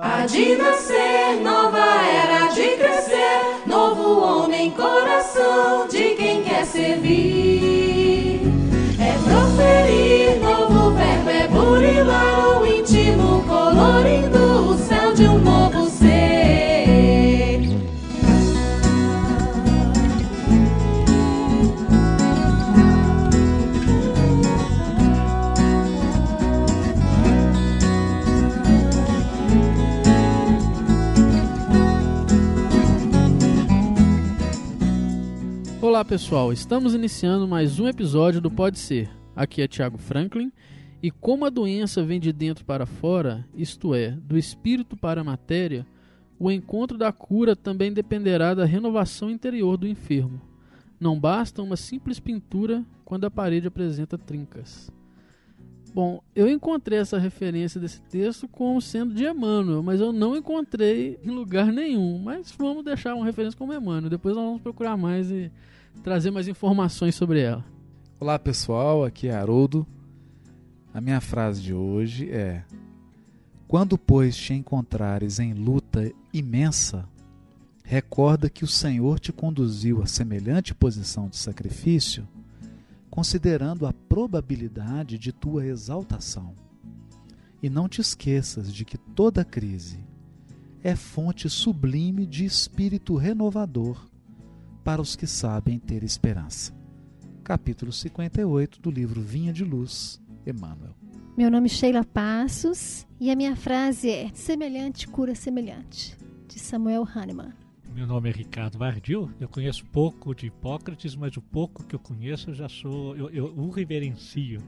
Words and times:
Há 0.00 0.26
de 0.26 0.54
nascer, 0.54 1.40
nova 1.42 1.76
era 1.76 2.46
de 2.54 2.76
crescer, 2.76 3.66
novo 3.66 4.20
homem, 4.20 4.70
coração 4.70 5.88
de 5.88 6.14
quem 6.14 6.44
quer 6.44 6.64
servir. 6.64 8.42
É 9.00 9.12
proferir, 9.28 10.40
novo 10.40 10.92
verbo 10.92 11.30
é 11.30 11.48
burilar 11.48 12.62
o 12.62 12.64
íntimo, 12.64 13.42
colorindo 13.42 14.27
pessoal, 36.08 36.50
estamos 36.50 36.94
iniciando 36.94 37.46
mais 37.46 37.78
um 37.78 37.86
episódio 37.86 38.40
do 38.40 38.50
Pode 38.50 38.78
Ser. 38.78 39.10
Aqui 39.36 39.60
é 39.60 39.68
Thiago 39.68 39.98
Franklin 39.98 40.50
e 41.02 41.10
como 41.10 41.44
a 41.44 41.50
doença 41.50 42.02
vem 42.02 42.18
de 42.18 42.32
dentro 42.32 42.64
para 42.64 42.86
fora, 42.86 43.46
isto 43.54 43.94
é, 43.94 44.12
do 44.12 44.38
espírito 44.38 44.96
para 44.96 45.20
a 45.20 45.24
matéria, 45.24 45.86
o 46.38 46.50
encontro 46.50 46.96
da 46.96 47.12
cura 47.12 47.54
também 47.54 47.92
dependerá 47.92 48.54
da 48.54 48.64
renovação 48.64 49.28
interior 49.28 49.76
do 49.76 49.86
enfermo. 49.86 50.40
Não 50.98 51.20
basta 51.20 51.62
uma 51.62 51.76
simples 51.76 52.18
pintura 52.18 52.82
quando 53.04 53.26
a 53.26 53.30
parede 53.30 53.68
apresenta 53.68 54.16
trincas. 54.16 54.90
Bom, 55.92 56.22
eu 56.34 56.48
encontrei 56.48 56.98
essa 56.98 57.18
referência 57.18 57.78
desse 57.78 58.00
texto 58.00 58.48
como 58.48 58.80
sendo 58.80 59.12
de 59.12 59.26
Emmanuel, 59.26 59.82
mas 59.82 60.00
eu 60.00 60.10
não 60.10 60.34
encontrei 60.34 61.18
em 61.22 61.30
lugar 61.30 61.70
nenhum. 61.70 62.18
Mas 62.18 62.50
vamos 62.50 62.82
deixar 62.82 63.14
uma 63.14 63.26
referência 63.26 63.58
como 63.58 63.74
Emmanuel. 63.74 64.08
Depois 64.08 64.34
nós 64.34 64.44
vamos 64.44 64.62
procurar 64.62 64.96
mais 64.96 65.30
e 65.30 65.52
trazer 66.02 66.30
mais 66.30 66.48
informações 66.48 67.14
sobre 67.14 67.40
ela. 67.40 67.64
Olá 68.20 68.38
pessoal, 68.38 69.04
aqui 69.04 69.28
é 69.28 69.34
Haroldo. 69.34 69.86
A 70.92 71.00
minha 71.00 71.20
frase 71.20 71.60
de 71.60 71.74
hoje 71.74 72.30
é: 72.30 72.64
Quando, 73.66 73.98
pois, 73.98 74.36
te 74.36 74.54
encontrares 74.54 75.38
em 75.38 75.52
luta 75.52 76.10
imensa, 76.32 77.08
recorda 77.84 78.48
que 78.48 78.64
o 78.64 78.68
Senhor 78.68 79.18
te 79.18 79.32
conduziu 79.32 80.02
a 80.02 80.06
semelhante 80.06 80.74
posição 80.74 81.28
de 81.28 81.36
sacrifício, 81.36 82.26
considerando 83.10 83.86
a 83.86 83.92
probabilidade 83.92 85.18
de 85.18 85.32
tua 85.32 85.66
exaltação. 85.66 86.54
E 87.62 87.68
não 87.68 87.88
te 87.88 88.00
esqueças 88.00 88.72
de 88.72 88.84
que 88.84 88.96
toda 88.96 89.44
crise 89.44 89.98
é 90.82 90.94
fonte 90.94 91.48
sublime 91.50 92.24
de 92.24 92.44
espírito 92.44 93.16
renovador 93.16 94.08
para 94.88 95.02
os 95.02 95.14
que 95.14 95.26
sabem 95.26 95.78
ter 95.78 96.02
esperança. 96.02 96.74
Capítulo 97.44 97.92
58 97.92 98.80
do 98.80 98.90
livro 98.90 99.20
Vinha 99.20 99.52
de 99.52 99.62
Luz, 99.62 100.18
Emmanuel. 100.46 100.96
Meu 101.36 101.50
nome 101.50 101.66
é 101.66 101.68
Sheila 101.68 102.02
Passos 102.02 103.06
e 103.20 103.30
a 103.30 103.36
minha 103.36 103.54
frase 103.54 104.08
é 104.08 104.30
Semelhante 104.32 105.06
cura 105.06 105.34
semelhante, 105.34 106.16
de 106.46 106.58
Samuel 106.58 107.06
Hahnemann. 107.06 107.52
Meu 107.94 108.06
nome 108.06 108.30
é 108.30 108.32
Ricardo 108.32 108.78
Vardil. 108.78 109.30
Eu 109.38 109.46
conheço 109.46 109.84
pouco 109.84 110.34
de 110.34 110.46
Hipócrates, 110.46 111.14
mas 111.14 111.36
o 111.36 111.42
pouco 111.42 111.84
que 111.84 111.94
eu 111.94 112.00
conheço 112.00 112.48
eu 112.48 112.54
já 112.54 112.68
sou, 112.70 113.14
eu, 113.14 113.28
eu 113.28 113.44
o 113.58 113.68
reverencio. 113.68 114.58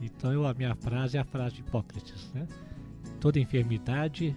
Então 0.00 0.32
eu, 0.32 0.46
a 0.46 0.54
minha 0.54 0.76
frase 0.76 1.16
é 1.16 1.20
a 1.20 1.24
frase 1.24 1.56
de 1.56 1.62
Hipócrates, 1.62 2.32
né? 2.32 2.46
Toda 3.18 3.40
enfermidade 3.40 4.36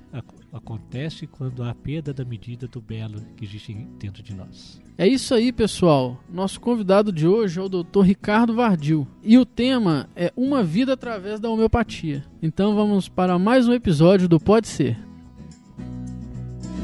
acontece 0.56 1.28
quando 1.28 1.64
há 1.64 1.76
perda 1.76 2.14
da 2.14 2.24
medida 2.24 2.68
do 2.68 2.80
belo 2.80 3.22
que 3.36 3.44
existe 3.44 3.74
dentro 4.00 4.24
de 4.24 4.34
nós. 4.34 4.82
É 4.98 5.06
isso 5.06 5.36
aí, 5.36 5.52
pessoal. 5.52 6.18
Nosso 6.32 6.60
convidado 6.62 7.12
de 7.12 7.28
hoje 7.28 7.60
é 7.60 7.62
o 7.62 7.68
Dr. 7.68 8.02
Ricardo 8.02 8.56
Vardil. 8.56 9.06
E 9.22 9.38
o 9.38 9.46
tema 9.46 10.10
é 10.16 10.32
Uma 10.36 10.64
Vida 10.64 10.94
através 10.94 11.40
da 11.40 11.50
Homeopatia. 11.50 12.24
Então 12.42 12.74
vamos 12.74 13.10
para 13.10 13.38
mais 13.38 13.68
um 13.68 13.74
episódio 13.74 14.30
do 14.30 14.40
Pode 14.40 14.68
Ser. 14.68 14.98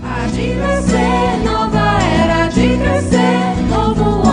Há 0.04 0.28
de 0.28 0.56
nascer, 0.56 1.44
nova 1.46 2.02
era 2.02 2.48
de 2.50 2.78
crescer, 2.78 3.62
novo 3.70 4.31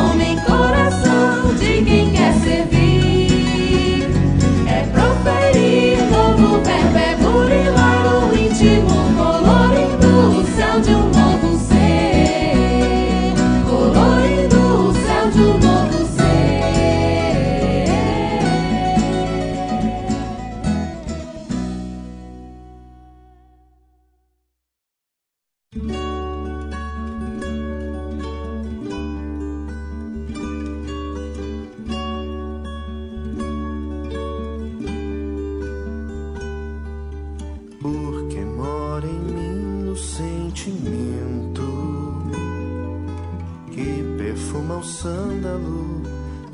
perfuma 44.78 44.80
o 44.80 44.82
sândalo, 44.82 46.02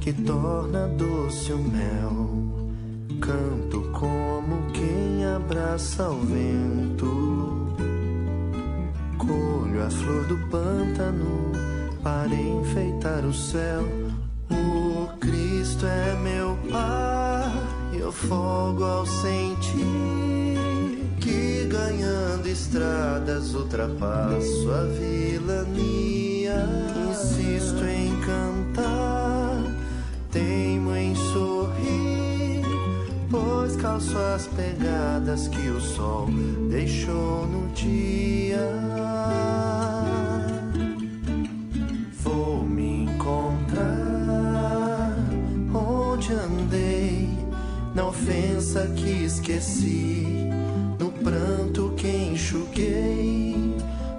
que 0.01 0.13
torna 0.13 0.89
doce 0.89 1.53
o 1.53 1.59
mel. 1.59 2.31
Canto 3.21 3.81
como 3.93 4.71
quem 4.73 5.25
abraça 5.25 6.11
o 6.11 6.21
vento. 6.21 7.75
Colho 9.19 9.87
a 9.87 9.91
flor 9.91 10.27
do 10.27 10.37
pântano 10.51 11.53
para 12.03 12.35
enfeitar 12.35 13.25
o 13.25 13.33
céu. 13.33 13.83
O 14.51 15.09
Cristo 15.19 15.87
é 15.87 16.15
meu 16.23 16.57
Pai, 16.71 17.99
eu 17.99 18.13
fogo 18.13 18.85
ao 18.85 19.07
sentir 19.07 19.85
que 21.21 21.67
ganhando 21.67 22.47
estradas 22.47 23.55
ultrapasso 23.55 24.71
a 24.71 24.85
vilania. 24.99 26.69
Insisto 27.11 27.85
em 27.85 28.04
calço 33.95 34.19
as 34.19 34.49
pegadas 34.49 35.47
que 35.47 35.69
o 35.69 35.81
sol 35.81 36.27
deixou 36.69 37.47
no 37.47 37.69
dia. 37.69 38.59
Vou 42.21 42.65
me 42.65 43.05
encontrar 43.05 43.87
onde 45.73 46.33
andei, 46.33 47.29
na 47.95 48.09
ofensa 48.09 48.89
que 48.97 49.25
esqueci, 49.25 50.49
no 50.99 51.13
pranto 51.13 51.95
que 51.97 52.09
enxuguei. 52.09 53.77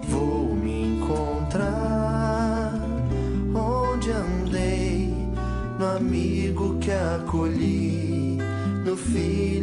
Vou 0.08 0.56
me 0.56 0.96
encontrar 0.96 2.80
onde 3.54 4.10
andei, 4.10 5.14
no 5.78 5.86
amigo 5.98 6.78
que 6.80 6.92
acolhi, 6.92 8.38
no 8.86 8.96
filho 8.96 9.55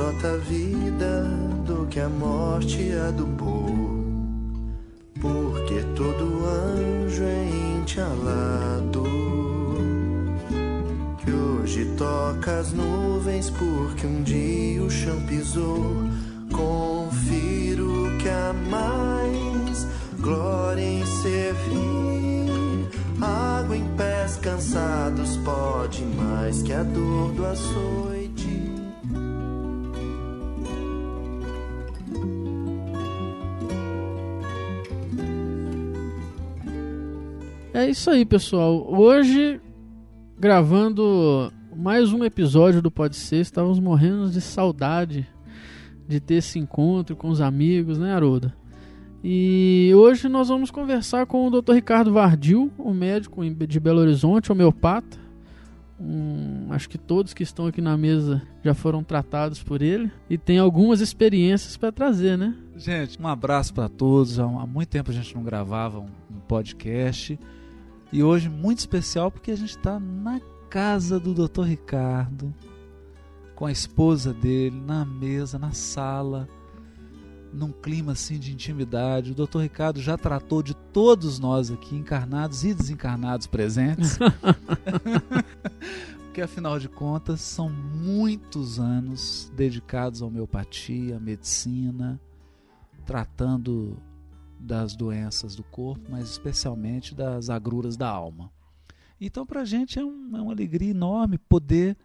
brota 0.00 0.32
a 0.32 0.36
vida 0.38 1.24
do 1.66 1.86
que 1.88 2.00
a 2.00 2.08
morte 2.08 2.90
adubou. 3.06 3.68
Porque 5.20 5.82
todo 5.94 6.42
anjo 6.46 7.22
é 7.22 7.78
ente 7.78 8.00
alado. 8.00 9.04
Que 11.18 11.30
hoje 11.30 11.84
toca 11.98 12.60
as 12.60 12.72
nuvens 12.72 13.50
porque 13.50 14.06
um 14.06 14.22
dia 14.22 14.82
o 14.82 14.90
chão 14.90 15.20
pisou. 15.26 15.94
Confiro 16.50 18.16
que 18.18 18.28
há 18.30 18.54
mais 18.70 19.86
glória 20.18 20.82
em 20.82 21.04
servir. 21.04 22.88
Água 23.20 23.76
em 23.76 23.86
pés 23.98 24.36
cansados 24.36 25.36
pode 25.44 26.02
mais 26.04 26.62
que 26.62 26.72
a 26.72 26.82
dor 26.82 27.32
do 27.32 27.44
açoite. 27.44 28.09
É 37.80 37.88
isso 37.88 38.10
aí, 38.10 38.26
pessoal. 38.26 38.92
Hoje, 38.92 39.58
gravando 40.38 41.50
mais 41.74 42.12
um 42.12 42.22
episódio 42.22 42.82
do 42.82 42.90
Pode 42.90 43.16
Ser, 43.16 43.38
estávamos 43.38 43.80
morrendo 43.80 44.28
de 44.28 44.38
saudade 44.38 45.26
de 46.06 46.20
ter 46.20 46.34
esse 46.34 46.58
encontro 46.58 47.16
com 47.16 47.30
os 47.30 47.40
amigos, 47.40 47.98
né, 47.98 48.12
Aruda? 48.12 48.54
E 49.24 49.92
hoje 49.96 50.28
nós 50.28 50.48
vamos 50.48 50.70
conversar 50.70 51.24
com 51.24 51.48
o 51.48 51.62
Dr. 51.62 51.72
Ricardo 51.72 52.12
Vardil, 52.12 52.70
um 52.78 52.92
médico 52.92 53.42
de 53.48 53.80
Belo 53.80 54.00
Horizonte, 54.00 54.52
homeopata. 54.52 55.16
Um, 55.98 56.66
acho 56.68 56.86
que 56.86 56.98
todos 56.98 57.32
que 57.32 57.42
estão 57.42 57.66
aqui 57.66 57.80
na 57.80 57.96
mesa 57.96 58.42
já 58.62 58.74
foram 58.74 59.02
tratados 59.02 59.62
por 59.62 59.80
ele 59.80 60.12
e 60.28 60.36
tem 60.36 60.58
algumas 60.58 61.00
experiências 61.00 61.78
para 61.78 61.90
trazer, 61.90 62.36
né? 62.36 62.54
Gente, 62.76 63.18
um 63.18 63.26
abraço 63.26 63.72
para 63.72 63.88
todos. 63.88 64.38
Há 64.38 64.46
muito 64.66 64.90
tempo 64.90 65.10
a 65.10 65.14
gente 65.14 65.34
não 65.34 65.42
gravava 65.42 65.98
um 65.98 66.40
podcast. 66.46 67.38
E 68.12 68.22
hoje 68.22 68.48
muito 68.48 68.78
especial 68.78 69.30
porque 69.30 69.50
a 69.50 69.56
gente 69.56 69.76
está 69.76 70.00
na 70.00 70.40
casa 70.68 71.20
do 71.20 71.32
Dr. 71.32 71.62
Ricardo, 71.62 72.54
com 73.54 73.66
a 73.66 73.72
esposa 73.72 74.32
dele, 74.32 74.80
na 74.80 75.04
mesa, 75.04 75.58
na 75.58 75.72
sala, 75.72 76.48
num 77.52 77.70
clima 77.72 78.12
assim 78.12 78.38
de 78.38 78.52
intimidade. 78.52 79.32
O 79.32 79.34
Dr. 79.34 79.58
Ricardo 79.60 80.00
já 80.00 80.16
tratou 80.16 80.62
de 80.62 80.74
todos 80.74 81.38
nós 81.38 81.70
aqui, 81.70 81.94
encarnados 81.94 82.64
e 82.64 82.74
desencarnados 82.74 83.46
presentes. 83.46 84.18
porque 86.30 86.40
afinal 86.40 86.78
de 86.78 86.88
contas 86.88 87.40
são 87.40 87.68
muitos 87.68 88.78
anos 88.78 89.52
dedicados 89.54 90.22
à 90.22 90.26
homeopatia, 90.26 91.16
à 91.16 91.20
medicina, 91.20 92.20
tratando 93.04 94.00
das 94.60 94.94
doenças 94.94 95.56
do 95.56 95.62
corpo, 95.64 96.10
mas 96.10 96.28
especialmente 96.30 97.14
das 97.14 97.48
agruras 97.50 97.96
da 97.96 98.08
alma. 98.08 98.50
Então, 99.20 99.44
para 99.44 99.62
a 99.62 99.64
gente 99.64 99.98
é, 99.98 100.04
um, 100.04 100.36
é 100.36 100.40
uma 100.40 100.52
alegria 100.52 100.90
enorme 100.90 101.38
poder 101.38 101.96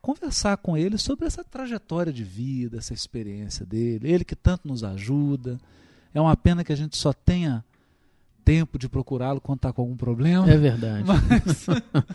conversar 0.00 0.56
com 0.58 0.76
ele 0.76 0.98
sobre 0.98 1.26
essa 1.26 1.42
trajetória 1.42 2.12
de 2.12 2.22
vida, 2.22 2.78
essa 2.78 2.92
experiência 2.92 3.64
dele, 3.64 4.10
ele 4.10 4.24
que 4.24 4.36
tanto 4.36 4.68
nos 4.68 4.84
ajuda. 4.84 5.58
É 6.12 6.20
uma 6.20 6.36
pena 6.36 6.62
que 6.62 6.72
a 6.72 6.76
gente 6.76 6.96
só 6.96 7.12
tenha 7.12 7.64
tempo 8.44 8.78
de 8.78 8.88
procurá-lo 8.88 9.40
quando 9.40 9.58
está 9.58 9.72
com 9.72 9.82
algum 9.82 9.96
problema. 9.96 10.50
É 10.50 10.56
verdade. 10.56 11.04
Mas, 11.06 11.66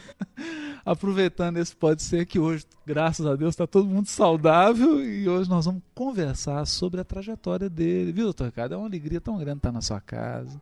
aproveitando 0.86 1.58
esse 1.58 1.76
pode 1.76 2.04
ser 2.04 2.26
que 2.26 2.40
hoje, 2.40 2.66
graças 2.86 3.26
a 3.26 3.36
Deus, 3.36 3.54
está 3.54 3.66
todo 3.66 3.88
mundo 3.88 4.08
saudável 4.08 5.04
e 5.04 5.28
hoje 5.28 5.50
nós 5.50 5.66
vamos 5.66 5.82
conversar 5.96 6.66
sobre 6.66 7.02
a 7.02 7.04
trajetória 7.04 7.70
dele. 7.70 8.12
Viu, 8.12 8.26
doutor 8.26 8.46
Ricardo? 8.46 8.74
É 8.74 8.78
uma 8.78 8.88
alegria 8.88 9.20
tão 9.20 9.38
grande 9.38 9.58
estar 9.58 9.72
na 9.72 9.82
sua 9.82 10.00
casa 10.00 10.62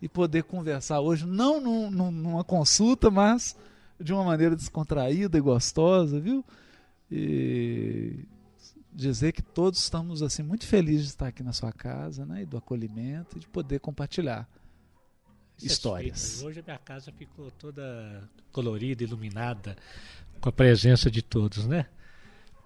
e 0.00 0.08
poder 0.08 0.44
conversar 0.44 1.00
hoje, 1.00 1.26
não 1.26 1.60
num, 1.60 1.90
num, 1.90 2.10
numa 2.10 2.44
consulta, 2.44 3.10
mas 3.10 3.56
de 4.00 4.12
uma 4.12 4.24
maneira 4.24 4.54
descontraída 4.54 5.36
e 5.36 5.40
gostosa, 5.40 6.20
viu? 6.20 6.44
E 7.10 8.24
dizer 8.92 9.32
que 9.32 9.42
todos 9.42 9.80
estamos 9.80 10.22
assim 10.22 10.42
muito 10.42 10.66
felizes 10.66 11.06
de 11.06 11.10
estar 11.10 11.28
aqui 11.28 11.42
na 11.42 11.52
sua 11.52 11.72
casa, 11.72 12.24
né, 12.26 12.42
e 12.42 12.46
do 12.46 12.56
acolhimento 12.56 13.36
e 13.36 13.40
de 13.40 13.46
poder 13.46 13.78
compartilhar 13.78 14.48
histórias. 15.66 16.42
Hoje 16.42 16.60
a 16.60 16.62
minha 16.62 16.78
casa 16.78 17.12
ficou 17.12 17.50
toda 17.58 18.28
colorida, 18.52 19.02
iluminada, 19.02 19.76
com 20.40 20.48
a 20.48 20.52
presença 20.52 21.10
de 21.10 21.22
todos, 21.22 21.66
né? 21.66 21.86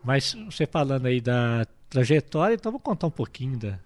Mas 0.05 0.35
você 0.51 0.67
falando 0.67 1.07
aí 1.07 1.21
da 1.21 1.67
trajetória, 1.89 2.55
então 2.55 2.73
vou 2.73 2.81
contar 2.81 3.07
um 3.07 3.11
pouquinho 3.11 3.57
da, 3.57 3.79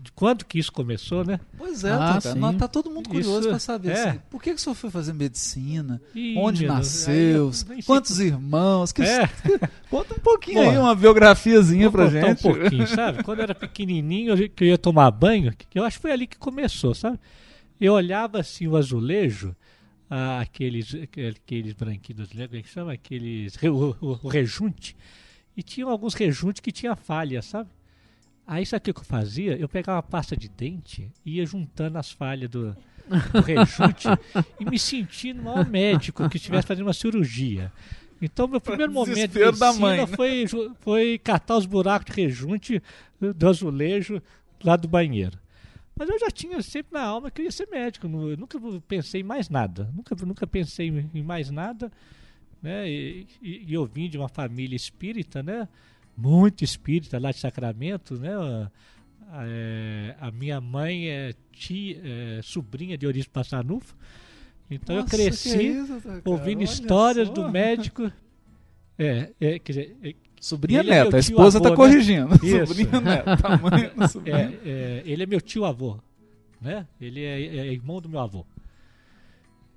de 0.00 0.12
quando 0.12 0.44
que 0.44 0.58
isso 0.58 0.70
começou, 0.72 1.24
né? 1.24 1.40
Pois 1.58 1.82
é, 1.84 1.90
Ah, 1.90 2.20
nós 2.36 2.56
tá 2.56 2.68
todo 2.68 2.88
mundo 2.90 3.08
curioso 3.08 3.48
para 3.48 3.58
saber 3.58 3.90
é. 3.90 4.08
assim, 4.10 4.20
por 4.30 4.40
que, 4.42 4.50
que 4.50 4.56
o 4.56 4.58
senhor 4.58 4.74
foi 4.74 4.90
fazer 4.90 5.12
medicina? 5.12 6.00
Ih, 6.14 6.36
Onde 6.38 6.66
nasceu? 6.66 7.14
aí 7.14 7.42
nem 7.42 7.52
sei 7.52 7.82
Quantos 7.82 8.20
irmãos? 8.20 8.92
Que 8.92 9.02
É. 9.02 9.26
Conta 9.90 10.14
um 10.14 10.18
pouquinho 10.20 10.62
Bom, 10.62 10.70
aí, 10.70 10.78
uma 10.78 10.94
biografiazinha 10.94 11.90
pra 11.90 12.08
gente. 12.08 12.46
um 12.46 12.52
pouquinho, 12.52 12.86
sabe? 12.86 13.22
Quando 13.24 13.38
eu 13.40 13.44
era 13.44 13.54
pequenininho, 13.54 14.34
eu- 14.36 14.48
que 14.48 14.64
eu 14.64 14.68
ia 14.68 14.78
tomar 14.78 15.10
banho, 15.10 15.52
que 15.56 15.78
eu 15.78 15.84
acho 15.84 15.96
que 15.98 16.02
foi 16.02 16.12
ali 16.12 16.26
que 16.26 16.38
começou, 16.38 16.94
sabe? 16.94 17.18
Eu 17.80 17.94
olhava 17.94 18.40
assim 18.40 18.66
o 18.66 18.76
azulejo, 18.76 19.54
ah, 20.08 20.40
aqueles, 20.40 20.94
aqueles 20.94 21.72
branquinhos, 21.72 22.28
como 22.30 22.42
é 22.56 22.62
que 22.62 22.68
chama? 22.68 22.92
Aqueles, 22.92 23.56
o, 23.62 23.96
o- 24.00 24.20
o 24.22 24.28
rejunte, 24.28 24.96
e 25.56 25.62
tinham 25.62 25.88
alguns 25.90 26.14
rejuntes 26.14 26.60
que 26.60 26.70
tinha 26.72 26.94
falha, 26.96 27.42
sabe? 27.42 27.68
Aí 28.46 28.64
sabe 28.66 28.90
o 28.90 28.94
que 28.94 29.00
eu 29.00 29.04
fazia? 29.04 29.56
Eu 29.56 29.68
pegava 29.68 29.96
uma 29.96 30.02
pasta 30.02 30.36
de 30.36 30.48
dente 30.48 31.10
e 31.24 31.36
ia 31.36 31.46
juntando 31.46 31.96
as 31.98 32.10
falhas 32.10 32.50
do, 32.50 32.72
do 33.32 33.40
rejunte 33.46 34.08
e 34.58 34.64
me 34.64 34.78
sentindo 34.78 35.40
o 35.40 35.44
maior 35.44 35.68
médico 35.68 36.28
que 36.28 36.36
estivesse 36.36 36.66
fazendo 36.66 36.86
uma 36.86 36.92
cirurgia. 36.92 37.72
Então, 38.20 38.46
meu 38.46 38.60
primeiro 38.60 38.92
momento 38.92 39.14
de 39.32 39.38
medicina 39.68 39.72
mãe, 39.80 39.96
né? 39.98 40.06
foi, 40.16 40.44
foi 40.80 41.18
catar 41.18 41.56
os 41.56 41.66
buracos 41.66 42.14
de 42.14 42.20
rejunte 42.22 42.82
do 43.20 43.48
azulejo 43.48 44.20
lá 44.62 44.76
do 44.76 44.86
banheiro. 44.88 45.38
Mas 45.94 46.08
eu 46.08 46.18
já 46.18 46.30
tinha 46.30 46.60
sempre 46.62 46.94
na 46.94 47.02
alma 47.02 47.30
que 47.30 47.40
eu 47.42 47.44
ia 47.44 47.52
ser 47.52 47.68
médico. 47.68 48.06
Eu 48.06 48.36
nunca 48.36 48.58
pensei 48.88 49.20
em 49.20 49.24
mais 49.24 49.48
nada. 49.48 49.90
Nunca, 49.94 50.14
nunca 50.24 50.46
pensei 50.46 50.88
em 51.14 51.22
mais 51.22 51.50
nada. 51.50 51.92
Né? 52.62 52.88
E, 52.90 53.26
e- 53.42 53.64
e 53.68 53.74
eu 53.74 53.84
vim 53.84 54.08
de 54.08 54.16
uma 54.16 54.28
família 54.28 54.76
espírita, 54.76 55.42
né? 55.42 55.68
Muito 56.16 56.62
espírita 56.64 57.18
lá 57.18 57.30
de 57.30 57.38
Sacramento, 57.38 58.14
né? 58.18 58.30
É, 59.34 60.14
a 60.20 60.30
minha 60.30 60.60
mãe 60.60 61.08
é, 61.08 61.34
tia, 61.52 62.00
é 62.04 62.40
sobrinha 62.42 62.96
de 62.98 63.06
Eurípides 63.06 63.28
Passanufo. 63.32 63.96
Então 64.70 64.96
Nossa, 64.96 65.14
eu 65.14 65.18
cresci 65.18 65.66
isso, 65.68 66.00
doutor, 66.00 66.22
ouvindo 66.24 66.58
olha 66.58 66.64
histórias 66.64 67.28
só. 67.28 67.34
do 67.34 67.48
médico. 67.50 68.10
É, 68.98 69.32
é, 69.40 69.58
quer 69.58 69.72
dizer, 69.72 70.16
é, 70.42 70.44
Sobrinha 70.44 70.80
é 70.80 70.82
meu 70.82 71.04
neta, 71.04 71.16
a 71.18 71.20
tio 71.22 71.30
esposa 71.30 71.58
avô, 71.58 71.64
tá 71.64 71.70
né? 71.70 71.76
corrigindo. 71.76 72.34
Isso. 72.44 72.66
Sobrinha 72.66 73.00
neta, 73.00 73.36
tamanho 73.38 73.94
do 73.94 74.08
sobrinho. 74.08 74.36
É, 74.36 74.58
é, 74.64 75.02
ele 75.06 75.22
é 75.22 75.26
meu 75.26 75.40
tio 75.40 75.64
avô, 75.64 75.98
né? 76.60 76.84
Ele 77.00 77.22
é, 77.22 77.40
é 77.40 77.72
irmão 77.72 78.00
do 78.00 78.08
meu 78.08 78.18
avô. 78.18 78.44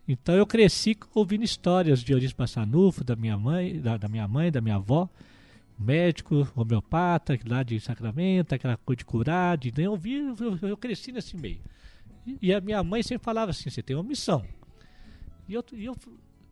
Então 0.07 0.33
eu 0.33 0.45
cresci 0.45 0.97
ouvindo 1.13 1.43
histórias 1.43 1.99
de 2.01 2.11
Eurípides 2.11 2.33
Passanufo, 2.33 3.03
da 3.03 3.15
minha 3.15 3.37
mãe, 3.37 3.79
da, 3.79 3.95
da 3.95 4.07
minha 4.07 4.27
mãe, 4.27 4.51
da 4.51 4.59
minha 4.59 4.75
avó, 4.75 5.07
médico, 5.77 6.47
homeopata, 6.55 7.37
lá 7.47 7.61
de 7.61 7.79
Sacramento, 7.79 8.53
aquela 8.53 8.77
coisa 8.77 8.97
de 8.97 9.05
curar, 9.05 9.57
de 9.57 9.71
eu 9.77 9.99
eu, 10.03 10.69
eu 10.69 10.77
cresci 10.77 11.11
nesse 11.11 11.37
meio. 11.37 11.59
E, 12.25 12.39
e 12.41 12.53
a 12.53 12.59
minha 12.59 12.83
mãe 12.83 13.03
sempre 13.03 13.23
falava 13.23 13.51
assim, 13.51 13.69
você 13.69 13.83
tem 13.83 13.95
uma 13.95 14.03
missão. 14.03 14.43
E 15.47 15.53
eu, 15.53 15.63
e 15.73 15.85
eu, 15.85 15.95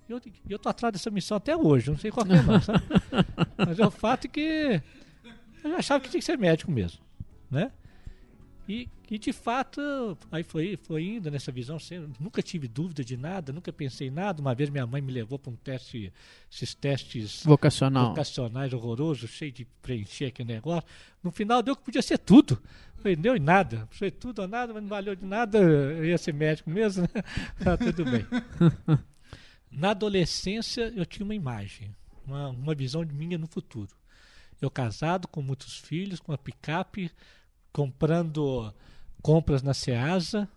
eu, 0.10 0.22
eu 0.50 0.60
tô 0.60 0.70
atrás 0.70 0.92
dessa 0.94 1.10
missão 1.12 1.38
até 1.38 1.56
hoje, 1.56 1.90
não 1.90 1.98
sei 1.98 2.12
qual 2.12 2.26
que 2.26 2.34
é 2.34 2.42
não, 2.42 2.60
sabe? 2.62 2.84
Mas 3.58 3.80
é 3.80 3.86
o 3.86 3.92
fato 3.92 4.28
que 4.30 4.82
eu 5.64 5.76
achava 5.78 6.02
que 6.04 6.10
tinha 6.10 6.20
que 6.20 6.26
ser 6.26 6.38
médico 6.38 6.72
mesmo, 6.72 7.00
né? 7.50 7.72
E, 8.68 8.88
e 9.12 9.18
de 9.20 9.34
fato, 9.34 10.18
aí 10.32 10.42
foi, 10.42 10.80
foi 10.84 11.04
indo 11.04 11.30
nessa 11.30 11.52
visão, 11.52 11.78
sem- 11.78 12.10
nunca 12.18 12.42
tive 12.42 12.66
dúvida 12.66 13.04
de 13.04 13.18
nada, 13.18 13.52
nunca 13.52 13.74
pensei 13.74 14.08
em 14.08 14.12
nada. 14.12 14.42
Uma 14.42 14.56
vez 14.56 14.70
minha 14.70 14.88
mãe 14.88 15.02
me 15.02 15.12
levou 15.12 15.38
para 15.38 15.52
um 15.52 15.56
teste, 15.58 16.14
esses 16.50 16.74
testes 16.74 17.44
Vocacional. 17.44 18.10
vocacionais 18.12 18.72
horrorosos, 18.72 19.30
cheio 19.30 19.52
de 19.52 19.66
preencher 19.82 20.28
aquele 20.28 20.54
negócio. 20.54 20.88
No 21.22 21.30
final 21.30 21.62
deu 21.62 21.76
que 21.76 21.84
podia 21.84 22.02
ser 22.02 22.18
tudo. 22.18 22.58
Falei, 22.96 23.18
deu 23.18 23.36
em 23.36 23.40
nada. 23.40 23.86
Foi 23.92 24.10
tudo 24.10 24.42
ou 24.42 24.48
nada, 24.48 24.74
mas 24.74 24.82
não 24.82 24.88
valeu 24.90 25.14
de 25.14 25.26
nada. 25.26 25.58
Eu 25.60 26.06
ia 26.06 26.18
ser 26.18 26.34
médico 26.34 26.70
mesmo, 26.70 27.04
né? 27.04 27.22
Tá 27.62 27.76
tudo 27.76 28.06
bem. 28.06 28.26
Na 29.76 29.90
adolescência 29.90 30.94
eu 30.96 31.04
tinha 31.04 31.26
uma 31.26 31.34
imagem, 31.34 31.96
uma, 32.28 32.50
uma 32.50 32.76
visão 32.76 33.04
minha 33.04 33.40
no 33.40 33.48
futuro. 33.48 33.90
Eu 34.62 34.70
casado 34.70 35.28
com 35.28 35.42
muitos 35.42 35.78
filhos, 35.78 36.20
com 36.20 36.32
uma 36.32 36.38
picape, 36.38 37.12
comprando 37.72 38.72
compras 39.22 39.64
na 39.64 39.74
Ceasa, 39.74 40.48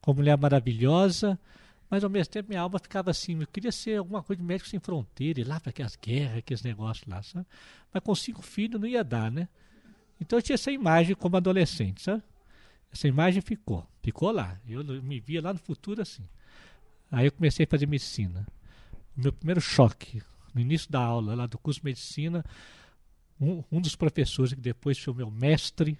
com 0.00 0.10
uma 0.10 0.16
mulher 0.16 0.36
maravilhosa, 0.36 1.38
mas 1.88 2.02
ao 2.02 2.10
mesmo 2.10 2.32
tempo 2.32 2.48
minha 2.48 2.60
alma 2.60 2.80
ficava 2.80 3.12
assim, 3.12 3.40
eu 3.40 3.46
queria 3.46 3.70
ser 3.70 3.98
alguma 3.98 4.20
coisa 4.20 4.42
de 4.42 4.46
médico 4.46 4.68
sem 4.68 4.80
fronteira, 4.80 5.40
ir 5.40 5.44
lá 5.44 5.60
para 5.60 5.70
aquelas 5.70 5.94
guerras, 5.94 6.38
aqueles 6.38 6.62
negócios 6.64 7.06
lá, 7.06 7.22
sabe? 7.22 7.46
Mas 7.92 8.02
com 8.02 8.14
cinco 8.16 8.42
filhos 8.42 8.80
não 8.80 8.88
ia 8.88 9.04
dar, 9.04 9.30
né? 9.30 9.48
Então 10.20 10.38
eu 10.38 10.42
tinha 10.42 10.54
essa 10.54 10.72
imagem 10.72 11.14
como 11.14 11.36
adolescente, 11.36 12.02
sabe? 12.02 12.22
Essa 12.92 13.06
imagem 13.06 13.40
ficou, 13.40 13.86
ficou 14.02 14.32
lá. 14.32 14.58
Eu 14.68 14.84
me 14.84 15.20
via 15.20 15.40
lá 15.40 15.52
no 15.52 15.60
futuro 15.60 16.02
assim. 16.02 16.24
Aí 17.10 17.26
eu 17.26 17.32
comecei 17.32 17.64
a 17.64 17.68
fazer 17.68 17.86
medicina. 17.86 18.46
Meu 19.16 19.32
primeiro 19.32 19.60
choque, 19.60 20.22
no 20.54 20.60
início 20.60 20.90
da 20.90 21.00
aula 21.00 21.34
lá 21.34 21.46
do 21.46 21.58
curso 21.58 21.80
de 21.80 21.84
medicina, 21.84 22.44
um, 23.40 23.64
um 23.70 23.80
dos 23.80 23.96
professores 23.96 24.52
que 24.52 24.60
depois 24.60 24.98
foi 24.98 25.12
o 25.12 25.16
meu 25.16 25.30
mestre 25.30 25.98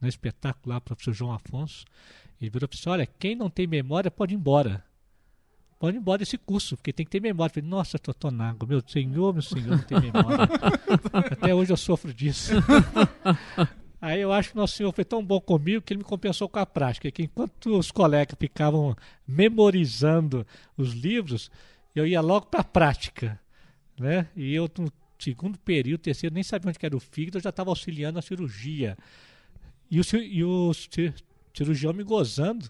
no 0.00 0.08
espetáculo 0.08 0.72
lá, 0.72 0.78
o 0.78 0.80
professor 0.80 1.14
João 1.14 1.32
Afonso, 1.32 1.84
ele 2.40 2.50
virou 2.50 2.68
e 2.70 2.74
disse, 2.74 2.88
olha, 2.88 3.06
quem 3.06 3.36
não 3.36 3.48
tem 3.48 3.68
memória 3.68 4.10
pode 4.10 4.34
ir 4.34 4.36
embora. 4.36 4.84
pode 5.78 5.96
ir 5.96 6.00
embora 6.00 6.18
desse 6.18 6.36
curso, 6.36 6.76
porque 6.76 6.92
tem 6.92 7.06
que 7.06 7.12
ter 7.12 7.20
memória. 7.20 7.50
Eu 7.50 7.54
falei, 7.54 7.70
nossa, 7.70 7.98
Totonago, 8.00 8.66
meu 8.66 8.82
senhor, 8.84 9.32
meu 9.32 9.42
senhor, 9.42 9.76
não 9.76 9.78
tem 9.78 10.00
memória. 10.00 10.48
Até 11.30 11.54
hoje 11.54 11.72
eu 11.72 11.76
sofro 11.76 12.12
disso. 12.12 12.52
Aí 14.02 14.20
eu 14.20 14.32
acho 14.32 14.50
que 14.50 14.56
Nosso 14.56 14.76
Senhor 14.76 14.92
foi 14.92 15.04
tão 15.04 15.24
bom 15.24 15.40
comigo 15.40 15.80
que 15.80 15.92
ele 15.92 15.98
me 15.98 16.04
compensou 16.04 16.48
com 16.48 16.58
a 16.58 16.66
prática. 16.66 17.08
Que 17.10 17.22
enquanto 17.22 17.78
os 17.78 17.92
colegas 17.92 18.36
ficavam 18.36 18.96
memorizando 19.26 20.44
os 20.76 20.92
livros, 20.92 21.48
eu 21.94 22.04
ia 22.04 22.20
logo 22.20 22.46
para 22.46 22.60
a 22.62 22.64
prática. 22.64 23.40
Né? 23.98 24.26
E 24.34 24.52
eu, 24.52 24.68
no 24.76 24.92
segundo 25.18 25.56
período, 25.56 26.00
terceiro, 26.00 26.34
nem 26.34 26.42
sabia 26.42 26.68
onde 26.68 26.78
que 26.80 26.84
era 26.86 26.96
o 26.96 27.00
fígado, 27.00 27.38
eu 27.38 27.42
já 27.42 27.50
estava 27.50 27.70
auxiliando 27.70 28.18
a 28.18 28.22
cirurgia. 28.22 28.98
E 29.88 30.00
o, 30.00 30.04
e 30.20 30.42
o 30.42 30.74
ci- 30.74 31.14
cirurgião 31.54 31.92
me 31.92 32.02
gozando, 32.02 32.68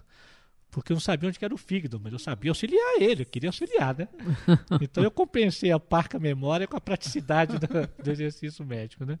porque 0.69 0.91
eu 0.91 0.95
não 0.95 1.01
sabia 1.01 1.29
onde 1.29 1.39
que 1.39 1.45
era 1.45 1.53
o 1.53 1.57
fígado, 1.57 1.99
mas 1.99 2.13
eu 2.13 2.19
sabia 2.19 2.51
auxiliar 2.51 3.01
ele, 3.01 3.23
eu 3.23 3.25
queria 3.25 3.49
auxiliar, 3.49 3.97
né? 3.97 4.07
Então 4.81 5.03
eu 5.03 5.09
compensei 5.09 5.71
a 5.71 5.79
parca 5.79 6.19
memória 6.19 6.67
com 6.67 6.77
a 6.77 6.81
praticidade 6.81 7.57
do, 7.59 7.67
do 8.03 8.11
exercício 8.11 8.63
médico, 8.63 9.03
né? 9.03 9.17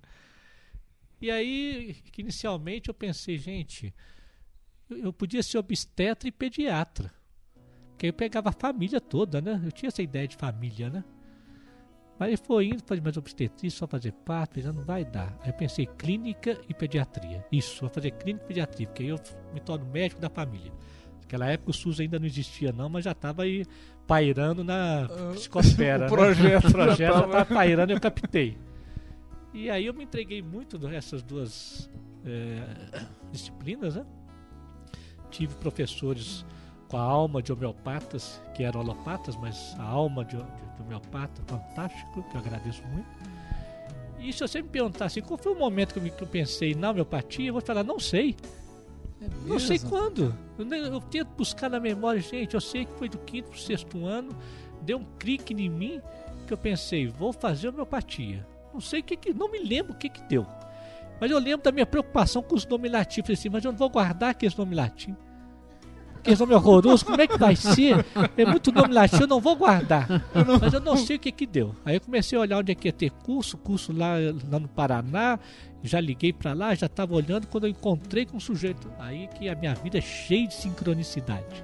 E 1.23 1.31
aí, 1.31 1.95
que 2.11 2.21
inicialmente 2.21 2.89
eu 2.89 2.93
pensei, 2.93 3.37
gente, 3.37 3.95
eu, 4.89 4.97
eu 4.97 5.13
podia 5.13 5.41
ser 5.41 5.57
obstetra 5.57 6.27
e 6.27 6.31
pediatra. 6.33 7.13
Porque 7.91 8.07
aí 8.07 8.09
eu 8.09 8.13
pegava 8.13 8.49
a 8.49 8.51
família 8.51 8.99
toda, 8.99 9.39
né? 9.39 9.61
Eu 9.63 9.71
tinha 9.71 9.87
essa 9.87 10.01
ideia 10.01 10.27
de 10.27 10.35
família, 10.35 10.89
né? 10.89 11.01
Mas 12.19 12.41
foi 12.41 12.65
indo, 12.65 12.83
falei, 12.85 13.01
mas 13.01 13.15
obstetrícia, 13.15 13.79
só 13.79 13.87
fazer 13.87 14.11
parto, 14.11 14.59
já 14.59 14.73
não 14.73 14.83
vai 14.83 15.05
dar. 15.05 15.33
Aí 15.41 15.51
eu 15.51 15.53
pensei, 15.53 15.85
clínica 15.85 16.59
e 16.67 16.73
pediatria. 16.73 17.45
Isso, 17.49 17.79
vou 17.79 17.89
fazer 17.89 18.11
clínica 18.11 18.43
e 18.43 18.47
pediatria, 18.49 18.87
porque 18.87 19.03
aí 19.03 19.09
eu 19.09 19.19
me 19.53 19.61
torno 19.61 19.85
médico 19.85 20.19
da 20.19 20.29
família. 20.29 20.73
Naquela 21.21 21.49
época 21.49 21.71
o 21.71 21.73
SUS 21.73 22.01
ainda 22.01 22.19
não 22.19 22.25
existia 22.25 22.73
não, 22.73 22.89
mas 22.89 23.05
já 23.05 23.11
estava 23.13 23.43
aí 23.43 23.65
pairando 24.05 24.61
na 24.61 25.07
psicosfera. 25.31 25.99
o 26.11 26.17
né? 26.17 26.17
projeto 26.17 26.67
o 26.67 26.71
projeto 26.73 26.97
já 26.97 27.05
já 27.05 27.13
tava- 27.13 27.25
estava 27.27 27.45
pairando 27.45 27.93
e 27.93 27.95
eu 27.95 28.01
captei. 28.01 28.57
E 29.53 29.69
aí 29.69 29.85
eu 29.85 29.93
me 29.93 30.03
entreguei 30.03 30.41
muito 30.41 30.79
nessas 30.79 31.21
duas 31.21 31.89
eh, 32.25 33.05
disciplinas, 33.31 33.95
né? 33.95 34.05
Tive 35.29 35.53
professores 35.55 36.43
com 36.89 36.97
a 36.97 37.01
alma 37.01 37.41
de 37.41 37.51
homeopatas, 37.51 38.41
que 38.55 38.63
eram 38.63 38.81
alopatas, 38.81 39.35
mas 39.35 39.75
a 39.77 39.83
alma 39.83 40.25
de, 40.25 40.37
de, 40.37 40.43
de 40.43 40.81
homeopata, 40.81 41.41
fantástico, 41.47 42.23
que 42.29 42.35
eu 42.35 42.41
agradeço 42.41 42.83
muito. 42.87 43.07
E 44.19 44.31
se 44.31 44.39
você 44.39 44.61
me 44.61 44.69
perguntar 44.69 45.05
assim, 45.05 45.21
qual 45.21 45.37
foi 45.37 45.51
o 45.51 45.57
momento 45.57 45.93
que 45.93 45.99
eu, 45.99 46.11
que 46.11 46.23
eu 46.23 46.27
pensei 46.27 46.73
na 46.73 46.91
homeopatia, 46.91 47.49
eu 47.49 47.53
vou 47.53 47.61
falar, 47.61 47.83
não 47.83 47.99
sei. 47.99 48.35
Não 49.45 49.59
sei 49.59 49.79
quando. 49.79 50.35
Eu, 50.57 50.65
eu 50.65 51.01
tento 51.01 51.29
buscar 51.35 51.69
na 51.69 51.79
memória, 51.79 52.21
gente. 52.21 52.53
Eu 52.53 52.61
sei 52.61 52.85
que 52.85 52.93
foi 52.93 53.09
do 53.09 53.17
quinto 53.19 53.49
pro 53.49 53.59
sexto 53.59 54.05
ano. 54.05 54.35
Deu 54.81 54.97
um 54.97 55.05
clique 55.19 55.53
em 55.53 55.69
mim 55.69 56.01
que 56.47 56.53
eu 56.53 56.57
pensei, 56.57 57.07
vou 57.07 57.31
fazer 57.31 57.69
homeopatia. 57.69 58.45
Não 58.73 58.81
sei 58.81 59.01
o 59.01 59.03
que, 59.03 59.15
que 59.15 59.33
não 59.33 59.51
me 59.51 59.59
lembro 59.59 59.93
o 59.93 59.95
que 59.95 60.09
que 60.09 60.21
deu. 60.23 60.45
Mas 61.19 61.31
eu 61.31 61.39
lembro 61.39 61.63
da 61.63 61.71
minha 61.71 61.85
preocupação 61.85 62.41
com 62.41 62.55
os 62.55 62.65
nomes 62.65 62.91
latinos. 62.91 63.27
Falei 63.27 63.39
assim, 63.39 63.49
mas 63.49 63.63
eu 63.63 63.71
não 63.71 63.77
vou 63.77 63.89
guardar 63.89 64.31
aqueles 64.31 64.55
nomes 64.55 64.75
latinos. 64.75 65.19
Aqueles 66.17 66.39
nomes 66.39 66.55
horrorosos, 66.55 67.03
como 67.03 67.21
é 67.21 67.27
que 67.27 67.37
vai 67.37 67.55
ser? 67.55 68.05
É 68.37 68.45
muito 68.45 68.71
nome 68.71 68.93
latino, 68.93 69.23
eu 69.23 69.27
não 69.27 69.41
vou 69.41 69.55
guardar. 69.57 70.07
Mas 70.61 70.73
eu 70.73 70.79
não 70.79 70.95
sei 70.95 71.17
o 71.17 71.19
que 71.19 71.31
que 71.33 71.45
deu. 71.45 71.75
Aí 71.83 71.95
eu 71.95 72.01
comecei 72.01 72.37
a 72.37 72.41
olhar 72.41 72.59
onde 72.59 72.71
é 72.71 72.75
que 72.75 72.87
ia 72.87 72.93
ter 72.93 73.11
curso, 73.11 73.57
curso 73.57 73.91
lá, 73.91 74.13
lá 74.49 74.59
no 74.59 74.67
Paraná. 74.69 75.37
Já 75.83 75.99
liguei 75.99 76.31
pra 76.31 76.53
lá, 76.53 76.73
já 76.73 76.85
estava 76.85 77.13
olhando 77.13 77.45
quando 77.47 77.65
eu 77.65 77.69
encontrei 77.69 78.25
com 78.25 78.37
um 78.37 78.39
sujeito. 78.39 78.89
Aí 78.99 79.27
que 79.27 79.49
a 79.49 79.55
minha 79.55 79.75
vida 79.75 79.97
é 79.97 80.01
cheia 80.01 80.47
de 80.47 80.53
sincronicidade. 80.53 81.63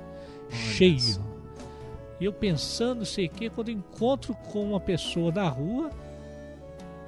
Olha 0.51 0.73
cheio. 0.73 0.99
só. 0.99 1.21
E 2.19 2.25
eu 2.25 2.33
pensando, 2.33 3.05
sei 3.05 3.27
o 3.27 3.29
que, 3.29 3.49
quando 3.49 3.69
eu 3.69 3.75
encontro 3.75 4.33
com 4.51 4.71
uma 4.71 4.79
pessoa 4.79 5.31
na 5.31 5.47
rua 5.47 5.89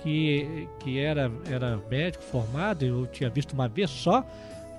que, 0.02 0.68
que 0.80 1.00
era, 1.00 1.32
era 1.50 1.78
médico 1.90 2.24
formado, 2.24 2.84
eu 2.84 3.06
tinha 3.08 3.30
visto 3.30 3.54
uma 3.54 3.68
vez 3.68 3.90
só. 3.90 4.26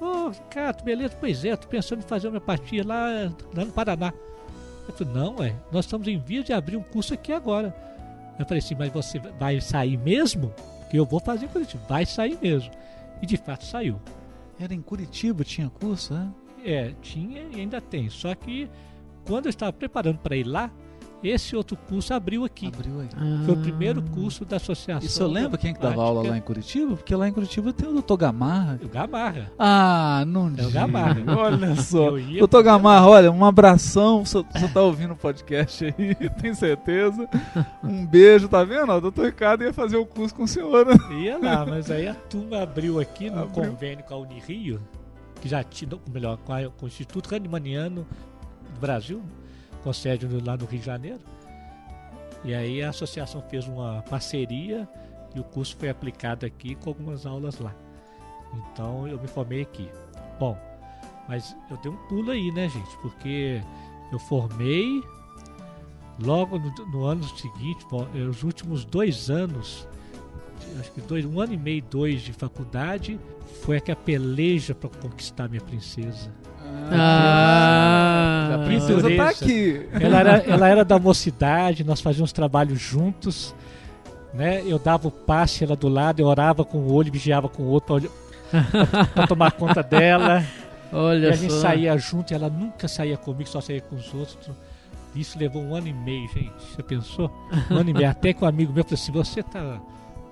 Ô, 0.00 0.29
Ricardo, 0.29 0.83
beleza? 0.83 1.17
Pois 1.19 1.45
é, 1.45 1.55
tô 1.57 1.69
pensando 1.69 2.00
em 2.00 2.02
fazer 2.02 2.29
homeopatia 2.29 2.85
lá, 2.85 3.33
lá 3.55 3.64
no 3.64 3.73
Paraná. 3.73 4.12
Eu 4.88 4.95
falei, 4.95 5.14
não, 5.14 5.37
ué, 5.37 5.55
nós 5.71 5.85
estamos 5.85 6.09
em 6.09 6.19
vias 6.19 6.45
de 6.45 6.52
abrir 6.52 6.76
um 6.76 6.83
curso 6.83 7.14
aqui 7.14 7.33
agora. 7.33 7.75
Eu 8.38 8.45
falei 8.45 8.59
assim, 8.59 8.75
mas 8.75 8.93
você 8.93 9.19
vai 9.38 9.61
sair 9.61 9.97
mesmo? 9.97 10.52
Porque 10.81 10.99
eu 10.99 11.07
vou 11.07 11.21
fazer 11.21 11.49
isso. 11.61 11.79
Vai 11.88 12.05
sair 12.05 12.37
mesmo. 12.43 12.71
E 13.21 13.26
de 13.26 13.37
fato 13.37 13.64
saiu. 13.64 14.00
Era 14.59 14.75
em 14.75 14.83
Curitiba, 14.83 15.45
tinha 15.45 15.71
curso, 15.71 16.14
né? 16.14 16.29
É, 16.64 16.93
tinha 17.00 17.43
e 17.43 17.61
ainda 17.61 17.81
tem. 17.81 18.09
Só 18.11 18.35
que 18.35 18.69
quando 19.25 19.47
eu 19.47 19.50
estava 19.50 19.73
preparando 19.73 20.19
para 20.19 20.37
ir 20.37 20.45
lá, 20.45 20.71
esse 21.29 21.55
outro 21.57 21.76
curso 21.88 22.12
abriu 22.14 22.45
aqui. 22.45 22.67
Abriu 22.67 23.00
aí. 23.00 23.09
Foi 23.45 23.55
o 23.55 23.59
primeiro 23.59 24.02
curso 24.02 24.45
da 24.45 24.57
associação. 24.57 25.07
Isso 25.07 25.23
eu 25.23 25.29
lembro 25.29 25.57
quem 25.59 25.73
que 25.75 25.81
dava 25.81 26.02
aula 26.02 26.29
lá 26.29 26.37
em 26.37 26.41
Curitiba? 26.41 26.97
Porque 26.97 27.14
lá 27.14 27.29
em 27.29 27.33
Curitiba 27.33 27.73
tem 27.73 27.88
o 27.88 28.00
Dr. 28.02 28.17
Gamarra. 28.17 28.81
O 28.83 28.88
Gamarra. 28.88 29.52
Ah, 29.59 30.25
não 30.26 30.52
É 30.57 30.67
o. 30.67 30.71
Gamarra. 30.71 31.17
Olha 31.38 31.76
só. 31.76 32.11
Doutor 32.38 32.62
Gamarra, 32.62 33.07
olha, 33.09 33.31
um 33.33 33.45
abração. 33.45 34.25
Você 34.25 34.43
tá 34.73 34.83
ouvindo 34.83 35.12
o 35.12 35.17
podcast 35.17 35.85
aí, 35.85 36.14
tenho 36.41 36.55
certeza. 36.55 37.29
Um 37.83 38.07
beijo, 38.07 38.49
tá 38.49 38.64
vendo? 38.64 38.91
ó? 38.91 38.97
O 38.99 39.00
doutor 39.00 39.26
Ricardo 39.26 39.62
ia 39.64 39.73
fazer 39.73 39.97
o 39.97 40.07
curso 40.07 40.35
com 40.35 40.45
o 40.45 40.49
senhor. 40.49 40.87
né? 40.87 40.95
Ia 41.23 41.38
lá, 41.38 41.64
mas 41.67 41.91
aí 41.91 42.07
a 42.09 42.14
turma 42.14 42.62
abriu 42.62 42.99
aqui 43.00 43.31
no 43.31 43.43
Abriu. 43.43 43.71
convênio 43.71 44.05
com 44.05 44.14
a 44.14 44.19
Unirio, 44.19 44.81
que 45.41 45.49
já 45.49 45.62
tinha, 45.62 45.91
ou 45.95 46.00
melhor, 46.12 46.37
com, 46.38 46.52
a- 46.52 46.69
com 46.71 46.85
o 46.87 46.88
Instituto 46.88 47.29
Ranimaniano 47.31 48.07
do 48.75 48.81
Brasil, 48.81 49.23
com 49.83 49.93
sede 49.93 50.27
lá 50.27 50.57
no 50.57 50.65
Rio 50.65 50.81
de 50.81 50.87
Janeiro. 50.87 51.21
E 52.45 52.55
aí 52.55 52.83
a 52.83 52.91
associação 52.91 53.43
fez 53.43 53.67
uma 53.67 54.03
parceria 54.09 54.89
e 55.35 55.41
o 55.41 55.45
curso 55.45 55.77
foi 55.77 55.89
aplicado 55.89 56.45
aqui 56.45 56.75
com 56.75 56.91
algumas 56.91 57.25
aulas 57.25 57.59
lá. 57.59 57.75
Então 58.55 59.07
eu 59.07 59.21
me 59.21 59.29
formei 59.29 59.62
aqui. 59.62 59.89
Bom, 60.39 60.59
mas 61.29 61.57
eu 61.71 61.77
dei 61.79 61.91
um 61.91 61.97
pulo 62.09 62.31
aí, 62.31 62.51
né, 62.53 62.69
gente? 62.69 62.97
Porque 62.99 63.62
eu 64.11 64.19
formei 64.19 65.03
logo 66.19 66.59
no, 66.59 66.71
no 66.87 67.05
ano 67.05 67.25
seguinte, 67.25 67.87
bom, 67.91 68.07
eh, 68.15 68.19
os 68.19 68.43
últimos 68.43 68.85
dois 68.85 69.31
anos 69.31 69.87
acho 70.81 70.93
que 70.93 71.01
dois, 71.01 71.25
um 71.25 71.41
ano 71.41 71.55
e 71.55 71.57
meio, 71.57 71.83
dois 71.91 72.23
de 72.23 72.33
faculdade, 72.33 73.19
foi 73.62 73.77
a 73.77 73.81
que 73.81 73.91
a 73.91 73.97
peleja 73.97 74.75
para 74.75 74.89
conquistar 74.89 75.49
minha 75.49 75.61
princesa. 75.61 76.33
Ah, 76.91 78.55
a 78.55 78.64
princesa 78.67 79.02
tá 79.02 79.09
Dureza. 79.09 79.29
aqui. 79.29 79.88
Ela 79.93 80.21
era, 80.21 80.37
ela 80.38 80.69
era 80.69 80.85
da 80.85 80.99
mocidade, 80.99 81.85
nós 81.85 82.00
fazíamos 82.00 82.33
trabalho 82.33 82.76
juntos, 82.76 83.55
né? 84.35 84.62
Eu 84.67 84.79
dava 84.79 85.09
o 85.09 85.11
passe, 85.11 85.64
ela 85.64 85.76
do 85.76 85.88
lado, 85.88 86.21
eu 86.21 86.26
orava 86.26 86.64
com 86.64 86.79
o 86.79 86.93
olho, 86.93 87.11
vigiava 87.11 87.49
com 87.49 87.62
o 87.62 87.67
outro 87.67 88.11
para 89.14 89.26
tomar 89.26 89.52
conta 89.52 89.83
dela. 89.83 90.45
olha 90.93 91.26
e 91.26 91.31
a 91.31 91.37
gente 91.37 91.52
só. 91.52 91.61
saía 91.61 91.97
junto, 91.97 92.35
ela 92.35 92.50
nunca 92.50 92.87
saía 92.88 93.17
comigo, 93.17 93.49
só 93.49 93.61
saía 93.61 93.81
com 93.81 93.97
os 93.97 94.12
outros. 94.12 94.50
Isso 95.14 95.38
levou 95.38 95.62
um 95.62 95.75
ano 95.75 95.88
e 95.88 95.93
meio, 95.93 96.29
gente. 96.29 96.52
Você 96.75 96.83
pensou? 96.83 97.31
Um 97.71 97.76
ano 97.76 97.91
e 97.91 97.93
meio. 97.93 98.09
Até 98.09 98.33
que 98.33 98.43
um 98.43 98.49
amigo 98.49 98.73
meu 98.73 98.83
falou 98.83 98.95
assim: 99.00 99.12
você 99.12 99.43
tá. 99.43 99.79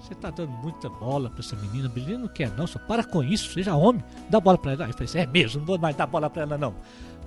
Você 0.01 0.15
tá 0.15 0.31
dando 0.31 0.51
muita 0.51 0.89
bola 0.89 1.31
pra 1.31 1.41
essa 1.41 1.55
menina, 1.57 1.89
a 1.89 1.93
menina 1.93 2.19
não 2.19 2.29
quer 2.29 2.51
não, 2.57 2.67
só 2.67 2.79
para 2.79 3.05
com 3.05 3.23
isso, 3.23 3.53
seja 3.53 3.75
homem, 3.75 4.03
dá 4.29 4.41
bola 4.41 4.59
pra 4.59 4.73
ela. 4.73 4.85
Aí 4.85 4.91
eu 4.91 4.95
falei 4.95 5.09
assim, 5.09 5.19
é 5.19 5.27
mesmo, 5.27 5.61
não 5.61 5.67
vou 5.67 5.79
mais 5.79 5.95
dar 5.95 6.07
bola 6.07 6.29
pra 6.31 6.43
ela 6.43 6.59
não. 6.59 6.71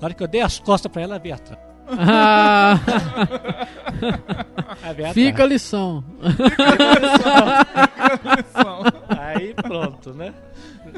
Na 0.01 0.07
hora 0.07 0.13
que 0.13 0.23
eu 0.23 0.27
dei 0.27 0.41
as 0.41 0.59
costas 0.59 0.91
pra 0.91 1.01
ela, 1.03 1.13
ela 1.15 1.21
veio 1.23 1.35
atrás. 1.35 1.59
Ah, 1.87 2.79
Ela 4.83 4.93
veio 4.93 5.13
fica 5.13 5.43
a 5.43 5.45
lição. 5.45 6.03
Aí 9.09 9.53
pronto, 9.53 10.13
né? 10.13 10.33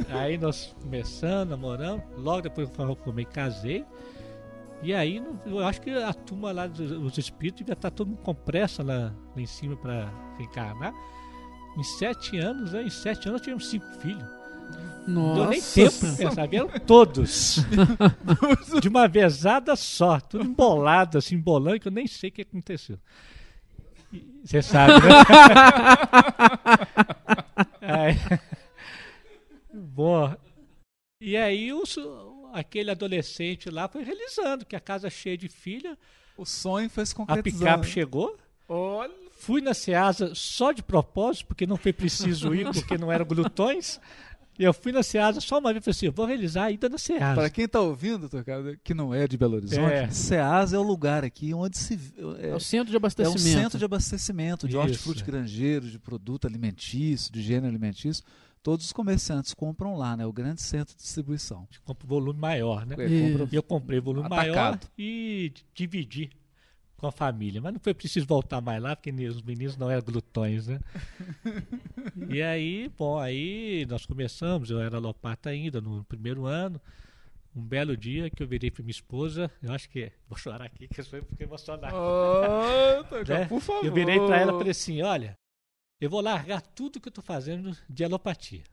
Aí 0.10 0.38
nós 0.38 0.75
começamos, 0.82 1.50
namoramos, 1.50 2.03
logo 2.17 2.41
depois 2.41 2.70
eu 2.77 2.96
formei, 2.96 3.25
casei. 3.25 3.86
E 4.84 4.94
aí 4.94 5.20
não- 5.20 5.39
eu 5.46 5.65
acho 5.65 5.82
que 5.82 5.89
a 5.89 6.13
turma 6.13 6.51
lá 6.51 6.67
dos 6.67 6.91
os 6.91 7.17
espíritos 7.17 7.60
devia 7.60 7.74
estar 7.74 7.91
todo 7.91 8.08
mundo 8.10 8.20
com 8.24 8.34
pressa 8.36 8.84
lá, 8.84 9.12
lá 9.36 9.41
em 9.41 9.46
cima 9.46 9.75
para 9.75 10.10
reencarnar. 10.38 10.94
Em 11.77 11.84
sete 11.84 12.38
anos, 12.38 12.72
né? 12.72 12.84
Em 12.84 12.89
sete 12.89 13.27
anos 13.27 13.34
nós 13.34 13.41
tivemos 13.41 13.67
cinco 13.70 13.86
filhos. 14.00 14.24
Não 15.08 15.36
deu 15.36 15.50
nem 15.50 15.60
Nossa. 15.60 15.75
tempo 15.75 16.12
de 16.12 16.17
pensar, 16.17 16.48
vieram 16.48 16.70
todos. 16.79 17.58
de 18.82 18.88
uma 18.88 19.08
vezada 19.08 19.75
só, 19.75 20.20
tudo 20.20 20.44
embolado, 20.46 21.17
assim, 21.20 21.36
embolando, 21.36 21.79
que 21.79 21.88
eu 21.88 21.91
nem 21.91 22.08
sei 22.08 22.29
o 22.29 22.34
que 22.34 22.41
aconteceu. 22.41 22.98
Você 24.44 24.62
sabe, 24.62 24.94
né? 27.82 28.39
Boa. 29.74 30.39
E 31.22 31.36
aí 31.38 31.72
os- 31.74 31.98
aquele 32.53 32.91
adolescente 32.91 33.70
lá 33.70 33.88
foi 33.88 34.03
realizando, 34.03 34.65
que 34.65 34.75
a 34.75 34.79
casa 34.79 35.10
cheia 35.10 35.38
de 35.38 35.48
filha, 35.50 35.98
O 36.38 36.46
sonho 36.46 36.89
foi 36.89 37.05
se 37.05 37.13
a 37.13 37.15
concretizando. 37.17 37.63
picape 37.65 37.88
chegou. 37.88 38.38
Olha. 38.67 39.13
Fui 39.45 39.61
na 39.61 39.73
Ceasa 39.73 40.31
só 40.33 40.71
de 40.71 40.81
propósito, 40.81 41.45
porque 41.47 41.67
não 41.67 41.77
foi 41.77 41.93
preciso 41.93 42.53
ir, 42.55 42.65
porque 42.71 42.97
não 42.97 43.11
eram 43.11 43.25
glutões. 43.25 43.99
E 44.57 44.63
eu 44.63 44.73
fui 44.73 44.91
na 44.93 45.03
Ceasa 45.03 45.41
só 45.41 45.59
uma 45.59 45.73
vez 45.73 45.81
e 45.81 45.85
falei 45.85 45.97
assim: 45.97 46.09
vou 46.15 46.25
realizar 46.25 46.63
ainda 46.65 46.87
na 46.87 46.97
Ceasa. 46.97 47.35
Para 47.35 47.49
quem 47.49 47.65
está 47.65 47.81
ouvindo, 47.81 48.29
Tocado, 48.29 48.77
que 48.83 48.93
não 48.93 49.13
é 49.13 49.27
de 49.27 49.37
Belo 49.37 49.55
Horizonte, 49.57 49.81
É. 49.93 50.09
Ceasa 50.09 50.77
é 50.77 50.79
o 50.79 50.83
lugar 50.83 51.25
aqui 51.25 51.53
onde 51.53 51.77
se. 51.77 51.99
É 52.39 52.49
É, 52.51 52.55
o 52.55 52.59
centro 52.59 52.85
de 52.89 52.93
é 52.93 52.95
um 52.95 52.97
abastecimento. 52.97 53.39
centro 53.61 53.77
de 53.77 53.83
abastecimento 53.85 54.67
de 54.67 54.77
hortifruti 54.77 55.23
granjeiros, 55.25 55.91
de 55.91 55.99
produto 55.99 56.47
alimentício, 56.47 57.31
de 57.33 57.41
gênero 57.41 57.67
alimentício. 57.67 58.23
Todos 58.63 58.85
os 58.87 58.93
comerciantes 58.93 59.53
compram 59.53 59.95
lá, 59.95 60.15
né? 60.17 60.25
O 60.25 60.31
grande 60.33 60.61
centro 60.61 60.95
de 60.95 61.01
distribuição. 61.03 61.67
Compro 61.83 62.07
volume 62.07 62.39
maior, 62.39 62.83
né? 62.85 62.95
É, 62.97 63.31
compra- 63.31 63.47
E 63.51 63.55
eu 63.55 63.61
comprei 63.61 63.99
volume 63.99 64.25
Atacado. 64.25 64.55
maior 64.55 64.79
e 64.97 65.51
dividi 65.75 66.31
com 66.97 67.07
a 67.07 67.11
família. 67.11 67.61
Mas 67.61 67.73
não 67.73 67.79
foi 67.79 67.93
preciso 67.93 68.25
voltar 68.25 68.61
mais 68.61 68.81
lá, 68.81 68.95
porque 68.95 69.11
os 69.27 69.41
meninos 69.41 69.77
não 69.77 69.89
eram 69.89 70.03
glutões, 70.03 70.67
né? 70.67 70.79
e 72.29 72.41
aí, 72.41 72.91
bom, 72.97 73.19
aí 73.19 73.85
nós 73.87 74.05
começamos, 74.05 74.69
eu 74.69 74.79
era 74.79 74.97
lopata 74.99 75.49
ainda 75.49 75.81
no 75.81 76.03
primeiro 76.05 76.45
ano. 76.45 76.79
Um 77.55 77.61
belo 77.61 77.95
dia 77.95 78.29
que 78.29 78.43
eu 78.43 78.47
virei 78.47 78.69
para 78.69 78.83
minha 78.83 78.91
esposa, 78.91 79.49
eu 79.63 79.71
acho 79.71 79.89
que. 79.89 80.11
Vou 80.27 80.37
chorar 80.37 80.65
aqui, 80.65 80.89
que 80.89 80.99
eu 80.99 81.05
sou 81.05 81.21
fiquei 81.23 81.45
emocionado. 81.45 81.95
né? 83.39 83.45
por 83.45 83.61
favor. 83.61 83.85
Eu 83.85 83.93
virei 83.93 84.19
para 84.19 84.41
ela 84.41 84.51
e 84.53 84.57
falei 84.57 84.71
assim: 84.71 85.01
olha, 85.01 85.37
eu 86.01 86.09
vou 86.09 86.19
largar 86.19 86.61
tudo 86.61 86.99
que 86.99 87.07
eu 87.07 87.11
estou 87.11 87.23
fazendo 87.23 87.75
de 87.89 88.03
alopatia. 88.03 88.63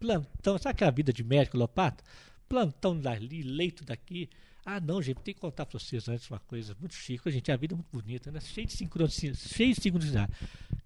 Plantão, 0.00 0.58
sabe 0.58 0.72
aquela 0.72 0.90
vida 0.90 1.12
de 1.12 1.22
médico 1.22 1.56
alopata? 1.56 2.02
Plantão 2.48 2.98
dali, 2.98 3.42
leito 3.42 3.84
daqui. 3.84 4.28
Ah, 4.64 4.78
não, 4.78 5.00
gente, 5.00 5.18
tem 5.20 5.34
que 5.34 5.40
contar 5.40 5.64
para 5.66 5.78
vocês 5.78 6.08
antes 6.08 6.28
uma 6.30 6.38
coisa 6.38 6.76
muito 6.78 6.94
chique. 6.94 7.30
Gente, 7.30 7.50
a 7.50 7.56
vida 7.56 7.74
é 7.74 7.76
muito 7.76 7.88
bonita, 7.90 8.30
né? 8.30 8.40
Cheio 8.40 8.66
de 8.66 8.74
sincronicidade. 8.74 9.38
Cheio 9.48 9.74
de 9.74 9.80
sincronicidade. 9.80 10.32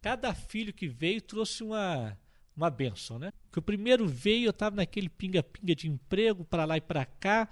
Cada 0.01 0.33
filho 0.33 0.73
que 0.73 0.87
veio 0.87 1.21
trouxe 1.21 1.63
uma, 1.65 2.17
uma 2.57 2.71
benção, 2.71 3.19
né? 3.19 3.33
Que 3.53 3.59
o 3.59 3.63
primeiro 3.63 4.07
veio, 4.07 4.47
eu 4.47 4.51
estava 4.51 4.77
naquele 4.77 5.09
pinga-pinga 5.09 5.75
de 5.75 5.89
emprego, 5.89 6.45
para 6.45 6.65
lá 6.65 6.77
e 6.77 6.81
para 6.81 7.05
cá. 7.05 7.49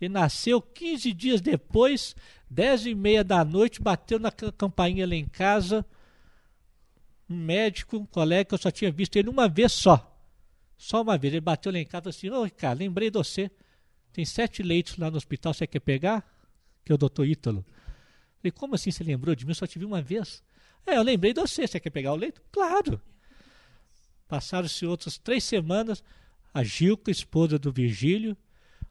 E 0.00 0.08
nasceu 0.08 0.60
15 0.62 1.12
dias 1.12 1.40
depois, 1.40 2.14
10 2.48 2.86
e 2.86 2.94
meia 2.94 3.22
da 3.22 3.44
noite, 3.44 3.82
bateu 3.82 4.18
na 4.18 4.30
ca- 4.30 4.52
campainha 4.52 5.06
lá 5.06 5.14
em 5.14 5.26
casa. 5.26 5.84
Um 7.28 7.36
médico, 7.36 7.98
um 7.98 8.06
colega, 8.06 8.44
que 8.46 8.54
eu 8.54 8.58
só 8.58 8.70
tinha 8.70 8.90
visto 8.90 9.16
ele 9.16 9.28
uma 9.28 9.48
vez 9.48 9.72
só. 9.72 10.16
Só 10.78 11.02
uma 11.02 11.18
vez. 11.18 11.34
Ele 11.34 11.40
bateu 11.40 11.70
lá 11.70 11.78
em 11.78 11.84
casa 11.84 12.08
e 12.08 12.10
assim: 12.10 12.30
Ô 12.30 12.42
Ricardo, 12.44 12.78
lembrei 12.78 13.10
de 13.10 13.18
você. 13.18 13.50
Tem 14.18 14.24
sete 14.24 14.64
leitos 14.64 14.96
lá 14.96 15.12
no 15.12 15.16
hospital, 15.16 15.54
você 15.54 15.64
quer 15.64 15.78
pegar? 15.78 16.28
Que 16.84 16.90
é 16.90 16.94
o 16.96 16.98
doutor 16.98 17.24
Ítalo. 17.24 17.64
Falei, 18.38 18.50
como 18.50 18.74
assim 18.74 18.90
você 18.90 19.04
lembrou 19.04 19.32
de 19.32 19.44
mim? 19.46 19.52
Eu 19.52 19.54
só 19.54 19.64
te 19.64 19.78
vi 19.78 19.84
uma 19.84 20.02
vez. 20.02 20.42
É, 20.84 20.96
eu 20.96 21.04
lembrei 21.04 21.32
de 21.32 21.40
você. 21.40 21.68
Você 21.68 21.78
quer 21.78 21.90
pegar 21.90 22.12
o 22.12 22.16
leito? 22.16 22.42
Claro. 22.50 23.00
Passaram-se 24.26 24.84
outras 24.84 25.18
três 25.18 25.44
semanas. 25.44 26.02
A 26.52 26.64
Gilca, 26.64 27.12
esposa 27.12 27.60
do 27.60 27.70
Virgílio. 27.70 28.36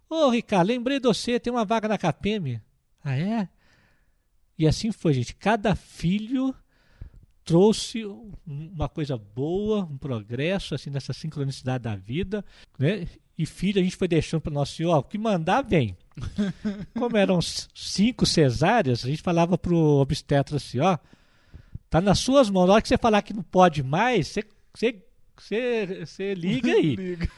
Ô, 0.10 0.30
Ricardo, 0.30 0.70
lembrei 0.70 0.98
de 0.98 1.06
você. 1.10 1.38
Tem 1.42 1.52
uma 1.52 1.66
vaga 1.66 1.90
na 1.90 1.98
KPM. 1.98 2.62
Ah, 3.04 3.18
é? 3.18 3.50
E 4.58 4.66
assim 4.66 4.94
foi, 4.94 5.12
gente. 5.12 5.36
Cada 5.36 5.76
filho 5.76 6.56
trouxe 7.44 8.06
um- 8.06 8.32
uma 8.48 8.88
coisa 8.88 9.18
boa, 9.18 9.84
um 9.84 9.98
progresso, 9.98 10.74
assim, 10.74 10.90
nessa 10.90 11.12
sincronicidade 11.12 11.84
da 11.84 11.98
vida, 11.98 12.46
né? 12.80 13.06
E 13.38 13.46
filho 13.46 13.80
a 13.80 13.84
gente 13.84 13.96
foi 13.96 14.08
deixando 14.08 14.42
para 14.42 14.52
Nosso 14.54 14.76
Senhor, 14.76 14.98
o 14.98 15.04
que 15.04 15.18
mandar 15.18 15.62
vem. 15.62 15.96
Como 16.98 17.16
eram 17.16 17.40
cinco 17.42 18.26
cesáreas, 18.26 19.06
a 19.06 19.08
gente 19.10 19.22
falava 19.22 19.58
pro 19.58 19.76
obstetra 19.78 20.58
assim, 20.58 20.80
ó, 20.80 20.98
tá 21.90 22.02
nas 22.02 22.20
suas 22.20 22.50
mãos, 22.50 22.66
na 22.68 22.74
hora 22.74 22.82
que 22.82 22.88
você 22.88 22.98
falar 22.98 23.22
que 23.22 23.34
não 23.34 23.44
pode 23.44 23.84
mais, 23.84 24.28
você, 24.30 24.44
você, 24.74 25.04
você, 25.38 26.06
você 26.06 26.34
liga 26.34 26.72
aí, 26.72 26.96
Liga. 26.98 27.30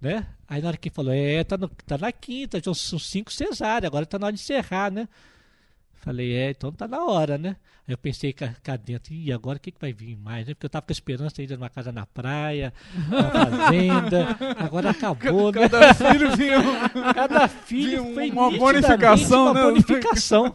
né? 0.00 0.26
Aí 0.46 0.62
na 0.62 0.68
hora 0.68 0.76
que 0.76 0.90
falou, 0.90 1.12
é, 1.12 1.42
tá, 1.42 1.56
no- 1.58 1.68
tá 1.68 1.98
na 1.98 2.12
quinta, 2.12 2.58
já 2.64 2.72
são 2.72 2.98
cinco 2.98 3.32
cesáreas, 3.32 3.88
agora 3.88 4.06
tá 4.06 4.18
na 4.18 4.26
hora 4.26 4.36
de 4.36 4.40
encerrar, 4.40 4.90
né? 4.92 5.08
Falei, 6.02 6.32
é, 6.34 6.50
então 6.50 6.72
tá 6.72 6.88
na 6.88 7.04
hora, 7.04 7.36
né? 7.36 7.56
Aí 7.86 7.92
eu 7.92 7.98
pensei 7.98 8.32
cá, 8.32 8.76
dentro, 8.76 9.12
e 9.12 9.30
agora 9.30 9.58
o 9.58 9.60
que, 9.60 9.70
que 9.70 9.80
vai 9.80 9.92
vir 9.92 10.16
mais, 10.16 10.46
né? 10.46 10.54
Porque 10.54 10.64
eu 10.64 10.70
tava 10.70 10.86
com 10.86 10.90
a 10.92 10.94
esperança 10.94 11.42
ainda 11.42 11.54
de 11.56 11.62
uma 11.62 11.68
casa 11.68 11.92
na 11.92 12.06
praia, 12.06 12.72
uma 13.06 13.22
fazenda, 13.30 14.36
agora 14.58 14.90
acabou, 14.90 15.52
né? 15.52 15.68
Cada 15.68 15.92
filho 15.94 16.36
vinha. 16.36 16.58
um- 16.60 17.12
Cada 17.14 17.48
filho 17.48 18.02
Vinha 18.04 18.14
foi 18.14 18.30
uma 18.30 18.50
bonificação, 18.50 19.44
uma 19.46 19.54
né? 19.54 19.62
bonificação. 19.62 20.54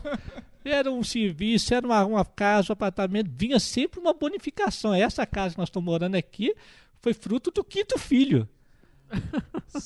Era 0.63 0.91
um 0.91 1.03
serviço, 1.03 1.75
era 1.75 1.85
uma, 1.85 2.03
uma 2.05 2.25
casa, 2.25 2.71
um 2.71 2.73
apartamento, 2.73 3.29
vinha 3.31 3.59
sempre 3.59 3.99
uma 3.99 4.13
bonificação. 4.13 4.95
Essa 4.95 5.27
casa 5.27 5.53
que 5.53 5.59
nós 5.59 5.69
estamos 5.69 5.85
morando 5.85 6.15
aqui 6.15 6.55
foi 6.99 7.13
fruto 7.13 7.51
do 7.51 7.63
quinto 7.63 7.99
filho. 7.99 8.49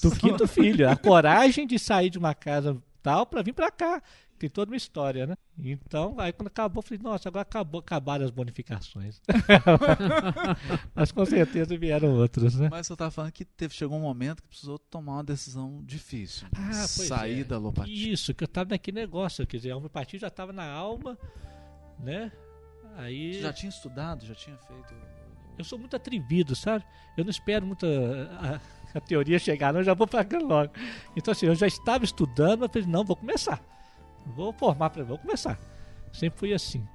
Do 0.01 0.11
quinto 0.11 0.47
filho. 0.47 0.89
A 0.89 0.95
coragem 0.95 1.67
de 1.67 1.77
sair 1.77 2.09
de 2.09 2.17
uma 2.17 2.33
casa 2.33 2.77
tal 3.03 3.25
para 3.25 3.41
vir 3.41 3.51
para 3.53 3.69
cá. 3.69 4.01
Tem 4.39 4.49
toda 4.49 4.71
uma 4.71 4.77
história, 4.77 5.27
né? 5.27 5.35
Então, 5.57 6.15
aí 6.17 6.31
quando 6.31 6.47
acabou, 6.47 6.79
eu 6.81 6.87
falei, 6.87 7.03
nossa, 7.03 7.27
agora 7.27 7.41
acabou, 7.41 7.79
acabaram 7.81 8.23
as 8.23 8.31
bonificações. 8.31 9.21
Mas 10.95 11.11
com 11.11 11.25
certeza 11.25 11.77
vieram 11.77 12.13
outras, 12.15 12.55
né? 12.55 12.69
Mas 12.71 12.87
você 12.87 12.93
estava 12.93 13.11
falando 13.11 13.31
que 13.31 13.43
teve, 13.45 13.73
chegou 13.73 13.97
um 13.97 14.01
momento 14.01 14.41
que 14.41 14.47
precisou 14.49 14.79
tomar 14.79 15.13
uma 15.13 15.23
decisão 15.23 15.81
difícil. 15.85 16.47
né? 16.53 16.69
Ah, 16.69 16.87
Sair 16.87 17.41
é. 17.41 17.43
da 17.43 17.55
alopatia. 17.57 18.13
Isso, 18.13 18.33
que 18.33 18.43
eu 18.43 18.47
tava 18.47 18.69
naquele 18.71 18.99
negócio, 18.99 19.45
quer 19.45 19.57
dizer, 19.57 19.71
a 19.71 19.77
homeopatia 19.77 20.19
já 20.19 20.27
estava 20.27 20.53
na 20.53 20.69
alma, 20.71 21.17
né? 21.99 22.31
Aí 22.95 23.33
Você 23.35 23.41
já 23.41 23.53
tinha 23.53 23.69
estudado? 23.69 24.25
Já 24.25 24.35
tinha 24.35 24.57
feito. 24.57 24.93
eu 25.57 25.63
sou 25.63 25.77
muito 25.77 25.95
atrevido, 25.95 26.55
sabe? 26.55 26.83
Eu 27.17 27.23
não 27.23 27.31
espero 27.31 27.65
muito 27.65 27.85
a, 27.85 28.55
a- 28.55 28.59
a 28.95 28.99
teoria 28.99 29.37
chegar, 29.37 29.71
não, 29.71 29.81
eu 29.81 29.83
já 29.83 29.93
vou 29.93 30.07
pagando 30.07 30.47
logo. 30.47 30.71
Então 31.15 31.31
assim, 31.31 31.45
eu 31.45 31.53
já 31.55 31.67
estava 31.67 32.03
estudando, 32.03 32.61
mas 32.61 32.71
falei, 32.71 32.87
não, 32.87 33.03
vou 33.03 33.15
começar. 33.15 33.61
Vou 34.35 34.53
formar 34.53 34.89
para, 34.89 35.03
vou 35.03 35.17
começar. 35.17 35.59
Sempre 36.11 36.39
fui 36.39 36.53
assim. 36.53 36.85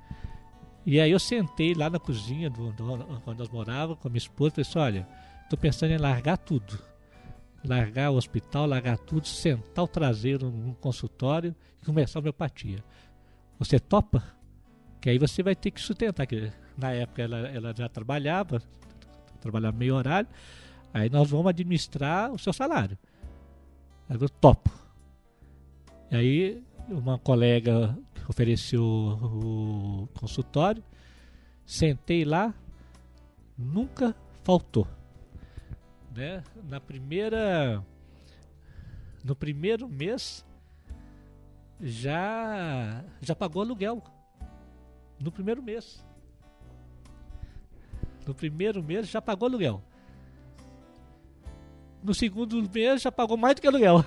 E 0.86 1.00
aí 1.00 1.10
eu 1.10 1.18
sentei 1.18 1.74
lá 1.74 1.88
na 1.88 1.98
cozinha 1.98 2.50
do, 2.50 2.72
do, 2.72 2.92
onde 3.26 3.38
nós 3.38 3.48
morávamos 3.48 3.98
com 4.00 4.08
a 4.08 4.10
minha 4.10 4.18
esposa 4.18 4.60
e 4.60 4.64
falei 4.64 4.68
assim, 4.68 4.78
olha, 4.78 5.08
tô 5.48 5.56
pensando 5.56 5.92
em 5.92 5.98
largar 5.98 6.36
tudo. 6.36 6.78
Largar 7.64 8.10
o 8.10 8.16
hospital, 8.16 8.66
largar 8.66 8.98
tudo, 8.98 9.26
sentar 9.26 9.84
o 9.84 9.88
traseiro 9.88 10.50
num 10.50 10.74
consultório 10.74 11.54
e 11.82 11.86
começar 11.86 12.18
a 12.18 12.20
homeopatia. 12.20 12.84
Você 13.58 13.78
topa? 13.78 14.22
Que 15.00 15.08
aí 15.08 15.18
você 15.18 15.42
vai 15.42 15.56
ter 15.56 15.70
que 15.70 15.80
sustentar. 15.80 16.26
Que 16.26 16.52
na 16.76 16.92
época 16.92 17.22
ela, 17.22 17.38
ela 17.48 17.74
já 17.74 17.88
trabalhava, 17.88 18.60
trabalhava 19.40 19.76
meio 19.76 19.94
horário. 19.94 20.28
Aí 20.92 21.08
nós 21.08 21.30
vamos 21.30 21.46
administrar 21.46 22.30
o 22.30 22.38
seu 22.38 22.52
salário. 22.52 22.98
Aí 24.08 24.18
eu 24.20 24.28
topo. 24.28 24.70
E 26.10 26.16
aí 26.16 26.62
uma 26.88 27.18
colega 27.18 27.96
ofereceu 28.28 28.82
o 28.82 30.08
consultório, 30.18 30.82
sentei 31.64 32.24
lá, 32.24 32.54
nunca 33.56 34.14
faltou. 34.42 34.86
Né? 36.14 36.42
Na 36.68 36.80
primeira. 36.80 37.84
No 39.24 39.34
primeiro 39.34 39.88
mês 39.88 40.44
já 41.80 43.04
já 43.20 43.34
pagou 43.34 43.62
aluguel. 43.62 44.02
No 45.20 45.32
primeiro 45.32 45.62
mês. 45.62 46.04
No 48.26 48.34
primeiro 48.34 48.82
mês 48.82 49.08
já 49.08 49.20
pagou 49.20 49.48
aluguel. 49.48 49.82
No 52.02 52.14
segundo 52.14 52.62
mês 52.70 53.00
já 53.00 53.10
pagou 53.10 53.36
mais 53.36 53.54
do 53.54 53.62
que 53.62 53.66
aluguel. 53.66 54.04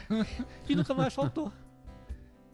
e 0.68 0.74
nunca 0.74 0.94
mais 0.94 1.12
faltou. 1.14 1.52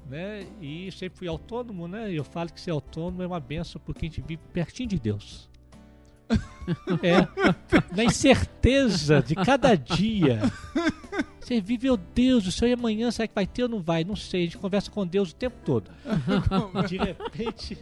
Né? 0.08 0.46
E 0.60 0.90
sempre 0.92 1.18
fui 1.18 1.28
autônomo, 1.28 1.88
né? 1.88 2.12
Eu 2.12 2.24
falo 2.24 2.52
que 2.52 2.60
ser 2.60 2.70
autônomo 2.70 3.22
é 3.22 3.26
uma 3.26 3.40
benção 3.40 3.80
porque 3.84 4.06
a 4.06 4.08
gente 4.08 4.20
vive 4.20 4.42
pertinho 4.52 4.88
de 4.88 4.98
Deus. 4.98 5.48
É, 7.02 7.26
na 7.94 8.04
incerteza 8.04 9.20
de 9.20 9.34
cada 9.34 9.74
dia. 9.74 10.40
Você 11.40 11.60
vive, 11.60 11.86
meu 11.88 11.96
Deus, 11.96 12.46
o 12.46 12.52
Senhor 12.52 12.70
e 12.70 12.74
amanhã 12.74 13.10
será 13.10 13.26
que 13.26 13.34
vai 13.34 13.46
ter 13.46 13.64
ou 13.64 13.68
não 13.68 13.82
vai? 13.82 14.04
Não 14.04 14.14
sei, 14.14 14.42
a 14.42 14.44
gente 14.44 14.58
conversa 14.58 14.88
com 14.90 15.04
Deus 15.04 15.32
o 15.32 15.34
tempo 15.34 15.56
todo. 15.64 15.90
De 16.88 16.96
repente, 16.98 17.78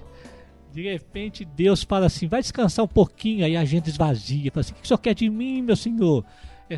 de 0.73 0.83
repente 0.83 1.45
Deus 1.45 1.83
fala 1.83 2.07
assim, 2.07 2.27
vai 2.27 2.41
descansar 2.41 2.85
um 2.85 2.89
pouquinho, 2.89 3.45
aí 3.45 3.55
a 3.57 3.65
gente 3.67 3.89
esvazia, 3.91 4.51
fala 4.51 4.61
assim, 4.63 4.73
o 4.73 4.77
que 4.77 4.85
o 4.85 4.89
Senhor 4.89 4.99
quer 4.99 5.15
de 5.15 5.29
mim, 5.29 5.61
meu 5.63 5.77
Senhor? 5.77 6.25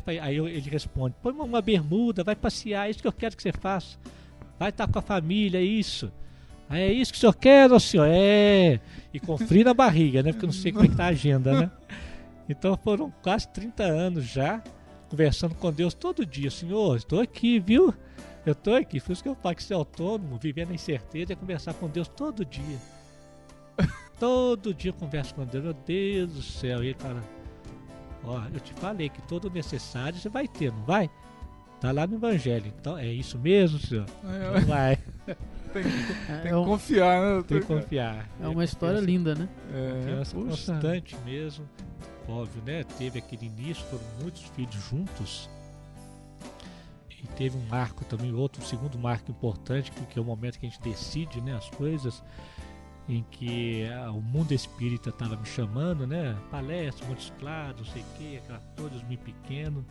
Fala- 0.05 0.22
Aí 0.22 0.37
ele 0.38 0.68
responde, 0.70 1.14
põe 1.22 1.33
uma- 1.33 1.44
uma 1.44 1.62
bermuda, 1.62 2.24
vai 2.24 2.35
passear, 2.35 2.88
é 2.88 2.90
isso 2.90 3.00
que 3.00 3.07
eu 3.09 3.12
quero 3.12 3.37
que 3.37 3.42
você 3.42 3.52
faça. 3.52 3.96
Vai 4.59 4.71
estar 4.71 4.87
com 4.87 4.99
a 4.99 5.03
família, 5.03 5.59
é 5.59 5.65
isso. 5.65 6.12
É 6.71 6.91
isso 6.91 7.12
que 7.12 7.19
o 7.19 7.21
senhor 7.21 7.35
quer, 7.35 7.71
ô 7.71 7.79
senhor? 7.79 8.07
É. 8.09 8.81
E 9.12 9.21
com 9.21 9.37
frio 9.37 9.65
na 9.65 9.75
barriga, 9.75 10.23
né? 10.23 10.33
Porque 10.33 10.45
eu 10.45 10.49
não 10.49 10.55
sei 10.55 10.73
como 10.73 10.85
é 10.85 10.88
que 10.88 10.97
tá 10.97 11.05
a 11.05 11.09
agenda, 11.09 11.61
né? 11.61 11.71
Então 12.49 12.77
foram 12.83 13.12
quase 13.23 13.49
30 13.49 13.83
anos 13.85 14.25
já 14.25 14.62
conversando 15.09 15.55
com 15.55 15.73
Deus 15.73 15.95
todo 15.95 16.25
dia. 16.25 16.51
Senhor, 16.51 16.97
estou 16.97 17.21
aqui, 17.21 17.61
viu? 17.61 17.95
Eu 18.45 18.53
estou 18.53 18.75
aqui. 18.75 19.01
Por 19.01 19.12
isso 19.12 19.23
que 19.23 19.29
eu 19.29 19.35
falo 19.35 19.55
que 19.55 19.62
ser 19.62 19.75
autônomo, 19.75 20.38
vivendo 20.38 20.71
a 20.71 20.75
incerteza, 20.75 21.35
é 21.35 21.37
conversar 21.37 21.75
com 21.75 21.88
Deus 21.88 22.09
todo 22.09 22.45
dia. 22.45 22.79
todo 24.19 24.75
dia 24.75 24.91
eu 24.91 24.95
converso 24.95 25.35
com 25.35 25.45
Deus. 25.45 25.62
Meu 25.62 25.75
Deus 25.75 26.33
do 26.33 26.43
céu. 26.43 26.83
E 26.83 26.88
ele 26.88 26.99
fala, 26.99 27.23
Ó, 28.25 28.41
eu 28.53 28.61
te 28.61 28.73
falei 28.75 29.09
que 29.09 29.21
todo 29.23 29.51
necessário 29.51 30.19
você 30.19 30.29
vai 30.29 30.47
ter, 30.47 30.73
não 30.73 30.85
vai? 30.85 31.11
Tá 31.83 31.90
lá 31.90 32.07
no 32.07 32.14
Evangelho. 32.14 32.73
Então 32.81 32.97
é 32.97 33.09
isso 33.09 33.37
mesmo, 33.38 33.79
senhor? 33.81 34.07
É, 34.25 34.61
Não 34.61 34.66
vai. 34.68 34.97
tem, 35.75 35.83
É, 36.29 36.38
tem 36.42 36.51
é 36.53 36.57
um- 36.57 36.62
que 36.62 36.71
confiar, 36.71 37.21
né? 37.21 37.42
Tem 37.47 37.61
que 37.61 37.66
confiar. 37.66 38.29
é 38.40 38.47
uma 38.49 38.64
história 38.64 39.01
linda, 39.01 39.35
né? 39.35 39.49
É, 39.75 39.92
Confiança 39.99 40.37
constante 40.37 41.16
mesmo. 41.25 41.68
Óbvio, 42.29 42.62
né? 42.64 42.85
Teve 42.97 43.18
aquele 43.18 43.47
início, 43.47 43.85
foram 43.87 44.05
muitos 44.21 44.42
filhos 44.55 44.75
juntos. 44.88 45.51
E 47.11 47.27
teve 47.37 47.57
um 47.57 47.66
marco 47.68 48.05
também, 48.05 48.33
outro 48.33 48.64
segundo 48.64 48.97
marco 48.97 49.31
importante, 49.31 49.90
que, 49.90 50.07
que 50.07 50.18
é 50.18 50.23
o 50.23 50.25
momento 50.25 50.59
que 50.61 50.66
a 50.66 50.68
gente 50.68 50.81
decide 50.83 51.40
né, 51.40 51.55
as 51.57 51.68
coisas, 51.71 52.23
em 53.09 53.25
que 53.31 53.88
ah, 53.88 54.11
o 54.12 54.21
mundo 54.21 54.53
espírita 54.53 55.11
estava 55.11 55.37
me 55.37 55.47
chamando, 55.47 56.07
né? 56.07 56.37
Palestra, 56.51 57.07
Montes 57.09 57.33
Claros, 57.40 57.81
não 57.81 57.92
sei 57.92 58.03
o 58.03 58.05
quê, 58.18 58.40
aquela 58.42 58.61
coisa, 58.77 58.95
os 58.97 59.03
mim 59.05 59.16
pequeno. 59.16 59.85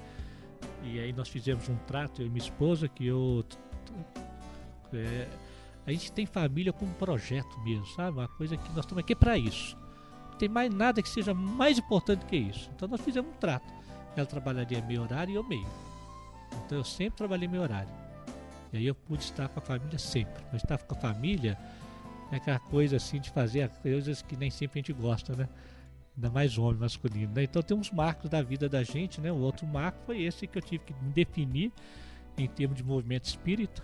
E 0.84 1.00
aí 1.00 1.14
nós 1.14 1.30
fizemos 1.30 1.70
um 1.70 1.76
trato, 1.88 2.22
eu 2.22 2.28
e 2.28 2.30
minha 2.30 2.44
esposa, 2.44 2.88
que 2.88 3.06
eu. 3.08 3.46
é, 4.94 5.28
a 5.86 5.92
gente 5.92 6.12
tem 6.12 6.26
família 6.26 6.72
como 6.72 6.94
projeto 6.94 7.60
mesmo, 7.62 7.86
sabe? 7.88 8.18
Uma 8.18 8.28
coisa 8.28 8.58
que 8.58 8.70
nós 8.70 8.86
estamos 8.86 9.04
aqui 9.04 9.16
para 9.16 9.38
isso. 9.38 9.78
Não 10.32 10.38
tem 10.38 10.50
mais 10.50 10.74
nada 10.74 11.02
que 11.02 11.10
seja 11.10 11.34
mais 11.34 11.78
importante 11.78 12.26
que 12.26 12.36
isso. 12.36 12.70
Então 12.76 12.88
nós 12.88 13.02
fizemos 13.02 13.32
um 13.32 13.38
trato. 13.38 13.72
Ela 14.16 14.26
trabalharia 14.26 14.82
meio 14.82 15.02
horário 15.02 15.32
e 15.32 15.36
eu 15.36 15.44
meio. 15.44 15.68
Então 16.66 16.78
eu 16.78 16.84
sempre 16.84 17.18
trabalhei 17.18 17.48
meio 17.48 17.64
horário. 17.64 17.90
E 18.74 18.78
aí 18.78 18.86
eu 18.88 18.96
pude 18.96 19.24
estar 19.24 19.48
com 19.50 19.60
a 19.60 19.62
família 19.62 20.00
sempre. 20.00 20.44
Mas 20.52 20.64
estar 20.64 20.78
com 20.78 20.96
a 20.96 20.98
família 20.98 21.58
é 22.32 22.38
aquela 22.38 22.60
coisa 22.60 22.98
assim 22.98 23.20
de 23.20 23.30
fazer 23.30 23.70
coisas 23.82 24.22
que 24.22 24.36
nem 24.36 24.50
sempre 24.50 24.80
a 24.80 24.82
gente 24.82 24.94
gosta, 24.94 25.36
né? 25.36 25.48
Ainda 26.16 26.30
mais 26.30 26.58
homem 26.58 26.80
masculino, 26.80 27.32
né? 27.34 27.44
Então 27.44 27.62
tem 27.62 27.76
uns 27.76 27.90
marcos 27.90 28.30
da 28.30 28.42
vida 28.42 28.68
da 28.68 28.84
gente, 28.84 29.22
né? 29.22 29.32
O 29.32 29.38
outro 29.38 29.66
marco 29.66 30.00
foi 30.06 30.22
esse 30.24 30.46
que 30.46 30.58
eu 30.58 30.62
tive 30.62 30.84
que 30.84 30.94
definir 30.94 31.72
em 32.38 32.48
termos 32.48 32.78
de 32.78 32.84
movimento 32.84 33.26
espírita, 33.26 33.84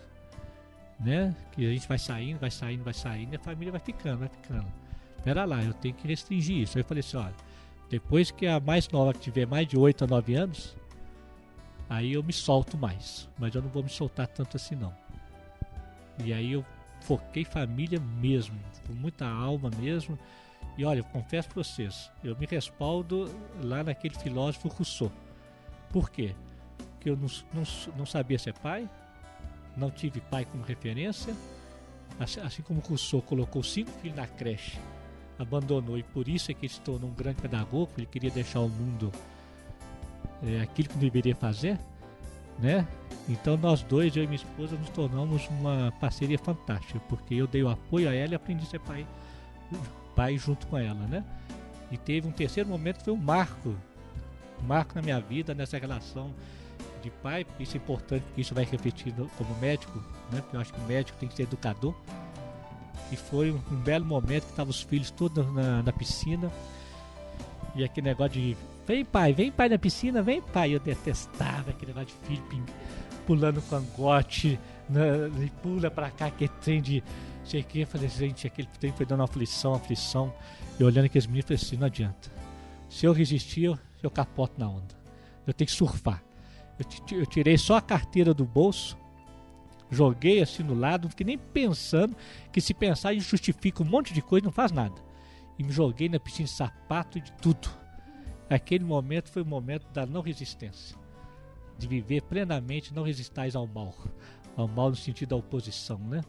né? 0.99 1.35
Que 1.53 1.65
a 1.65 1.69
gente 1.71 1.87
vai 1.87 1.97
saindo, 1.97 2.39
vai 2.39 2.51
saindo, 2.51 2.83
vai 2.83 2.93
saindo, 2.93 3.33
e 3.33 3.35
a 3.37 3.39
família 3.39 3.71
vai 3.71 3.81
ficando, 3.81 4.19
vai 4.19 4.29
ficando. 4.29 4.67
Pera 5.23 5.45
lá, 5.45 5.63
eu 5.63 5.73
tenho 5.73 5.93
que 5.93 6.07
restringir 6.07 6.57
isso. 6.57 6.77
Aí 6.77 6.83
eu 6.83 6.87
falei 6.87 6.99
assim, 6.99 7.17
olha, 7.17 7.35
depois 7.89 8.31
que 8.31 8.45
a 8.45 8.59
mais 8.59 8.89
nova 8.89 9.13
tiver 9.13 9.47
mais 9.47 9.67
de 9.67 9.77
8 9.77 10.03
a 10.03 10.07
9 10.07 10.35
anos, 10.35 10.75
aí 11.89 12.13
eu 12.13 12.23
me 12.23 12.33
solto 12.33 12.77
mais. 12.77 13.29
Mas 13.37 13.55
eu 13.55 13.61
não 13.61 13.69
vou 13.69 13.83
me 13.83 13.89
soltar 13.89 14.27
tanto 14.27 14.57
assim 14.57 14.75
não. 14.75 14.93
E 16.23 16.33
aí 16.33 16.51
eu 16.53 16.65
foquei 17.01 17.45
família 17.45 17.99
mesmo, 17.99 18.57
com 18.85 18.93
muita 18.93 19.25
alma 19.25 19.69
mesmo. 19.79 20.17
E 20.77 20.85
olha, 20.85 20.99
eu 20.99 21.03
confesso 21.05 21.49
para 21.49 21.63
vocês, 21.63 22.11
eu 22.23 22.37
me 22.37 22.45
respaldo 22.45 23.33
lá 23.63 23.83
naquele 23.83 24.13
filósofo 24.13 24.67
Rousseau. 24.67 25.11
Por 25.91 26.11
quê? 26.11 26.35
Porque 26.91 27.09
eu 27.09 27.17
não, 27.17 27.27
não, 27.51 27.63
não 27.97 28.05
sabia 28.05 28.37
ser 28.37 28.53
pai, 28.53 28.87
não 29.75 29.89
tive 29.89 30.21
pai 30.21 30.45
como 30.45 30.63
referência. 30.63 31.33
Assim, 32.19 32.39
assim 32.41 32.61
como 32.61 32.79
Rousseau 32.79 33.21
colocou 33.21 33.63
cinco 33.63 33.89
filhos 34.01 34.15
na 34.15 34.27
creche, 34.27 34.79
abandonou, 35.39 35.97
e 35.97 36.03
por 36.03 36.27
isso 36.27 36.51
é 36.51 36.53
que 36.53 36.65
ele 36.65 36.73
se 36.73 36.81
tornou 36.81 37.09
um 37.09 37.13
grande 37.13 37.41
pedagogo, 37.41 37.91
ele 37.97 38.07
queria 38.07 38.31
deixar 38.31 38.59
ao 38.59 38.69
mundo 38.69 39.11
é, 40.43 40.61
aquilo 40.61 40.89
que 40.89 40.97
deveria 40.97 41.35
fazer, 41.35 41.79
né? 42.59 42.87
Então 43.29 43.57
nós 43.57 43.83
dois, 43.83 44.15
eu 44.15 44.23
e 44.23 44.27
minha 44.27 44.37
esposa, 44.37 44.75
nos 44.75 44.89
tornamos 44.89 45.47
uma 45.47 45.91
parceria 45.99 46.39
fantástica, 46.39 46.99
porque 47.09 47.35
eu 47.35 47.47
dei 47.47 47.61
o 47.61 47.69
apoio 47.69 48.09
a 48.09 48.13
ela 48.13 48.33
e 48.33 48.35
aprendi 48.35 48.63
a 48.63 48.69
ser 48.69 48.79
pai, 48.79 49.05
pai 50.17 50.37
junto 50.37 50.67
com 50.67 50.77
ela, 50.77 51.05
né? 51.07 51.23
E 51.91 51.97
teve 51.97 52.27
um 52.27 52.31
terceiro 52.31 52.67
momento 52.67 52.97
que 52.97 53.03
foi 53.05 53.13
um 53.13 53.17
marco, 53.17 53.69
um 54.61 54.65
marco 54.67 54.93
na 54.95 55.01
minha 55.01 55.19
vida, 55.21 55.53
nessa 55.53 55.77
relação 55.77 56.33
de 57.01 57.09
pai, 57.09 57.45
porque 57.45 57.63
isso 57.63 57.75
é 57.75 57.77
importante, 57.77 58.23
porque 58.23 58.41
isso 58.41 58.53
vai 58.53 58.65
refletir 58.65 59.13
no- 59.17 59.29
como 59.37 59.55
médico, 59.59 59.97
né? 60.31 60.41
Porque 60.41 60.57
eu 60.57 60.59
acho 60.59 60.73
que 60.73 60.79
o 60.81 60.83
médico 60.83 61.17
tem 61.19 61.29
que 61.29 61.35
ser 61.35 61.43
educador. 61.43 61.93
E 63.11 63.15
foi 63.15 63.51
um, 63.51 63.61
um 63.71 63.75
belo 63.77 64.03
momento 64.03 64.43
que 64.43 64.49
estavam 64.49 64.71
os 64.71 64.81
filhos 64.81 65.11
todos 65.11 65.45
na, 65.53 65.81
na 65.83 65.93
piscina. 65.93 66.51
E 67.75 67.83
aquele 67.83 68.07
negócio 68.09 68.33
de 68.33 68.57
vem 68.85 69.05
pai, 69.05 69.31
vem 69.33 69.51
pai 69.51 69.69
na 69.69 69.77
piscina, 69.77 70.21
vem 70.21 70.41
pai. 70.41 70.73
Eu 70.75 70.79
detestava 70.79 71.69
aquele 71.69 71.93
negócio 71.93 72.17
de 72.21 72.27
filho 72.27 72.65
pulando 73.25 73.61
com 73.61 73.75
angote, 73.75 74.59
né, 74.89 75.29
e 75.45 75.49
pula 75.61 75.89
pra 75.91 76.09
cá, 76.09 76.29
que 76.31 76.47
trem 76.47 76.81
de. 76.81 77.03
Que, 77.47 77.81
eu 77.81 77.87
falei, 77.87 78.09
gente, 78.09 78.45
aquele 78.45 78.67
trem 78.79 78.91
foi 78.91 79.05
dando 79.05 79.23
aflição, 79.23 79.73
aflição. 79.73 80.33
E 80.79 80.83
olhando 80.83 81.05
aqueles 81.05 81.25
meninos, 81.25 81.45
falei 81.45 81.61
assim: 81.61 81.77
não 81.77 81.87
adianta. 81.87 82.31
Se 82.89 83.05
eu 83.05 83.13
resistir, 83.13 83.63
eu, 83.63 83.79
eu 84.03 84.11
capoto 84.11 84.59
na 84.59 84.69
onda. 84.69 84.95
Eu 85.45 85.53
tenho 85.53 85.67
que 85.67 85.73
surfar. 85.73 86.23
Eu, 86.77 87.19
eu 87.19 87.25
tirei 87.25 87.57
só 87.57 87.77
a 87.77 87.81
carteira 87.81 88.33
do 88.33 88.45
bolso, 88.45 88.97
joguei 89.89 90.41
assim 90.41 90.61
no 90.61 90.73
lado, 90.73 91.03
não 91.03 91.09
fiquei 91.09 91.25
nem 91.25 91.37
pensando 91.37 92.15
que 92.51 92.61
se 92.61 92.73
pensar 92.73 93.13
e 93.13 93.19
justifica 93.19 93.81
um 93.81 93.85
monte 93.85 94.13
de 94.13 94.21
coisa, 94.21 94.45
não 94.45 94.51
faz 94.51 94.71
nada. 94.71 95.01
E 95.57 95.63
me 95.63 95.71
joguei 95.71 96.07
na 96.07 96.19
piscina 96.19 96.45
de 96.45 96.53
sapato 96.53 97.17
e 97.17 97.21
de 97.21 97.31
tudo. 97.33 97.69
Aquele 98.49 98.83
momento 98.83 99.29
foi 99.29 99.41
o 99.41 99.45
momento 99.45 99.87
da 99.91 100.05
não 100.05 100.21
resistência. 100.21 100.95
De 101.77 101.87
viver 101.87 102.21
plenamente, 102.23 102.93
não 102.93 103.03
resistais 103.03 103.55
ao 103.55 103.67
mal. 103.67 103.93
Ao 104.55 104.67
mal 104.67 104.89
no 104.89 104.95
sentido 104.95 105.29
da 105.29 105.35
oposição, 105.35 105.97
né? 105.99 106.21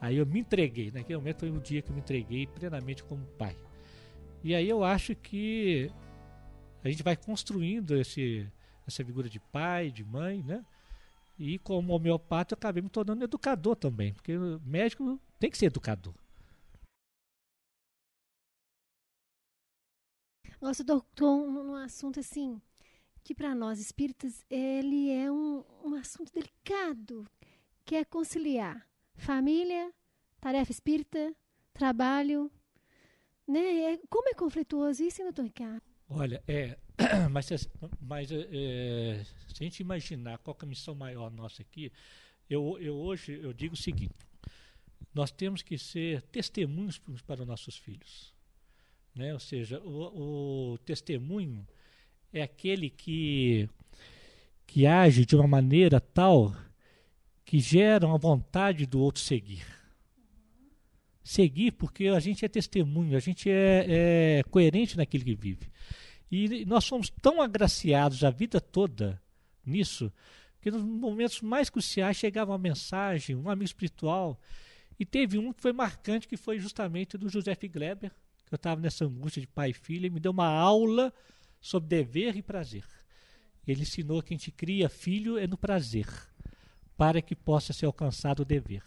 Aí 0.00 0.16
eu 0.16 0.26
me 0.26 0.40
entreguei. 0.40 0.90
Naquele 0.90 1.18
momento 1.18 1.40
foi 1.40 1.50
o 1.50 1.60
dia 1.60 1.82
que 1.82 1.90
eu 1.90 1.94
me 1.94 2.00
entreguei 2.00 2.46
plenamente 2.46 3.02
como 3.04 3.24
pai. 3.38 3.56
E 4.42 4.54
aí 4.54 4.68
eu 4.68 4.84
acho 4.84 5.14
que 5.16 5.90
a 6.84 6.88
gente 6.88 7.02
vai 7.02 7.16
construindo 7.16 7.96
esse, 7.96 8.50
essa 8.86 9.04
figura 9.04 9.28
de 9.28 9.40
pai, 9.40 9.90
de 9.90 10.04
mãe, 10.04 10.42
né? 10.42 10.64
E 11.38 11.58
como 11.58 11.92
homeopata 11.92 12.54
eu 12.54 12.56
acabei 12.56 12.82
me 12.82 12.88
tornando 12.88 13.24
educador 13.24 13.76
também, 13.76 14.12
porque 14.12 14.32
médico 14.64 15.20
tem 15.38 15.50
que 15.50 15.58
ser 15.58 15.66
educador. 15.66 16.14
Nossa, 20.60 20.82
doutor, 20.82 21.28
um, 21.28 21.70
um 21.70 21.74
assunto 21.76 22.18
assim, 22.18 22.60
que 23.22 23.32
para 23.32 23.54
nós 23.54 23.78
espíritas, 23.78 24.44
ele 24.50 25.10
é 25.10 25.30
um, 25.30 25.64
um 25.84 25.94
assunto 25.94 26.32
delicado, 26.32 27.24
que 27.84 27.94
é 27.94 28.04
conciliar 28.04 28.87
família, 29.18 29.92
tarefa 30.40 30.70
espírita, 30.72 31.34
trabalho, 31.74 32.50
né? 33.46 33.94
É, 33.94 33.98
como 34.08 34.28
é 34.28 34.34
conflituoso 34.34 35.02
isso, 35.02 35.22
doutor 35.22 35.44
Ricardo? 35.44 35.82
Olha, 36.08 36.42
é, 36.48 36.78
mas, 37.30 37.46
se- 37.46 37.70
mas 38.00 38.30
é, 38.32 39.24
se 39.48 39.62
a 39.62 39.64
gente 39.64 39.80
imaginar 39.80 40.38
qual 40.38 40.56
é 40.60 40.64
a 40.64 40.68
missão 40.68 40.94
maior 40.94 41.30
nossa 41.30 41.62
aqui, 41.62 41.92
eu, 42.48 42.78
eu 42.80 42.96
hoje 42.96 43.38
eu 43.42 43.52
digo 43.52 43.74
o 43.74 43.76
seguinte: 43.78 44.14
nós 45.14 45.30
temos 45.30 45.62
que 45.62 45.76
ser 45.76 46.22
testemunhos 46.22 46.98
para 47.26 47.42
os 47.42 47.46
nossos 47.46 47.76
filhos, 47.76 48.32
né? 49.14 49.32
Ou 49.34 49.40
seja, 49.40 49.80
o, 49.80 50.72
o 50.72 50.78
testemunho 50.78 51.66
é 52.32 52.42
aquele 52.42 52.88
que 52.90 53.68
que 54.66 54.86
age 54.86 55.24
de 55.24 55.34
uma 55.34 55.46
maneira 55.48 55.98
tal 55.98 56.54
que 57.48 57.60
gera 57.60 58.06
uma 58.06 58.18
vontade 58.18 58.84
do 58.84 59.00
outro 59.00 59.22
seguir. 59.22 59.64
Seguir 61.24 61.72
porque 61.72 62.08
a 62.08 62.20
gente 62.20 62.44
é 62.44 62.48
testemunho, 62.48 63.16
a 63.16 63.20
gente 63.20 63.48
é, 63.48 63.86
é 63.88 64.42
coerente 64.50 64.98
naquilo 64.98 65.24
que 65.24 65.34
vive. 65.34 65.66
E 66.30 66.66
nós 66.66 66.84
somos 66.84 67.08
tão 67.08 67.40
agraciados 67.40 68.22
a 68.22 68.28
vida 68.28 68.60
toda 68.60 69.18
nisso, 69.64 70.12
que 70.60 70.70
nos 70.70 70.82
momentos 70.82 71.40
mais 71.40 71.70
cruciais 71.70 72.18
chegava 72.18 72.52
uma 72.52 72.58
mensagem, 72.58 73.34
um 73.34 73.48
amigo 73.48 73.64
espiritual. 73.64 74.38
E 75.00 75.06
teve 75.06 75.38
um 75.38 75.50
que 75.50 75.62
foi 75.62 75.72
marcante, 75.72 76.28
que 76.28 76.36
foi 76.36 76.58
justamente 76.58 77.16
do 77.16 77.30
José 77.30 77.54
Gleber, 77.54 78.10
que 78.44 78.52
eu 78.52 78.56
estava 78.56 78.78
nessa 78.78 79.06
angústia 79.06 79.40
de 79.40 79.46
pai 79.46 79.70
e 79.70 79.72
filho, 79.72 80.04
e 80.04 80.10
me 80.10 80.20
deu 80.20 80.32
uma 80.32 80.48
aula 80.48 81.10
sobre 81.62 81.88
dever 81.88 82.36
e 82.36 82.42
prazer. 82.42 82.84
Ele 83.66 83.82
ensinou 83.82 84.22
que 84.22 84.34
a 84.34 84.36
gente 84.36 84.50
cria 84.50 84.90
filho 84.90 85.38
é 85.38 85.46
no 85.46 85.56
prazer, 85.56 86.06
para 86.98 87.22
que 87.22 87.36
possa 87.36 87.72
ser 87.72 87.86
alcançado 87.86 88.40
o 88.40 88.44
dever. 88.44 88.82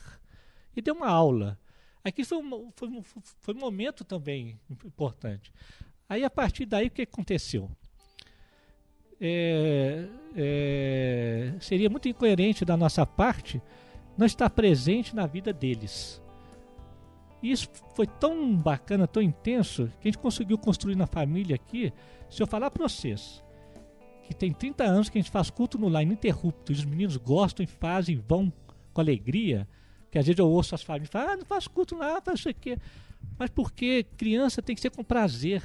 E 0.76 0.82
deu 0.82 0.94
uma 0.94 1.10
aula. 1.10 1.58
Aqui 2.04 2.26
foi 2.26 2.38
um, 2.38 2.72
foi 2.76 2.90
um, 2.90 3.02
foi 3.02 3.56
um 3.56 3.60
momento 3.60 4.04
também 4.04 4.60
importante. 4.86 5.52
Aí 6.10 6.26
a 6.26 6.30
partir 6.30 6.66
daí 6.66 6.88
o 6.88 6.92
que 6.92 7.04
aconteceu? 7.04 7.72
É, 9.20 10.08
é, 10.36 11.54
seria 11.62 11.90
muito 11.90 12.10
incoerente 12.10 12.66
da 12.66 12.76
nossa 12.76 13.06
parte 13.06 13.62
não 14.18 14.26
estar 14.26 14.50
presente 14.50 15.16
na 15.16 15.26
vida 15.26 15.54
deles. 15.54 16.22
E 17.42 17.52
isso 17.52 17.70
foi 17.96 18.08
tão 18.08 18.56
bacana, 18.56 19.08
tão 19.08 19.22
intenso, 19.22 19.90
que 20.02 20.10
a 20.10 20.12
gente 20.12 20.18
conseguiu 20.18 20.58
construir 20.58 20.96
na 20.96 21.08
família 21.08 21.56
aqui. 21.56 21.94
Se 22.30 22.44
eu 22.44 22.48
falar 22.48 22.70
para 22.72 22.84
vocês 22.84 23.42
que 24.32 24.38
tem 24.38 24.52
30 24.52 24.84
anos 24.84 25.10
que 25.10 25.18
a 25.18 25.22
gente 25.22 25.32
faz 25.32 25.50
culto 25.50 25.78
no 25.78 25.90
lar 25.90 26.04
ininterrupto, 26.04 26.72
e 26.72 26.76
os 26.76 26.86
meninos 26.86 27.18
gostam 27.18 27.64
e 27.64 27.68
fazem, 27.68 28.18
vão 28.28 28.52
com 28.94 29.02
alegria, 29.02 29.68
que 30.10 30.18
às 30.18 30.26
vezes 30.26 30.40
eu 30.40 30.48
ouço 30.48 30.76
as 30.76 30.84
famílias 30.84 31.10
ah, 31.14 31.38
não 31.38 31.46
faz 31.46 31.68
culto 31.68 31.96
lá, 31.96 32.22
faz 32.22 32.40
isso 32.40 32.50
aqui. 32.50 32.78
Mas 33.38 33.50
porque 33.50 34.06
criança 34.18 34.62
tem 34.62 34.76
que 34.76 34.82
ser 34.82 34.90
com 34.90 35.04
prazer. 35.04 35.64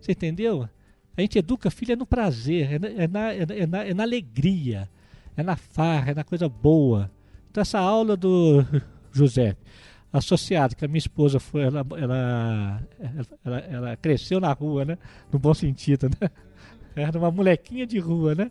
Você 0.00 0.12
entendeu? 0.12 0.68
A 1.16 1.20
gente 1.20 1.38
educa 1.38 1.70
filho 1.70 1.92
é 1.92 1.96
no 1.96 2.06
prazer, 2.06 2.74
é 2.74 2.78
na, 2.78 2.88
é 2.88 3.08
na, 3.08 3.32
é 3.32 3.46
na, 3.46 3.54
é 3.54 3.66
na, 3.66 3.84
é 3.84 3.94
na 3.94 4.02
alegria, 4.02 4.88
é 5.36 5.42
na 5.42 5.56
farra, 5.56 6.10
é 6.10 6.14
na 6.14 6.24
coisa 6.24 6.48
boa. 6.48 7.10
Então 7.50 7.62
essa 7.62 7.78
aula 7.78 8.16
do 8.16 8.64
José, 9.12 9.56
associado, 10.12 10.76
que 10.76 10.84
a 10.84 10.88
minha 10.88 10.98
esposa 10.98 11.40
foi, 11.40 11.62
ela, 11.62 11.86
ela, 11.98 12.82
ela, 13.44 13.58
ela 13.58 13.96
cresceu 13.96 14.40
na 14.40 14.52
rua, 14.52 14.84
né? 14.84 14.98
No 15.32 15.38
bom 15.38 15.54
sentido, 15.54 16.08
né? 16.08 16.30
Era 16.96 17.18
uma 17.18 17.30
molequinha 17.30 17.86
de 17.86 17.98
rua, 17.98 18.34
né? 18.34 18.50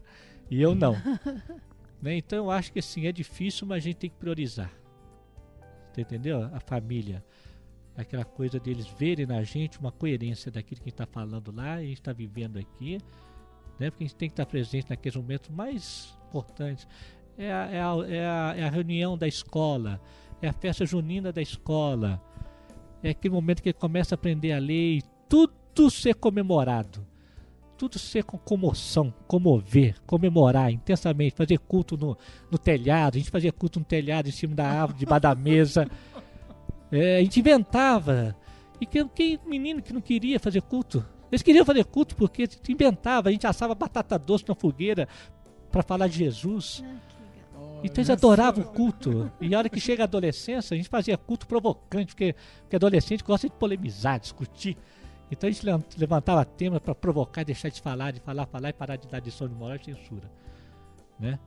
E 0.51 0.61
eu 0.61 0.75
não. 0.75 0.93
né? 1.99 2.15
Então 2.15 2.37
eu 2.37 2.51
acho 2.51 2.71
que 2.71 2.77
assim, 2.77 3.07
é 3.07 3.11
difícil, 3.11 3.65
mas 3.65 3.77
a 3.77 3.79
gente 3.79 3.97
tem 3.97 4.09
que 4.09 4.17
priorizar. 4.17 4.71
Entendeu? 5.97 6.43
A 6.53 6.59
família. 6.59 7.25
Aquela 7.97 8.23
coisa 8.23 8.59
deles 8.59 8.85
verem 8.85 9.25
na 9.25 9.41
gente 9.41 9.79
uma 9.79 9.91
coerência 9.91 10.51
daquilo 10.51 10.81
que 10.81 10.89
a 10.89 10.91
gente 10.91 11.01
está 11.01 11.05
falando 11.07 11.51
lá 11.51 11.81
e 11.81 11.85
a 11.85 11.87
gente 11.87 12.01
está 12.01 12.13
vivendo 12.13 12.59
aqui. 12.59 12.99
Né? 13.79 13.89
Porque 13.89 14.03
a 14.03 14.07
gente 14.07 14.15
tem 14.15 14.29
que 14.29 14.33
estar 14.33 14.45
presente 14.45 14.89
naqueles 14.89 15.15
momentos 15.15 15.49
mais 15.49 16.15
importantes. 16.27 16.87
É 17.37 17.51
a, 17.51 17.65
é, 17.71 17.81
a, 17.81 17.95
é, 18.07 18.27
a, 18.27 18.53
é 18.57 18.63
a 18.63 18.69
reunião 18.69 19.17
da 19.17 19.27
escola, 19.27 19.99
é 20.41 20.47
a 20.47 20.53
festa 20.53 20.85
junina 20.85 21.31
da 21.31 21.41
escola, 21.41 22.21
é 23.01 23.09
aquele 23.09 23.33
momento 23.33 23.63
que 23.63 23.69
ele 23.69 23.77
começa 23.77 24.13
a 24.13 24.17
aprender 24.17 24.51
a 24.51 24.59
ler 24.59 24.97
e 24.97 25.03
tudo 25.27 25.89
ser 25.89 26.15
comemorado 26.15 27.05
tudo 27.77 27.99
ser 27.99 28.23
com 28.23 28.37
comoção, 28.37 29.13
comover, 29.27 29.95
comemorar 30.05 30.71
intensamente, 30.71 31.35
fazer 31.35 31.59
culto 31.59 31.97
no, 31.97 32.17
no 32.49 32.57
telhado, 32.57 33.15
a 33.15 33.19
gente 33.19 33.29
fazia 33.29 33.51
culto 33.51 33.79
no 33.79 33.85
telhado, 33.85 34.29
em 34.29 34.31
cima 34.31 34.55
da 34.55 34.67
árvore, 34.67 34.99
debaixo 34.99 35.21
da 35.21 35.35
mesa. 35.35 35.87
É, 36.91 37.17
a 37.17 37.21
gente 37.21 37.39
inventava. 37.39 38.35
E 38.79 38.85
quem, 38.85 39.07
quem 39.07 39.39
menino 39.45 39.81
que 39.81 39.93
não 39.93 40.01
queria 40.01 40.39
fazer 40.39 40.61
culto? 40.61 41.05
Eles 41.31 41.41
queriam 41.41 41.65
fazer 41.65 41.85
culto 41.85 42.15
porque 42.15 42.43
a 42.43 42.45
gente 42.45 42.71
inventava, 42.71 43.29
a 43.29 43.31
gente 43.31 43.47
assava 43.47 43.75
batata 43.75 44.17
doce 44.17 44.45
na 44.47 44.55
fogueira 44.55 45.07
para 45.71 45.83
falar 45.83 46.07
de 46.07 46.17
Jesus. 46.17 46.83
Então 47.83 48.01
eles 48.01 48.09
adoravam 48.09 48.63
o 48.63 48.67
culto. 48.67 49.31
E 49.41 49.53
a 49.53 49.57
hora 49.57 49.69
que 49.69 49.79
chega 49.79 50.03
a 50.03 50.05
adolescência, 50.05 50.73
a 50.73 50.77
gente 50.77 50.89
fazia 50.89 51.17
culto 51.17 51.45
provocante, 51.45 52.07
porque, 52.07 52.35
porque 52.61 52.75
adolescente 52.75 53.23
gosta 53.23 53.47
de 53.47 53.53
polemizar, 53.55 54.19
discutir. 54.19 54.77
Então 55.31 55.49
a 55.49 55.51
gente 55.51 55.65
levantava 55.97 56.45
tema 56.45 56.79
para 56.79 56.93
provocar, 56.93 57.43
deixar 57.43 57.69
de 57.69 57.81
falar, 57.81 58.11
de 58.11 58.19
falar, 58.19 58.45
falar 58.45 58.69
e 58.69 58.73
parar 58.73 58.95
de 58.95 59.07
dar 59.07 59.19
lição 59.19 59.47
de 59.47 59.55
moral 59.55 59.77
e 59.77 59.83
censura. 59.83 60.31
Né? 61.19 61.39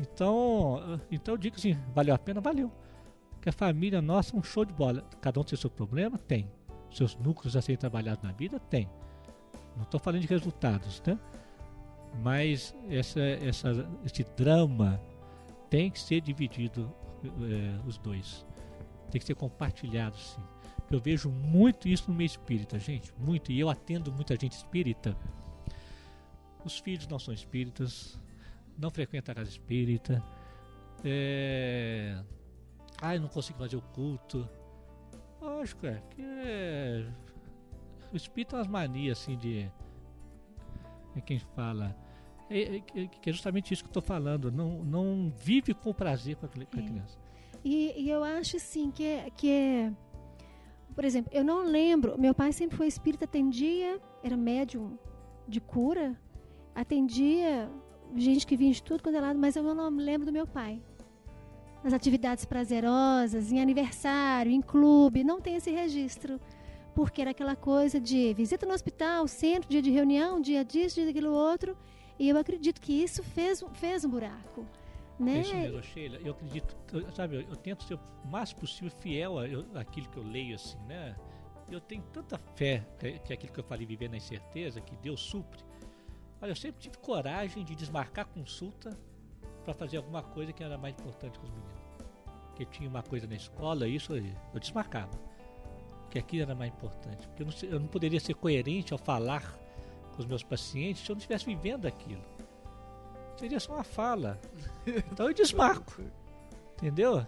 Então, 0.00 1.00
então 1.10 1.34
eu 1.34 1.38
digo 1.38 1.56
assim, 1.56 1.76
valeu 1.94 2.14
a 2.14 2.18
pena? 2.18 2.40
Valeu. 2.40 2.72
Porque 3.32 3.48
a 3.48 3.52
família 3.52 4.00
nossa 4.00 4.34
é 4.34 4.38
um 4.38 4.42
show 4.42 4.64
de 4.64 4.72
bola. 4.72 5.04
Cada 5.20 5.40
um 5.40 5.44
tem 5.44 5.58
seu 5.58 5.70
problema? 5.70 6.18
Tem. 6.18 6.50
Seus 6.90 7.14
núcleos 7.16 7.56
a 7.56 7.62
serem 7.62 7.78
trabalhados 7.78 8.22
na 8.22 8.32
vida? 8.32 8.58
Tem. 8.58 8.88
Não 9.76 9.82
estou 9.82 10.00
falando 10.00 10.22
de 10.22 10.26
resultados, 10.26 11.02
né? 11.06 11.18
Mas 12.22 12.74
essa, 12.88 13.20
essa, 13.20 13.88
esse 14.04 14.24
drama 14.36 15.00
tem 15.68 15.90
que 15.90 16.00
ser 16.00 16.20
dividido 16.20 16.92
é, 17.24 17.86
os 17.86 17.96
dois. 17.98 18.44
Tem 19.10 19.20
que 19.20 19.26
ser 19.26 19.34
compartilhado, 19.34 20.16
sim. 20.16 20.42
Eu 20.90 20.98
vejo 20.98 21.30
muito 21.30 21.88
isso 21.88 22.10
no 22.10 22.16
meio 22.16 22.26
espírita, 22.26 22.76
gente, 22.78 23.14
muito. 23.16 23.52
E 23.52 23.60
eu 23.60 23.70
atendo 23.70 24.12
muita 24.12 24.34
gente 24.36 24.52
espírita. 24.52 25.16
Os 26.64 26.78
filhos 26.78 27.06
não 27.06 27.18
são 27.18 27.32
espíritas, 27.32 28.18
não 28.76 28.90
frequentam 28.90 29.32
a 29.32 29.36
casa 29.36 29.50
espírita. 29.50 30.22
É... 31.04 32.20
Ai, 33.00 33.20
não 33.20 33.28
consigo 33.28 33.58
fazer 33.58 33.76
o 33.76 33.82
culto. 33.82 34.48
Lógico, 35.40 35.86
é 35.86 36.02
que 36.10 36.22
é... 36.22 37.06
o 38.12 38.16
espírito 38.16 38.50
tem 38.50 38.58
umas 38.58 38.66
manias 38.66 39.18
assim 39.20 39.38
de. 39.38 39.70
É 41.14 41.20
quem 41.20 41.38
fala. 41.38 41.96
É, 42.50 42.62
é, 42.62 42.76
é, 42.96 43.06
que 43.06 43.30
é 43.30 43.32
justamente 43.32 43.72
isso 43.72 43.84
que 43.84 43.88
eu 43.88 43.90
estou 43.90 44.02
falando. 44.02 44.50
Não, 44.50 44.82
não 44.82 45.32
vive 45.38 45.72
com 45.72 45.94
prazer 45.94 46.34
com 46.34 46.46
a, 46.46 46.48
com 46.48 46.58
a 46.58 46.82
criança. 46.82 47.16
E, 47.64 47.94
e, 47.96 48.10
eu 48.10 48.24
acho 48.24 48.56
assim 48.56 48.90
que 48.90 49.04
é, 49.04 49.30
que 49.30 49.50
é 49.50 49.92
por 50.94 51.04
exemplo, 51.04 51.30
eu 51.34 51.44
não 51.44 51.62
lembro, 51.62 52.18
meu 52.18 52.34
pai 52.34 52.52
sempre 52.52 52.76
foi 52.76 52.86
espírita, 52.86 53.24
atendia, 53.24 54.00
era 54.22 54.36
médium 54.36 54.98
de 55.46 55.60
cura, 55.60 56.18
atendia 56.74 57.70
gente 58.16 58.46
que 58.46 58.56
vinha 58.56 58.72
de 58.72 58.82
tudo 58.82 59.02
quando 59.02 59.16
é 59.16 59.20
lado, 59.20 59.38
mas 59.38 59.56
eu 59.56 59.62
não 59.62 59.88
lembro 59.90 60.26
do 60.26 60.32
meu 60.32 60.46
pai. 60.46 60.82
Nas 61.82 61.92
atividades 61.92 62.44
prazerosas, 62.44 63.50
em 63.50 63.60
aniversário, 63.60 64.52
em 64.52 64.60
clube, 64.60 65.24
não 65.24 65.40
tem 65.40 65.56
esse 65.56 65.70
registro. 65.70 66.38
Porque 66.94 67.20
era 67.22 67.30
aquela 67.30 67.56
coisa 67.56 68.00
de 68.00 68.34
visita 68.34 68.66
no 68.66 68.74
hospital, 68.74 69.26
centro, 69.26 69.70
dia 69.70 69.80
de 69.80 69.90
reunião, 69.90 70.40
dia 70.40 70.64
disso, 70.64 70.96
dia 70.96 71.06
daquilo 71.06 71.30
outro. 71.30 71.76
E 72.18 72.28
eu 72.28 72.36
acredito 72.36 72.80
que 72.80 72.92
isso 72.92 73.22
fez, 73.22 73.64
fez 73.74 74.04
um 74.04 74.10
buraco. 74.10 74.66
Né? 75.20 75.40
Isso 75.40 75.54
mesmo, 75.54 75.82
Sheila. 75.82 76.16
Eu 76.24 76.32
acredito, 76.32 76.74
sabe, 77.14 77.36
eu, 77.36 77.40
eu, 77.42 77.56
tento 77.56 77.84
ser 77.84 77.94
o 77.94 78.00
mais 78.24 78.54
possível 78.54 78.90
fiel 78.90 79.34
àquilo 79.74 80.08
que 80.08 80.16
eu 80.16 80.22
leio, 80.22 80.54
assim, 80.54 80.78
né? 80.88 81.14
Eu 81.70 81.78
tenho 81.78 82.02
tanta 82.10 82.38
fé 82.56 82.82
que, 82.98 83.18
que 83.18 83.32
aquilo 83.34 83.52
que 83.52 83.60
eu 83.60 83.64
falei, 83.64 83.84
viver 83.86 84.08
na 84.08 84.16
incerteza, 84.16 84.80
que 84.80 84.96
Deus 84.96 85.20
supre. 85.20 85.60
Olha, 86.40 86.50
eu 86.50 86.56
sempre 86.56 86.80
tive 86.80 86.96
coragem 86.96 87.62
de 87.62 87.76
desmarcar 87.76 88.26
consulta 88.28 88.98
para 89.62 89.74
fazer 89.74 89.98
alguma 89.98 90.22
coisa 90.22 90.54
que 90.54 90.64
era 90.64 90.78
mais 90.78 90.94
importante 90.98 91.38
com 91.38 91.44
os 91.44 91.52
meninos. 91.52 91.80
Que 92.56 92.64
tinha 92.64 92.88
uma 92.88 93.02
coisa 93.02 93.26
na 93.26 93.36
escola, 93.36 93.86
isso 93.86 94.14
eu 94.16 94.58
desmarcava. 94.58 95.12
Que 96.10 96.18
aquilo 96.18 96.44
era 96.44 96.54
mais 96.54 96.72
importante. 96.72 97.28
Porque 97.28 97.42
eu 97.42 97.46
não, 97.46 97.54
eu 97.74 97.80
não 97.80 97.88
poderia 97.88 98.18
ser 98.18 98.34
coerente 98.34 98.94
ao 98.94 98.98
falar 98.98 99.54
com 100.12 100.18
os 100.18 100.26
meus 100.26 100.42
pacientes 100.42 101.04
se 101.04 101.12
eu 101.12 101.14
não 101.14 101.18
estivesse 101.18 101.44
vivendo 101.44 101.86
aquilo 101.86 102.24
seria 103.40 103.58
só 103.58 103.74
uma 103.74 103.84
fala. 103.84 104.38
Então 104.86 105.26
eu 105.26 105.34
desmarco. 105.34 106.02
Entendeu? 106.76 107.26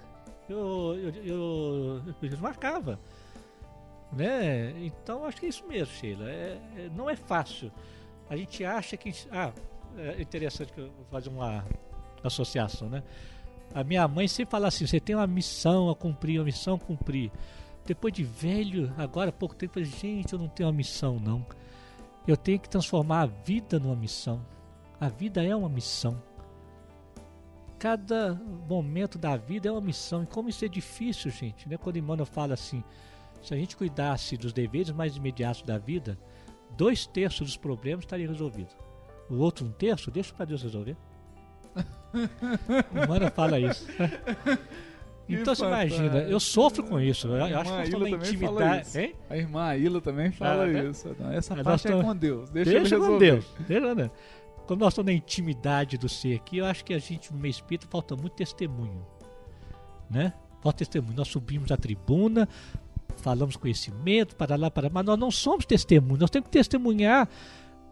Eu, 0.48 0.94
eu, 0.96 1.24
eu, 1.24 2.02
eu 2.22 2.28
desmarcava. 2.28 2.98
Né? 4.12 4.70
Então 4.84 5.24
acho 5.24 5.38
que 5.38 5.46
é 5.46 5.48
isso 5.48 5.66
mesmo, 5.66 5.94
Sheila. 5.94 6.30
É, 6.30 6.58
é, 6.76 6.90
não 6.94 7.08
é 7.08 7.16
fácil. 7.16 7.72
A 8.28 8.36
gente 8.36 8.64
acha 8.64 8.96
que. 8.96 9.12
Ah, 9.30 9.52
é 9.96 10.20
interessante 10.22 10.72
que 10.72 10.80
eu 10.80 10.90
fazer 11.10 11.28
uma 11.28 11.64
associação, 12.22 12.88
né? 12.88 13.02
A 13.74 13.82
minha 13.82 14.06
mãe 14.06 14.28
sempre 14.28 14.50
fala 14.50 14.68
assim: 14.68 14.86
você 14.86 15.00
tem 15.00 15.16
uma 15.16 15.26
missão 15.26 15.90
a 15.90 15.96
cumprir, 15.96 16.38
uma 16.38 16.44
missão 16.44 16.74
a 16.74 16.78
cumprir. 16.78 17.30
Depois 17.84 18.12
de 18.12 18.22
velho, 18.22 18.92
agora 18.96 19.30
há 19.30 19.32
pouco 19.32 19.54
tempo, 19.54 19.78
eu 19.78 19.84
falei, 19.84 19.98
gente, 19.98 20.32
eu 20.32 20.38
não 20.38 20.48
tenho 20.48 20.68
uma 20.68 20.74
missão, 20.74 21.18
não. 21.18 21.44
Eu 22.26 22.36
tenho 22.36 22.60
que 22.60 22.68
transformar 22.68 23.22
a 23.22 23.26
vida 23.26 23.78
numa 23.80 23.96
missão. 23.96 24.40
A 25.02 25.08
vida 25.08 25.42
é 25.42 25.54
uma 25.56 25.68
missão. 25.68 26.22
Cada 27.76 28.40
momento 28.68 29.18
da 29.18 29.36
vida 29.36 29.68
é 29.68 29.72
uma 29.72 29.80
missão. 29.80 30.22
E 30.22 30.26
como 30.26 30.48
isso 30.48 30.64
é 30.64 30.68
difícil, 30.68 31.28
gente. 31.28 31.68
Né? 31.68 31.76
Quando 31.76 31.96
Emmanuel 31.96 32.24
fala 32.24 32.54
assim: 32.54 32.84
se 33.42 33.52
a 33.52 33.56
gente 33.56 33.76
cuidasse 33.76 34.36
dos 34.36 34.52
deveres 34.52 34.92
mais 34.92 35.16
imediatos 35.16 35.62
da 35.62 35.76
vida, 35.76 36.16
dois 36.76 37.04
terços 37.04 37.48
dos 37.48 37.56
problemas 37.56 38.04
estariam 38.04 38.30
resolvidos. 38.30 38.76
O 39.28 39.38
outro 39.38 39.66
um 39.66 39.72
terço, 39.72 40.08
deixa 40.08 40.32
para 40.32 40.44
Deus 40.44 40.62
resolver. 40.62 40.96
Emmanuel 42.94 43.32
fala 43.32 43.58
isso. 43.58 43.84
Então 45.28 45.54
você 45.54 45.64
imagina, 45.64 46.18
eu 46.18 46.38
sofro 46.38 46.84
com 46.84 47.00
isso. 47.00 47.26
Eu 47.26 47.58
acho 47.58 47.74
que 47.74 47.82
estou 47.82 48.00
na 48.00 48.10
intimidade. 48.10 49.16
A 49.28 49.36
irmã 49.36 49.64
Aila 49.64 50.00
também 50.00 50.30
fala 50.30 50.64
ah, 50.64 50.72
isso. 50.72 51.16
Não, 51.18 51.32
essa 51.32 51.56
parte 51.56 51.88
é 51.88 52.00
com 52.00 52.14
Deus. 52.14 52.50
Deixa, 52.50 52.70
deixa 52.70 52.98
com 52.98 53.18
Deus. 53.18 53.44
Deixa, 53.66 53.94
né? 53.96 54.10
Quando 54.72 54.80
nós 54.80 54.94
estamos 54.94 55.12
na 55.12 55.18
intimidade 55.18 55.98
do 55.98 56.08
ser 56.08 56.36
aqui, 56.36 56.56
eu 56.56 56.64
acho 56.64 56.82
que 56.82 56.94
a 56.94 56.98
gente 56.98 57.30
no 57.30 57.38
meio 57.38 57.50
espírita 57.50 57.86
falta 57.90 58.16
muito 58.16 58.32
testemunho. 58.32 59.04
Né? 60.08 60.32
Falta 60.62 60.78
testemunho. 60.78 61.14
Nós 61.14 61.28
subimos 61.28 61.70
a 61.70 61.76
tribuna, 61.76 62.48
falamos 63.18 63.54
conhecimento, 63.54 64.34
para 64.34 64.56
lá, 64.56 64.70
para 64.70 64.84
lá, 64.84 64.90
mas 64.90 65.04
nós 65.04 65.18
não 65.18 65.30
somos 65.30 65.66
testemunhos. 65.66 66.20
Nós 66.20 66.30
temos 66.30 66.46
que 66.46 66.52
testemunhar 66.52 67.28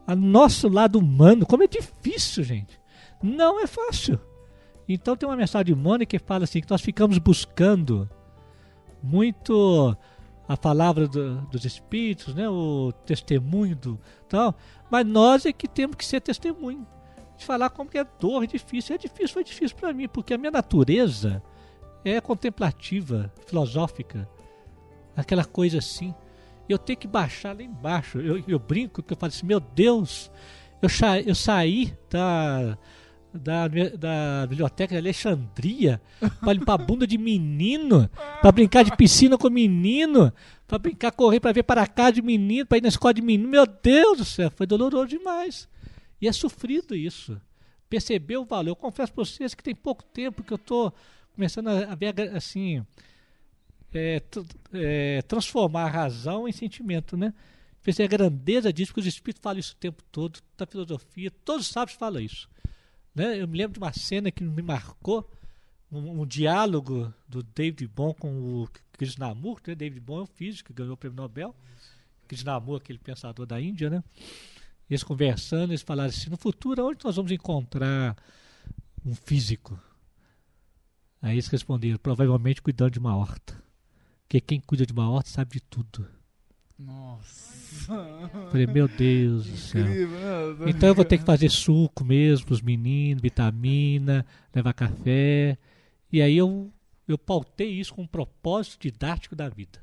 a 0.07 0.17
nosso 0.17 0.71
lado 0.71 0.99
humano. 0.99 1.45
Como 1.45 1.63
é 1.63 1.67
difícil, 1.67 2.45
gente. 2.45 2.81
Não 3.23 3.63
é 3.63 3.67
fácil. 3.67 4.19
Então 4.89 5.15
tem 5.15 5.29
uma 5.29 5.37
mensagem 5.37 5.75
Mônica 5.75 6.19
que 6.19 6.25
fala 6.25 6.45
assim 6.45 6.63
que 6.63 6.71
nós 6.71 6.81
ficamos 6.81 7.19
buscando 7.19 8.09
muito 9.03 9.95
a 10.51 10.57
palavra 10.57 11.07
do, 11.07 11.43
dos 11.43 11.65
espíritos, 11.65 12.35
né, 12.35 12.49
o 12.49 12.91
testemunho 13.07 13.77
do 13.77 14.01
tal, 14.29 14.53
mas 14.91 15.07
nós 15.07 15.47
é 15.47 15.53
que 15.53 15.69
temos 15.69 15.95
que 15.95 16.05
ser 16.05 16.21
testemunho. 16.21 16.85
De 17.39 17.47
falar 17.47 17.71
como 17.71 17.89
que 17.89 17.97
é 17.97 18.05
dor, 18.19 18.43
é 18.43 18.49
difícil. 18.49 18.97
É 18.97 18.99
difícil, 18.99 19.29
foi 19.29 19.45
difícil 19.45 19.77
para 19.77 19.93
mim, 19.93 20.09
porque 20.09 20.35
a 20.35 20.39
minha 20.39 20.51
natureza 20.51 21.41
é 22.05 22.21
contemplativa, 22.21 23.33
filosófica. 23.47 24.29
Aquela 25.17 25.45
coisa 25.45 25.79
assim. 25.79 26.13
Eu 26.69 26.79
tenho 26.79 26.99
que 26.99 27.07
baixar 27.07 27.57
lá 27.57 27.63
embaixo. 27.63 28.19
Eu, 28.19 28.43
eu 28.49 28.59
brinco 28.59 29.05
que 29.05 29.13
eu 29.13 29.17
falo 29.17 29.31
assim, 29.33 29.47
meu 29.47 29.61
Deus, 29.61 30.33
eu, 30.83 30.89
eu 31.25 31.35
saí 31.37 31.97
da, 32.11 32.77
da, 33.33 33.69
da 33.69 34.47
biblioteca 34.47 34.95
de 34.95 34.99
Alexandria 34.99 36.01
pra 36.41 36.53
limpar 36.53 36.75
a 36.75 36.79
bunda 36.79 37.07
de 37.07 37.17
menino, 37.19 38.09
pra 38.41 38.53
brincar 38.53 38.85
de 38.85 38.97
piscina 38.97 39.39
com 39.39 39.49
menino, 39.51 40.33
pra 40.67 40.79
brincar, 40.79 41.13
correr 41.13 41.41
pra 41.41 41.53
ver 41.53 41.63
para 41.63 41.87
cá 41.87 42.11
de 42.11 42.23
menino, 42.23 42.67
pra 42.67 42.79
ir 42.79 42.83
na 42.83 42.89
escola 42.89 43.15
de 43.15 43.23
menino. 43.23 43.49
Meu 43.49 43.67
Deus 43.67 44.19
do 44.19 44.25
céu, 44.25 44.51
foi 44.51 44.67
doloroso 44.67 45.09
demais. 45.09 45.69
E 46.21 46.29
é 46.29 46.33
sofrido 46.33 46.95
isso. 46.95 47.41
Perceber 47.89 48.37
o 48.37 48.45
valor. 48.45 48.71
Eu 48.71 48.77
confesso 48.77 49.13
pra 49.13 49.25
vocês 49.25 49.55
que 49.55 49.63
tem 49.63 49.75
pouco 49.75 50.05
tempo 50.05 50.43
que 50.43 50.53
eu 50.53 50.59
tô 50.59 50.93
começando 51.35 51.69
a, 51.69 51.93
a 51.93 51.95
ver 51.95 52.15
assim. 52.37 52.85
é, 53.93 54.23
é, 54.73 55.23
transformar 55.23 55.85
a 55.85 55.91
razão 55.91 56.47
em 56.47 56.53
sentimento, 56.53 57.17
né? 57.17 57.33
Pensei 57.83 58.05
a 58.05 58.09
grandeza 58.09 58.73
disso, 58.73 58.93
porque 58.93 59.01
os 59.01 59.07
espíritos 59.07 59.43
falam 59.43 59.59
isso 59.59 59.73
o 59.73 59.77
tempo 59.77 60.03
todo, 60.13 60.39
da 60.57 60.67
filosofia, 60.67 61.31
todos 61.45 61.67
os 61.67 61.73
sábios 61.73 61.97
falam 61.97 62.21
isso. 62.21 62.49
Né? 63.15 63.41
Eu 63.41 63.49
me 63.49 63.59
lembro 63.59 63.75
de 63.75 63.79
uma 63.79 63.93
cena 63.93 64.31
que 64.31 64.43
me 64.43 64.63
marcou, 64.63 65.29
um, 65.91 66.23
um 66.23 66.27
diálogo 66.27 67.13
do 67.29 67.43
David 67.43 67.87
Bohm 67.89 68.15
com 68.15 68.63
o 68.63 68.69
Krishnamurti, 68.93 69.71
né? 69.71 69.75
David 69.75 70.01
Bohm 70.01 70.21
é 70.21 70.23
um 70.23 70.27
físico 70.27 70.69
que 70.69 70.75
ganhou 70.75 70.95
o 70.95 70.97
prêmio 70.97 71.17
Nobel, 71.17 71.55
Krishnamurti, 72.29 72.85
aquele 72.85 72.99
pensador 72.99 73.47
da 73.47 73.61
Índia, 73.61 73.91
né? 73.91 74.05
Eles 74.89 75.03
conversando, 75.03 75.71
eles 75.71 75.83
falaram 75.83 76.11
assim, 76.11 76.31
no 76.31 76.37
futuro, 76.37 76.87
onde 76.87 77.05
nós 77.05 77.17
vamos 77.17 77.31
encontrar 77.33 78.17
um 79.05 79.15
físico? 79.15 79.81
Aí 81.23 81.35
eles 81.35 81.49
responderam, 81.49 81.99
provavelmente 81.99 82.63
cuidando 82.63 82.93
de 82.93 82.99
uma 82.99 83.17
horta. 83.17 83.63
Porque 84.23 84.41
quem 84.41 84.61
cuida 84.61 84.87
de 84.87 84.93
uma 84.93 85.11
horta 85.11 85.29
sabe 85.29 85.55
de 85.55 85.61
tudo. 85.61 86.09
Nossa. 86.81 87.93
Falei, 88.51 88.67
meu 88.67 88.89
Deus 88.89 89.47
do 89.47 89.57
céu. 89.57 89.85
Né? 89.85 90.71
Então 90.71 90.89
eu 90.89 90.95
vou 90.95 91.05
ter 91.05 91.19
que 91.19 91.25
fazer 91.25 91.49
suco 91.51 92.05
mesmo 92.05 92.47
pros 92.47 92.61
meninos, 92.63 93.23
vitamina, 93.23 94.25
levar 94.55 94.73
café. 94.73 95.59
E 96.13 96.21
aí 96.23 96.37
eu, 96.37 96.73
eu 97.07 97.19
pautei 97.19 97.71
isso 97.71 97.95
com 97.95 98.03
um 98.03 98.07
propósito 98.07 98.79
didático 98.81 99.37
da 99.37 99.49
vida. 99.49 99.79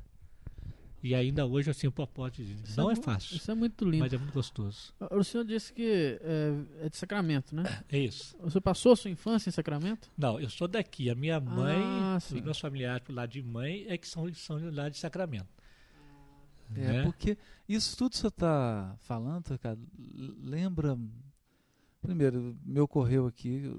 E 1.00 1.14
ainda 1.14 1.46
hoje 1.46 1.70
assim, 1.70 1.86
o 1.86 1.92
propósito 1.92 2.42
de 2.42 2.54
Isso 2.64 2.76
não 2.76 2.90
é 2.90 2.94
mu- 2.96 3.02
fácil, 3.02 3.36
Isso 3.36 3.48
é 3.50 3.54
muito 3.54 3.84
lindo. 3.84 3.98
mas 4.02 4.12
é 4.12 4.18
muito 4.18 4.32
gostoso. 4.32 4.92
O 5.12 5.22
senhor 5.22 5.44
disse 5.44 5.72
que 5.72 6.18
é, 6.20 6.86
é 6.86 6.88
de 6.88 6.96
Sacramento, 6.96 7.54
né? 7.54 7.62
É 7.88 7.98
isso. 8.00 8.36
Você 8.40 8.60
passou 8.60 8.92
a 8.92 8.96
sua 8.96 9.08
infância 9.10 9.48
em 9.48 9.52
Sacramento? 9.52 10.10
Não, 10.18 10.40
eu 10.40 10.50
sou 10.50 10.66
daqui. 10.66 11.08
A 11.08 11.14
minha 11.14 11.38
mãe, 11.38 11.78
Ah, 11.80 12.18
os 12.20 12.30
meus 12.40 12.58
familiares 12.58 13.06
lado 13.10 13.30
de 13.30 13.40
mãe 13.42 13.86
é 13.88 13.96
que 13.96 14.08
são, 14.08 14.28
são 14.34 14.58
lá 14.74 14.88
de 14.88 14.98
Sacramento. 14.98 15.46
É, 16.74 16.92
né? 16.92 17.02
porque 17.02 17.36
isso 17.68 17.96
tudo 17.96 18.10
que 18.10 18.18
você 18.18 18.26
está 18.28 18.94
falando, 19.00 19.58
cara, 19.58 19.78
lembra. 20.42 20.98
Primeiro, 22.00 22.56
me 22.64 22.78
ocorreu 22.80 23.26
aqui 23.26 23.74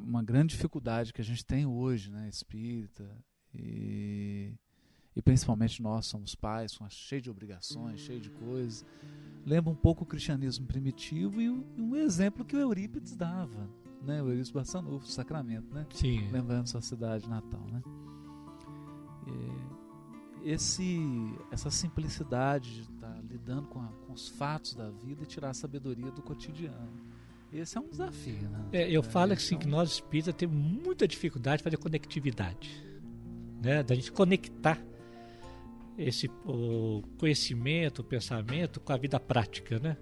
uma 0.00 0.22
grande 0.22 0.54
dificuldade 0.54 1.12
que 1.12 1.20
a 1.20 1.24
gente 1.24 1.44
tem 1.44 1.64
hoje, 1.66 2.10
né, 2.10 2.28
espírita, 2.28 3.08
e, 3.54 4.52
e 5.14 5.22
principalmente 5.22 5.80
nós 5.82 6.06
somos 6.06 6.34
pais, 6.34 6.72
somos 6.72 6.94
cheios 6.94 7.22
de 7.22 7.30
obrigações, 7.30 8.00
cheios 8.00 8.22
de 8.22 8.30
coisas. 8.30 8.84
Lembra 9.46 9.70
um 9.70 9.76
pouco 9.76 10.02
o 10.04 10.06
cristianismo 10.06 10.66
primitivo 10.66 11.40
e, 11.40 11.48
o- 11.50 11.64
e 11.76 11.80
um 11.82 11.94
exemplo 11.94 12.44
que 12.44 12.56
o 12.56 12.58
Eurípides 12.60 13.14
dava, 13.14 13.68
né, 14.02 14.20
o 14.22 14.26
Eurípides 14.26 14.50
Bassanufo, 14.50 15.06
Sacramento, 15.06 15.72
né? 15.72 15.86
Sim. 15.92 16.28
lembrando 16.30 16.66
sua 16.66 16.80
cidade 16.80 17.28
natal, 17.28 17.64
né? 17.70 17.82
É, 19.26 19.73
esse, 20.44 21.00
essa 21.50 21.70
simplicidade 21.70 22.74
de 22.74 22.80
estar 22.82 23.18
lidando 23.30 23.66
com, 23.68 23.80
a- 23.80 23.92
com 24.06 24.12
os 24.12 24.28
fatos 24.28 24.74
da 24.74 24.90
vida 24.90 25.22
e 25.22 25.26
tirar 25.26 25.50
a 25.50 25.54
sabedoria 25.54 26.10
do 26.10 26.22
cotidiano. 26.22 26.92
Esse 27.52 27.78
é 27.78 27.80
um 27.80 27.88
desafio, 27.88 28.48
né? 28.50 28.64
É, 28.72 28.90
eu 28.90 29.00
É, 29.00 29.02
falo 29.04 29.32
assim 29.32 29.54
então- 29.54 29.60
que 29.60 29.66
nós 29.68 29.92
espíritas 29.92 30.34
temos 30.34 30.56
muita 30.56 31.06
dificuldade 31.08 31.58
de 31.58 31.64
fazer 31.64 31.76
conectividade, 31.76 32.68
né? 33.62 33.82
Da 33.82 33.94
gente 33.94 34.10
conectar 34.12 34.80
esse 35.96 36.28
o 36.44 37.02
conhecimento, 37.18 38.00
o 38.00 38.04
pensamento 38.04 38.80
com 38.80 38.92
a 38.92 38.96
vida 38.96 39.18
prática, 39.20 39.78
né? 39.78 39.96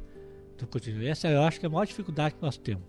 Do 0.59 0.67
cotidiano. 0.67 1.07
Essa 1.07 1.29
eu 1.29 1.43
acho 1.43 1.61
que 1.61 1.67
é 1.67 1.69
a 1.69 1.71
maior 1.71 1.85
dificuldade 1.87 2.35
que 2.37 2.43
nós 2.43 2.57
temos. 2.57 2.85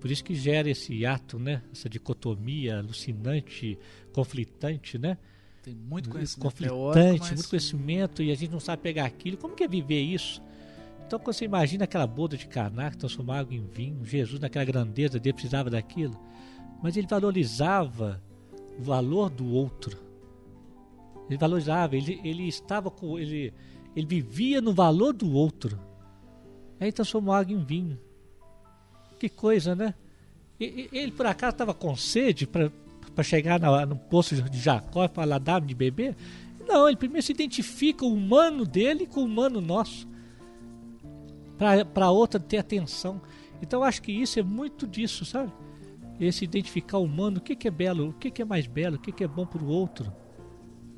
Por 0.00 0.10
isso 0.10 0.22
que 0.22 0.34
gera 0.34 0.70
esse 0.70 1.04
ato, 1.04 1.38
né? 1.38 1.62
Essa 1.72 1.88
dicotomia 1.88 2.78
alucinante, 2.78 3.76
conflitante, 4.12 4.96
né? 4.98 5.18
Tem 5.66 5.74
muito 5.74 6.08
conhecimento 6.08 6.42
conflitante, 6.44 6.94
teórico, 6.94 7.24
mas 7.24 7.32
muito 7.32 7.48
conhecimento 7.48 8.22
e 8.22 8.30
a 8.30 8.36
gente 8.36 8.52
não 8.52 8.60
sabe 8.60 8.82
pegar 8.82 9.04
aquilo. 9.04 9.36
Como 9.36 9.56
que 9.56 9.64
é 9.64 9.68
viver 9.68 10.00
isso? 10.00 10.40
Então, 11.04 11.18
quando 11.18 11.34
você 11.34 11.44
imagina 11.44 11.82
aquela 11.82 12.06
boda 12.06 12.36
de 12.36 12.46
Caná 12.46 12.88
que 12.88 12.98
transformava 12.98 13.40
água 13.40 13.52
em 13.52 13.66
vinho, 13.66 14.04
Jesus 14.04 14.38
naquela 14.38 14.64
grandeza 14.64 15.18
dele 15.18 15.32
precisava 15.32 15.68
daquilo, 15.68 16.16
mas 16.80 16.96
ele 16.96 17.08
valorizava 17.08 18.22
o 18.78 18.82
valor 18.84 19.28
do 19.28 19.44
outro. 19.52 19.98
Ele 21.28 21.36
valorizava, 21.36 21.96
ele, 21.96 22.20
ele 22.22 22.46
estava 22.46 22.88
com 22.88 23.18
ele, 23.18 23.52
ele 23.96 24.06
vivia 24.06 24.60
no 24.60 24.72
valor 24.72 25.12
do 25.12 25.32
outro. 25.32 25.80
Aí 26.78 26.92
transformou 26.92 27.34
água 27.34 27.52
em 27.52 27.64
vinho. 27.64 27.98
Que 29.18 29.28
coisa, 29.28 29.74
né? 29.74 29.94
Ele 30.60 31.10
por 31.10 31.26
acaso 31.26 31.54
estava 31.54 31.74
com 31.74 31.96
sede 31.96 32.46
para 32.46 32.70
chegar 33.24 33.58
na- 33.60 33.86
no 33.86 33.96
poço 33.96 34.34
de 34.42 34.58
Jacó 34.58 35.04
e 35.04 35.08
falar 35.08 35.38
dá-me 35.38 35.66
de 35.66 35.74
beber? 35.74 36.16
Não, 36.66 36.88
ele 36.88 36.96
primeiro 36.96 37.22
se 37.24 37.32
identifica 37.32 38.04
o 38.04 38.12
humano 38.12 38.64
dele 38.64 39.06
com 39.06 39.20
o 39.20 39.24
humano 39.24 39.60
nosso. 39.60 40.08
Para 41.94 42.10
outra 42.10 42.38
ter 42.38 42.58
atenção. 42.58 43.20
Então 43.62 43.82
acho 43.82 44.02
que 44.02 44.12
isso 44.12 44.38
é 44.38 44.42
muito 44.42 44.86
disso, 44.86 45.24
sabe? 45.24 45.50
Esse 46.20 46.44
identificar 46.44 46.98
o 46.98 47.04
humano, 47.04 47.38
o 47.38 47.40
que, 47.40 47.54
que 47.56 47.68
é 47.68 47.70
belo, 47.70 48.08
o 48.08 48.12
que, 48.12 48.30
que 48.30 48.42
é 48.42 48.44
mais 48.44 48.66
belo, 48.66 48.96
o 48.96 48.98
que, 48.98 49.12
que 49.12 49.24
é 49.24 49.28
bom 49.28 49.46
para 49.46 49.62
o 49.62 49.68
outro. 49.68 50.12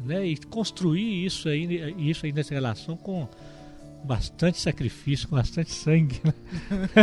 Né? 0.00 0.26
E 0.26 0.37
construir 0.37 1.24
isso 1.24 1.48
aí, 1.48 1.94
isso 1.98 2.24
aí 2.24 2.33
nessa 2.33 2.54
relação 2.54 2.96
com 2.96 3.28
bastante 4.04 4.58
sacrifício, 4.58 5.28
com 5.28 5.37
bastante 5.37 5.70
sangue. 5.70 6.20
né? 6.24 6.32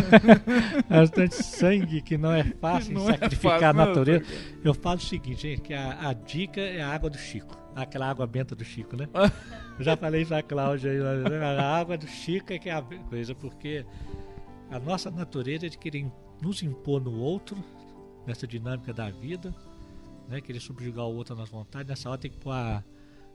bastante 0.89 1.35
sangue, 1.35 2.01
que 2.01 2.17
não 2.17 2.31
é 2.31 2.43
fácil 2.43 2.93
Não 2.93 3.09
é 3.09 3.13
sacrificar 3.13 3.59
fácil, 3.59 3.67
a 3.67 3.73
não, 3.73 3.85
natureza. 3.85 4.25
Eu 4.63 4.73
falo 4.73 4.97
o 4.97 5.01
seguinte, 5.01 5.41
gente, 5.41 5.61
que 5.61 5.73
a, 5.73 6.09
a 6.09 6.13
dica 6.13 6.61
é 6.61 6.81
a 6.81 6.89
água 6.89 7.09
do 7.09 7.17
Chico. 7.17 7.57
Aquela 7.75 8.09
água 8.09 8.25
benta 8.25 8.55
do 8.55 8.63
Chico, 8.63 8.95
né? 8.95 9.07
Eu 9.77 9.83
já 9.83 9.97
falei 9.97 10.21
isso 10.21 10.33
a 10.33 10.41
Cláudia 10.41 10.91
aí, 10.91 11.29
né? 11.29 11.43
a 11.43 11.77
água 11.77 11.97
do 11.97 12.07
Chico 12.07 12.53
é 12.53 12.59
que 12.59 12.69
é 12.69 12.73
a 12.73 12.81
coisa, 12.81 13.35
porque 13.35 13.85
a 14.71 14.79
nossa 14.79 15.11
natureza 15.11 15.65
é 15.65 15.69
de 15.69 15.77
querer 15.77 16.09
nos 16.41 16.63
impor 16.63 17.01
no 17.01 17.19
outro, 17.19 17.57
nessa 18.25 18.47
dinâmica 18.47 18.93
da 18.93 19.09
vida, 19.09 19.53
né? 20.29 20.39
Querer 20.41 20.59
subjugar 20.59 21.05
o 21.05 21.15
outro 21.15 21.35
nas 21.35 21.49
vontades. 21.49 21.87
Nessa 21.87 22.09
hora 22.09 22.17
tem 22.17 22.31
que 22.31 22.37
pôr 22.37 22.53
a 22.53 22.83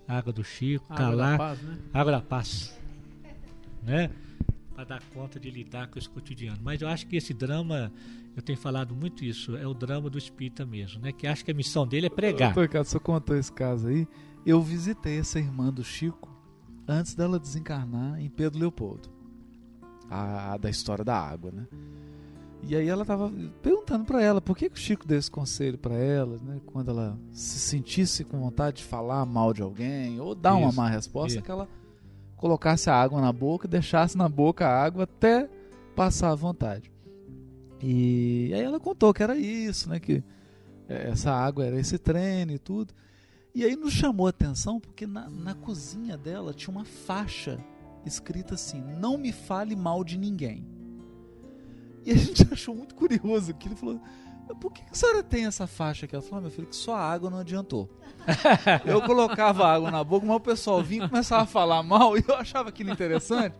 água 0.08 0.32
do 0.32 0.42
Chico, 0.42 0.84
Água 0.88 1.04
da 1.04 1.10
calar, 1.10 1.38
paz, 1.38 1.62
né? 1.62 1.78
água 1.92 2.12
da 2.12 2.20
paz, 2.20 2.79
né? 3.82 4.10
Para 4.74 4.84
dar 4.84 5.02
conta 5.14 5.38
de 5.38 5.50
lidar 5.50 5.88
com 5.88 5.98
esse 5.98 6.08
cotidiano. 6.08 6.58
Mas 6.62 6.80
eu 6.80 6.88
acho 6.88 7.06
que 7.06 7.16
esse 7.16 7.34
drama, 7.34 7.92
eu 8.36 8.42
tenho 8.42 8.58
falado 8.58 8.94
muito 8.94 9.24
isso, 9.24 9.56
é 9.56 9.66
o 9.66 9.74
drama 9.74 10.08
do 10.08 10.16
espírita 10.18 10.64
mesmo, 10.64 11.00
né? 11.02 11.12
Que 11.12 11.26
acho 11.26 11.44
que 11.44 11.50
a 11.50 11.54
missão 11.54 11.86
dele 11.86 12.06
é 12.06 12.10
pregar. 12.10 12.56
Ô, 12.56 12.62
Ricardo, 12.62 12.86
você 12.86 12.98
contou 12.98 13.36
esse 13.36 13.52
caso 13.52 13.88
aí. 13.88 14.06
Eu 14.46 14.62
visitei 14.62 15.18
essa 15.18 15.38
irmã 15.38 15.70
do 15.70 15.84
Chico 15.84 16.28
antes 16.88 17.14
dela 17.14 17.38
desencarnar 17.38 18.20
em 18.20 18.28
Pedro 18.30 18.58
Leopoldo. 18.58 19.08
A, 20.08 20.54
a 20.54 20.56
da 20.56 20.70
história 20.70 21.04
da 21.04 21.16
água, 21.16 21.52
né? 21.52 21.66
E 22.62 22.76
aí 22.76 22.88
ela 22.88 23.04
tava 23.04 23.32
perguntando 23.62 24.04
pra 24.04 24.20
ela 24.22 24.40
por 24.40 24.56
que, 24.56 24.68
que 24.68 24.76
o 24.76 24.78
Chico 24.78 25.06
deu 25.06 25.18
esse 25.18 25.30
conselho 25.30 25.78
pra 25.78 25.94
ela, 25.94 26.36
né? 26.42 26.60
Quando 26.66 26.90
ela 26.90 27.18
se 27.32 27.58
sentisse 27.58 28.24
com 28.24 28.38
vontade 28.38 28.78
de 28.78 28.84
falar 28.84 29.24
mal 29.24 29.52
de 29.54 29.62
alguém 29.62 30.20
ou 30.20 30.34
dar 30.34 30.54
uma 30.54 30.68
Isso, 30.68 30.76
má 30.76 30.88
resposta, 30.88 31.36
isso. 31.38 31.44
que 31.44 31.50
ela 31.50 31.68
colocasse 32.40 32.88
a 32.88 32.94
água 32.94 33.20
na 33.20 33.30
boca 33.30 33.68
deixasse 33.68 34.16
na 34.16 34.26
boca 34.26 34.66
a 34.66 34.82
água 34.82 35.04
até 35.04 35.46
passar 35.94 36.30
à 36.30 36.34
vontade. 36.34 36.90
E 37.82 38.50
aí 38.54 38.62
ela 38.62 38.80
contou 38.80 39.12
que 39.12 39.22
era 39.22 39.36
isso, 39.36 39.90
né? 39.90 40.00
Que 40.00 40.24
é, 40.88 41.10
essa 41.10 41.30
água 41.30 41.66
era 41.66 41.78
esse 41.78 41.98
treino 41.98 42.52
e 42.52 42.58
tudo. 42.58 42.94
E 43.54 43.62
aí 43.62 43.76
nos 43.76 43.92
chamou 43.92 44.26
a 44.26 44.30
atenção 44.30 44.80
porque 44.80 45.06
na, 45.06 45.28
na 45.28 45.54
cozinha 45.54 46.16
dela 46.16 46.54
tinha 46.54 46.74
uma 46.74 46.84
faixa 46.86 47.62
escrita 48.06 48.54
assim: 48.54 48.82
Não 48.98 49.18
me 49.18 49.32
fale 49.32 49.76
mal 49.76 50.02
de 50.02 50.16
ninguém. 50.16 50.66
E 52.06 52.10
a 52.10 52.16
gente 52.16 52.50
achou 52.50 52.74
muito 52.74 52.94
curioso 52.94 53.52
que 53.52 53.68
ele 53.68 53.76
falou: 53.76 54.00
Por 54.54 54.72
que 54.72 54.82
a 54.90 54.94
senhora 54.94 55.22
tem 55.22 55.46
essa 55.46 55.66
faixa 55.66 56.06
aqui? 56.06 56.14
Ela 56.14 56.22
falou: 56.22 56.38
"Ah, 56.38 56.42
Meu 56.42 56.50
filho, 56.50 56.66
que 56.66 56.76
só 56.76 56.94
a 56.94 57.00
água 57.12 57.30
não 57.30 57.38
adiantou. 57.38 57.88
Eu 58.84 59.00
colocava 59.02 59.66
água 59.66 59.90
na 59.90 60.04
boca, 60.04 60.26
mas 60.26 60.36
o 60.36 60.40
pessoal 60.40 60.82
vinha 60.82 61.06
e 61.06 61.08
começava 61.08 61.42
a 61.42 61.46
falar 61.46 61.82
mal 61.82 62.16
e 62.18 62.24
eu 62.26 62.34
achava 62.34 62.68
aquilo 62.68 62.90
interessante. 62.90 63.54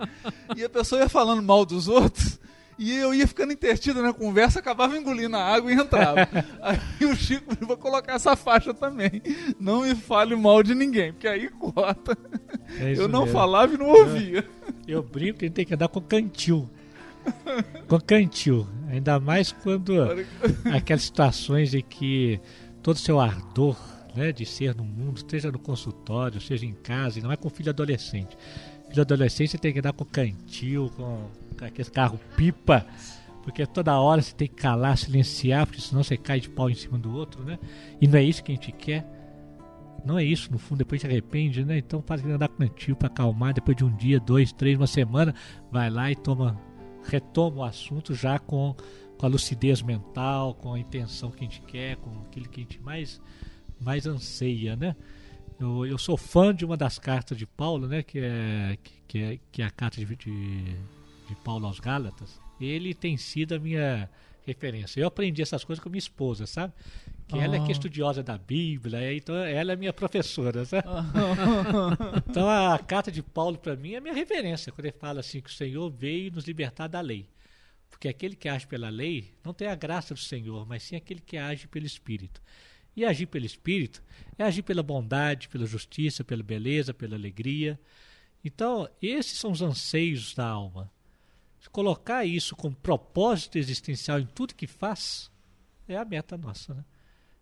E 0.56 0.62
a 0.64 0.68
pessoa 0.68 1.00
ia 1.00 1.08
falando 1.08 1.42
mal 1.42 1.64
dos 1.64 1.88
outros. 1.88 2.38
E 2.78 2.94
eu 2.96 3.12
ia 3.14 3.26
ficando 3.28 3.52
intertido 3.52 4.02
na 4.02 4.12
conversa, 4.12 4.58
acabava 4.58 4.96
engolindo 4.96 5.36
a 5.36 5.44
água 5.44 5.70
e 5.70 5.74
entrava. 5.74 6.26
Aí 6.62 6.78
o 7.06 7.14
Chico 7.14 7.54
vai 7.66 7.76
colocar 7.76 8.14
essa 8.14 8.34
faixa 8.36 8.72
também. 8.72 9.20
Não 9.58 9.82
me 9.82 9.94
fale 9.94 10.34
mal 10.34 10.62
de 10.62 10.74
ninguém, 10.74 11.12
porque 11.12 11.28
aí 11.28 11.48
corta. 11.50 12.16
É 12.78 12.92
eu 12.96 13.06
não 13.06 13.24
mesmo. 13.24 13.38
falava 13.38 13.74
e 13.74 13.76
não 13.78 13.86
ouvia. 13.86 14.48
Eu 14.88 15.02
brinco 15.02 15.40
que 15.40 15.44
a 15.44 15.48
gente 15.48 15.54
tem 15.56 15.66
que 15.66 15.74
andar 15.74 15.88
com 15.88 16.00
cantil. 16.00 16.68
Com 17.86 18.00
cantil. 18.00 18.66
Ainda 18.90 19.20
mais 19.20 19.52
quando 19.52 19.94
aquelas 20.74 21.02
situações 21.02 21.74
em 21.74 21.82
que 21.82 22.40
todo 22.82 22.96
o 22.96 22.98
seu 22.98 23.20
ardor 23.20 23.76
né, 24.14 24.32
de 24.32 24.44
ser 24.44 24.74
no 24.74 24.84
mundo, 24.84 25.20
seja 25.28 25.50
no 25.50 25.58
consultório, 25.58 26.40
seja 26.40 26.66
em 26.66 26.72
casa, 26.72 27.18
e 27.18 27.22
não 27.22 27.30
é 27.30 27.36
com 27.36 27.48
filho 27.48 27.70
adolescente. 27.70 28.36
Filho 28.88 29.02
adolescente 29.02 29.50
você 29.50 29.58
tem 29.58 29.72
que 29.72 29.78
andar 29.78 29.92
com 29.92 30.04
cantil, 30.04 30.90
com, 30.96 31.28
com 31.58 31.64
aquele 31.64 31.90
carro 31.90 32.18
pipa, 32.36 32.84
porque 33.42 33.64
toda 33.66 33.98
hora 33.98 34.20
você 34.20 34.34
tem 34.34 34.48
que 34.48 34.54
calar, 34.54 34.98
silenciar, 34.98 35.66
porque 35.66 35.80
senão 35.80 36.02
você 36.02 36.16
cai 36.16 36.40
de 36.40 36.48
pau 36.48 36.68
em 36.68 36.74
cima 36.74 36.98
do 36.98 37.14
outro, 37.14 37.42
né? 37.42 37.58
E 38.00 38.06
não 38.06 38.18
é 38.18 38.22
isso 38.22 38.42
que 38.42 38.52
a 38.52 38.54
gente 38.54 38.72
quer. 38.72 39.06
Não 40.04 40.18
é 40.18 40.24
isso, 40.24 40.50
no 40.50 40.58
fundo, 40.58 40.78
depois 40.78 41.00
se 41.00 41.06
arrepende, 41.06 41.64
né? 41.64 41.78
Então 41.78 42.00
para 42.00 42.20
de 42.20 42.30
andar 42.30 42.48
com 42.48 42.56
cantil 42.56 42.96
para 42.96 43.08
acalmar, 43.08 43.54
depois 43.54 43.76
de 43.76 43.84
um 43.84 43.94
dia, 43.94 44.18
dois, 44.18 44.52
três, 44.52 44.76
uma 44.76 44.86
semana, 44.86 45.34
vai 45.70 45.90
lá 45.90 46.10
e 46.10 46.16
toma, 46.16 46.58
retoma 47.10 47.58
o 47.58 47.64
assunto 47.64 48.14
já 48.14 48.38
com, 48.38 48.74
com 49.18 49.26
a 49.26 49.28
lucidez 49.28 49.82
mental, 49.82 50.54
com 50.54 50.74
a 50.74 50.78
intenção 50.78 51.30
que 51.30 51.44
a 51.44 51.48
gente 51.48 51.60
quer, 51.62 51.96
com 51.96 52.10
aquilo 52.22 52.48
que 52.48 52.60
a 52.60 52.62
gente 52.62 52.80
mais 52.80 53.20
mais 53.80 54.06
anseia, 54.06 54.76
né? 54.76 54.94
Eu, 55.58 55.86
eu 55.86 55.98
sou 55.98 56.16
fã 56.16 56.54
de 56.54 56.64
uma 56.64 56.76
das 56.76 56.98
cartas 56.98 57.36
de 57.36 57.46
Paulo, 57.46 57.86
né? 57.86 58.02
Que 58.02 58.18
é, 58.18 58.78
que 59.08 59.18
é, 59.18 59.38
que 59.50 59.62
é 59.62 59.64
a 59.64 59.70
carta 59.70 59.98
de, 59.98 60.16
de, 60.16 60.62
de 60.64 61.34
Paulo 61.44 61.66
aos 61.66 61.80
Gálatas. 61.80 62.38
Ele 62.60 62.94
tem 62.94 63.16
sido 63.16 63.54
a 63.54 63.58
minha 63.58 64.08
referência. 64.46 65.00
Eu 65.00 65.06
aprendi 65.06 65.40
essas 65.42 65.64
coisas 65.64 65.82
com 65.82 65.88
minha 65.88 65.98
esposa, 65.98 66.46
sabe? 66.46 66.72
Que 67.30 67.38
ela 67.38 67.56
é 67.56 67.60
que 67.60 67.68
é 67.68 67.70
estudiosa 67.72 68.24
da 68.24 68.36
Bíblia, 68.36 69.14
então 69.14 69.36
ela 69.36 69.72
é 69.72 69.76
minha 69.76 69.92
professora, 69.92 70.64
sabe? 70.64 70.88
então 72.28 72.48
a 72.48 72.76
carta 72.76 73.12
de 73.12 73.22
Paulo 73.22 73.56
para 73.56 73.76
mim 73.76 73.94
é 73.94 74.00
minha 74.00 74.12
referência, 74.12 74.72
quando 74.72 74.86
ele 74.86 74.96
fala 74.98 75.20
assim 75.20 75.40
que 75.40 75.48
o 75.48 75.52
Senhor 75.52 75.88
veio 75.90 76.32
nos 76.32 76.44
libertar 76.44 76.88
da 76.88 77.00
lei. 77.00 77.28
Porque 77.88 78.08
aquele 78.08 78.34
que 78.34 78.48
age 78.48 78.66
pela 78.66 78.88
lei 78.88 79.32
não 79.44 79.54
tem 79.54 79.68
a 79.68 79.76
graça 79.76 80.12
do 80.12 80.18
Senhor, 80.18 80.66
mas 80.66 80.82
sim 80.82 80.96
aquele 80.96 81.20
que 81.20 81.36
age 81.36 81.68
pelo 81.68 81.86
Espírito. 81.86 82.42
E 82.96 83.04
agir 83.04 83.26
pelo 83.26 83.46
Espírito 83.46 84.02
é 84.36 84.42
agir 84.42 84.62
pela 84.62 84.82
bondade, 84.82 85.48
pela 85.48 85.66
justiça, 85.66 86.24
pela 86.24 86.42
beleza, 86.42 86.92
pela 86.92 87.14
alegria. 87.14 87.78
Então, 88.44 88.88
esses 89.00 89.38
são 89.38 89.52
os 89.52 89.62
anseios 89.62 90.34
da 90.34 90.46
alma. 90.46 90.90
Colocar 91.70 92.24
isso 92.24 92.56
como 92.56 92.74
propósito 92.74 93.56
existencial 93.56 94.18
em 94.18 94.26
tudo 94.26 94.54
que 94.54 94.66
faz 94.66 95.30
é 95.86 95.96
a 95.96 96.04
meta 96.04 96.36
nossa. 96.36 96.74
Né? 96.74 96.84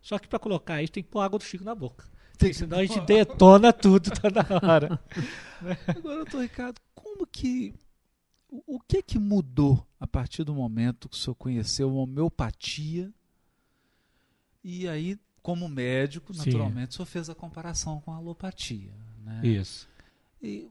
Só 0.09 0.19
que 0.19 0.27
para 0.27 0.39
colocar 0.39 0.83
isso 0.83 0.95
tem 0.95 1.03
que 1.03 1.11
pôr 1.11 1.21
água 1.21 1.39
do 1.39 1.45
Chico 1.45 1.63
na 1.63 1.75
boca. 1.75 2.07
Tem 2.39 2.51
senão 2.51 2.79
a 2.79 2.87
gente 2.87 2.99
detona 3.03 3.75
tudo 3.75 4.11
toda 4.11 4.41
hora. 4.63 4.99
Agora, 5.87 6.17
doutor 6.17 6.41
Ricardo, 6.41 6.81
como 6.95 7.27
que. 7.27 7.75
O 8.49 8.81
que 8.81 9.03
que 9.03 9.19
mudou 9.19 9.87
a 10.01 10.07
partir 10.07 10.45
do 10.45 10.55
momento 10.55 11.11
que 11.11 11.15
o 11.15 11.19
senhor 11.19 11.35
conheceu 11.35 11.91
a 11.91 11.93
homeopatia? 11.93 13.13
E 14.65 14.89
aí, 14.89 15.19
como 15.43 15.69
médico, 15.69 16.33
Sim. 16.33 16.39
naturalmente, 16.39 16.93
o 16.93 16.95
senhor 16.95 17.07
fez 17.07 17.29
a 17.29 17.35
comparação 17.35 18.01
com 18.01 18.11
a 18.11 18.17
alopatia. 18.17 18.95
Né? 19.23 19.43
Isso. 19.45 19.87
E 20.41 20.71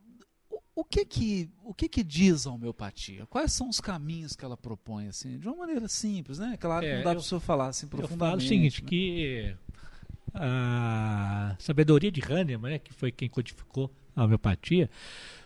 o- 0.82 0.84
que 0.86 1.06
que 1.06 1.50
o 1.64 1.74
que 1.74 1.90
que 1.90 2.04
diz 2.04 2.46
a 2.48 2.52
homeopatia? 2.52 3.26
Quais 3.28 3.52
são 3.54 3.68
os 3.70 3.80
caminhos 3.82 4.36
que 4.36 4.44
ela 4.46 4.56
propõe 4.58 5.08
assim, 5.08 5.38
de 5.40 5.48
uma 5.48 5.58
maneira 5.58 5.88
simples, 5.88 6.40
né? 6.40 6.56
Claro 6.60 6.82
que 6.86 6.92
É, 6.92 6.98
não 6.98 7.04
dá 7.04 7.10
eu- 7.12 7.16
para 7.16 7.22
o 7.22 7.24
senhor 7.24 7.42
falar 7.42 7.68
assim 7.68 7.86
Eu 7.86 7.90
profundamente. 7.90 8.20
falo 8.20 8.38
o 8.38 8.42
seguinte, 8.48 8.82
né? 8.84 8.88
que 8.90 9.56
a 10.34 11.56
sabedoria 11.60 12.12
de 12.12 12.22
Hahnemann, 12.22 12.74
né, 12.74 12.80
que 12.80 12.94
foi 12.94 13.12
quem 13.12 13.30
codificou 13.30 13.92
a 14.16 14.24
homeopatia, 14.24 14.90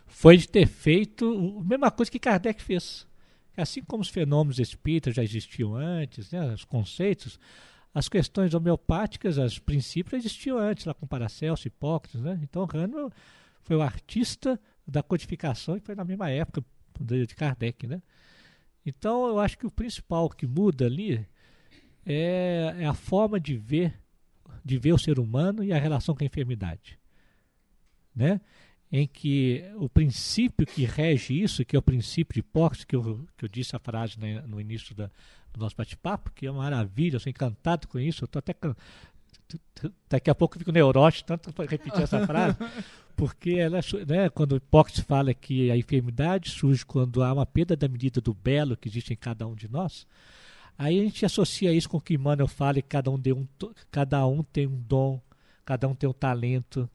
foi 0.08 0.38
de 0.38 0.48
ter 0.48 0.68
feito 0.68 1.60
a 1.60 1.64
mesma 1.64 1.90
coisa 1.92 2.12
que 2.12 2.20
Kardec 2.20 2.62
fez. 2.62 3.08
Assim 3.56 3.82
como 3.84 4.02
os 4.02 4.10
fenômenos 4.10 4.60
espíritas 4.60 5.16
já 5.16 5.24
existiam 5.24 5.76
antes, 5.76 6.32
né, 6.32 6.54
os 6.54 6.64
conceitos, 6.64 7.40
as 7.94 8.08
questões 8.08 8.54
homeopáticas, 8.54 9.38
os 9.38 9.60
princípios 9.60 10.12
já 10.12 10.18
existiam 10.18 10.58
antes, 10.58 10.86
lá 10.86 10.94
com 10.94 11.06
Paracelso, 11.08 11.68
Hipócrates. 11.68 12.22
Né? 12.22 12.40
Então 12.44 12.64
Hahnemann 12.72 13.10
foi 13.62 13.76
o 13.76 13.82
artista 13.82 14.60
da 14.88 15.04
codificação 15.04 15.78
e 15.78 15.80
foi 15.80 15.96
na 15.96 16.04
mesma 16.04 16.30
época 16.30 16.64
de 17.00 17.26
de 17.26 17.36
Kardec. 17.36 17.88
Né? 17.88 18.02
Então 18.86 19.28
eu 19.28 19.40
acho 19.40 19.58
que 19.58 19.66
o 19.66 19.72
principal 19.72 20.30
que 20.30 20.46
muda 20.46 20.86
ali 20.86 21.26
é, 22.06 22.76
é 22.80 22.86
a 22.86 22.94
forma 22.94 23.40
de 23.40 23.58
ver, 23.58 24.00
de 24.64 24.78
ver 24.78 24.94
o 24.94 24.98
ser 24.98 25.20
humano 25.20 25.64
e 25.64 25.72
a 25.72 25.80
relação 25.80 26.16
com 26.16 26.24
a 26.24 26.28
enfermidade. 26.28 27.00
Né? 28.16 28.42
Em 28.92 29.08
que 29.08 29.64
o 29.78 29.88
princípio 29.88 30.68
que 30.68 30.84
rege 30.84 31.34
isso, 31.34 31.64
que 31.64 31.76
é 31.76 31.80
o 31.80 31.84
princípio 31.84 32.34
de 32.34 32.40
Hipócrates, 32.42 32.84
que 32.84 32.96
eu, 32.96 33.26
que 33.38 33.46
eu 33.46 33.50
disse 33.50 33.76
a 33.76 33.80
frase 33.80 34.20
né, 34.20 34.42
no 34.42 34.60
início 34.60 34.94
da, 34.94 35.10
do 35.54 35.60
nosso 35.60 35.76
bate-papo, 35.76 36.32
que 36.32 36.46
é 36.46 36.52
uma 36.52 36.64
maravilha, 36.64 37.16
eu 37.16 37.20
sou 37.20 37.30
encantado 37.30 37.88
com 37.88 38.00
isso, 38.00 38.24
eu 38.24 38.26
estou 38.26 38.40
até. 38.40 38.54
Daqui 40.10 40.30
a 40.30 40.36
pouco 40.36 40.56
eu 40.56 40.60
fico 40.60 40.72
neurótico, 40.72 41.26
tanto 41.28 41.52
para 41.54 41.70
repetir 41.70 42.02
essa 42.02 42.26
frase, 42.26 42.58
porque 43.16 43.52
ela, 43.52 43.80
né, 44.08 44.30
quando 44.30 44.56
Hipócrates 44.56 45.02
fala 45.04 45.34
que 45.34 45.72
a 45.72 45.78
enfermidade 45.78 46.49
surge 46.52 46.86
quando 46.86 47.24
há 47.24 47.34
uma 47.34 47.45
perda 47.45 47.76
da 47.76 47.88
medida 47.88 48.20
do 48.22 48.34
belo 48.34 48.78
que 48.78 48.88
existe 48.89 49.14
em 49.14 49.18
cada 49.18 49.47
um 49.47 49.56
de 49.56 49.68
nós, 49.70 50.06
Aí 50.78 50.99
a 50.99 51.04
gente 51.04 51.24
associa 51.26 51.72
isso 51.72 51.88
com 51.88 51.97
o 51.97 52.02
que 52.02 52.16
Emmanuel 52.16 52.47
fala 52.47 52.76
que 52.76 52.82
cada 52.84 53.12
um, 53.12 53.20
deu 53.20 53.38
um, 53.38 53.47
cada 53.91 54.26
um 54.26 54.41
tem 54.41 54.66
um 54.66 54.82
dom, 54.82 55.22
cada 55.64 55.88
um 55.88 55.93
tem 55.93 56.10
um 56.10 56.14
talento. 56.14 56.89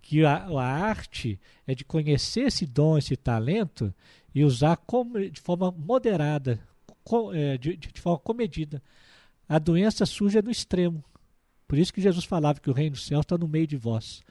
Que 0.00 0.24
a, 0.24 0.46
a 0.46 0.62
arte 0.64 1.38
é 1.66 1.74
de 1.74 1.84
conhecer 1.84 2.42
esse 2.46 2.64
dom, 2.64 2.96
esse 2.96 3.16
talento 3.16 3.92
e 4.34 4.42
usar 4.44 4.76
como- 4.78 5.18
de 5.20 5.40
forma 5.42 5.70
moderada, 5.70 6.58
co- 7.04 7.34
é, 7.34 7.58
de, 7.58 7.76
de- 7.76 7.92
de 7.92 8.00
forma 8.00 8.18
comedida. 8.18 8.82
A 9.46 9.58
doença 9.58 10.06
surge 10.06 10.40
no 10.40 10.50
extremo. 10.50 11.04
Por 11.70 11.78
isso 11.78 11.94
que 11.94 12.00
Jesus 12.00 12.24
falava 12.24 12.58
que 12.58 12.68
o 12.68 12.72
reino 12.72 12.96
do 12.96 12.98
céu 12.98 13.20
está 13.20 13.38
no 13.38 13.46
meio 13.46 13.64
de 13.64 13.76
vós. 13.76 14.24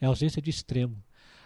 É 0.00 0.06
ausência 0.06 0.40
de 0.40 0.48
extremo. 0.48 0.96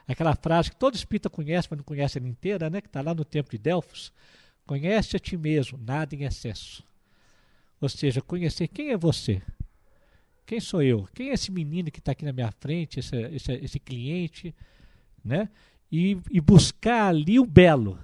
Aquela 0.06 0.36
frase 0.36 0.70
que 0.70 0.76
todo 0.76 0.94
espírita 0.94 1.28
conhece, 1.28 1.66
mas 1.68 1.78
não 1.78 1.84
conhece 1.84 2.16
ela 2.16 2.28
inteira, 2.28 2.70
né? 2.70 2.80
que 2.80 2.86
está 2.86 3.00
lá 3.00 3.12
no 3.12 3.24
templo 3.24 3.50
de 3.50 3.58
Delfos. 3.58 4.12
Conhece 4.64 5.16
a 5.16 5.18
ti 5.18 5.36
mesmo, 5.36 5.76
nada 5.84 6.14
em 6.14 6.22
excesso. 6.22 6.84
Ou 7.80 7.88
seja, 7.88 8.20
conhecer 8.20 8.68
quem 8.68 8.90
é 8.90 8.96
você. 8.96 9.42
Quem 10.46 10.60
sou 10.60 10.80
eu? 10.80 11.08
Quem 11.12 11.30
é 11.30 11.32
esse 11.32 11.50
menino 11.50 11.90
que 11.90 11.98
está 11.98 12.12
aqui 12.12 12.24
na 12.24 12.32
minha 12.32 12.52
frente, 12.60 13.00
esse, 13.00 13.16
esse, 13.34 13.52
esse 13.54 13.80
cliente, 13.80 14.54
né? 15.24 15.48
E, 15.90 16.18
e 16.30 16.40
buscar 16.40 17.08
ali 17.08 17.40
o 17.40 17.44
belo. 17.44 17.98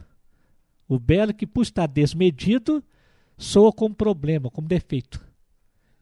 O 0.89 0.99
belo 0.99 1.33
que, 1.33 1.47
por 1.47 1.63
estar 1.63 1.87
desmedido, 1.87 2.83
soa 3.37 3.73
como 3.73 3.95
problema, 3.95 4.51
como 4.51 4.67
defeito. 4.67 5.28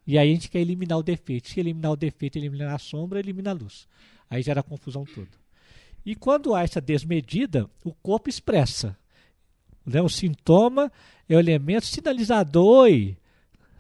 E 0.07 0.17
aí 0.17 0.31
a 0.31 0.33
gente 0.35 0.49
quer 0.49 0.61
eliminar 0.61 0.99
o 0.99 1.03
defeito. 1.03 1.49
Se 1.49 1.59
eliminar 1.59 1.93
o 1.93 1.97
defeito, 1.97 2.37
eliminar 2.39 2.75
a 2.75 2.79
sombra, 2.79 3.19
elimina 3.19 3.51
a 3.51 3.55
luz. 3.55 3.89
Aí 4.31 4.43
gera 4.43 4.61
a 4.61 4.63
confusão 4.63 5.05
toda. 5.05 5.29
E 6.05 6.15
quando 6.15 6.55
há 6.55 6.63
essa 6.63 6.81
desmedida, 6.81 7.69
o 7.85 7.93
corpo 7.93 8.29
expressa. 8.29 8.97
Né? 9.85 10.01
O 10.01 10.09
sintoma 10.09 10.93
é 11.29 11.35
o 11.35 11.41
elemento 11.41 11.87
sinalizador. 11.87 12.65
Oi, 12.83 13.17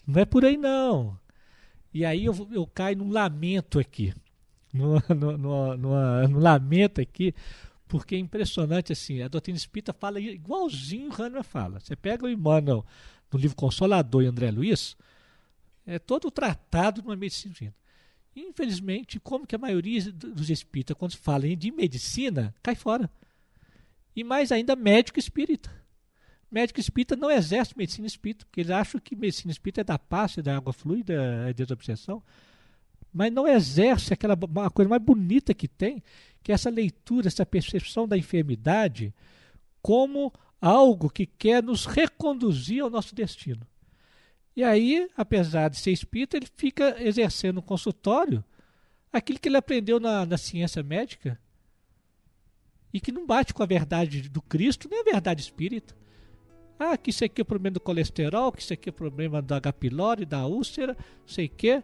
não 0.06 0.20
é 0.20 0.24
por 0.24 0.44
aí 0.44 0.56
não. 0.56 1.16
E 1.94 2.04
aí 2.04 2.24
eu, 2.24 2.48
eu 2.52 2.66
caio 2.66 2.98
num 2.98 3.10
lamento 3.10 3.78
aqui. 3.78 4.12
No, 4.72 5.00
no, 5.08 5.38
no, 5.38 5.76
numa- 5.76 6.28
num 6.28 6.38
lamento 6.38 7.00
aqui, 7.00 7.32
porque 7.88 8.16
é 8.16 8.18
impressionante 8.18 8.92
assim. 8.92 9.22
A 9.22 9.28
doutrina 9.28 9.56
espírita 9.56 9.92
fala 9.92 10.20
igualzinho 10.20 11.08
o 11.10 11.12
Hahnemann 11.14 11.42
fala. 11.44 11.80
Você 11.80 11.94
pega 11.96 12.26
o 12.26 12.28
Emmanuel 12.28 12.84
no 13.32 13.38
livro 13.38 13.56
Consolador 13.56 14.22
e 14.22 14.26
André 14.26 14.50
Luiz, 14.50 14.96
é 15.86 15.98
todo 15.98 16.30
tratado 16.30 17.02
numa 17.02 17.16
medicina. 17.16 17.52
espírita. 17.52 17.76
Infelizmente, 18.34 19.18
como 19.18 19.46
que 19.46 19.54
a 19.54 19.58
maioria 19.58 20.12
do- 20.12 20.34
dos 20.34 20.50
espíritas, 20.50 20.96
quando 20.96 21.12
se 21.12 21.16
fala 21.18 21.46
de 21.56 21.70
medicina, 21.70 22.54
cai 22.62 22.74
fora. 22.74 23.10
E 24.14 24.22
mais 24.22 24.52
ainda, 24.52 24.76
médico 24.76 25.18
espírita. 25.18 25.70
Médico 26.50 26.78
espírita 26.78 27.16
não 27.16 27.30
exerce 27.30 27.76
medicina 27.76 28.06
espírita, 28.06 28.44
porque 28.46 28.60
eles 28.60 28.70
acham 28.70 29.00
que 29.00 29.16
medicina 29.16 29.50
espírita 29.52 29.80
é 29.80 29.84
da 29.84 29.98
paz, 29.98 30.36
é 30.38 30.42
da 30.42 30.56
água 30.56 30.72
fluida, 30.72 31.14
é 31.48 31.52
desobsessão. 31.52 32.22
Mas 33.12 33.32
não 33.32 33.48
exerce 33.48 34.12
aquela 34.12 34.34
uma 34.34 34.70
coisa 34.70 34.88
mais 34.88 35.02
bonita 35.02 35.54
que 35.54 35.66
tem, 35.66 36.02
que 36.42 36.52
é 36.52 36.54
essa 36.54 36.68
leitura, 36.70 37.28
essa 37.28 37.46
percepção 37.46 38.06
da 38.06 38.16
enfermidade 38.16 39.14
como 39.80 40.32
algo 40.60 41.08
que 41.08 41.26
quer 41.26 41.62
nos 41.62 41.86
reconduzir 41.86 42.82
ao 42.82 42.90
nosso 42.90 43.14
destino. 43.14 43.66
E 44.56 44.64
aí, 44.64 45.06
apesar 45.14 45.68
de 45.68 45.76
ser 45.76 45.92
espírita, 45.92 46.38
ele 46.38 46.48
fica 46.56 46.96
exercendo 46.98 47.56
no 47.56 47.62
consultório 47.62 48.42
aquilo 49.12 49.38
que 49.38 49.50
ele 49.50 49.58
aprendeu 49.58 50.00
na, 50.00 50.24
na 50.24 50.38
ciência 50.38 50.82
médica 50.82 51.38
e 52.92 52.98
que 52.98 53.12
não 53.12 53.26
bate 53.26 53.52
com 53.52 53.62
a 53.62 53.66
verdade 53.66 54.30
do 54.30 54.40
Cristo, 54.40 54.88
nem 54.90 55.00
a 55.00 55.04
verdade 55.04 55.42
espírita. 55.42 55.94
Ah, 56.78 56.96
que 56.96 57.10
isso 57.10 57.22
aqui 57.22 57.42
é 57.42 57.44
problema 57.44 57.74
do 57.74 57.80
colesterol, 57.80 58.50
que 58.50 58.62
isso 58.62 58.72
aqui 58.72 58.88
é 58.88 58.92
problema 58.92 59.42
da 59.42 59.56
H. 59.56 59.72
pylori, 59.74 60.24
da 60.24 60.46
úlcera, 60.46 60.96
sei 61.26 61.46
o 61.46 61.50
quê. 61.50 61.82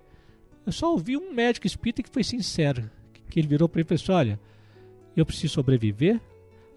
Eu 0.65 0.73
só 0.73 0.91
ouvi 0.91 1.17
um 1.17 1.33
médico 1.33 1.67
espírita 1.67 2.03
que 2.03 2.11
foi 2.11 2.25
sincero, 2.25 2.91
que 3.29 3.39
ele 3.39 3.49
virou 3.49 3.69
para 3.69 3.81
ele 3.81 3.87
e 3.87 3.89
falou 3.89 4.03
assim, 4.03 4.29
olha, 4.31 4.41
eu 5.15 5.27
preciso 5.27 5.55
sobreviver, 5.55 6.21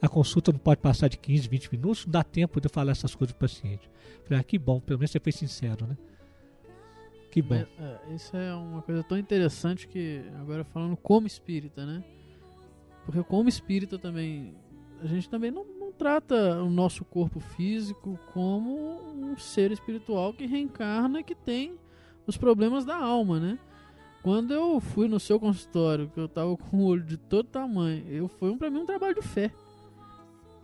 a 0.06 0.10
consulta 0.10 0.52
não 0.52 0.60
pode 0.60 0.82
passar 0.82 1.08
de 1.08 1.18
15, 1.18 1.48
20 1.48 1.72
minutos, 1.74 2.06
não 2.06 2.12
dá 2.12 2.24
tempo 2.24 2.60
de 2.60 2.68
eu 2.68 2.72
falar 2.72 2.92
essas 2.92 3.16
coisas 3.16 3.34
pro 3.34 3.48
paciente. 3.48 3.90
Falei, 4.24 4.40
ah, 4.40 4.44
que 4.44 4.58
bom, 4.58 4.80
pelo 4.80 5.00
menos 5.00 5.12
você 5.12 5.20
foi 5.20 5.32
sincero, 5.32 5.88
né? 5.88 5.98
Que 7.32 7.42
bom. 7.42 7.56
Mas, 7.56 7.68
é, 7.80 8.16
isso 8.16 8.38
é 8.38 8.54
uma 8.54 8.82
coisa 8.82 9.04
tão 9.04 9.18
interessante 9.18 9.88
que, 9.88 10.24
agora 10.40 10.64
falando 10.64 10.96
como 10.96 11.28
espírita, 11.28 11.86
né? 11.86 12.04
Porque 13.06 13.22
como 13.24 13.50
espírita 13.50 14.00
também, 14.00 14.56
a 15.02 15.06
gente 15.06 15.30
também 15.30 15.52
não, 15.52 15.66
não 15.66 15.92
trata 15.92 16.64
o 16.64 16.70
nosso 16.70 17.04
corpo 17.06 17.40
físico 17.40 18.20
como 18.34 19.00
um 19.14 19.38
ser 19.38 19.72
espiritual 19.72 20.34
que 20.34 20.46
reencarna 20.46 21.20
e 21.20 21.24
que 21.24 21.36
tem 21.36 21.78
os 22.26 22.38
problemas 22.38 22.86
da 22.86 22.96
alma, 22.96 23.40
né? 23.40 23.60
Quando 24.24 24.54
eu 24.54 24.80
fui 24.80 25.08
no 25.08 25.20
seu 25.20 25.40
consultório, 25.40 26.10
que 26.10 26.20
eu 26.20 26.28
tava 26.28 26.58
com 26.58 26.78
o 26.78 26.86
olho 26.86 27.04
de 27.04 27.16
todo 27.16 27.48
tamanho, 27.48 28.04
eu 28.08 28.28
foi 28.28 28.50
um, 28.50 28.58
pra 28.58 28.72
mim 28.72 28.80
um 28.80 28.86
trabalho 28.86 29.14
de 29.14 29.22
fé. 29.22 29.52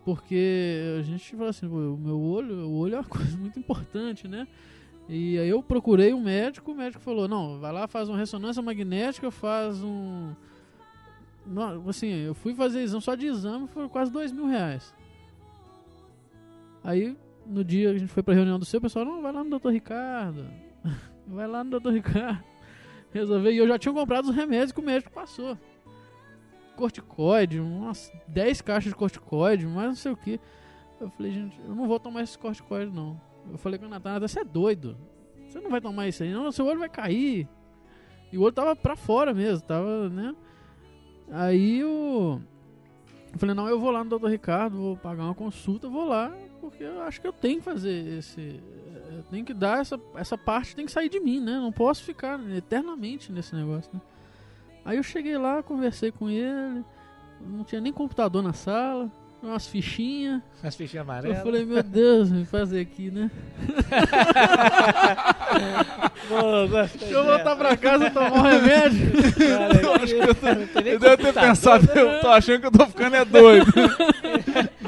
Porque 0.04 0.98
a 1.00 1.04
gente 1.04 1.36
fala 1.36 1.50
assim, 1.52 1.70
"Pô, 1.70 1.76
o 1.76 1.98
meu 1.98 2.20
olho, 2.20 2.68
o 2.68 2.78
olho 2.80 2.96
é 2.96 2.98
uma 2.98 3.04
coisa 3.10 3.38
muito 3.38 3.60
importante, 3.60 4.28
né? 4.28 4.48
E 5.08 5.38
aí 5.38 5.50
eu 5.50 5.62
procurei 5.62 6.14
um 6.14 6.22
médico, 6.22 6.72
o 6.72 6.76
médico 6.76 7.04
falou, 7.04 7.28
não, 7.28 7.60
vai 7.60 7.72
lá, 7.72 7.88
faz 7.88 8.08
uma 8.08 8.18
ressonância 8.18 8.62
magnética, 8.62 9.30
faz 9.30 9.84
um. 9.84 10.34
Não, 11.46 11.90
assim, 11.90 12.08
eu 12.08 12.34
fui 12.34 12.54
fazer 12.54 12.82
exame 12.82 13.02
só 13.02 13.16
de 13.16 13.26
exame, 13.26 13.68
foi 13.68 13.90
quase 13.90 14.12
dois 14.12 14.32
mil 14.32 14.46
reais. 14.46 14.94
Aí, 16.84 17.18
no 17.46 17.64
dia 17.64 17.90
que 17.90 17.96
a 17.96 18.00
gente 18.00 18.12
foi 18.12 18.24
pra 18.24 18.34
reunião 18.34 18.58
do 18.58 18.66
seu, 18.66 18.78
o 18.78 18.82
pessoal, 18.82 19.04
não, 19.04 19.22
vai 19.22 19.32
lá 19.32 19.44
no 19.44 19.50
doutor 19.50 19.74
Ricardo. 19.74 20.48
vai 21.28 21.48
lá 21.48 21.64
no 21.64 21.72
doutor 21.72 21.94
Ricardo. 21.94 22.44
Resolver. 23.12 23.52
E 23.52 23.58
eu 23.58 23.68
já 23.68 23.78
tinha 23.78 23.94
comprado 23.94 24.30
os 24.30 24.36
remédios 24.36 24.72
que 24.72 24.80
o 24.80 24.84
médico 24.84 25.12
passou. 25.12 25.58
Corticoide, 26.82 27.60
umas 27.60 28.12
10 28.28 28.62
caixas 28.62 28.92
de 28.92 28.96
corticoide, 28.96 29.68
mais 29.68 29.88
não 29.90 29.96
sei 29.96 30.12
o 30.12 30.18
que. 30.18 30.40
Eu 31.00 31.12
falei, 31.12 31.32
gente, 31.32 31.60
eu 31.60 31.76
não 31.76 31.88
vou 31.88 32.00
tomar 32.00 32.24
esse 32.24 32.36
corticoide, 32.36 32.92
não. 32.92 33.22
Eu 33.52 33.58
falei 33.60 33.78
com 33.78 33.86
a 33.86 33.90
Natália, 33.90 34.28
você 34.28 34.40
é 34.40 34.44
doido. 34.44 34.98
Você 35.48 35.60
não 35.60 35.70
vai 35.70 35.80
tomar 35.80 36.08
isso 36.08 36.24
aí, 36.24 36.34
não, 36.34 36.52
seu 36.52 36.66
olho 36.66 36.80
vai 36.80 36.90
cair. 36.90 37.48
E 38.32 38.38
o 38.38 38.42
olho 38.42 38.52
tava 38.52 38.76
pra 38.76 38.96
fora 38.96 39.32
mesmo, 39.32 39.62
tava, 39.62 40.10
né? 40.10 40.36
Aí 41.30 41.84
o. 41.84 42.42
Eu 43.32 43.40
falei, 43.40 43.54
não, 43.54 43.70
eu 43.70 43.80
vou 43.80 43.92
lá 43.92 44.04
no 44.04 44.18
Dr. 44.18 44.28
Ricardo, 44.28 44.76
vou 44.76 44.98
pagar 44.98 45.26
uma 45.26 45.36
consulta, 45.36 45.88
vou 45.88 46.08
lá, 46.08 46.36
porque 46.60 46.84
eu 46.84 47.04
acho 47.04 47.22
que 47.22 47.28
eu 47.28 47.34
tenho 47.34 47.60
que 47.60 47.64
fazer 47.64 48.18
esse. 48.18 48.60
Eu 49.12 49.24
tenho 49.30 49.46
que 49.46 49.54
dar 49.54 49.82
essa, 49.82 50.02
essa 50.16 50.36
parte, 50.36 50.76
tem 50.76 50.88
que 50.88 50.92
sair 50.92 51.10
de 51.10 51.20
mim, 51.20 51.40
né? 51.40 51.60
Não 51.60 51.72
posso 51.72 52.04
ficar 52.04 52.40
eternamente 52.50 53.32
nesse 53.32 53.56
negócio, 53.56 53.92
né? 53.94 54.02
Aí 54.84 54.98
eu 54.98 55.04
cheguei 55.04 55.38
lá, 55.38 55.62
conversei 55.64 56.12
com 56.12 56.30
ele, 56.30 56.84
não 57.48 57.64
tinha 57.64 57.80
nem 57.82 57.94
computador 57.94 58.42
na 58.42 58.52
sala, 58.54 59.10
umas 59.42 59.68
fichinhas. 59.68 60.42
As 60.64 60.76
fichinhas 60.76 61.06
Eu 61.06 61.12
amarelas. 61.12 61.44
falei, 61.44 61.66
meu 61.66 61.84
Deus, 61.84 62.32
me 62.32 62.46
fazer 62.46 62.82
aqui, 62.82 63.10
né? 63.12 63.30
Pô, 66.28 66.68
gostei 66.68 67.00
Deixa 67.00 67.14
eu 67.16 67.24
voltar 67.26 67.56
pra 67.56 67.76
casa 67.78 68.10
tomar 68.10 68.32
um 68.34 68.42
remédio. 68.42 69.12
Eu 70.86 71.00
devo 71.00 71.18
ter 71.18 71.34
pensado, 71.34 71.88
eu 71.98 72.20
tô 72.22 72.28
achando 72.30 72.60
que 72.62 72.68
eu 72.68 72.72
tô 72.72 72.86
ficando 72.88 73.16
é 73.16 73.26
doido. 73.26 73.72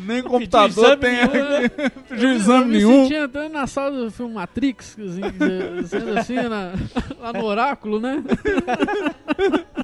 Nem 0.03 0.21
computador 0.21 0.67
exame 0.69 0.97
tem 0.97 1.11
nenhum, 1.15 1.55
aqui. 1.65 1.89
Pediu 2.09 2.29
Eu 2.29 2.35
exame 2.35 2.65
me 2.65 2.77
nenhum. 2.77 3.03
senti 3.03 3.15
entrando 3.15 3.53
na 3.53 3.65
sala 3.67 4.03
do 4.03 4.11
filme 4.11 4.33
Matrix, 4.33 4.97
assim, 4.99 5.21
que- 5.21 5.87
sendo 5.87 6.19
assim, 6.19 6.35
na- 6.35 6.73
lá 7.21 7.31
no 7.31 7.45
oráculo, 7.45 8.01
né? 8.01 8.21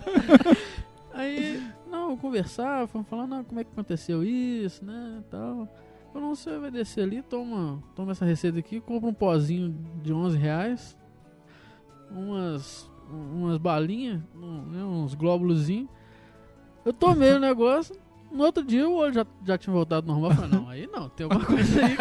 Aí, 1.13 1.61
não, 1.89 2.15
conversar, 2.15 2.87
fomos 2.87 3.07
falar, 3.07 3.27
não, 3.27 3.43
como 3.43 3.59
é 3.59 3.63
que 3.63 3.71
aconteceu 3.71 4.23
isso, 4.23 4.85
né, 4.85 5.21
tal. 5.29 5.67
Eu 6.13 6.21
não, 6.21 6.33
você 6.35 6.57
vai 6.57 6.71
descer 6.71 7.03
ali, 7.03 7.21
toma, 7.21 7.83
toma 7.95 8.11
essa 8.13 8.25
receita 8.25 8.57
aqui, 8.59 8.79
compra 8.79 9.09
um 9.09 9.13
pozinho 9.13 9.75
de 10.01 10.13
11 10.13 10.37
reais, 10.37 10.97
umas, 12.09 12.89
umas 13.11 13.57
balinhas, 13.57 14.21
né, 14.33 14.83
uns 14.83 15.13
glóbulozinhos. 15.13 15.89
Eu 16.85 16.93
tomei 16.93 17.33
o 17.33 17.39
negócio, 17.41 17.95
no 18.31 18.43
outro 18.45 18.63
dia 18.63 18.87
o 18.87 18.95
olho 18.95 19.13
já, 19.13 19.25
já 19.45 19.57
tinha 19.57 19.73
voltado 19.73 20.07
normal. 20.07 20.31
Eu 20.31 20.35
falei, 20.37 20.51
não, 20.51 20.69
aí 20.69 20.87
não, 20.91 21.09
tem 21.09 21.25
alguma 21.25 21.43
coisa 21.45 21.85
aí 21.85 21.95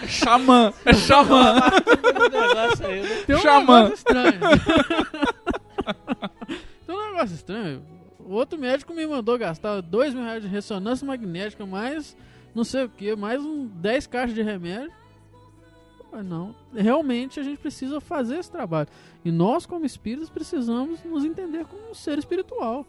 que 0.00 0.08
Xamã, 0.08 0.72
é 0.84 0.92
xamã. 0.92 1.54
tem 3.26 3.36
um 3.36 3.38
Xamã. 3.38 3.82
negócio 3.82 3.94
estranho. 3.94 4.40
Negócio 7.16 7.34
estranho. 7.34 7.82
O 8.20 8.32
outro 8.32 8.58
médico 8.58 8.92
me 8.92 9.06
mandou 9.06 9.38
gastar 9.38 9.80
dois 9.80 10.12
mil 10.12 10.22
reais 10.24 10.42
de 10.42 10.48
ressonância 10.48 11.06
magnética, 11.06 11.64
mais 11.64 12.16
não 12.54 12.64
sei 12.64 12.84
o 12.84 12.88
que, 12.88 13.14
mais 13.14 13.40
um 13.42 13.66
10 13.66 14.06
caixas 14.06 14.34
de 14.34 14.42
remédio. 14.42 14.92
Mas 16.10 16.24
não, 16.24 16.54
realmente 16.74 17.38
a 17.38 17.42
gente 17.42 17.58
precisa 17.58 18.00
fazer 18.00 18.38
esse 18.38 18.50
trabalho. 18.50 18.88
E 19.24 19.30
nós, 19.30 19.66
como 19.66 19.84
espíritos, 19.84 20.30
precisamos 20.30 21.02
nos 21.04 21.24
entender 21.24 21.66
como 21.66 21.90
um 21.90 21.94
ser 21.94 22.18
espiritual. 22.18 22.86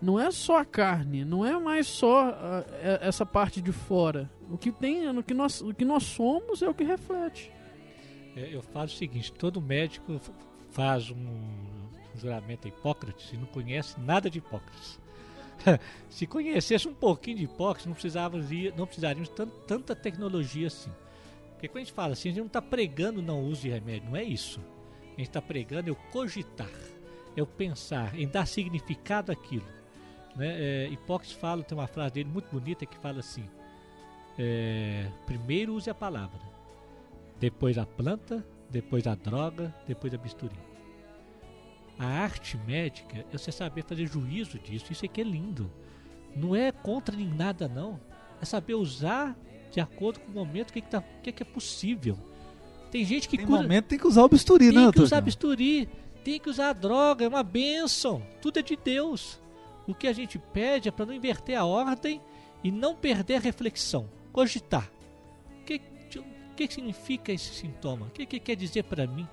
Não 0.00 0.18
é 0.18 0.30
só 0.30 0.58
a 0.58 0.64
carne, 0.64 1.24
não 1.24 1.44
é 1.44 1.58
mais 1.58 1.86
só 1.86 2.28
ah, 2.30 2.64
é- 2.82 2.98
essa 3.02 3.24
parte 3.24 3.60
de 3.60 3.72
fora. 3.72 4.30
O 4.50 4.58
que 4.58 4.70
tem, 4.72 5.10
no 5.12 5.22
que 5.22 5.32
nós, 5.34 5.60
o 5.60 5.72
que 5.72 5.84
nós 5.84 6.02
somos 6.02 6.62
é 6.62 6.68
o 6.68 6.74
que 6.74 6.84
reflete. 6.84 7.50
É, 8.36 8.54
Eu 8.54 8.62
falo 8.62 8.86
o 8.86 8.90
seguinte, 8.90 9.32
todo 9.32 9.60
médico 9.60 10.20
faz 10.70 11.10
um 11.10 11.26
juramento 12.18 12.66
a 12.66 12.68
Hipócrates 12.68 13.32
e 13.32 13.36
não 13.36 13.46
conhece 13.46 13.98
nada 14.00 14.28
de 14.30 14.38
Hipócrates. 14.38 15.00
Se 16.08 16.26
conhecesse 16.26 16.86
um 16.88 16.94
pouquinho 16.94 17.38
de 17.38 17.44
Hipócrates, 17.44 17.86
não 17.86 17.92
precisávamos, 17.94 18.50
ir- 18.50 18.74
não 18.76 18.86
precisaríamos 18.86 19.28
de 19.28 19.34
tan- 19.34 19.48
tanta 19.66 19.94
tecnologia 19.94 20.66
assim. 20.66 20.90
Porque 21.52 21.68
quando 21.68 21.76
a 21.78 21.84
gente 21.84 21.92
fala 21.92 22.12
assim, 22.12 22.28
a 22.28 22.32
gente 22.32 22.40
não 22.40 22.46
está 22.46 22.60
pregando 22.62 23.22
não 23.22 23.42
uso 23.44 23.62
de 23.62 23.70
remédio, 23.70 24.08
não 24.10 24.16
é 24.16 24.24
isso. 24.24 24.60
A 25.04 25.18
gente 25.18 25.28
está 25.28 25.40
pregando 25.40 25.88
é 25.88 25.92
o 25.92 25.96
cogitar, 26.12 26.68
é 27.36 27.42
o 27.42 27.46
pensar, 27.46 28.18
em 28.18 28.26
dar 28.28 28.46
significado 28.46 29.30
àquilo. 29.30 29.66
Né? 30.36 30.48
É, 30.58 30.88
Hipócrates 30.88 31.36
fala, 31.36 31.62
tem 31.62 31.78
uma 31.78 31.86
frase 31.86 32.14
dele 32.14 32.28
muito 32.28 32.50
bonita 32.50 32.84
que 32.84 32.96
fala 32.98 33.20
assim: 33.20 33.48
é, 34.38 35.06
primeiro 35.26 35.74
use 35.74 35.88
a 35.88 35.94
palavra 35.94 36.40
depois 37.38 37.76
a 37.78 37.84
planta, 37.84 38.44
depois 38.70 39.06
a 39.06 39.14
droga, 39.14 39.74
depois 39.86 40.14
a 40.14 40.16
bisturi. 40.16 40.56
A 41.98 42.06
arte 42.06 42.56
médica 42.66 43.24
é 43.32 43.38
você 43.38 43.52
saber 43.52 43.84
fazer 43.84 44.06
juízo 44.06 44.58
disso, 44.58 44.92
isso 44.92 45.04
aqui 45.04 45.20
é 45.20 45.24
lindo. 45.24 45.70
Não 46.34 46.54
é 46.54 46.72
contra 46.72 47.14
nem 47.14 47.28
nada 47.28 47.68
não, 47.68 48.00
é 48.40 48.44
saber 48.44 48.74
usar 48.74 49.36
de 49.70 49.80
acordo 49.80 50.20
com 50.20 50.30
o 50.30 50.34
momento 50.34 50.70
o 50.70 50.72
que, 50.72 50.80
que, 50.80 50.88
tá, 50.88 51.02
que, 51.22 51.32
que 51.32 51.42
é 51.42 51.46
possível. 51.46 52.18
Tem 52.90 53.04
gente 53.04 53.28
que 53.28 53.36
Tem 53.36 53.46
cura, 53.46 53.62
momento 53.62 53.86
tem 53.86 53.98
que 53.98 54.06
usar 54.06 54.22
o 54.22 54.28
bisturi, 54.28 54.72
né, 54.72 54.82
tem 54.82 54.92
que 54.92 55.00
usar 55.00 55.20
bisturi, 55.20 55.88
tem 56.24 56.38
que 56.38 56.48
usar 56.48 56.70
a 56.70 56.72
droga, 56.72 57.24
é 57.24 57.28
uma 57.28 57.42
bênção. 57.42 58.22
Tudo 58.40 58.58
é 58.58 58.62
de 58.62 58.76
Deus. 58.76 59.40
O 59.86 59.94
que 59.94 60.06
a 60.06 60.12
gente 60.12 60.38
pede 60.38 60.88
é 60.88 60.92
para 60.92 61.06
não 61.06 61.12
inverter 61.12 61.58
a 61.58 61.64
ordem 61.64 62.20
e 62.62 62.70
não 62.70 62.94
perder 62.94 63.36
a 63.36 63.40
reflexão. 63.40 64.08
Cogitar. 64.32 64.90
O 65.60 65.64
que, 65.64 66.68
que 66.68 66.74
significa 66.74 67.32
esse 67.32 67.52
sintoma? 67.52 68.06
O 68.06 68.10
que, 68.10 68.24
que 68.24 68.38
quer 68.38 68.54
dizer 68.54 68.84
para 68.84 69.08
mim? 69.08 69.26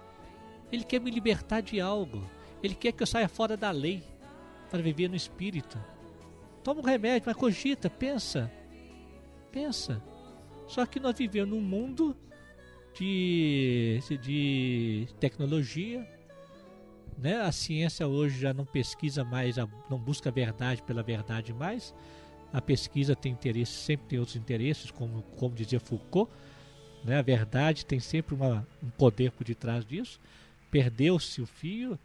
Ele 0.72 0.84
quer 0.84 1.00
me 1.00 1.12
libertar 1.12 1.62
de 1.62 1.80
algo. 1.80 2.24
Ele 2.64 2.76
quer 2.76 2.92
que 2.92 3.02
eu 3.02 3.08
saia 3.08 3.28
fora 3.28 3.58
da 3.58 3.72
lei 3.72 4.04
para 4.70 4.82
viver 4.82 5.10
no 5.10 5.16
espírito. 5.16 5.78
Toma 6.64 6.82
um 6.82 6.84
remédio, 6.84 7.24
mas 7.26 7.36
cogita, 7.36 7.90
pensa. 7.90 8.52
Pensa. 9.52 10.02
Só 10.68 10.86
que 10.86 11.00
nós 11.00 11.18
vivemos 11.18 11.50
num 11.50 11.62
mundo 11.62 12.16
de, 12.94 14.00
de 14.22 15.08
tecnologia. 15.20 16.08
Né? 17.18 17.42
A 17.42 17.52
ciência 17.52 18.08
hoje 18.08 18.40
já 18.40 18.54
não 18.54 18.66
pesquisa 18.66 19.24
mais, 19.24 19.56
não 19.90 19.98
busca 19.98 20.30
a 20.30 20.32
verdade 20.32 20.82
pela 20.84 21.04
verdade 21.04 21.54
mais. 21.54 21.94
A 22.54 22.62
pesquisa 22.62 23.16
tem 23.16 23.32
interesse, 23.32 23.72
sempre 23.72 24.08
tem 24.08 24.20
outros 24.20 24.36
interesses, 24.36 24.92
como, 24.92 25.22
como 25.38 25.56
dizia 25.56 25.80
Foucault. 25.80 26.32
Né? 27.04 27.18
A 27.18 27.22
verdade 27.22 27.86
tem 27.86 28.00
sempre 28.00 28.36
uma, 28.36 28.68
um 28.84 28.90
poder 28.90 29.32
por 29.32 29.44
detrás 29.44 29.86
disso. 29.86 30.20
Perdeu-se 30.70 31.42
o 31.42 31.46
fio 31.46 31.98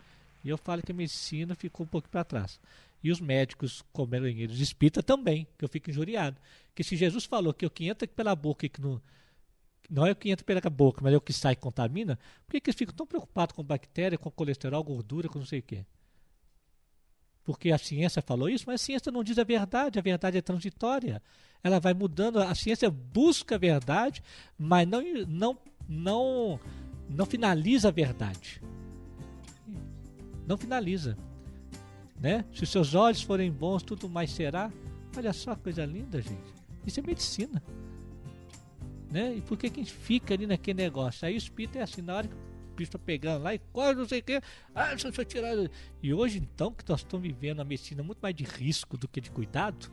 e 0.46 0.48
eu 0.48 0.56
falo 0.56 0.80
que 0.80 0.92
a 0.92 0.94
medicina 0.94 1.56
ficou 1.56 1.84
um 1.84 1.88
pouco 1.88 2.08
para 2.08 2.22
trás. 2.22 2.60
E 3.02 3.10
os 3.10 3.20
médicos, 3.20 3.82
como 3.92 4.14
eles 4.14 4.60
espírita 4.60 5.02
também, 5.02 5.44
que 5.58 5.64
eu 5.64 5.68
fico 5.68 5.90
injuriado. 5.90 6.36
Que 6.72 6.84
se 6.84 6.94
Jesus 6.94 7.24
falou 7.24 7.52
que 7.52 7.66
o 7.66 7.70
que 7.70 7.88
entra 7.88 8.06
pela 8.06 8.32
boca 8.36 8.64
e 8.64 8.68
que 8.68 8.80
não, 8.80 9.02
não 9.90 10.06
é 10.06 10.12
o 10.12 10.14
que 10.14 10.30
entra 10.30 10.46
pela 10.46 10.60
boca, 10.70 11.00
mas 11.02 11.12
é 11.12 11.16
o 11.16 11.20
que 11.20 11.32
sai 11.32 11.54
e 11.54 11.56
contamina, 11.56 12.16
por 12.46 12.52
que, 12.52 12.60
que 12.60 12.70
eles 12.70 12.78
ficam 12.78 12.94
tão 12.94 13.04
preocupados 13.04 13.56
com 13.56 13.64
bactéria, 13.64 14.16
com 14.16 14.30
colesterol, 14.30 14.84
gordura, 14.84 15.28
com 15.28 15.40
não 15.40 15.46
sei 15.46 15.58
o 15.58 15.62
quê? 15.64 15.84
Porque 17.42 17.72
a 17.72 17.78
ciência 17.78 18.22
falou 18.22 18.48
isso, 18.48 18.66
mas 18.68 18.80
a 18.80 18.84
ciência 18.84 19.10
não 19.10 19.24
diz 19.24 19.40
a 19.40 19.44
verdade, 19.44 19.98
a 19.98 20.02
verdade 20.02 20.38
é 20.38 20.42
transitória. 20.42 21.20
Ela 21.60 21.80
vai 21.80 21.92
mudando, 21.92 22.38
a 22.38 22.54
ciência 22.54 22.88
busca 22.88 23.56
a 23.56 23.58
verdade, 23.58 24.22
mas 24.56 24.86
não, 24.86 25.02
não, 25.26 25.58
não, 25.88 26.60
não 27.10 27.26
finaliza 27.26 27.88
a 27.88 27.90
verdade. 27.90 28.62
Não 30.46 30.56
finaliza. 30.56 31.16
Né? 32.18 32.44
Se 32.54 32.62
os 32.62 32.70
seus 32.70 32.94
olhos 32.94 33.22
forem 33.22 33.50
bons, 33.50 33.82
tudo 33.82 34.08
mais 34.08 34.30
será. 34.30 34.70
Olha 35.16 35.32
só 35.32 35.54
que 35.54 35.62
coisa 35.62 35.84
linda, 35.84 36.20
gente. 36.20 36.54
Isso 36.86 37.00
é 37.00 37.02
medicina. 37.02 37.62
Né? 39.10 39.36
E 39.36 39.40
por 39.40 39.56
que, 39.56 39.70
que 39.70 39.80
a 39.80 39.82
gente 39.82 39.92
fica 39.94 40.34
ali 40.34 40.46
naquele 40.46 40.82
negócio? 40.82 41.26
Aí 41.26 41.34
o 41.34 41.36
espírito 41.36 41.78
é 41.78 41.82
assim, 41.82 42.02
na 42.02 42.14
hora 42.14 42.28
que 42.28 42.34
o 42.34 42.74
bicho 42.76 42.90
tá 42.92 42.98
pegando 42.98 43.42
lá 43.42 43.54
e 43.54 43.58
corre, 43.72 43.94
não 43.94 44.06
sei 44.08 44.20
o 44.20 44.22
que. 44.22 44.40
Ah, 44.74 44.88
deixa 44.88 45.08
eu 45.08 45.24
tirar. 45.24 45.54
E 46.02 46.12
hoje, 46.14 46.38
então, 46.38 46.72
que 46.72 46.84
nós 46.88 47.00
estamos 47.00 47.26
vivendo 47.26 47.58
uma 47.58 47.64
medicina 47.64 48.02
muito 48.02 48.18
mais 48.20 48.34
de 48.34 48.44
risco 48.44 48.96
do 48.96 49.08
que 49.08 49.20
de 49.20 49.30
cuidado, 49.30 49.90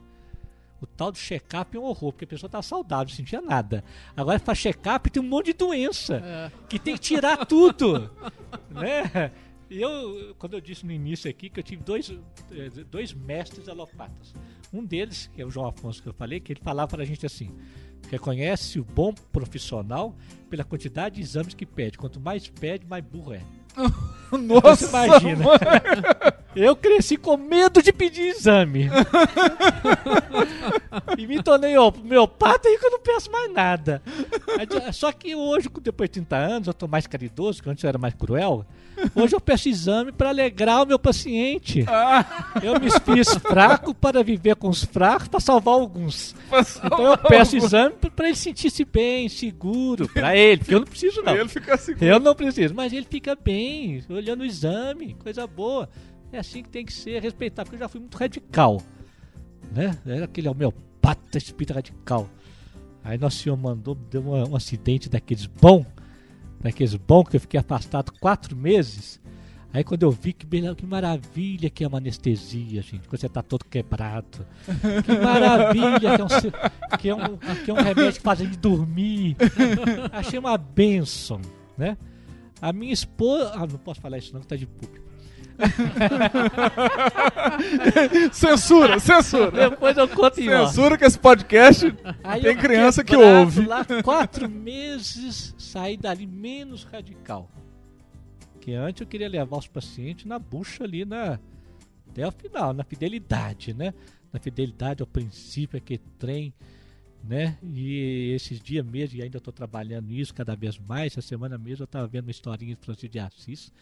o 0.82 0.86
tal 0.86 1.12
do 1.12 1.18
check-up 1.18 1.76
é 1.76 1.80
um 1.80 1.84
horror, 1.84 2.12
porque 2.12 2.26
a 2.26 2.28
pessoa 2.28 2.49
tá 2.49 2.62
saudável, 2.62 3.08
não 3.08 3.16
sentia 3.16 3.41
nada. 3.41 3.84
Agora 4.18 4.38
faz 4.39 4.58
check-up 4.60 5.10
tem 5.10 5.22
um 5.24 5.26
monte 5.28 5.47
de 5.47 5.54
doença 5.54 6.16
É. 6.18 6.51
que 6.68 6.78
tem 6.78 6.95
que 6.95 6.99
tirar 7.01 7.45
tudo. 7.45 8.12
né? 8.70 9.32
E 9.74 9.82
eu, 9.82 10.36
quando 10.38 10.53
eu 10.53 10.61
disse 10.61 10.86
no 10.86 10.91
início 10.91 11.28
aqui 11.28 11.49
que 11.49 11.59
eu 11.59 11.63
tive 11.63 11.82
dois, 11.82 12.13
eh, 12.51 12.69
dois 12.91 13.11
mestres 13.11 13.67
alopatas. 13.67 14.32
Um 14.71 14.86
deles, 14.86 15.32
que 15.34 15.41
é 15.41 15.45
o 15.45 15.49
João 15.49 15.65
Afonso 15.65 15.99
que 15.99 16.07
eu 16.07 16.13
falei, 16.13 16.39
que 16.39 16.53
ele 16.53 16.59
falava 16.63 16.95
pra 16.95 17.03
gente 17.03 17.26
assim: 17.26 17.49
reconhece 18.07 18.80
o 18.80 18.84
bom 18.84 19.15
profissional 19.32 20.15
pela 20.47 20.63
quantidade 20.63 21.15
de 21.15 21.21
exames 21.21 21.55
que 21.55 21.65
pede. 21.65 21.97
Quanto 21.97 22.19
mais 22.19 22.47
pede, 22.47 22.86
mais 22.86 23.03
burro 23.03 23.34
é. 23.34 23.41
Nossa, 24.38 24.86
Você 24.86 24.89
imagina. 24.89 25.43
Eu 26.55 26.76
cresci 26.76 27.17
com 27.17 27.36
medo 27.36 27.82
de 27.82 27.91
pedir 27.91 28.28
exame. 28.28 28.89
e 31.17 31.26
me 31.26 31.41
tornei 31.41 31.76
homeopata 31.80 32.69
e 32.69 32.78
que 32.78 32.86
eu 32.86 32.91
não 32.91 32.99
peço 32.99 33.32
mais 33.32 33.51
nada. 33.51 34.03
Só 34.91 35.11
que 35.11 35.36
hoje, 35.36 35.67
depois 35.82 36.11
de 36.11 36.21
30 36.21 36.36
anos, 36.36 36.67
eu 36.67 36.76
tô 36.76 36.88
mais 36.88 37.07
caridoso, 37.07 37.63
que 37.63 37.69
antes 37.71 37.84
eu 37.84 37.88
era 37.88 37.97
mais 37.97 38.13
cruel. 38.13 38.63
Hoje 39.16 39.36
eu 39.36 39.41
peço 39.41 39.68
exame 39.70 40.12
para 40.12 40.30
alegrar 40.30 40.84
o 40.84 40.86
meu 40.86 40.98
paciente. 41.00 41.86
Eu 42.62 42.80
me 42.80 42.89
fiz 42.91 43.34
fraco 43.38 43.94
para 43.94 44.24
viver 44.24 44.56
com 44.56 44.70
os 44.70 44.84
fracos, 44.84 45.28
para 45.28 45.39
salvar 45.39 45.74
alguns. 45.74 46.36
Então 46.84 47.06
eu 47.12 47.18
peço 47.18 47.58
exame 47.58 47.96
para 48.16 48.28
ele 48.28 48.36
sentir-se 48.38 48.86
bem, 48.86 49.28
seguro. 49.30 50.08
Para 50.08 50.36
ele, 50.38 50.58
porque 50.60 50.76
eu 50.76 50.80
não 50.80 50.88
preciso 50.88 51.22
não. 51.22 51.36
Ele 51.36 51.50
fica 51.50 51.76
seguro. 51.78 52.06
Eu 52.06 52.20
não 52.20 52.36
preciso, 52.36 52.74
mas 52.74 52.94
ele 52.94 53.08
fica 53.10 53.36
bem, 53.36 54.04
olhando 54.10 54.41
o 54.41 54.46
exame, 54.46 55.14
coisa 55.16 55.46
boa. 55.48 55.89
É 56.32 56.39
assim 56.39 56.64
que 56.64 56.70
tem 56.70 56.86
que 56.86 56.94
ser, 56.94 57.22
respeitar, 57.22 57.64
porque 57.64 57.76
eu 57.76 57.80
já 57.80 57.88
fui 57.88 58.00
muito 58.00 58.18
radical. 58.18 58.82
Né? 59.72 59.98
Era 60.06 60.26
aquele 60.26 60.48
homeopata 60.50 61.38
espírito 61.38 61.74
radical. 61.74 62.30
Aí 63.04 63.18
nosso 63.18 63.38
senhor 63.38 63.58
mandou, 63.58 63.96
deu 63.96 64.22
uma- 64.22 64.48
um 64.50 64.56
acidente 64.56 65.10
daqueles 65.10 65.46
bom, 65.46 65.86
daqueles 66.64 66.95
bom 66.95 67.24
que 67.24 67.36
eu 67.36 67.41
fiquei 67.41 67.59
afastado 67.59 68.11
quatro 68.20 68.55
meses. 68.55 69.22
Aí 69.74 69.84
quando 69.84 70.03
eu 70.03 70.11
vi 70.11 70.34
que, 70.34 70.45
que 70.76 70.86
maravilha 70.86 71.70
que 71.70 71.84
é 71.84 71.88
uma 71.88 71.97
anestesia, 71.97 72.82
gente, 72.82 73.07
quando 73.07 73.20
você 73.20 73.28
tá 73.28 73.41
todo 73.41 73.66
quebrado. 73.66 74.45
Que 75.03 75.18
maravilha 75.18 75.99
que 75.99 76.22
é 76.22 76.24
um, 76.24 76.97
que 76.97 77.09
é 77.09 77.16
um, 77.16 77.38
que 77.66 77.72
é 77.72 77.74
um 77.74 77.78
remédio 77.78 78.14
que 78.14 78.22
faz 78.22 78.41
a 78.41 78.45
gente 78.45 78.57
dormir. 78.57 79.36
Achei 80.11 80.38
uma 80.38 80.57
benção, 80.57 81.41
né? 81.76 81.97
A 82.61 82.72
minha 82.72 82.93
esposa. 82.93 83.51
Ah, 83.55 83.66
não 83.66 83.80
posso 83.80 83.99
falar 83.99 84.20
isso 84.20 84.32
não, 84.32 84.41
que 84.41 84.47
tá 84.47 84.55
de 84.55 84.68
público. 84.68 85.03
Censura, 88.32 88.99
censura. 88.99 89.70
Depois 89.70 89.97
eu 89.97 90.08
conto 90.08 90.39
em. 90.39 90.45
Censura 90.45 90.97
que 90.97 91.06
esse 91.06 91.20
podcast 91.20 91.93
Aí 92.24 92.41
tem 92.41 92.58
criança 92.58 93.04
que 93.04 93.16
ouve. 93.16 93.66
Lá 93.66 93.86
quatro 94.04 94.49
meses 94.49 95.54
saí 95.58 95.97
dali 95.97 96.26
menos 96.26 96.84
radical. 96.84 97.49
Que 98.60 98.74
antes 98.74 99.01
eu 99.01 99.08
queria 99.08 99.30
levar 99.30 99.58
os 99.58 99.68
pacientes 99.68 100.26
na 100.26 100.39
bucha 100.39 100.84
ali 100.84 101.06
na 101.06 101.39
até 102.10 102.28
o 102.28 102.32
final, 102.32 102.74
na 102.74 102.84
fidelidade, 102.84 103.74
né? 103.74 103.93
Na 104.32 104.39
fidelidade 104.39 105.01
ao 105.01 105.08
princípio, 105.08 105.78
aquele 105.78 106.01
trem, 106.20 106.54
né? 107.24 107.58
E 107.64 108.32
esses 108.36 108.62
dias 108.62 108.86
mesmo, 108.86 109.18
e 109.18 109.24
ainda 109.24 109.39
estou 109.39 109.51
trabalhando 109.51 110.08
nisso 110.08 110.34
cada 110.34 110.56
vez 110.56 110.78
mais, 110.78 111.14
essa 111.14 111.22
semana 111.22 111.58
mesmo 111.58 111.84
eu 111.84 111.86
estava 111.86 112.08
vendo 112.08 112.26
uma 112.26 112.32
historinha 112.32 112.76
de 112.76 112.82
Francisco 112.82 113.10
de 113.10 113.20
Assis. 113.20 113.74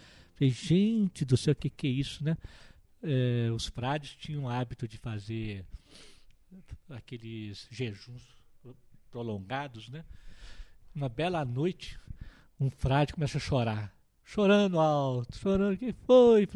Falei, 0.42 0.52
gente 0.52 1.24
do 1.24 1.38
céu, 1.38 1.52
o 1.52 1.56
que, 1.56 1.70
que 1.70 1.86
é 1.86 1.92
isso, 1.92 2.24
né? 2.24 2.36
Eh, 3.04 3.52
os 3.54 3.68
frades 3.68 4.16
tinham 4.16 4.46
o 4.46 4.50
hábito 4.50 4.88
de 4.88 4.98
fazer 4.98 5.64
aqueles 6.90 7.68
jejuns 7.70 8.24
prolongados, 9.12 9.88
né? 9.90 10.04
Uma 10.96 11.08
bela 11.08 11.46
noite, 11.46 12.00
um 12.60 12.72
frade 12.72 13.14
começa 13.14 13.38
a 13.38 13.42
chorar, 13.42 13.96
chorando 14.24 14.80
alto, 14.80 15.38
chorando. 15.38 15.78
Que 15.78 15.94
foi? 15.94 16.48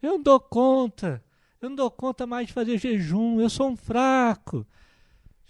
Eu 0.00 0.12
não 0.12 0.22
dou 0.22 0.38
conta, 0.38 1.20
eu 1.60 1.70
não 1.70 1.74
dou 1.74 1.90
conta 1.90 2.28
mais 2.28 2.46
de 2.46 2.52
fazer 2.52 2.78
jejum, 2.78 3.40
eu 3.40 3.50
sou 3.50 3.68
um 3.68 3.76
fraco. 3.76 4.64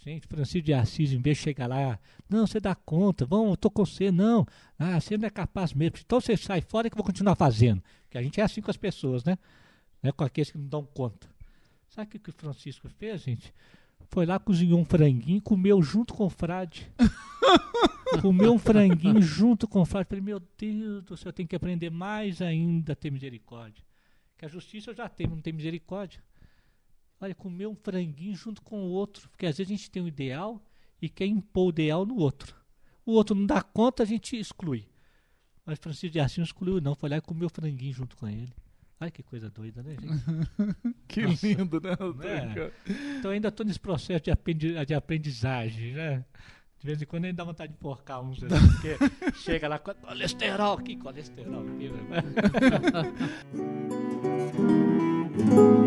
Gente, 0.04 0.26
Francisco 0.26 0.66
de 0.66 0.74
Assis, 0.74 1.12
em 1.14 1.18
vez 1.18 1.38
de 1.38 1.44
chegar 1.44 1.66
lá, 1.66 1.98
não, 2.28 2.46
você 2.46 2.60
dá 2.60 2.74
conta, 2.74 3.24
vamos, 3.24 3.52
eu 3.52 3.56
tô 3.56 3.70
com 3.70 3.86
você, 3.86 4.10
não. 4.10 4.46
Ah, 4.78 5.00
você 5.00 5.16
não 5.16 5.26
é 5.26 5.30
capaz 5.30 5.72
mesmo. 5.72 5.96
Então 6.04 6.20
você 6.20 6.36
sai 6.36 6.60
fora 6.60 6.90
que 6.90 6.94
eu 6.94 6.98
vou 6.98 7.06
continuar 7.06 7.34
fazendo. 7.34 7.82
Que 8.10 8.18
a 8.18 8.22
gente 8.22 8.38
é 8.38 8.44
assim 8.44 8.60
com 8.60 8.70
as 8.70 8.76
pessoas, 8.76 9.24
né? 9.24 9.38
né? 10.02 10.12
Com 10.12 10.22
aqueles 10.22 10.50
que 10.50 10.58
não 10.58 10.66
dão 10.66 10.84
conta. 10.84 11.26
Sabe 11.88 12.06
o 12.06 12.10
que, 12.10 12.18
que 12.18 12.28
o 12.28 12.34
Francisco 12.34 12.86
fez, 12.86 13.22
gente? 13.22 13.54
Foi 14.10 14.26
lá, 14.26 14.38
cozinhou 14.38 14.78
um 14.78 14.84
franguinho, 14.84 15.40
comeu 15.40 15.82
junto 15.82 16.12
com 16.12 16.26
o 16.26 16.30
frade. 16.30 16.86
comeu 18.20 18.52
um 18.52 18.58
franguinho 18.58 19.22
junto 19.22 19.66
com 19.66 19.80
o 19.80 19.86
frade. 19.86 20.06
Falei, 20.06 20.22
meu 20.22 20.42
Deus 20.58 21.02
do 21.02 21.16
céu, 21.16 21.30
eu 21.30 21.32
tenho 21.32 21.48
que 21.48 21.56
aprender 21.56 21.88
mais 21.88 22.42
ainda 22.42 22.92
a 22.92 22.96
ter 22.96 23.10
misericórdia. 23.10 23.82
Que 24.36 24.44
a 24.44 24.48
justiça 24.48 24.90
eu 24.90 24.94
já 24.94 25.08
tenho, 25.08 25.30
não 25.30 25.40
tem 25.40 25.54
misericórdia. 25.54 26.22
Olha, 27.20 27.34
comer 27.34 27.66
um 27.66 27.74
franguinho 27.74 28.34
junto 28.36 28.60
com 28.62 28.82
o 28.84 28.88
outro. 28.90 29.28
Porque 29.30 29.46
às 29.46 29.56
vezes 29.56 29.70
a 29.72 29.76
gente 29.76 29.90
tem 29.90 30.02
um 30.02 30.08
ideal 30.08 30.60
e 31.00 31.08
quer 31.08 31.26
impor 31.26 31.66
o 31.66 31.70
ideal 31.70 32.04
no 32.04 32.16
outro. 32.16 32.54
O 33.06 33.12
outro 33.12 33.34
não 33.34 33.46
dá 33.46 33.62
conta, 33.62 34.02
a 34.02 34.06
gente 34.06 34.36
exclui. 34.36 34.86
Mas 35.64 35.78
Francisco 35.78 36.10
de 36.12 36.20
Assis 36.20 36.38
não 36.38 36.44
excluiu, 36.44 36.80
não. 36.80 36.94
Foi 36.94 37.08
lá 37.08 37.16
e 37.16 37.20
comeu 37.20 37.48
franguinho 37.48 37.92
junto 37.92 38.16
com 38.16 38.28
ele. 38.28 38.52
Olha 39.00 39.10
que 39.10 39.22
coisa 39.22 39.50
doida, 39.50 39.82
né, 39.82 39.96
gente? 40.00 40.94
Que 41.08 41.22
Nossa. 41.22 41.46
lindo, 41.46 41.80
né? 41.80 41.90
É. 42.56 42.72
Então 43.18 43.30
ainda 43.30 43.48
estou 43.48 43.64
nesse 43.66 43.78
processo 43.80 44.24
de, 44.24 44.30
aprendi- 44.30 44.84
de 44.84 44.94
aprendizagem, 44.94 45.92
né? 45.94 46.24
De 46.78 46.86
vez 46.86 47.00
em 47.00 47.06
quando 47.06 47.24
ainda 47.26 47.36
dá 47.38 47.44
vontade 47.44 47.72
de 47.72 47.78
porcar 47.78 48.20
uns, 48.22 48.42
assim, 48.44 48.68
porque 48.68 48.96
chega 49.40 49.68
lá, 49.68 49.78
colesterol 49.78 50.78
aqui, 50.78 50.96
colesterol 50.96 51.62
aqui. 51.66 51.88
né? 51.88 52.22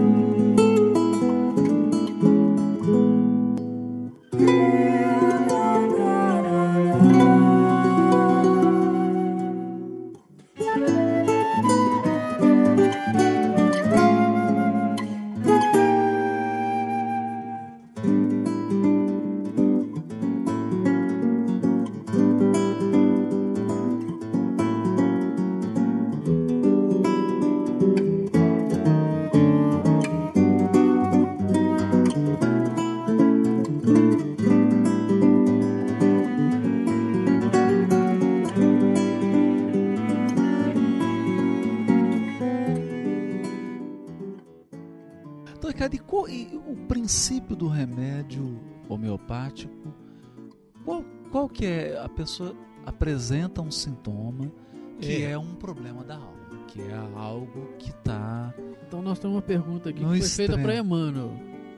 que 51.58 51.66
é? 51.66 52.00
A 52.00 52.08
pessoa 52.10 52.56
apresenta 52.86 53.62
um 53.62 53.72
sintoma 53.72 54.52
que 55.00 55.24
é, 55.24 55.32
É. 55.32 55.38
um 55.38 55.54
problema 55.56 56.04
da 56.04 56.16
alma, 56.16 56.66
que 56.68 56.82
é 56.82 56.94
algo 57.16 57.68
que 57.80 57.90
está... 57.90 58.54
Então 58.88 59.02
nós 59.02 59.20
temos 59.20 59.36
uma 59.36 59.42
pergunta 59.42 59.90
aqui 59.90 60.00
que 60.00 60.06
foi 60.06 60.22
feita 60.22 60.54
extremo. 60.54 60.64
para 60.64 60.76
Emmanuel, 60.76 61.32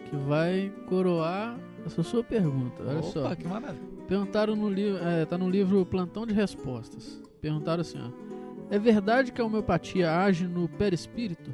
que 0.09 0.15
vai 0.15 0.71
coroar 0.87 1.57
essa 1.85 2.03
sua 2.03 2.23
pergunta. 2.23 2.83
Olha 2.85 3.01
só. 3.03 3.25
Opa, 3.25 3.35
que 3.35 3.47
maravilha. 3.47 3.87
Perguntaram 4.07 4.55
no 4.55 4.69
livro, 4.69 5.03
é, 5.03 5.25
tá 5.25 5.37
no 5.37 5.49
livro 5.49 5.85
Plantão 5.85 6.25
de 6.25 6.33
Respostas. 6.33 7.21
Perguntaram 7.41 7.81
assim, 7.81 7.97
ó: 7.99 8.09
É 8.69 8.77
verdade 8.77 9.31
que 9.31 9.39
a 9.41 9.45
homeopatia 9.45 10.11
age 10.19 10.47
no 10.47 10.67
perispírito? 10.67 11.51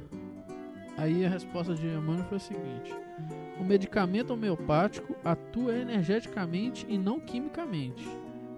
Aí 0.97 1.25
a 1.25 1.29
resposta 1.29 1.73
de 1.75 1.85
Emmanuel 1.87 2.25
foi 2.25 2.37
a 2.37 2.39
seguinte: 2.39 2.93
O 3.59 3.63
medicamento 3.63 4.31
homeopático 4.31 5.15
atua 5.23 5.77
energeticamente 5.77 6.85
e 6.89 6.97
não 6.97 7.19
quimicamente. 7.19 8.05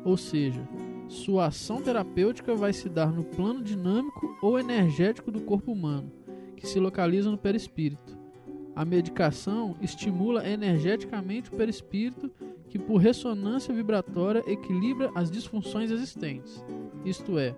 Ou 0.04 0.18
seja, 0.18 0.68
sua 1.08 1.48
ação 1.48 1.82
terapêutica 1.82 2.56
vai 2.56 2.74
se 2.74 2.90
dar 2.90 3.12
no 3.12 3.24
plano 3.24 3.64
dinâmico 3.64 4.38
ou 4.42 4.60
energético 4.60 5.32
do 5.32 5.42
corpo 5.42 5.72
humano, 5.72 6.12
que 6.56 6.68
se 6.68 6.80
localiza 6.80 7.30
no 7.30 7.38
perispírito. 7.38 8.18
A 8.76 8.86
medicação 8.86 9.76
estimula 9.82 10.48
energeticamente 10.48 11.50
o 11.50 11.56
perispírito, 11.56 12.32
que 12.70 12.78
por 12.78 12.98
ressonância 12.98 13.74
vibratória 13.74 14.44
equilibra 14.46 15.12
as 15.16 15.32
disfunções 15.32 15.90
existentes. 15.90 16.64
Isto 17.06 17.40
é, 17.40 17.56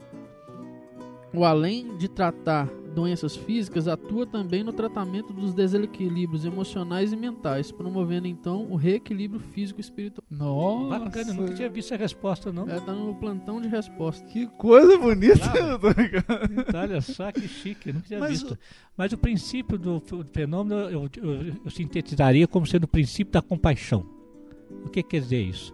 o 1.33 1.43
além 1.43 1.97
de 1.97 2.07
tratar 2.07 2.69
doenças 2.93 3.35
físicas, 3.35 3.87
atua 3.87 4.25
também 4.25 4.63
no 4.63 4.73
tratamento 4.73 5.31
dos 5.31 5.53
desequilíbrios 5.53 6.43
emocionais 6.45 7.13
e 7.13 7.15
mentais, 7.15 7.71
promovendo 7.71 8.27
então 8.27 8.65
o 8.69 8.75
reequilíbrio 8.75 9.39
físico 9.39 9.79
e 9.79 9.81
espiritual. 9.81 10.25
Nossa, 10.29 10.99
Bacana, 11.05 11.31
eu 11.31 11.35
nunca 11.35 11.53
tinha 11.53 11.69
visto 11.69 11.93
essa 11.93 12.01
resposta, 12.01 12.51
não. 12.51 12.67
É, 12.69 12.79
tá 12.79 12.93
no 12.93 13.15
plantão 13.15 13.61
de 13.61 13.67
resposta. 13.67 14.25
que 14.27 14.47
coisa 14.57 14.97
bonita. 14.97 15.35
Então, 16.67 16.81
olha 16.81 17.01
só 17.01 17.31
que 17.31 17.47
chique, 17.47 17.89
eu 17.89 17.93
nunca 17.95 18.07
tinha 18.07 18.19
Mas 18.19 18.31
visto. 18.31 18.53
o- 18.53 18.57
Mas 18.97 19.13
o 19.13 19.17
princípio 19.17 19.77
do 19.77 20.01
fenômeno 20.33 20.75
eu, 20.81 21.09
eu- 21.21 21.45
eu 21.65 21.71
sintetizaria 21.71 22.47
como 22.47 22.65
sendo 22.65 22.83
o 22.83 22.87
princípio 22.87 23.31
da 23.31 23.41
compaixão. 23.41 24.05
O 24.85 24.89
que 24.89 25.01
quer 25.03 25.21
dizer 25.21 25.41
isso? 25.41 25.73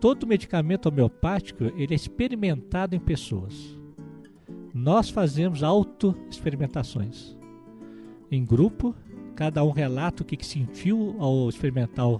Todo 0.00 0.26
medicamento 0.26 0.86
homeopático 0.86 1.64
ele 1.76 1.92
é 1.92 1.96
experimentado 1.96 2.94
em 2.94 2.98
pessoas. 3.00 3.78
Nós 4.74 5.10
fazemos 5.10 5.62
auto-experimentações. 5.62 7.36
Em 8.30 8.44
grupo, 8.44 8.94
cada 9.34 9.62
um 9.62 9.70
relata 9.70 10.22
o 10.22 10.26
que, 10.26 10.44
sentiu 10.44 11.14
ao 11.18 11.48
experimentar 11.48 12.08
o 12.08 12.18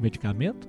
medicamento. 0.00 0.66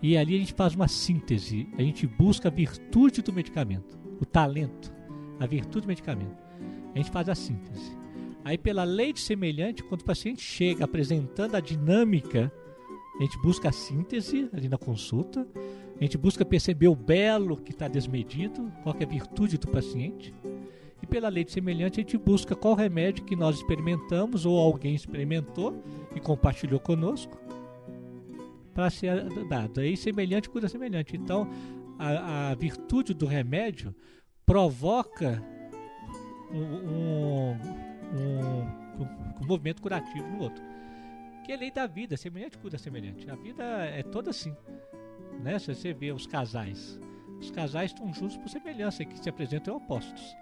E 0.00 0.16
ali 0.16 0.36
a 0.36 0.38
gente 0.38 0.54
faz 0.54 0.74
uma 0.74 0.86
síntese, 0.86 1.68
a 1.76 1.82
gente 1.82 2.06
busca 2.06 2.48
a 2.48 2.50
virtude 2.50 3.20
do 3.20 3.32
medicamento, 3.32 3.98
o 4.20 4.24
talento, 4.24 4.92
a 5.38 5.46
virtude 5.46 5.82
do 5.86 5.88
medicamento. 5.88 6.38
A 6.94 6.98
gente 6.98 7.10
faz 7.10 7.28
a 7.28 7.34
síntese. 7.34 7.98
Aí, 8.44 8.56
pela 8.56 8.84
lei 8.84 9.12
de 9.12 9.20
semelhante, 9.20 9.82
quando 9.82 10.00
o 10.00 10.04
paciente 10.04 10.40
chega 10.40 10.84
apresentando 10.84 11.56
a 11.56 11.60
dinâmica, 11.60 12.50
a 13.18 13.22
gente 13.22 13.38
busca 13.42 13.68
a 13.68 13.72
síntese 13.72 14.48
ali 14.52 14.68
na 14.68 14.78
consulta, 14.78 15.46
a 16.00 16.02
gente 16.04 16.16
busca 16.16 16.44
perceber 16.44 16.88
o 16.88 16.94
belo 16.96 17.56
que 17.58 17.72
está 17.72 17.86
desmedido, 17.86 18.72
qual 18.82 18.96
é 18.98 19.04
a 19.04 19.06
virtude 19.06 19.58
do 19.58 19.68
paciente. 19.68 20.32
E 21.02 21.06
pela 21.06 21.28
lei 21.28 21.44
de 21.44 21.52
semelhante, 21.52 22.00
a 22.00 22.02
gente 22.02 22.16
busca 22.16 22.54
qual 22.56 22.74
remédio 22.74 23.24
que 23.24 23.36
nós 23.36 23.56
experimentamos 23.56 24.46
ou 24.46 24.58
alguém 24.58 24.94
experimentou 24.94 25.82
e 26.14 26.20
compartilhou 26.20 26.80
conosco 26.80 27.38
para 28.74 28.88
ser 28.90 29.24
dado. 29.48 29.80
Aí 29.80 29.96
semelhante 29.96 30.48
cura 30.48 30.68
semelhante. 30.68 31.16
Então, 31.16 31.48
a, 31.98 32.50
a 32.50 32.54
virtude 32.54 33.12
do 33.12 33.26
remédio 33.26 33.94
provoca 34.46 35.42
um, 36.50 36.58
um, 36.58 37.50
um- 38.16 38.80
um 39.42 39.46
movimento 39.46 39.80
curativo 39.80 40.26
no 40.28 40.42
outro. 40.42 40.62
Que 41.44 41.52
é 41.52 41.54
a 41.56 41.58
lei 41.58 41.70
da 41.70 41.86
vida, 41.86 42.16
semelhante 42.16 42.58
cura 42.58 42.76
semelhante. 42.78 43.28
A 43.30 43.34
vida 43.34 43.64
é 43.64 44.02
toda 44.02 44.30
assim. 44.30 44.54
Né? 45.42 45.58
Se 45.58 45.74
você 45.74 45.92
vê 45.92 46.12
os 46.12 46.26
casais, 46.26 47.00
os 47.40 47.50
casais 47.50 47.90
estão 47.90 48.12
juntos 48.12 48.36
por 48.36 48.48
semelhança, 48.48 49.04
que 49.04 49.18
se 49.18 49.28
apresentam 49.28 49.76
opostos, 49.76 50.36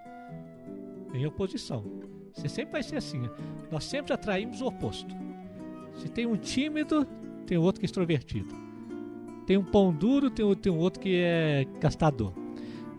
em 1.13 1.25
oposição. 1.25 1.83
Você 2.33 2.47
sempre 2.47 2.73
vai 2.73 2.83
ser 2.83 2.97
assim. 2.97 3.21
Nós 3.71 3.85
sempre 3.85 4.13
atraímos 4.13 4.61
o 4.61 4.67
oposto. 4.67 5.15
Se 5.95 6.09
tem 6.09 6.25
um 6.25 6.37
tímido, 6.37 7.05
tem 7.45 7.57
outro 7.57 7.79
que 7.79 7.85
é 7.85 7.87
extrovertido. 7.87 8.53
Tem 9.45 9.57
um 9.57 9.63
pão 9.63 9.91
duro, 9.91 10.29
tem, 10.29 10.45
um 10.45 10.77
outro 10.77 10.99
que 10.99 11.17
é 11.17 11.65
gastador. 11.79 12.33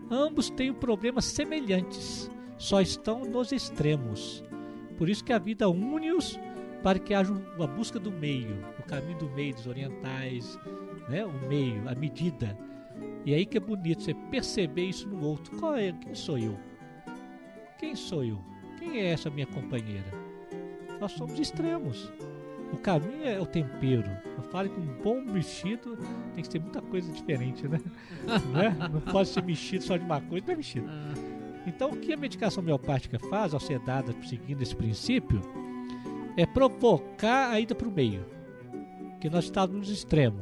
Ambos 0.09 0.49
têm 0.49 0.73
problemas 0.73 1.23
semelhantes, 1.25 2.29
só 2.57 2.81
estão 2.81 3.23
nos 3.23 3.53
extremos. 3.53 4.43
Por 4.97 5.09
isso 5.09 5.23
que 5.23 5.31
a 5.31 5.39
vida 5.39 5.69
une-os 5.69 6.37
para 6.83 6.99
que 6.99 7.13
haja 7.13 7.33
a 7.33 7.67
busca 7.67 7.97
do 7.97 8.11
meio, 8.11 8.57
o 8.77 8.83
caminho 8.83 9.17
do 9.17 9.29
meio 9.29 9.55
dos 9.55 9.67
orientais, 9.67 10.59
né? 11.09 11.25
o 11.25 11.33
meio, 11.47 11.87
a 11.87 11.95
medida. 11.95 12.57
E 13.25 13.33
aí 13.33 13.45
que 13.45 13.57
é 13.57 13.61
bonito 13.61 14.03
você 14.03 14.13
perceber 14.13 14.85
isso 14.85 15.07
no 15.07 15.23
outro. 15.25 15.55
Qual 15.57 15.75
é? 15.75 15.91
Quem 15.91 16.15
sou 16.15 16.37
eu? 16.37 16.57
Quem 17.77 17.95
sou 17.95 18.23
eu? 18.23 18.39
Quem 18.77 18.99
é 18.99 19.11
essa 19.11 19.29
minha 19.29 19.45
companheira? 19.45 20.11
Nós 20.99 21.11
somos 21.13 21.39
extremos. 21.39 22.11
O 22.71 22.77
caminho 22.77 23.25
é 23.25 23.39
o 23.39 23.45
tempero. 23.45 24.09
Eu 24.37 24.43
falo 24.43 24.69
que 24.69 24.79
um 24.79 25.03
bom 25.03 25.21
mexido 25.21 25.97
tem 26.33 26.43
que 26.43 26.49
ter 26.49 26.59
muita 26.59 26.81
coisa 26.81 27.11
diferente, 27.11 27.67
né? 27.67 27.79
Né? 28.53 28.75
Não 28.91 29.01
pode 29.01 29.29
ser 29.29 29.43
mexido 29.43 29.83
só 29.83 29.97
de 29.97 30.05
uma 30.05 30.21
coisa, 30.21 30.45
não 30.45 30.53
é 30.53 30.57
mexido. 30.57 30.89
Então, 31.67 31.91
o 31.91 31.97
que 31.97 32.13
a 32.13 32.17
medicação 32.17 32.63
homeopática 32.63 33.19
faz, 33.19 33.53
ao 33.53 33.59
ser 33.59 33.79
dada 33.79 34.13
seguindo 34.23 34.61
esse 34.61 34.75
princípio, 34.75 35.41
é 36.37 36.45
provocar 36.45 37.51
a 37.51 37.59
ida 37.59 37.75
para 37.75 37.87
o 37.87 37.91
meio. 37.91 38.25
Que 39.19 39.29
nós 39.29 39.45
estamos 39.45 39.75
nos 39.75 39.89
extremos, 39.89 40.41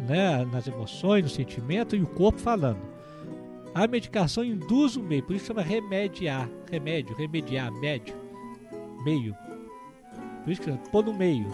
né? 0.00 0.44
nas 0.44 0.66
emoções, 0.66 1.22
no 1.22 1.28
sentimento 1.28 1.96
e 1.96 2.02
o 2.02 2.06
corpo 2.06 2.38
falando. 2.38 2.80
A 3.74 3.86
medicação 3.86 4.44
induz 4.44 4.96
o 4.96 5.02
meio, 5.02 5.22
por 5.22 5.36
isso 5.36 5.46
chama 5.46 5.62
remediar, 5.62 6.48
remédio, 6.70 7.14
remediar, 7.14 7.72
médio, 7.72 8.14
meio. 9.04 9.34
Por 10.42 10.50
isso 10.50 10.60
que 10.60 10.68
chama 10.68 10.82
pôr 10.90 11.04
no 11.04 11.14
meio. 11.14 11.46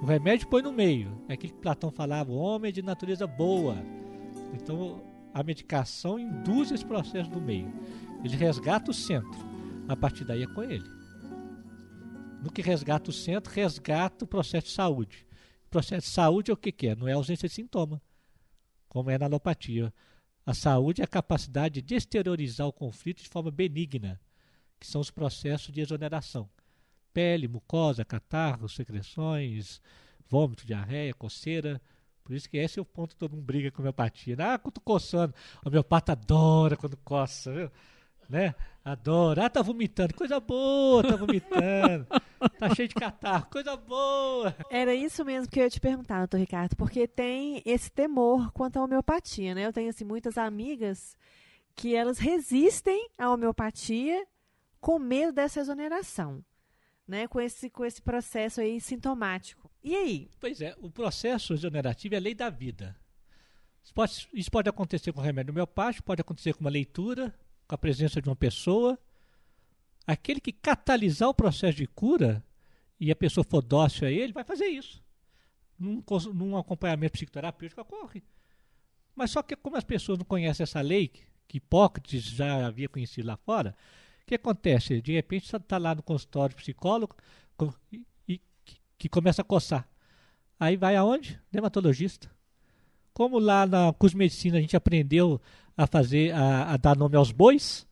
O 0.00 0.06
remédio 0.06 0.46
põe 0.48 0.62
no 0.62 0.72
meio. 0.72 1.10
É 1.28 1.34
aquilo 1.34 1.52
que 1.52 1.58
Platão 1.58 1.90
falava, 1.90 2.30
o 2.30 2.36
homem 2.36 2.68
é 2.68 2.72
de 2.72 2.82
natureza 2.82 3.26
boa. 3.26 3.76
Então 4.54 5.02
a 5.34 5.42
medicação 5.42 6.18
induz 6.18 6.70
esse 6.70 6.84
processo 6.84 7.30
do 7.30 7.40
meio. 7.40 7.72
Ele 8.24 8.36
resgata 8.36 8.90
o 8.90 8.94
centro. 8.94 9.50
A 9.88 9.96
partir 9.96 10.24
daí 10.24 10.42
é 10.42 10.46
com 10.46 10.62
ele. 10.62 10.88
No 12.42 12.50
que 12.50 12.62
resgata 12.62 13.10
o 13.10 13.12
centro, 13.12 13.52
resgata 13.52 14.24
o 14.24 14.28
processo 14.28 14.68
de 14.68 14.72
saúde. 14.72 15.26
Processo 15.70 16.08
de 16.08 16.12
saúde 16.12 16.50
é 16.50 16.54
o 16.54 16.56
que, 16.56 16.72
que 16.72 16.88
é? 16.88 16.96
Não 16.96 17.06
é 17.06 17.12
ausência 17.12 17.48
de 17.48 17.54
sintoma, 17.54 18.02
como 18.88 19.08
é 19.08 19.16
na 19.16 19.26
alopatia. 19.26 19.94
A 20.44 20.52
saúde 20.52 21.00
é 21.00 21.04
a 21.04 21.08
capacidade 21.08 21.80
de 21.80 21.94
exteriorizar 21.94 22.66
o 22.66 22.72
conflito 22.72 23.22
de 23.22 23.28
forma 23.28 23.52
benigna, 23.52 24.20
que 24.80 24.86
são 24.86 25.00
os 25.00 25.12
processos 25.12 25.72
de 25.72 25.80
exoneração. 25.80 26.50
Pele, 27.12 27.46
mucosa, 27.46 28.04
catarro, 28.04 28.68
secreções, 28.68 29.80
vômito, 30.28 30.66
diarreia, 30.66 31.14
coceira. 31.14 31.80
Por 32.24 32.34
isso 32.34 32.50
que 32.50 32.56
esse 32.56 32.80
é 32.80 32.82
o 32.82 32.84
ponto 32.84 33.10
que 33.10 33.20
todo 33.20 33.32
mundo 33.32 33.44
briga 33.44 33.70
com 33.70 33.80
a 33.80 33.82
homeopatia. 33.82 34.36
Ah, 34.40 34.58
quando 34.58 34.80
coçando. 34.80 35.34
O 35.64 35.68
homeopata 35.68 36.12
adora 36.12 36.76
quando 36.76 36.96
coça, 36.96 37.52
viu? 37.52 37.70
Né? 38.28 38.54
Adora. 38.84 39.46
Ah, 39.46 39.50
tá 39.50 39.62
vomitando. 39.62 40.14
Coisa 40.14 40.40
boa, 40.40 41.02
tá 41.02 41.14
vomitando. 41.14 42.06
tá 42.58 42.74
cheio 42.74 42.88
de 42.88 42.94
catarro. 42.94 43.46
Coisa 43.50 43.76
boa. 43.76 44.54
Era 44.70 44.94
isso 44.94 45.24
mesmo 45.24 45.50
que 45.50 45.60
eu 45.60 45.64
ia 45.64 45.70
te 45.70 45.80
perguntar, 45.80 46.18
doutor 46.18 46.38
Ricardo, 46.38 46.76
porque 46.76 47.06
tem 47.06 47.62
esse 47.64 47.90
temor 47.90 48.50
quanto 48.52 48.78
à 48.78 48.84
homeopatia, 48.84 49.54
né? 49.54 49.66
Eu 49.66 49.72
tenho, 49.72 49.90
assim, 49.90 50.04
muitas 50.04 50.38
amigas 50.38 51.16
que 51.74 51.94
elas 51.94 52.18
resistem 52.18 53.08
à 53.18 53.30
homeopatia 53.30 54.26
com 54.80 54.98
medo 54.98 55.32
dessa 55.32 55.60
exoneração, 55.60 56.44
né? 57.06 57.28
Com 57.28 57.40
esse, 57.40 57.68
com 57.70 57.84
esse 57.84 58.00
processo 58.00 58.60
aí 58.60 58.80
sintomático. 58.80 59.70
E 59.82 59.94
aí? 59.94 60.30
Pois 60.38 60.60
é, 60.60 60.74
o 60.78 60.90
processo 60.90 61.52
exonerativo 61.52 62.14
é 62.14 62.18
a 62.18 62.20
lei 62.20 62.34
da 62.34 62.50
vida. 62.50 62.96
Isso 63.82 63.94
pode, 63.94 64.28
isso 64.32 64.50
pode 64.50 64.68
acontecer 64.68 65.12
com 65.12 65.20
remédio 65.20 65.52
homeopático, 65.52 66.04
pode 66.04 66.20
acontecer 66.20 66.52
com 66.52 66.60
uma 66.60 66.70
leitura, 66.70 67.34
com 67.66 67.74
a 67.74 67.78
presença 67.78 68.20
de 68.20 68.28
uma 68.28 68.36
pessoa. 68.36 68.98
Aquele 70.12 70.40
que 70.40 70.52
catalisar 70.52 71.28
o 71.28 71.34
processo 71.34 71.78
de 71.78 71.86
cura 71.86 72.42
e 72.98 73.10
a 73.10 73.16
pessoa 73.16 73.44
for 73.44 73.62
dócil 73.62 74.08
a 74.08 74.10
ele, 74.10 74.32
vai 74.32 74.44
fazer 74.44 74.66
isso. 74.66 75.02
Num, 75.78 76.02
num 76.34 76.56
acompanhamento 76.56 77.12
psicoterapêutico 77.12 77.80
ocorre. 77.80 78.22
Mas 79.14 79.30
só 79.30 79.42
que 79.42 79.56
como 79.56 79.76
as 79.76 79.84
pessoas 79.84 80.18
não 80.18 80.24
conhecem 80.24 80.64
essa 80.64 80.80
lei, 80.80 81.08
que- 81.08 81.22
Hipócrates 81.52 82.22
já 82.24 82.66
havia 82.66 82.88
conhecido 82.88 83.26
lá 83.26 83.36
fora, 83.36 83.74
o 84.22 84.26
que 84.26 84.36
acontece? 84.36 85.00
De 85.00 85.12
repente 85.12 85.48
você 85.48 85.56
está 85.56 85.78
lá 85.78 85.94
no 85.94 86.02
consultório 86.02 86.54
psicólogo 86.54 87.16
com- 87.56 87.72
e, 87.92 88.04
e 88.28 88.38
que, 88.64 88.76
que 88.98 89.08
começa 89.08 89.42
a 89.42 89.44
coçar. 89.44 89.88
Aí 90.58 90.76
vai 90.76 90.94
aonde? 90.94 91.40
Dermatologista. 91.50 92.30
Como 93.12 93.38
lá 93.38 93.66
na 93.66 93.92
curso 93.92 94.14
de 94.14 94.18
medicina 94.18 94.58
a 94.58 94.60
gente 94.60 94.76
aprendeu 94.76 95.40
a 95.76 95.86
fazer, 95.86 96.32
a, 96.34 96.72
a 96.72 96.76
dar 96.76 96.96
nome 96.96 97.16
aos 97.16 97.32
bois. 97.32 97.86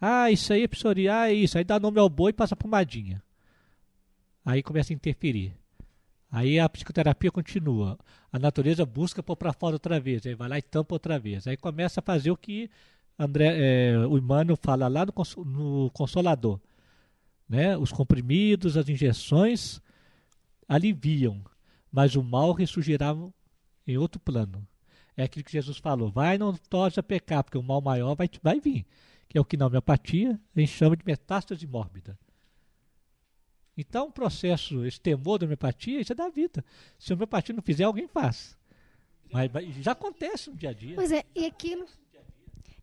Ah, 0.00 0.30
isso 0.30 0.52
aí 0.52 0.62
é 0.62 0.68
psoríase, 0.68 1.30
ah, 1.30 1.32
isso. 1.32 1.58
Aí 1.58 1.64
dá 1.64 1.78
nome 1.80 1.98
ao 1.98 2.08
boi 2.08 2.30
e 2.30 2.34
passa 2.34 2.56
pomadinha. 2.56 3.22
Aí 4.44 4.62
começa 4.62 4.92
a 4.92 4.94
interferir. 4.94 5.54
Aí 6.30 6.58
a 6.58 6.68
psicoterapia 6.68 7.30
continua. 7.30 7.98
A 8.32 8.38
natureza 8.38 8.84
busca 8.84 9.22
pôr 9.22 9.36
para 9.36 9.52
fora 9.52 9.76
outra 9.76 10.00
vez. 10.00 10.26
Aí 10.26 10.34
vai 10.34 10.48
lá 10.48 10.58
e 10.58 10.62
tampa 10.62 10.94
outra 10.94 11.18
vez. 11.18 11.46
Aí 11.46 11.56
começa 11.56 12.00
a 12.00 12.02
fazer 12.02 12.30
o 12.30 12.36
que 12.36 12.68
André, 13.18 13.54
é, 13.56 13.98
o 13.98 14.18
Emmanuel 14.18 14.56
fala 14.60 14.88
lá 14.88 15.06
no, 15.06 15.44
no 15.44 15.90
Consolador. 15.90 16.60
Né? 17.48 17.76
Os 17.76 17.92
comprimidos, 17.92 18.76
as 18.76 18.88
injeções 18.88 19.80
aliviam, 20.68 21.42
mas 21.92 22.16
o 22.16 22.22
mal 22.22 22.52
ressurgirá 22.52 23.14
em 23.86 23.96
outro 23.96 24.20
plano. 24.20 24.66
É 25.16 25.24
aquilo 25.24 25.44
que 25.44 25.52
Jesus 25.52 25.78
falou: 25.78 26.10
vai, 26.10 26.36
não 26.36 26.54
torce 26.54 26.98
a 26.98 27.02
pecar, 27.02 27.44
porque 27.44 27.58
o 27.58 27.62
mal 27.62 27.80
maior 27.80 28.16
vai, 28.16 28.28
vai 28.42 28.58
vir. 28.58 28.84
Que 29.34 29.38
é 29.38 29.40
o 29.40 29.44
que 29.44 29.56
na 29.56 29.66
homeopatia 29.66 30.40
a 30.54 30.60
gente 30.60 30.70
chama 30.70 30.96
de 30.96 31.04
metástase 31.04 31.66
mórbida. 31.66 32.16
Então, 33.76 34.06
o 34.06 34.12
processo, 34.12 34.84
esse 34.86 35.00
temor 35.00 35.38
da 35.40 35.44
homeopatia, 35.46 36.00
isso 36.00 36.12
é 36.12 36.14
da 36.14 36.28
vida. 36.28 36.64
Se 37.00 37.12
a 37.12 37.16
homeopatia 37.16 37.52
não 37.52 37.60
fizer, 37.60 37.82
alguém 37.82 38.06
faz. 38.06 38.56
Mas, 39.32 39.50
mas 39.50 39.74
já 39.82 39.90
acontece 39.90 40.50
no 40.50 40.56
dia 40.56 40.70
a 40.70 40.72
dia. 40.72 40.94
Pois 40.94 41.10
é, 41.10 41.24
e 41.34 41.44
aquilo, 41.46 41.84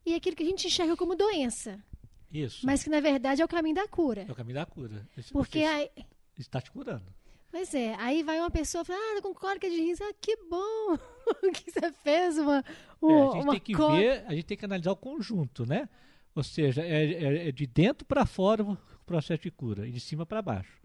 e 0.05 0.13
aquilo 0.13 0.35
que 0.35 0.43
a 0.43 0.45
gente 0.45 0.67
enxerga 0.67 0.97
como 0.97 1.15
doença, 1.15 1.81
Isso. 2.29 2.65
mas 2.65 2.83
que 2.83 2.89
na 2.89 2.99
verdade 2.99 3.41
é 3.41 3.45
o 3.45 3.47
caminho 3.47 3.75
da 3.75 3.87
cura. 3.87 4.25
É 4.27 4.31
o 4.33 4.35
caminho 4.35 4.55
da 4.55 4.65
cura. 4.65 5.07
Esse- 5.17 5.31
Porque 5.31 5.59
aí, 5.59 5.89
está 6.37 6.59
te 6.59 6.69
curando. 6.69 7.05
Pois 7.49 7.73
é, 7.73 7.95
aí 7.95 8.23
vai 8.23 8.41
uma 8.41 8.51
pessoa 8.51 8.81
e 8.81 8.85
fala, 8.87 8.99
ah, 9.17 9.21
com 9.21 9.33
cólica 9.33 9.69
de 9.69 9.77
rins, 9.77 10.01
ah, 10.01 10.13
que 10.19 10.35
bom 10.49 10.97
que 11.55 11.71
você 11.71 11.93
fez 12.03 12.37
uma, 12.37 12.61
um, 13.01 13.09
É, 13.09 13.21
a 13.21 13.31
gente 13.35 13.43
uma 13.43 13.51
tem 13.53 13.61
que 13.61 13.73
có- 13.73 13.95
ver, 13.95 14.25
a 14.27 14.35
gente 14.35 14.43
tem 14.47 14.57
que 14.57 14.65
analisar 14.65 14.91
o 14.91 14.97
conjunto, 14.97 15.65
né? 15.65 15.87
Ou 16.35 16.43
seja, 16.43 16.81
é, 16.81 17.05
é- 17.11 17.47
é 17.49 17.51
de 17.51 17.67
dentro 17.67 18.05
para 18.05 18.25
fora 18.25 18.63
o 18.63 18.77
processo 19.05 19.43
de 19.43 19.51
cura, 19.51 19.87
e 19.87 19.91
de 19.91 19.99
cima 19.99 20.25
para 20.25 20.41
baixo. 20.41 20.79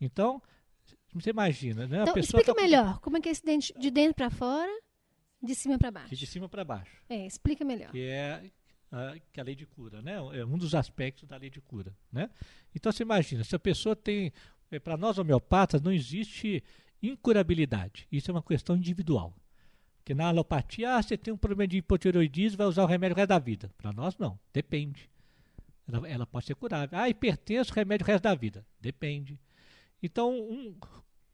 Então, 0.00 0.40
você 1.12 1.30
imagina, 1.30 1.86
né? 1.86 2.00
Então, 2.02 2.12
a 2.12 2.14
pessoa 2.14 2.40
explica 2.40 2.54
tá 2.54 2.62
melhor, 2.62 2.98
como 3.00 3.16
é 3.16 3.20
que 3.20 3.28
é 3.28 3.32
esse 3.32 3.44
dente 3.44 3.72
de 3.78 3.90
dentro 3.90 4.14
pra 4.14 4.30
fora, 4.30 4.70
de 5.42 5.54
cima 5.54 5.78
pra 5.78 5.90
baixo. 5.90 6.14
De 6.16 6.26
cima 6.26 6.48
para 6.48 6.64
baixo, 6.64 6.92
É, 7.08 7.26
explica 7.26 7.64
melhor. 7.64 7.90
que 7.90 8.00
é 8.00 8.50
a, 8.90 9.18
que 9.32 9.38
é 9.38 9.40
a 9.40 9.44
lei 9.44 9.54
de 9.54 9.66
cura, 9.66 10.00
né? 10.02 10.14
É 10.32 10.44
um 10.44 10.56
dos 10.56 10.74
aspectos 10.74 11.28
da 11.28 11.36
lei 11.36 11.50
de 11.50 11.60
cura, 11.60 11.94
né? 12.10 12.30
Então, 12.74 12.90
você 12.90 13.02
imagina, 13.02 13.44
se 13.44 13.54
a 13.54 13.58
pessoa 13.58 13.94
tem... 13.94 14.32
Para 14.84 14.96
nós 14.96 15.18
homeopatas, 15.18 15.82
não 15.82 15.92
existe 15.92 16.62
incurabilidade. 17.02 18.06
Isso 18.10 18.30
é 18.30 18.32
uma 18.34 18.42
questão 18.42 18.76
individual. 18.76 19.34
Porque 20.10 20.14
na 20.20 20.26
alopatia, 20.26 20.96
ah, 20.96 21.00
você 21.00 21.16
tem 21.16 21.32
um 21.32 21.36
problema 21.36 21.68
de 21.68 21.76
hipotireoidismo, 21.76 22.58
vai 22.58 22.66
usar 22.66 22.82
o 22.82 22.86
remédio 22.86 23.14
o 23.14 23.16
resto 23.16 23.28
da 23.28 23.38
vida. 23.38 23.70
Para 23.78 23.92
nós, 23.92 24.18
não. 24.18 24.36
Depende. 24.52 25.08
Ela, 25.86 26.08
ela 26.08 26.26
pode 26.26 26.46
ser 26.46 26.56
curável. 26.56 26.98
Ah, 26.98 27.08
hipertenso, 27.08 27.72
remédio 27.72 28.04
o 28.04 28.08
resto 28.08 28.24
da 28.24 28.34
vida. 28.34 28.66
Depende. 28.80 29.38
Então, 30.02 30.32
um, 30.36 30.74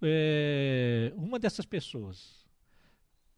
é, 0.02 1.10
uma 1.16 1.38
dessas 1.38 1.64
pessoas, 1.64 2.44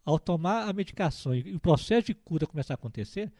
ao 0.03 0.19
tomar 0.19 0.67
a 0.67 0.73
medicação 0.73 1.33
e 1.33 1.55
o 1.55 1.59
processo 1.59 2.07
de 2.07 2.15
cura 2.15 2.45
começar 2.45 2.73
a 2.73 2.75
acontecer, 2.75 3.31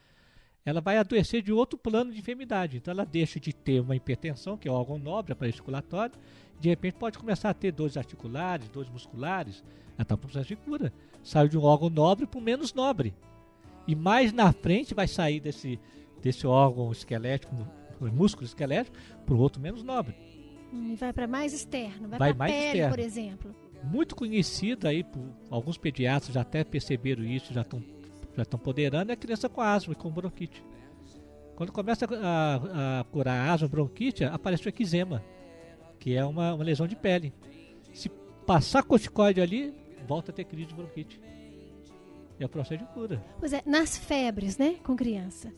ela 0.64 0.80
vai 0.80 0.98
adoecer 0.98 1.42
de 1.42 1.52
outro 1.52 1.78
plano 1.78 2.14
de 2.14 2.20
enfermidade. 2.20 2.78
Então, 2.78 2.94
ela 2.94 3.06
deixa 3.06 3.42
de 3.42 3.52
ter 3.52 3.82
uma 3.82 3.98
hipertensão, 3.98 4.58
que 4.58 4.70
é 4.70 4.72
órgão 4.72 4.98
nobre, 4.98 5.34
aparelho 5.34 5.54
circulatório, 5.54 6.16
de 6.62 6.70
repente 6.70 6.94
pode 6.94 7.20
começar 7.20 7.50
a 7.50 7.54
ter 7.54 7.74
dores 7.74 7.98
articulares, 7.98 8.70
dores 8.70 8.90
musculares. 8.90 9.62
Ela 9.96 10.04
está 10.04 10.16
no 10.16 10.22
processo 10.22 10.48
de 10.48 10.56
cura. 10.56 10.94
Saiu 11.24 11.48
de 11.50 11.58
um 11.58 11.64
órgão 11.64 11.90
nobre 11.90 12.26
para 12.26 12.40
um 12.40 12.44
menos 12.44 12.74
nobre. 12.74 13.14
E 13.88 13.96
mais 13.96 14.32
na 14.34 14.52
frente 14.52 14.94
vai 14.94 15.08
sair 15.08 15.40
desse, 15.40 15.80
desse 16.22 16.46
órgão 16.48 16.92
esquelético, 16.92 17.56
músculo 18.00 18.46
esquelético, 18.46 18.96
para 19.26 19.36
um 19.36 19.40
outro 19.40 19.62
menos 19.62 19.84
nobre. 19.84 20.16
Hum, 20.74 20.92
E 20.94 20.96
vai 20.96 21.12
pra 21.12 21.28
mais 21.28 21.54
externo, 21.54 22.08
vai, 22.08 22.20
Vai 22.20 22.30
pra 22.34 22.38
mais 22.40 22.52
pele, 22.54 22.66
externo. 22.68 22.90
por 22.96 23.00
exemplo. 23.00 23.56
Muito 23.84 24.16
conhecida 24.16 24.90
aí 24.90 25.04
por 25.04 25.22
alguns 25.50 25.78
pediatras 25.78 26.34
já 26.34 26.42
até 26.42 26.64
perceberam 26.64 27.24
isso, 27.24 27.54
já 27.54 27.62
estão 27.62 27.82
já 28.36 28.44
estão 28.44 28.60
poderando, 28.60 29.10
é 29.12 29.14
a 29.14 29.18
criança 29.18 29.50
com 29.50 29.60
asma 29.60 29.92
e 29.92 29.96
com 29.96 30.10
bronquite. 30.10 30.64
Quando 31.56 31.72
começa 31.74 32.06
a, 32.06 32.56
a- 32.56 33.00
a 33.00 33.04
curar 33.06 33.50
asma, 33.50 33.68
bronquite, 33.68 34.24
aparece 34.24 34.66
o 34.66 34.70
eczema, 34.70 35.22
que 36.00 36.14
é 36.16 36.24
uma, 36.24 36.54
uma 36.54 36.64
lesão 36.64 36.88
de 36.88 36.96
pele. 36.96 37.34
Se 37.94 38.08
passar 38.46 38.84
corticoide 38.84 39.42
ali, 39.42 39.74
volta 40.10 40.32
a 40.32 40.34
ter 40.34 40.44
crise 40.46 40.66
de 40.66 40.74
bronquite. 40.74 41.22
É 42.40 42.46
o 42.46 42.50
processo 42.50 42.84
de 42.84 42.90
cura. 42.94 43.24
Pois 43.40 43.54
é, 43.54 43.62
nas 43.66 43.98
febres, 43.98 44.58
né, 44.58 44.76
com 44.84 44.96
criança. 44.96 45.54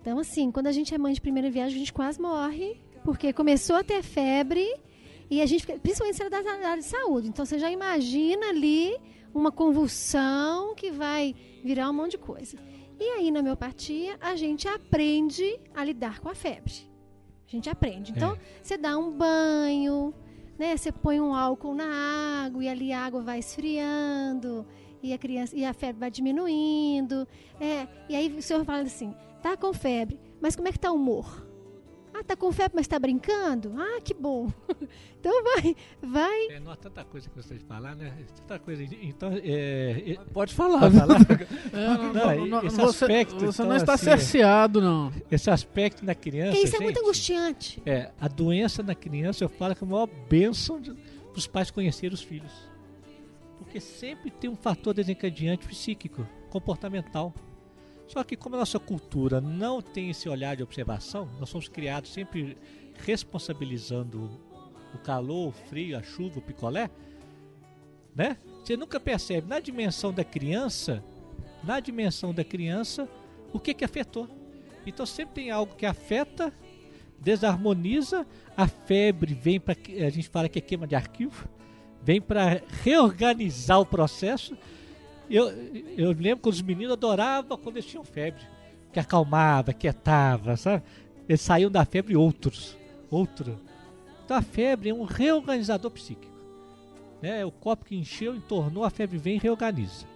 Então, 0.00 0.18
assim, 0.18 0.50
quando 0.50 0.66
a 0.66 0.72
gente 0.72 0.94
é 0.94 0.98
mãe 0.98 1.12
de 1.12 1.20
primeira 1.20 1.50
viagem, 1.50 1.76
a 1.76 1.78
gente 1.78 1.92
quase 1.92 2.20
morre, 2.20 2.80
porque 3.04 3.32
começou 3.32 3.76
a 3.76 3.84
ter 3.84 4.02
febre 4.02 4.66
e 5.30 5.40
a 5.42 5.46
gente, 5.46 5.60
fica- 5.64 5.78
principalmente 5.78 6.16
se 6.16 6.22
ela 6.22 6.36
é 6.36 6.42
da 6.42 6.68
área 6.70 6.82
de 6.82 6.88
saúde. 6.88 7.28
Então, 7.28 7.44
você 7.44 7.58
já 7.58 7.70
imagina 7.70 8.48
ali 8.48 8.96
uma 9.34 9.52
convulsão 9.52 10.74
que 10.74 10.90
vai 10.90 11.34
virar 11.62 11.90
um 11.90 11.92
monte 11.92 12.12
de 12.12 12.18
coisa. 12.18 12.56
E 12.98 13.04
aí, 13.04 13.30
na 13.30 13.40
homeopatia, 13.40 14.16
a 14.20 14.34
gente 14.36 14.66
aprende 14.66 15.58
a 15.74 15.84
lidar 15.84 16.20
com 16.20 16.28
a 16.30 16.34
febre. 16.34 16.72
A 17.46 17.50
gente 17.50 17.68
aprende. 17.68 18.10
Então, 18.12 18.32
É. 18.34 18.38
você 18.62 18.76
dá 18.78 18.96
um 18.96 19.10
banho, 19.12 20.14
né? 20.58 20.76
Você 20.76 20.90
põe 20.90 21.20
um 21.20 21.34
álcool 21.34 21.74
na 21.74 22.44
água 22.44 22.64
e 22.64 22.68
ali 22.68 22.92
a 22.92 23.04
água 23.04 23.22
vai 23.22 23.38
esfriando 23.38 24.66
e 25.02 25.12
a 25.12 25.18
criança 25.18 25.56
e 25.56 25.64
a 25.64 25.72
febre 25.72 26.00
vai 26.00 26.10
diminuindo. 26.10 27.26
É, 27.60 27.86
e 28.08 28.16
aí 28.16 28.28
o 28.36 28.42
senhor 28.42 28.64
fala 28.64 28.82
assim: 28.82 29.14
tá 29.42 29.56
com 29.56 29.72
febre, 29.72 30.18
mas 30.40 30.56
como 30.56 30.68
é 30.68 30.72
que 30.72 30.78
tá 30.78 30.90
o 30.90 30.96
humor? 30.96 31.45
Ah, 32.18 32.24
tá 32.24 32.34
com 32.34 32.50
febre, 32.50 32.72
mas 32.76 32.86
tá 32.86 32.98
brincando? 32.98 33.74
Ah, 33.76 34.00
que 34.02 34.14
bom. 34.14 34.50
então 35.20 35.44
vai, 35.44 35.76
vai. 36.02 36.46
É, 36.46 36.60
não 36.60 36.72
há 36.72 36.76
tanta 36.76 37.04
coisa 37.04 37.28
que 37.28 37.36
você 37.36 37.54
de 37.56 37.64
falar, 37.64 37.94
né? 37.94 38.10
Tanta 38.36 38.58
coisa. 38.58 38.82
Então, 38.82 39.32
é, 39.32 40.12
é, 40.12 40.14
Pode 40.32 40.54
falar. 40.54 40.80
Pode 40.80 40.96
falar? 40.98 41.18
É, 41.72 41.86
não, 41.86 42.12
Não, 42.12 42.46
não, 42.46 42.64
esse 42.66 42.76
você, 42.76 43.04
aspecto, 43.04 43.34
você 43.38 43.62
então, 43.62 43.66
não 43.66 43.76
está 43.76 43.94
assim, 43.94 44.04
cerceado, 44.04 44.80
não. 44.80 45.12
esse 45.30 45.50
aspecto 45.50 46.04
na 46.04 46.14
criança. 46.14 46.56
Isso 46.58 46.74
é 46.76 46.80
muito 46.80 46.96
gente, 46.96 47.04
angustiante. 47.04 47.82
É, 47.84 48.10
a 48.18 48.28
doença 48.28 48.82
na 48.82 48.94
criança, 48.94 49.44
eu 49.44 49.48
falo 49.48 49.74
que 49.74 49.84
é 49.84 49.86
a 49.86 49.90
maior 49.90 50.08
bênção 50.28 50.80
de- 50.80 50.96
dos 51.34 51.46
pais 51.46 51.70
conhecerem 51.70 52.14
os 52.14 52.22
filhos. 52.22 52.52
Porque 53.58 53.78
sempre 53.78 54.30
tem 54.30 54.48
um 54.48 54.56
fator 54.56 54.94
desencadeante 54.94 55.66
psíquico, 55.66 56.26
comportamental. 56.48 57.34
Só 58.06 58.22
que 58.22 58.36
como 58.36 58.54
a 58.54 58.60
nossa 58.60 58.78
cultura 58.78 59.40
não 59.40 59.82
tem 59.82 60.10
esse 60.10 60.28
olhar 60.28 60.56
de 60.56 60.62
observação, 60.62 61.28
nós 61.40 61.48
somos 61.48 61.68
criados 61.68 62.12
sempre 62.12 62.56
responsabilizando 63.04 64.30
o 64.94 64.98
calor, 64.98 65.48
o 65.48 65.52
frio, 65.52 65.98
a 65.98 66.02
chuva, 66.02 66.38
o 66.38 66.42
picolé, 66.42 66.90
né? 68.14 68.38
Você 68.64 68.76
nunca 68.76 68.98
percebe 68.98 69.48
na 69.48 69.60
dimensão 69.60 70.12
da 70.12 70.24
criança, 70.24 71.04
na 71.62 71.78
dimensão 71.80 72.32
da 72.32 72.42
criança, 72.42 73.08
o 73.52 73.60
que 73.60 73.74
que 73.74 73.84
afetou. 73.84 74.28
Então 74.86 75.04
sempre 75.04 75.34
tem 75.34 75.50
algo 75.50 75.74
que 75.74 75.84
afeta, 75.84 76.52
desarmoniza, 77.18 78.26
a 78.56 78.66
febre 78.66 79.34
vem 79.34 79.60
para 79.60 79.74
a 79.74 80.10
gente 80.10 80.28
fala 80.28 80.48
que 80.48 80.58
é 80.58 80.62
queima 80.62 80.86
de 80.86 80.94
arquivo, 80.94 81.48
vem 82.02 82.20
para 82.20 82.62
reorganizar 82.82 83.80
o 83.80 83.86
processo. 83.86 84.56
Eu, 85.28 85.48
eu 85.96 86.12
lembro 86.12 86.42
que 86.42 86.48
os 86.48 86.62
meninos 86.62 86.92
adoravam 86.92 87.58
quando 87.58 87.76
eles 87.76 87.86
tinham 87.86 88.04
febre, 88.04 88.42
que 88.92 89.00
acalmava, 89.00 89.72
quietava, 89.72 90.56
sabe? 90.56 90.82
Eles 91.28 91.40
saíam 91.40 91.70
da 91.70 91.84
febre 91.84 92.16
outros, 92.16 92.76
outro. 93.10 93.58
Então 94.24 94.36
a 94.36 94.42
febre 94.42 94.90
é 94.90 94.94
um 94.94 95.04
reorganizador 95.04 95.90
psíquico. 95.90 96.34
Né? 97.20 97.44
O 97.44 97.50
copo 97.50 97.84
que 97.84 97.96
encheu, 97.96 98.34
entornou, 98.34 98.84
a 98.84 98.90
febre 98.90 99.18
vem 99.18 99.36
e 99.36 99.38
reorganiza. 99.38 100.06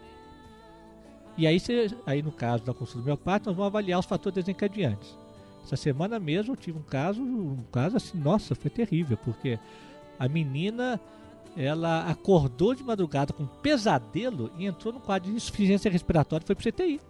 E 1.36 1.46
aí, 1.46 1.58
você, 1.58 1.88
aí 2.06 2.22
no 2.22 2.32
caso 2.32 2.64
da 2.64 2.74
consulta 2.74 3.16
pai, 3.16 3.40
nós 3.44 3.56
vamos 3.56 3.66
avaliar 3.66 3.98
os 3.98 4.06
fatores 4.06 4.34
desencadeantes. 4.34 5.16
Essa 5.64 5.76
semana 5.76 6.18
mesmo 6.18 6.52
eu 6.52 6.56
tive 6.56 6.78
um 6.78 6.82
caso, 6.82 7.22
um 7.22 7.64
caso 7.72 7.96
assim, 7.96 8.18
nossa, 8.18 8.54
foi 8.54 8.70
terrível, 8.70 9.16
porque 9.16 9.58
a 10.18 10.28
menina 10.28 11.00
ela 11.56 12.08
acordou 12.08 12.74
de 12.74 12.82
madrugada 12.82 13.32
com 13.32 13.42
um 13.42 13.46
pesadelo 13.46 14.50
e 14.56 14.66
entrou 14.66 14.92
no 14.92 15.00
quadro 15.00 15.30
de 15.30 15.36
insuficiência 15.36 15.90
respiratória 15.90 16.44
e 16.44 16.46
foi 16.46 16.54
pro 16.54 16.72
CTI. 16.72 17.00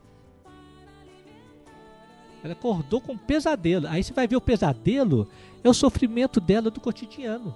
Ela 2.43 2.55
acordou 2.55 3.01
com 3.01 3.12
um 3.12 3.18
pesadelo. 3.18 3.86
Aí 3.86 4.03
você 4.03 4.12
vai 4.12 4.26
ver 4.26 4.36
o 4.36 4.41
pesadelo, 4.41 5.28
é 5.62 5.68
o 5.68 5.74
sofrimento 5.74 6.41
dela 6.41 6.70
do 6.70 6.80
cotidiano, 6.80 7.55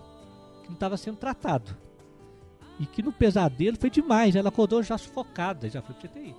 que 0.63 0.69
não 0.69 0.75
estava 0.75 0.97
sendo 0.97 1.17
tratado. 1.17 1.75
E 2.79 2.87
que 2.87 3.03
no 3.03 3.13
pesadelo 3.13 3.79
foi 3.81 3.89
demais. 3.89 4.37
Ela 4.37 4.51
acordou 4.51 4.83
já 4.83 4.99
sufocada, 4.99 5.69
já 5.71 5.81
foi 5.81 5.95
pro 5.95 6.09
CTI. 6.09 6.35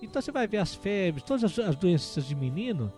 Então 0.00 0.22
você 0.22 0.32
vai 0.32 0.46
ver 0.46 0.58
as 0.58 0.74
febres, 0.74 1.24
todas 1.24 1.44
as, 1.44 1.58
as 1.58 1.76
doenças 1.76 2.26
de 2.26 2.34
menino, 2.34 2.92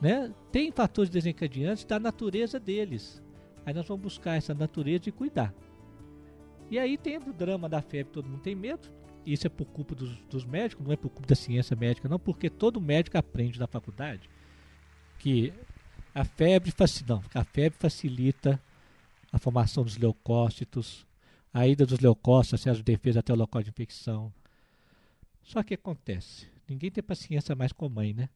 né? 0.00 0.30
Tem 0.50 0.70
fatores 0.70 1.10
desencadeantes 1.10 1.84
da 1.84 1.98
natureza 1.98 2.58
deles. 2.58 3.22
Aí 3.64 3.72
nós 3.72 3.86
vamos 3.86 4.02
buscar 4.02 4.36
essa 4.36 4.54
natureza 4.54 5.08
e 5.08 5.12
cuidar. 5.12 5.54
E 6.70 6.78
aí 6.78 6.96
tem 6.96 7.16
o 7.18 7.32
drama 7.32 7.68
da 7.68 7.80
febre, 7.80 8.12
todo 8.12 8.28
mundo 8.28 8.40
tem 8.40 8.54
medo. 8.54 8.88
Isso 9.24 9.46
é 9.46 9.50
por 9.50 9.66
culpa 9.66 9.94
dos, 9.94 10.16
dos 10.30 10.44
médicos, 10.44 10.84
não 10.84 10.92
é 10.92 10.96
por 10.96 11.08
culpa 11.08 11.28
da 11.28 11.34
ciência 11.34 11.74
médica, 11.74 12.08
não, 12.08 12.18
porque 12.18 12.50
todo 12.50 12.80
médico 12.80 13.16
aprende 13.16 13.58
na 13.58 13.66
faculdade 13.66 14.28
que 15.18 15.52
a 16.14 16.24
febre, 16.24 16.72
a 17.34 17.44
febre 17.44 17.78
facilita 17.78 18.60
a 19.32 19.38
formação 19.38 19.82
dos 19.82 19.96
leucócitos, 19.96 21.06
a 21.52 21.66
ida 21.66 21.86
dos 21.86 22.00
leucócitos, 22.00 22.60
acesso 22.60 22.82
de 22.82 22.92
defesa 22.92 23.20
até 23.20 23.32
o 23.32 23.36
local 23.36 23.62
de 23.62 23.70
infecção. 23.70 24.32
Só 25.42 25.62
que 25.62 25.74
acontece, 25.74 26.46
ninguém 26.68 26.90
tem 26.90 27.02
paciência 27.02 27.54
mais 27.54 27.72
com 27.72 27.86
a 27.86 27.88
mãe, 27.88 28.12
né? 28.12 28.28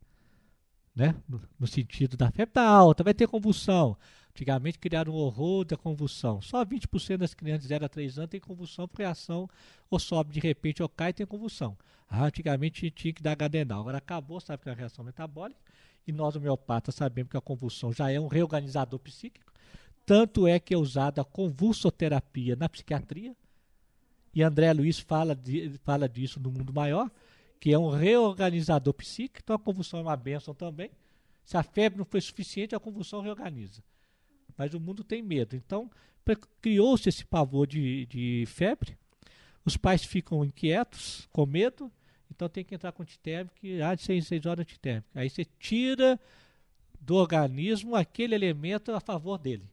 Né? 0.99 1.15
No, 1.29 1.67
sentido 1.69 2.17
da 2.17 2.29
febre 2.29 2.53
tá 2.53 2.67
alta, 2.69 3.05
vai 3.05 3.15
ter 3.15 3.29
convulsão. 3.29 3.97
Antigamente 4.31 4.81
criaram 4.81 5.13
um 5.13 5.17
horror 5.17 5.65
da 5.65 5.77
convulsão. 5.77 6.43
Só 6.43 6.65
20% 6.65 7.19
das 7.19 7.35
crianças 7.35 7.63
de 7.63 7.69
0 7.69 7.85
a 7.85 7.89
3 7.89 8.19
anos 8.19 8.31
tem 8.31 8.41
convulsão 8.41 8.89
por 8.89 8.99
reação, 8.99 9.49
ou 9.89 10.01
sobe 10.01 10.33
de 10.33 10.41
repente 10.41 10.83
ou 10.83 10.89
cai 10.89 11.11
e 11.11 11.13
tem 11.13 11.27
convulsão. 11.27 11.79
Ah, 12.11 12.25
antigamente 12.25 12.91
tinha 12.91 13.13
que 13.13 13.23
dar 13.23 13.37
gadenal. 13.37 13.81
Agora 13.81 13.99
acabou, 13.99 14.41
sabe 14.41 14.61
que 14.61 14.69
é 14.69 14.73
uma 14.73 14.79
reação 14.79 15.05
metabólica. 15.05 15.61
E 16.05 16.11
nós, 16.11 16.35
homeopatas, 16.35 16.97
sabemos 16.97 17.31
que 17.31 17.37
a 17.37 17.41
convulsão 17.41 17.93
já 17.93 18.11
é 18.11 18.19
um 18.19 18.27
reorganizador 18.27 18.99
psíquico. 18.99 19.53
Tanto 20.05 20.49
é 20.49 20.59
que 20.59 20.75
é 20.75 20.77
usada 20.77 21.21
a 21.21 21.25
convulsoterapia 21.25 22.57
na 22.57 22.69
psiquiatria, 22.69 23.37
e 24.35 24.43
André 24.43 24.73
Luiz 24.73 24.99
fala, 24.99 25.35
de, 25.35 25.79
fala 25.85 26.09
disso 26.09 26.41
no 26.41 26.51
mundo 26.51 26.73
maior, 26.73 27.11
que 27.61 27.73
é 27.73 27.79
um 27.79 27.89
reorganizador 27.89 28.95
psíquico, 28.95 29.41
então 29.43 29.57
a 29.57 29.59
convulsão 29.59 30.01
é 30.01 30.03
uma 30.03 30.17
benção 30.17 30.55
também. 30.55 30.91
Se 31.45 31.57
a 31.57 31.63
febre 31.63 31.99
não 31.99 32.05
foi 32.05 32.21
suficiente, 32.21 32.75
a 32.75 32.81
convulsão 32.81 33.21
reorganiza. 33.21 33.83
Mas 34.57 34.75
o 34.75 34.81
mundo 34.81 35.03
tem 35.03 35.23
medo. 35.23 35.57
Então, 35.57 35.91
criou-se 36.61 37.09
esse 37.09 37.25
pavor 37.25 37.67
de, 37.67 38.07
de 38.07 38.45
febre, 38.47 38.97
os 39.65 39.77
pais 39.77 40.05
ficam 40.05 40.45
inquietos, 40.45 41.29
com 41.33 41.47
medo, 41.47 41.91
então 42.31 42.49
tem 42.49 42.65
que 42.65 42.75
entrar 42.75 42.93
com 42.93 43.03
antitérmico, 43.03 43.57
ah, 43.85 43.95
de 43.95 44.03
6 44.03 44.27
6 44.27 44.47
horas 44.47 44.63
antitérmico. 44.63 45.09
Aí 45.15 45.29
você 45.29 45.45
tira 45.59 46.21
do 47.01 47.15
organismo 47.15 47.97
aquele 47.97 48.35
elemento 48.35 48.93
a 48.93 49.01
favor 49.01 49.39
dele. 49.39 49.65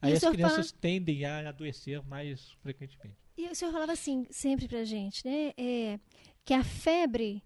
Aí 0.00 0.12
as 0.12 0.24
crianças 0.24 0.72
tendem 0.72 1.24
a 1.24 1.48
adoecer 1.48 2.02
mais 2.04 2.52
frequentemente. 2.62 3.16
E 3.36 3.48
o 3.48 3.54
senhor 3.54 3.72
falava 3.72 3.92
assim, 3.92 4.26
sempre 4.30 4.66
pra 4.66 4.84
gente, 4.84 5.24
né? 5.24 5.52
é, 5.56 6.00
que 6.48 6.54
a 6.54 6.64
febre 6.64 7.44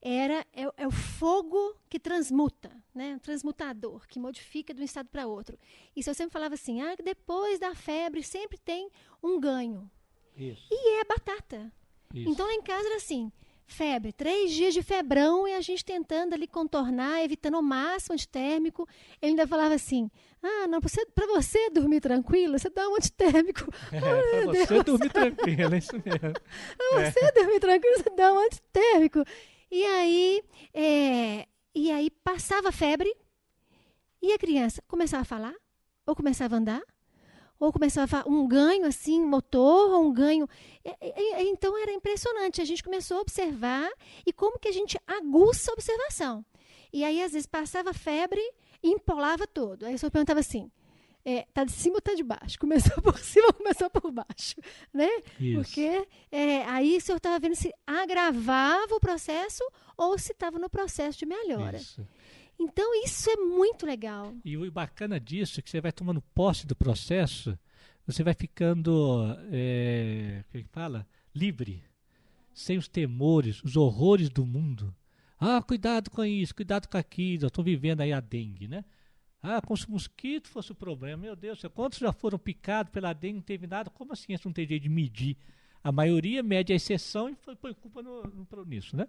era 0.00 0.46
é, 0.54 0.66
o- 0.66 0.72
é 0.78 0.86
o 0.86 0.90
fogo 0.90 1.76
que 1.86 2.00
transmuta, 2.00 2.70
né? 2.94 3.14
Um 3.16 3.18
transmutador, 3.18 4.06
que 4.08 4.18
modifica 4.18 4.72
de 4.72 4.80
um 4.80 4.84
estado 4.86 5.06
para 5.10 5.26
outro. 5.26 5.58
E 5.94 6.02
senhor 6.02 6.14
sempre 6.14 6.32
falava 6.32 6.54
assim, 6.54 6.80
ah, 6.80 6.96
depois 7.04 7.58
da 7.58 7.74
febre 7.74 8.22
sempre 8.22 8.56
tem 8.56 8.88
um 9.22 9.38
ganho. 9.38 9.90
Isso. 10.34 10.66
E 10.70 11.00
é 11.00 11.04
batata. 11.04 11.70
isso. 12.14 12.30
Então 12.30 12.46
lá 12.46 12.54
em 12.54 12.62
casa 12.62 12.86
era 12.86 12.96
assim, 12.96 13.30
febre, 13.68 14.12
três 14.12 14.52
dias 14.52 14.74
de 14.74 14.82
febrão 14.82 15.46
e 15.46 15.54
a 15.54 15.60
gente 15.60 15.84
tentando 15.84 16.34
ali 16.34 16.46
contornar, 16.46 17.22
evitando 17.22 17.54
ao 17.56 17.62
máximo 17.62 18.14
antitérmico. 18.14 18.88
Ele 19.20 19.32
ainda 19.32 19.46
falava 19.46 19.74
assim, 19.74 20.10
ah, 20.42 20.66
não, 20.66 20.80
pra 20.80 20.88
você, 20.88 21.06
você 21.34 21.70
dormir 21.70 22.00
tranquilo, 22.00 22.58
você 22.58 22.70
dá 22.70 22.88
um 22.88 22.96
antitérmico. 22.96 23.72
É, 23.92 24.46
meu 24.46 24.66
você 24.66 24.82
dormir 24.82 25.10
tranquilo, 25.10 25.74
é 25.74 25.78
isso 25.78 25.92
mesmo. 25.92 26.32
Pra 26.76 27.10
você 27.10 27.32
dormir 27.32 27.60
tranquilo, 27.60 27.96
você 27.98 28.10
dá 28.10 28.32
um 28.32 28.38
antitérmico. 28.38 29.24
E 29.70 29.84
aí, 29.84 30.42
é, 30.72 31.46
e 31.74 31.92
aí 31.92 32.10
passava 32.10 32.70
a 32.70 32.72
febre 32.72 33.14
e 34.22 34.32
a 34.32 34.38
criança 34.38 34.82
começava 34.88 35.22
a 35.22 35.26
falar, 35.26 35.54
ou 36.06 36.16
começava 36.16 36.54
a 36.54 36.58
andar, 36.58 36.82
ou 37.58 37.72
começava 37.72 38.24
um 38.26 38.46
ganho 38.46 38.86
assim, 38.86 39.24
motor, 39.24 39.90
ou 39.90 40.06
um 40.06 40.12
ganho. 40.12 40.48
Então 41.38 41.76
era 41.76 41.92
impressionante. 41.92 42.60
A 42.60 42.64
gente 42.64 42.82
começou 42.82 43.18
a 43.18 43.20
observar 43.20 43.90
e 44.26 44.32
como 44.32 44.58
que 44.58 44.68
a 44.68 44.72
gente 44.72 44.98
aguça 45.06 45.70
a 45.70 45.74
observação. 45.74 46.44
E 46.92 47.04
aí, 47.04 47.22
às 47.22 47.32
vezes, 47.32 47.46
passava 47.46 47.92
febre 47.92 48.40
e 48.82 48.90
empolava 48.90 49.46
todo. 49.46 49.84
Aí 49.84 49.94
o 49.94 49.98
senhor 49.98 50.10
perguntava 50.10 50.40
assim: 50.40 50.70
é, 51.24 51.46
tá 51.52 51.64
de 51.64 51.72
cima 51.72 51.96
ou 51.96 52.00
tá 52.00 52.14
de 52.14 52.22
baixo? 52.22 52.56
Começou 52.60 53.02
por 53.02 53.18
cima 53.18 53.48
ou 53.48 53.52
começou 53.52 53.90
por 53.90 54.10
baixo? 54.10 54.56
Né? 54.92 55.10
Isso. 55.38 55.56
Porque 55.56 56.08
é, 56.30 56.62
aí 56.64 56.96
o 56.96 57.00
senhor 57.00 57.18
estava 57.18 57.38
vendo 57.38 57.54
se 57.54 57.72
agravava 57.86 58.94
o 58.94 59.00
processo 59.00 59.62
ou 59.96 60.16
se 60.18 60.32
estava 60.32 60.58
no 60.58 60.70
processo 60.70 61.18
de 61.18 61.26
melhora. 61.26 61.76
Isso. 61.76 62.06
Então, 62.58 63.04
isso 63.04 63.30
é 63.30 63.36
muito 63.36 63.86
legal. 63.86 64.34
E 64.44 64.56
o 64.56 64.70
bacana 64.70 65.20
disso 65.20 65.60
é 65.60 65.62
que 65.62 65.70
você 65.70 65.80
vai 65.80 65.92
tomando 65.92 66.20
posse 66.34 66.66
do 66.66 66.74
processo, 66.74 67.56
você 68.06 68.22
vai 68.22 68.34
ficando, 68.34 69.36
é, 69.50 70.42
é 70.52 70.62
que 70.62 70.68
fala? 70.68 71.06
Livre, 71.34 71.82
sem 72.52 72.76
os 72.76 72.88
temores, 72.88 73.62
os 73.62 73.76
horrores 73.76 74.28
do 74.28 74.44
mundo. 74.44 74.94
Ah, 75.38 75.62
cuidado 75.62 76.10
com 76.10 76.24
isso, 76.24 76.54
cuidado 76.54 76.88
com 76.88 76.98
aquilo, 76.98 77.46
estou 77.46 77.62
vivendo 77.62 78.00
aí 78.00 78.12
a 78.12 78.18
dengue, 78.20 78.66
né? 78.66 78.84
Ah, 79.40 79.60
como 79.62 79.76
se 79.76 79.86
o 79.86 79.92
mosquito 79.92 80.48
fosse 80.48 80.72
o 80.72 80.74
problema. 80.74 81.16
Meu 81.22 81.36
Deus, 81.36 81.62
quantos 81.72 82.00
já 82.00 82.12
foram 82.12 82.38
picados 82.38 82.90
pela 82.90 83.12
dengue, 83.12 83.34
não 83.36 83.42
teve 83.42 83.68
nada? 83.68 83.88
Como 83.88 84.12
assim 84.12 84.32
isso 84.32 84.48
não 84.48 84.52
tem 84.52 84.66
jeito 84.66 84.82
de 84.82 84.88
medir? 84.88 85.36
A 85.82 85.92
maioria 85.92 86.42
mede 86.42 86.72
a 86.72 86.76
exceção 86.76 87.30
e 87.30 87.36
põe 87.56 87.72
culpa 87.72 88.02
no, 88.02 88.24
no- 88.24 88.64
nisso, 88.64 88.96
né? 88.96 89.06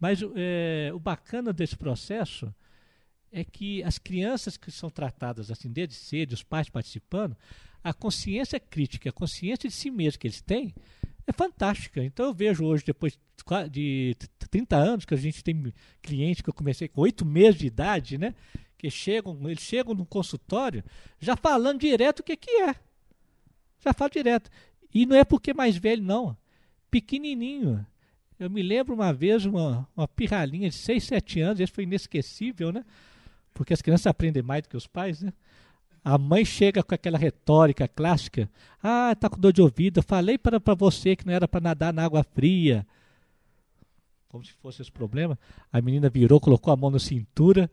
Mas 0.00 0.18
é, 0.34 0.90
o 0.92 0.98
bacana 0.98 1.52
desse 1.52 1.76
processo 1.76 2.52
é 3.32 3.42
que 3.44 3.82
as 3.82 3.98
crianças 3.98 4.56
que 4.56 4.70
são 4.70 4.90
tratadas 4.90 5.50
assim 5.50 5.70
desde 5.70 5.94
cedo, 5.94 6.32
os 6.32 6.42
pais 6.42 6.68
participando, 6.68 7.36
a 7.82 7.92
consciência 7.92 8.60
crítica, 8.60 9.08
a 9.08 9.12
consciência 9.12 9.68
de 9.68 9.74
si 9.74 9.90
mesmo 9.90 10.20
que 10.20 10.26
eles 10.26 10.40
têm 10.42 10.74
é 11.26 11.32
fantástica. 11.32 12.04
Então 12.04 12.26
eu 12.26 12.34
vejo 12.34 12.64
hoje, 12.64 12.84
depois 12.84 13.14
de 13.36 13.44
qua- 13.44 13.66
de 13.66 14.14
t- 14.18 14.48
30 14.50 14.76
anos, 14.76 15.04
que 15.04 15.14
a 15.14 15.16
gente 15.16 15.42
tem 15.42 15.72
cliente 16.02 16.42
que 16.42 16.50
eu 16.50 16.54
comecei 16.54 16.88
com 16.88 17.00
8 17.00 17.24
meses 17.24 17.58
de 17.58 17.66
idade, 17.66 18.18
né? 18.18 18.34
Que 18.76 18.90
chegam, 18.90 19.38
eles 19.48 19.62
chegam 19.62 19.94
no 19.94 20.04
consultório 20.04 20.84
já 21.18 21.36
falando 21.36 21.80
direto 21.80 22.20
o 22.20 22.22
que, 22.22 22.36
que 22.36 22.50
é. 22.62 22.74
Já 23.84 23.92
fala 23.92 24.10
direto. 24.10 24.50
E 24.94 25.06
não 25.06 25.16
é 25.16 25.24
porque 25.24 25.52
é 25.52 25.54
mais 25.54 25.76
velho, 25.76 26.02
não. 26.02 26.36
Pequenininho. 26.90 27.84
Eu 28.38 28.50
me 28.50 28.62
lembro 28.62 28.94
uma 28.94 29.12
vez 29.12 29.44
uma, 29.46 29.88
uma 29.96 30.06
de 30.68 30.76
6, 30.76 31.04
7 31.04 31.40
anos, 31.40 31.60
esse 31.60 31.72
foi 31.72 31.84
inesquecível, 31.84 32.72
né? 32.72 32.84
Porque 33.54 33.72
as 33.72 33.82
crianças 33.82 34.06
aprendem 34.06 34.42
mais 34.42 34.62
do 34.62 34.68
que 34.68 34.76
os 34.76 34.86
pais, 34.86 35.22
né? 35.22 35.32
A 36.04 36.18
mãe 36.18 36.44
chega 36.44 36.82
com 36.82 36.94
aquela 36.94 37.16
retórica 37.18 37.86
clássica: 37.86 38.50
Ah, 38.82 39.14
tá 39.14 39.28
com 39.28 39.38
dor 39.38 39.52
de 39.52 39.62
ouvido, 39.62 40.02
falei 40.02 40.36
para 40.36 40.58
para 40.60 40.74
você 40.74 41.14
que 41.14 41.24
não 41.26 41.32
era 41.32 41.46
para 41.46 41.60
nadar 41.60 41.92
na 41.92 42.04
água 42.04 42.24
fria. 42.24 42.86
Como 44.28 44.44
se 44.44 44.52
fosse 44.54 44.82
esse 44.82 44.90
problema. 44.90 45.38
A 45.72 45.80
menina 45.80 46.08
virou, 46.08 46.40
colocou 46.40 46.72
a 46.72 46.76
mão 46.76 46.90
na 46.90 46.98
cintura. 46.98 47.70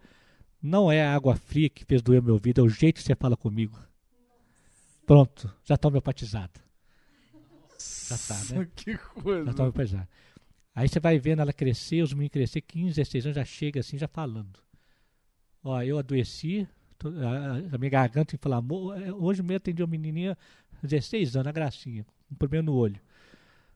Não 0.62 0.92
é 0.92 1.02
a 1.02 1.16
água 1.16 1.36
fria 1.36 1.70
que 1.70 1.86
fez 1.86 2.02
doer 2.02 2.22
meu 2.22 2.34
ouvido, 2.34 2.60
é 2.60 2.64
o 2.64 2.70
jeito 2.70 2.98
que 2.98 3.04
você 3.04 3.16
fala 3.16 3.38
comigo. 3.38 3.80
Pronto, 5.06 5.52
já 5.64 5.76
está 5.76 5.88
homeopatizada. 5.88 6.62
Já 8.10 8.18
tá, 8.18 8.54
né? 8.54 8.68
Que 8.76 8.92
Já 8.92 8.98
coisa. 8.98 9.50
estava 9.50 9.72
pesado. 9.72 10.08
Aí 10.76 10.88
você 10.88 11.00
vai 11.00 11.18
vendo 11.18 11.42
ela 11.42 11.54
crescer, 11.54 12.02
os 12.04 12.14
meninos 12.14 12.32
crescer, 12.34 12.62
15, 12.62 12.96
16 12.96 13.26
anos, 13.26 13.36
já 13.38 13.46
chega 13.46 13.80
assim, 13.80 13.98
já 13.98 14.08
falando. 14.08 14.60
Ó, 15.64 15.82
eu 15.82 15.98
adoeci, 15.98 16.68
tô- 16.98 17.10
a, 17.10 17.76
a 17.76 17.78
minha 17.78 17.90
garganta 17.90 18.36
inflamou. 18.36 18.94
é, 18.94 19.12
Hoje 19.14 19.42
mesmo 19.42 19.58
atendi 19.58 19.82
uma 19.82 19.88
menininha, 19.90 20.38
16 20.84 21.36
anos, 21.36 21.48
a 21.48 21.52
gracinha, 21.52 22.06
um 22.32 22.36
problema 22.36 22.64
no 22.66 22.74
olho. 22.76 23.00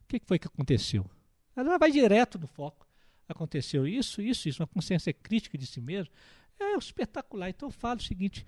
O 0.03 0.07
que, 0.07 0.19
que 0.19 0.25
foi 0.25 0.37
que 0.39 0.47
aconteceu? 0.47 1.05
Ela 1.55 1.77
vai 1.77 1.91
direto 1.91 2.39
no 2.39 2.47
foco. 2.47 2.87
Aconteceu 3.27 3.87
isso, 3.87 4.21
isso, 4.21 4.47
isso, 4.49 4.61
uma 4.61 4.67
consciência 4.67 5.13
crítica 5.13 5.57
de 5.57 5.65
si 5.65 5.79
mesmo. 5.81 6.11
É 6.59 6.75
espetacular. 6.77 7.49
Então 7.49 7.67
eu 7.67 7.71
falo 7.73 7.99
o 7.99 8.03
seguinte: 8.03 8.45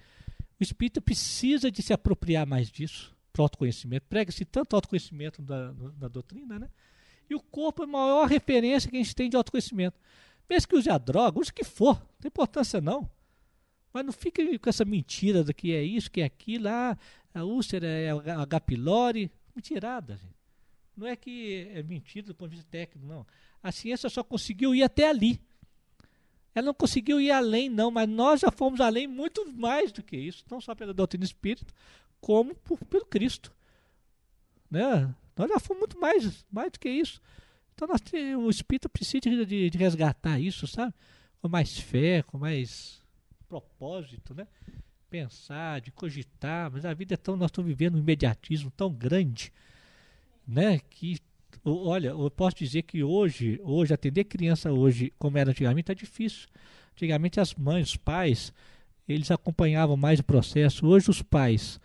o 0.59 0.63
espírita 0.63 1.01
precisa 1.01 1.71
de 1.71 1.81
se 1.81 1.91
apropriar 1.93 2.45
mais 2.45 2.69
disso, 2.71 3.15
para 3.33 3.41
autoconhecimento. 3.41 4.05
Prega-se 4.07 4.45
tanto 4.45 4.75
autoconhecimento 4.75 5.41
da, 5.41 5.71
da 5.71 6.07
doutrina, 6.07 6.59
né? 6.59 6.69
E 7.29 7.33
o 7.35 7.39
corpo 7.41 7.81
é 7.81 7.85
a 7.85 7.87
maior 7.87 8.27
referência 8.27 8.89
que 8.89 8.95
a 8.97 8.99
gente 9.01 9.15
tem 9.15 9.29
de 9.29 9.35
autoconhecimento. 9.35 9.99
Mesmo 10.47 10.67
que 10.69 10.75
use 10.75 10.89
a 10.89 10.97
droga, 10.97 11.39
use 11.39 11.49
o 11.49 11.53
que 11.53 11.63
for, 11.63 11.95
não 11.97 12.19
tem 12.21 12.27
importância 12.29 12.79
não. 12.79 13.09
Mas 13.95 14.05
não 14.05 14.11
fique 14.11 14.59
com 14.59 14.69
essa 14.69 14.83
mentira 14.83 15.41
do 15.41 15.53
que 15.53 15.71
é 15.73 15.81
isso, 15.81 16.11
que 16.11 16.19
é 16.19 16.25
aquilo, 16.25 16.67
ah, 16.67 16.97
a 17.33 17.45
úlcera 17.45 17.87
é 17.87 18.09
a 18.11 18.41
H. 18.41 18.59
pylori. 18.59 19.31
Mentirada, 19.55 20.17
gente. 20.17 20.35
Não 20.97 21.07
é 21.07 21.15
que 21.15 21.69
é 21.73 21.81
mentira 21.81 22.27
do 22.27 22.35
ponto 22.35 22.49
de 22.49 22.57
vista 22.57 22.69
técnico, 22.69 23.07
não. 23.07 23.25
A 23.63 23.71
ciência 23.71 24.09
só 24.09 24.21
conseguiu 24.21 24.75
ir 24.75 24.83
até 24.83 25.07
ali. 25.07 25.39
Ela 26.53 26.65
não 26.65 26.73
conseguiu 26.73 27.21
ir 27.21 27.31
além, 27.31 27.69
não, 27.69 27.89
mas 27.89 28.09
nós 28.09 28.41
já 28.41 28.51
fomos 28.51 28.81
além 28.81 29.07
muito 29.07 29.49
mais 29.53 29.93
do 29.93 30.03
que 30.03 30.17
isso, 30.17 30.43
não 30.51 30.59
só 30.59 30.75
pela 30.75 30.93
doutrina 30.93 31.23
espírita, 31.23 31.73
como 32.19 32.53
por, 32.53 32.77
pelo 32.83 33.05
Cristo. 33.05 33.53
Né? 34.69 35.15
Nós 35.37 35.49
já 35.49 35.57
fomos 35.59 35.79
muito 35.79 35.97
mais, 36.01 36.45
mais 36.51 36.69
do 36.69 36.79
que 36.81 36.89
isso. 36.89 37.21
Então 37.73 37.87
nós 37.87 38.01
o 38.37 38.49
espírito 38.49 38.89
precisa 38.89 39.21
de- 39.45 39.69
de 39.69 39.77
resgatar 39.77 40.37
isso, 40.37 40.67
sabe? 40.67 40.93
Com 41.41 41.47
mais 41.47 41.77
fé, 41.79 42.23
com 42.23 42.37
mais 42.37 43.01
propósito, 43.61 44.33
né? 44.33 44.47
Pensar, 45.09 45.79
de 45.79 45.91
cogitar, 45.91 46.71
mas 46.71 46.85
a 46.85 46.93
vida 46.93 47.13
é 47.13 47.17
tão. 47.17 47.35
Nós 47.37 47.49
estamos 47.49 47.69
vivendo 47.69 47.95
um 47.95 47.99
imediatismo 47.99 48.71
tão 48.71 48.91
grande, 48.91 49.53
né? 50.47 50.79
Que 50.89 51.17
olha, 51.63 52.09
eu 52.09 52.29
posso 52.29 52.57
dizer 52.57 52.83
que 52.83 53.03
hoje, 53.03 53.59
hoje, 53.63 53.93
atender 53.93 54.25
criança 54.25 54.71
hoje, 54.71 55.13
como 55.17 55.37
era 55.37 55.51
antigamente, 55.51 55.91
é 55.91 55.95
difícil. 55.95 56.47
Antigamente 56.93 57.39
as 57.39 57.53
mães, 57.55 57.89
os 57.89 57.97
pais, 57.97 58.53
eles 59.07 59.31
acompanhavam 59.31 59.95
mais 59.95 60.19
o 60.19 60.23
processo. 60.23 60.85
Hoje 60.85 61.09
os 61.09 61.21
pais 61.21 61.79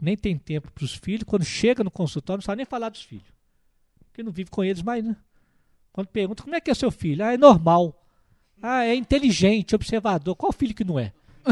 nem 0.00 0.16
têm 0.16 0.36
tempo 0.36 0.70
para 0.72 0.84
os 0.84 0.94
filhos. 0.94 1.24
Quando 1.24 1.44
chega 1.44 1.84
no 1.84 1.90
consultório, 1.90 2.40
não 2.40 2.44
sabe 2.44 2.58
nem 2.58 2.66
falar 2.66 2.88
dos 2.88 3.02
filhos. 3.02 3.32
Porque 4.06 4.22
não 4.22 4.32
vive 4.32 4.50
com 4.50 4.64
eles 4.64 4.82
mais, 4.82 5.04
né? 5.04 5.16
Quando 5.92 6.08
pergunta 6.08 6.42
como 6.42 6.56
é 6.56 6.60
que 6.60 6.70
é 6.70 6.74
seu 6.74 6.90
filho? 6.90 7.24
Ah, 7.24 7.32
é 7.32 7.36
normal. 7.36 8.01
Ah, 8.62 8.84
é 8.84 8.94
inteligente, 8.94 9.74
observador. 9.74 10.36
Qual 10.36 10.52
filho 10.52 10.74
que 10.74 10.84
não 10.84 10.98
é? 10.98 11.12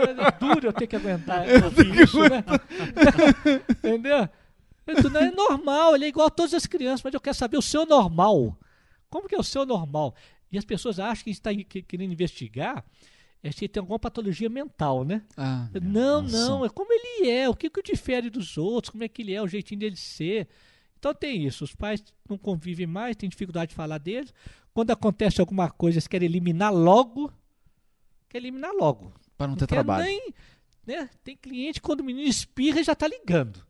é 0.00 0.38
duro 0.40 0.68
eu 0.68 0.72
ter 0.72 0.86
que 0.86 0.96
aguentar 0.96 1.44
ouvir 1.62 2.00
isso, 2.00 2.18
né? 2.20 2.42
Entendeu? 3.68 4.28
Isso 4.86 5.10
não 5.10 5.20
é 5.20 5.30
normal, 5.30 5.94
ele 5.94 6.06
é 6.06 6.08
igual 6.08 6.28
a 6.28 6.30
todas 6.30 6.54
as 6.54 6.66
crianças, 6.66 7.02
mas 7.02 7.12
eu 7.12 7.20
quero 7.20 7.36
saber 7.36 7.58
o 7.58 7.62
seu 7.62 7.84
normal. 7.84 8.56
Como 9.10 9.28
que 9.28 9.34
é 9.34 9.38
o 9.38 9.44
seu 9.44 9.66
normal? 9.66 10.14
E 10.50 10.56
as 10.56 10.64
pessoas 10.64 10.98
acham 10.98 11.24
que 11.24 11.30
a 11.30 11.32
gente 11.32 11.66
está 11.66 11.82
querendo 11.86 12.12
investigar 12.12 12.84
é 13.44 13.52
se 13.52 13.68
tem 13.68 13.78
alguma 13.78 13.98
patologia 13.98 14.48
mental, 14.48 15.04
né? 15.04 15.22
Ah, 15.36 15.68
meu 15.70 15.82
Não, 15.82 16.22
Deus. 16.22 16.32
não, 16.32 16.64
é 16.64 16.70
como 16.70 16.90
ele 16.90 17.28
é, 17.28 17.46
o 17.46 17.54
que, 17.54 17.68
que 17.68 17.78
o 17.78 17.82
difere 17.82 18.30
dos 18.30 18.56
outros, 18.56 18.90
como 18.90 19.04
é 19.04 19.08
que 19.08 19.20
ele 19.20 19.34
é, 19.34 19.42
o 19.42 19.46
jeitinho 19.46 19.80
dele 19.80 19.96
ser. 19.96 20.48
Então 20.98 21.12
tem 21.12 21.44
isso, 21.44 21.62
os 21.62 21.74
pais 21.74 22.02
não 22.26 22.38
convivem 22.38 22.86
mais, 22.86 23.14
têm 23.14 23.28
dificuldade 23.28 23.68
de 23.68 23.74
falar 23.74 23.98
deles. 23.98 24.32
Quando 24.74 24.90
acontece 24.90 25.40
alguma 25.40 25.70
coisa, 25.70 25.96
eles 25.98 26.08
querem 26.08 26.26
eliminar 26.26 26.74
logo. 26.74 27.32
Quer 28.28 28.38
eliminar 28.38 28.72
logo. 28.74 29.12
Para 29.38 29.46
não 29.46 29.54
ter 29.56 29.66
quer 29.68 29.74
trabalho. 29.76 30.04
nem- 30.04 30.34
né? 30.86 31.08
Tem 31.22 31.36
cliente 31.36 31.80
quando 31.80 32.00
o 32.00 32.04
menino 32.04 32.28
espirra 32.28 32.82
já 32.82 32.94
tá 32.94 33.06
ligando. 33.08 33.64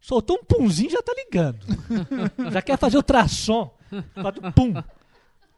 Soltou 0.00 0.38
um 0.38 0.44
punzinho 0.44 0.90
já 0.90 1.02
tá 1.02 1.12
ligando. 1.14 1.64
já 2.52 2.62
quer 2.62 2.78
fazer 2.78 2.96
o 2.96 3.00
ultrassom. 3.00 3.76
Bota 4.20 4.46
um 4.46 4.50
pum. 4.50 4.72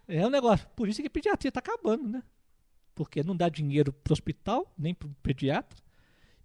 É 0.09 0.27
um 0.27 0.31
negócio. 0.31 0.67
Por 0.75 0.89
isso 0.89 1.01
que 1.01 1.07
a 1.07 1.11
pediatria 1.11 1.53
tá 1.53 1.61
acabando, 1.61 2.09
né? 2.09 2.23
Porque 2.95 3.23
não 3.23 3.37
dá 3.37 3.49
dinheiro 3.49 3.93
pro 3.93 4.13
hospital, 4.13 4.71
nem 4.77 4.93
pro 4.93 5.09
pediatra. 5.23 5.79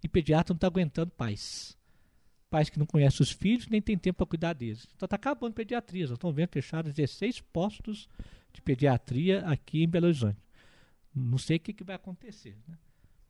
E 0.04 0.08
pediatra 0.08 0.54
não 0.54 0.60
tá 0.60 0.68
aguentando 0.68 1.12
pais. 1.12 1.76
Pais 2.50 2.70
que 2.70 2.78
não 2.78 2.86
conhecem 2.86 3.24
os 3.24 3.32
filhos, 3.32 3.68
nem 3.68 3.82
tem 3.82 3.98
tempo 3.98 4.18
para 4.18 4.26
cuidar 4.28 4.54
deles. 4.54 4.88
Então 4.96 5.08
tá 5.08 5.16
acabando 5.16 5.52
a 5.52 5.56
pediatria. 5.56 6.06
Estamos 6.06 6.36
vendo 6.36 6.50
fechados 6.50 6.93
16 6.93 7.41
postos 7.41 8.08
de 8.56 8.62
pediatria 8.62 9.45
aqui 9.45 9.84
em 9.84 9.88
Belo 9.88 10.08
Horizonte. 10.08 10.39
Não 11.14 11.38
sei 11.38 11.58
o 11.58 11.60
que, 11.60 11.74
que 11.74 11.84
vai 11.84 11.95
acontecer, 11.95 12.58
né? 12.68 12.78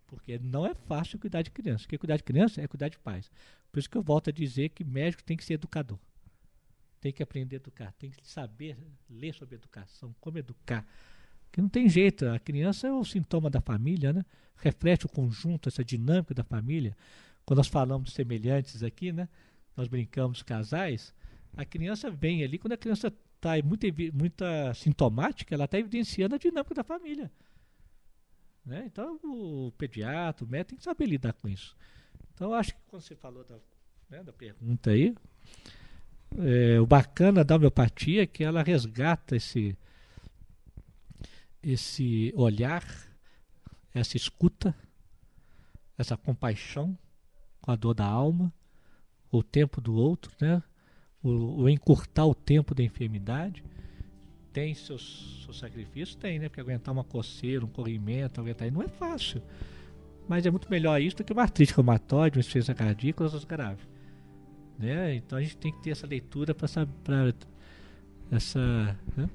Porque 0.07 0.37
não 0.39 0.65
é 0.65 0.73
fácil 0.73 1.19
cuidar 1.19 1.41
de 1.41 1.51
criança. 1.51 1.83
Porque 1.83 1.97
cuidar 1.97 2.17
de 2.17 2.23
criança 2.23 2.61
é 2.61 2.67
cuidar 2.67 2.89
de 2.89 2.97
pais. 2.97 3.29
Por 3.71 3.79
isso 3.79 3.89
que 3.89 3.97
eu 3.97 4.03
volto 4.03 4.29
a 4.29 4.33
dizer 4.33 4.69
que 4.69 4.83
médico 4.83 5.23
tem 5.23 5.35
que 5.35 5.43
ser 5.43 5.55
educador. 5.55 5.99
Tem 7.01 7.11
que 7.11 7.23
aprender 7.23 7.55
a 7.55 7.57
educar. 7.57 7.91
Tem 7.93 8.11
que 8.11 8.27
saber 8.27 8.77
ler 9.09 9.33
sobre 9.33 9.55
educação, 9.55 10.15
como 10.19 10.37
educar. 10.37 10.85
Porque 11.45 11.61
não 11.61 11.69
tem 11.69 11.89
jeito. 11.89 12.27
A 12.27 12.39
criança 12.39 12.87
é 12.87 12.91
o 12.91 13.03
sintoma 13.03 13.49
da 13.49 13.61
família, 13.61 14.13
né? 14.13 14.23
Reflete 14.57 15.05
o 15.05 15.09
conjunto, 15.09 15.69
essa 15.69 15.83
dinâmica 15.83 16.33
da 16.33 16.43
família. 16.43 16.95
Quando 17.45 17.57
nós 17.57 17.67
falamos 17.67 18.13
semelhantes 18.13 18.83
aqui, 18.83 19.11
né? 19.11 19.27
Nós 19.75 19.87
brincamos 19.87 20.43
casais. 20.43 21.13
A 21.57 21.65
criança 21.65 22.09
vem 22.11 22.43
ali, 22.43 22.57
quando 22.57 22.73
a 22.73 22.77
criança 22.77 23.11
está 23.45 23.67
muito, 23.67 23.85
muita 24.13 24.73
sintomática, 24.73 25.53
ela 25.53 25.65
está 25.65 25.77
evidenciando 25.77 26.35
a 26.35 26.39
dinâmica 26.39 26.73
da 26.73 26.83
família. 26.83 27.31
Né? 28.65 28.83
Então, 28.87 29.19
o 29.23 29.71
pediatra, 29.77 30.43
o 30.43 30.49
médico 30.49 30.69
tem 30.69 30.77
que 30.79 30.83
saber 30.83 31.05
lidar 31.05 31.33
com 31.33 31.47
isso. 31.47 31.77
Então, 32.33 32.53
acho 32.53 32.73
que 32.73 32.81
quando 32.87 33.03
você 33.03 33.15
falou 33.15 33.43
da, 33.43 33.57
né, 34.09 34.23
da 34.23 34.33
pergunta 34.33 34.89
aí, 34.89 35.15
é, 36.37 36.79
o 36.79 36.85
bacana 36.87 37.43
da 37.43 37.55
homeopatia 37.55 38.23
é 38.23 38.27
que 38.27 38.43
ela 38.43 38.63
resgata 38.63 39.35
esse, 39.35 39.77
esse 41.61 42.33
olhar, 42.35 42.83
essa 43.93 44.17
escuta, 44.17 44.75
essa 45.97 46.17
compaixão 46.17 46.97
com 47.61 47.71
a 47.71 47.75
dor 47.75 47.93
da 47.93 48.05
alma, 48.05 48.51
o 49.31 49.43
tempo 49.43 49.79
do 49.79 49.93
outro, 49.93 50.31
né? 50.41 50.61
O, 51.25 51.63
o 51.63 51.69
encurtar 51.69 52.25
o 52.25 52.35
tempo 52.35 52.75
da 52.75 52.83
enfermidade. 52.83 53.63
Tem 54.53 54.73
seus, 54.73 55.41
seus 55.43 55.59
sacrifícios? 55.59 56.15
Tem, 56.15 56.39
né? 56.39 56.47
Porque 56.47 56.61
aguentar 56.61 56.93
uma 56.93 57.03
coceira, 57.03 57.65
um 57.65 57.67
corrimento, 57.67 58.39
aguentar 58.39 58.71
não 58.71 58.81
é 58.81 58.87
fácil. 58.87 59.41
Mas 60.27 60.45
é 60.45 60.51
muito 60.51 60.69
melhor 60.69 61.01
isso 61.01 61.17
do 61.17 61.23
que 61.23 61.33
uma 61.33 61.41
artrite 61.41 61.73
reumatoide, 61.75 62.37
uma 62.37 62.39
insuficiência 62.39 62.73
cardíaca 62.73 63.23
outras 63.23 63.43
graves. 63.43 63.85
Né? 64.77 65.15
Então 65.15 65.37
a 65.37 65.41
gente 65.41 65.57
tem 65.57 65.71
que 65.71 65.81
ter 65.81 65.91
essa 65.91 66.07
leitura 66.07 66.53
para 66.53 66.67
saber. 66.67 67.35
Essa. 68.31 68.97
né? 69.15 69.29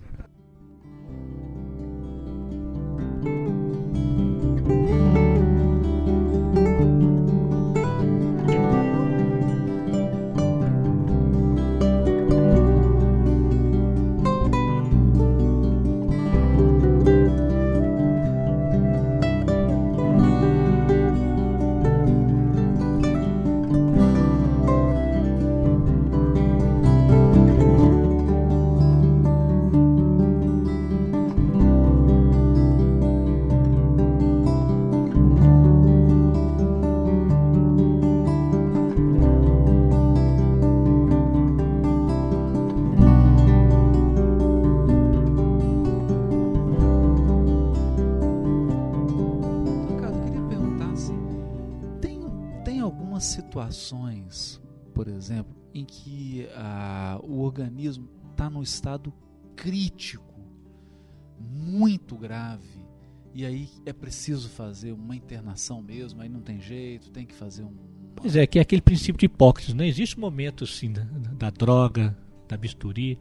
E 63.35 63.45
aí 63.47 63.69
é 63.87 63.93
preciso 63.93 64.49
fazer 64.49 64.93
uma 64.93 65.15
internação 65.15 65.81
mesmo, 65.83 66.21
aí 66.23 66.29
não 66.29 66.41
tem 66.41 66.61
jeito, 66.61 67.11
tem 67.11 67.25
que 67.27 67.35
fazer 67.35 67.65
um. 67.65 67.73
Pois 68.17 68.37
é, 68.37 68.47
que 68.47 68.59
é 68.59 68.63
aquele 68.63 68.83
princípio 68.83 69.19
de 69.19 69.27
Hipócrates, 69.27 69.73
né? 69.75 69.87
Existe 69.87 70.17
um 70.17 70.21
momento 70.21 70.65
assim 70.65 70.93
da, 70.93 71.03
da 71.05 71.51
droga, 71.51 72.17
da 72.49 72.57
bisturi, 72.57 73.19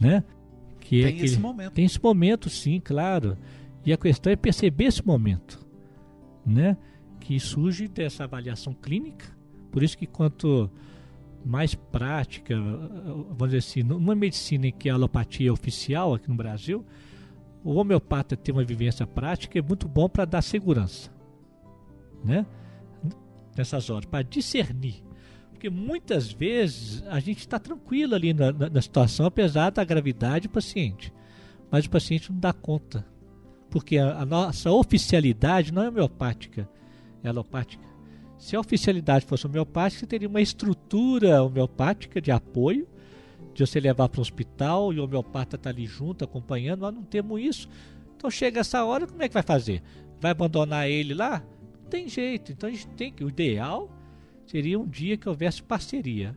né? 0.00 0.24
Que 0.80 1.02
é 1.02 1.06
Tem 1.08 1.16
esse 1.16 1.24
aquele- 1.34 1.42
momento. 1.42 1.72
Tem 1.74 1.84
esse 1.84 2.02
momento, 2.02 2.48
sim, 2.50 2.80
claro. 2.80 3.36
E 3.84 3.92
a 3.92 3.96
questão 3.96 4.32
é 4.32 4.36
perceber 4.36 4.84
esse 4.86 5.04
momento, 5.06 5.64
né? 6.44 6.76
Que 7.20 7.38
surge 7.38 7.86
dessa 7.88 8.24
avaliação 8.24 8.72
clínica. 8.72 9.26
Por 9.70 9.82
isso 9.82 9.96
que 9.98 10.06
quanto 10.06 10.70
mais 11.44 11.74
prática, 11.74 12.56
vamos 12.58 13.44
dizer 13.46 13.58
assim, 13.58 13.82
numa 13.82 14.14
medicina 14.14 14.66
em 14.66 14.72
que 14.72 14.88
a 14.90 14.94
alopatia 14.94 15.48
é 15.48 15.52
oficial 15.52 16.14
aqui 16.14 16.28
no 16.28 16.34
Brasil, 16.34 16.84
o 17.66 17.74
homeopata 17.76 18.36
ter 18.36 18.52
uma 18.52 18.64
vivência 18.64 19.06
prática 19.06 19.58
é 19.58 19.62
muito 19.62 19.88
bom 19.88 20.08
para 20.08 20.24
dar 20.24 20.42
segurança, 20.42 21.10
né? 22.24 22.46
Nessas 23.56 23.88
horas, 23.90 24.04
para 24.06 24.22
discernir. 24.22 25.02
Porque 25.50 25.70
muitas 25.70 26.30
vezes 26.30 27.02
a 27.08 27.18
gente 27.18 27.38
está 27.40 27.58
tranquilo 27.58 28.14
ali 28.14 28.34
na, 28.34 28.52
na- 28.52 28.68
na 28.68 28.82
situação, 28.82 29.24
apesar 29.26 29.70
da 29.70 29.82
gravidade 29.82 30.46
do 30.46 30.52
paciente. 30.52 31.12
Mas 31.70 31.86
o 31.86 31.90
paciente 31.90 32.30
não 32.30 32.38
dá 32.38 32.52
conta. 32.52 33.04
Porque 33.70 33.96
a, 33.98 34.18
a 34.20 34.26
nossa 34.26 34.70
oficialidade 34.70 35.72
não 35.72 35.82
é 35.82 35.88
homeopática, 35.88 36.68
é 37.24 37.28
alopática. 37.28 37.82
Se 38.38 38.54
a 38.54 38.60
oficialidade 38.60 39.24
fosse 39.24 39.46
homeopática, 39.46 40.06
teria 40.06 40.28
uma 40.28 40.42
estrutura 40.42 41.42
homeopática 41.42 42.20
de 42.20 42.30
apoio, 42.30 42.86
de 43.56 43.66
você 43.66 43.80
levar 43.80 44.08
para 44.08 44.18
o 44.18 44.22
hospital 44.22 44.92
e 44.92 45.00
o 45.00 45.04
homeopata 45.04 45.56
está 45.56 45.70
ali 45.70 45.86
junto, 45.86 46.22
acompanhando. 46.24 46.80
Nós 46.80 46.94
não 46.94 47.02
temos 47.02 47.40
isso. 47.40 47.68
Então 48.14 48.30
chega 48.30 48.60
essa 48.60 48.84
hora, 48.84 49.06
como 49.06 49.22
é 49.22 49.28
que 49.28 49.34
vai 49.34 49.42
fazer? 49.42 49.82
Vai 50.20 50.30
abandonar 50.30 50.88
ele 50.88 51.14
lá? 51.14 51.42
Não 51.82 51.88
tem 51.88 52.06
jeito. 52.06 52.52
Então 52.52 52.68
a 52.68 52.72
gente 52.72 52.86
tem 52.88 53.10
que. 53.10 53.24
O 53.24 53.28
ideal 53.28 53.90
seria 54.46 54.78
um 54.78 54.86
dia 54.86 55.16
que 55.16 55.26
houvesse 55.26 55.62
parceria. 55.62 56.36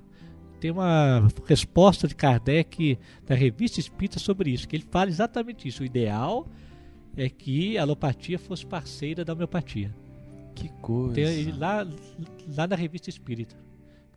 Tem 0.61 0.71
uma 0.71 1.27
resposta 1.45 2.07
de 2.07 2.15
Kardec 2.15 2.97
da 3.25 3.35
revista 3.35 3.79
Espírita 3.79 4.19
sobre 4.19 4.51
isso, 4.51 4.67
que 4.67 4.75
ele 4.75 4.85
fala 4.89 5.09
exatamente 5.09 5.67
isso. 5.67 5.83
O 5.83 5.85
ideal 5.85 6.47
é 7.17 7.29
que 7.29 7.77
a 7.77 7.81
alopatia 7.81 8.39
fosse 8.39 8.65
parceira 8.65 9.25
da 9.25 9.33
homeopatia. 9.33 9.93
Que 10.55 10.69
coisa. 10.81 11.15
Tem, 11.15 11.51
lá, 11.51 11.85
lá 12.55 12.67
na 12.67 12.75
revista 12.75 13.09
Espírita. 13.09 13.57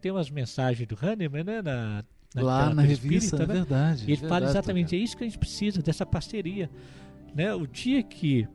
Tem 0.01 0.11
umas 0.11 0.31
mensagens 0.31 0.87
do 0.87 0.99
Hahnemann, 1.01 1.45
né? 1.45 1.63
Na, 1.63 2.05
Lá 2.35 2.59
naquela 2.59 2.75
na 2.75 2.83
revista, 2.83 3.37
espírita, 3.37 3.43
é 3.43 3.47
né? 3.47 3.55
verdade. 3.55 4.05
E 4.07 4.13
ele 4.13 4.17
fala 4.17 4.31
verdade, 4.31 4.51
exatamente, 4.53 4.97
é 4.97 4.99
isso 4.99 5.17
que 5.17 5.25
a 5.25 5.27
gente 5.27 5.39
precisa, 5.39 5.83
dessa 5.83 6.07
parceria. 6.07 6.71
Né? 7.35 7.55
O 7.55 7.67
dia 7.67 8.03
que 8.03 8.49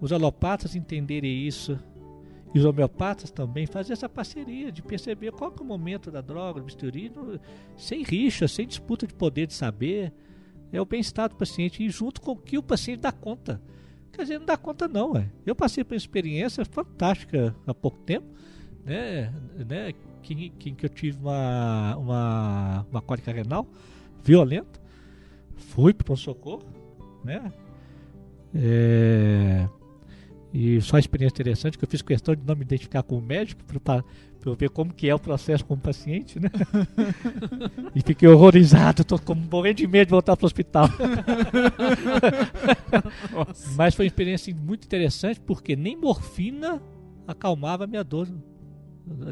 os 0.00 0.12
alopatas 0.12 0.74
entenderem 0.74 1.46
isso, 1.46 1.78
e 2.54 2.58
os 2.58 2.64
homeopatas 2.64 3.30
também, 3.30 3.66
fazer 3.66 3.92
essa 3.92 4.08
parceria 4.08 4.72
de 4.72 4.82
perceber 4.82 5.32
qual 5.32 5.50
que 5.50 5.60
é 5.60 5.64
o 5.64 5.66
momento 5.66 6.10
da 6.10 6.20
droga, 6.20 6.60
do 6.60 6.66
bisturi, 6.66 7.12
sem 7.76 8.02
rixa, 8.02 8.48
sem 8.48 8.66
disputa 8.66 9.06
de 9.06 9.14
poder 9.14 9.46
de 9.46 9.54
saber, 9.54 10.12
é 10.72 10.80
o 10.80 10.84
bem-estar 10.84 11.28
do 11.28 11.36
paciente 11.36 11.82
e 11.82 11.90
junto 11.90 12.20
com 12.20 12.32
o 12.32 12.36
que 12.36 12.58
o 12.58 12.62
paciente 12.62 13.00
dá 13.00 13.12
conta. 13.12 13.60
Quer 14.12 14.22
dizer, 14.22 14.38
não 14.38 14.46
dá 14.46 14.56
conta 14.56 14.88
não, 14.88 15.16
é. 15.16 15.30
Eu 15.44 15.54
passei 15.54 15.84
por 15.84 15.94
uma 15.94 15.98
experiência 15.98 16.64
fantástica 16.64 17.54
há 17.66 17.74
pouco 17.74 17.98
tempo, 17.98 18.26
né, 18.84 19.32
né, 19.68 19.94
que, 20.22 20.50
que, 20.50 20.72
que 20.72 20.86
eu 20.86 20.90
tive 20.90 21.18
uma, 21.18 21.96
uma, 21.96 22.86
uma 22.90 23.02
cólica 23.02 23.32
renal 23.32 23.66
violenta, 24.22 24.80
fui 25.56 25.94
para 25.94 26.12
o 26.12 26.16
socorro, 26.16 26.62
né, 27.24 27.52
é, 28.54 29.68
E 30.52 30.80
só 30.80 30.96
uma 30.96 31.00
experiência 31.00 31.34
interessante 31.34 31.76
que 31.76 31.84
eu 31.84 31.88
fiz 31.88 32.02
questão 32.02 32.34
de 32.34 32.42
não 32.44 32.56
me 32.56 32.62
identificar 32.62 33.02
com 33.02 33.18
o 33.18 33.22
médico 33.22 33.62
para 33.80 34.02
eu 34.44 34.54
ver 34.54 34.70
como 34.70 34.94
que 34.94 35.08
é 35.08 35.14
o 35.14 35.18
processo 35.18 35.64
como 35.64 35.80
paciente, 35.80 36.40
né? 36.40 36.50
e 37.94 38.00
fiquei 38.00 38.28
horrorizado, 38.28 39.04
tô 39.04 39.18
com, 39.18 39.34
morrendo 39.34 39.76
de 39.76 39.86
medo 39.86 40.06
de 40.06 40.12
voltar 40.12 40.36
para 40.36 40.44
o 40.44 40.46
hospital. 40.46 40.88
Mas 43.76 43.94
foi 43.94 44.06
uma 44.06 44.08
experiência 44.08 44.54
muito 44.54 44.84
interessante 44.84 45.40
porque 45.40 45.76
nem 45.76 45.96
morfina 45.96 46.80
acalmava 47.26 47.84
a 47.84 47.86
minha 47.86 48.02
dor 48.02 48.26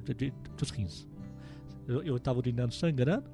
de- 0.00 0.14
de- 0.14 0.32
dos 0.56 0.70
rins. 0.70 1.06
Eu 1.86 2.16
estava 2.16 2.38
urinando 2.38 2.74
sangrando, 2.74 3.30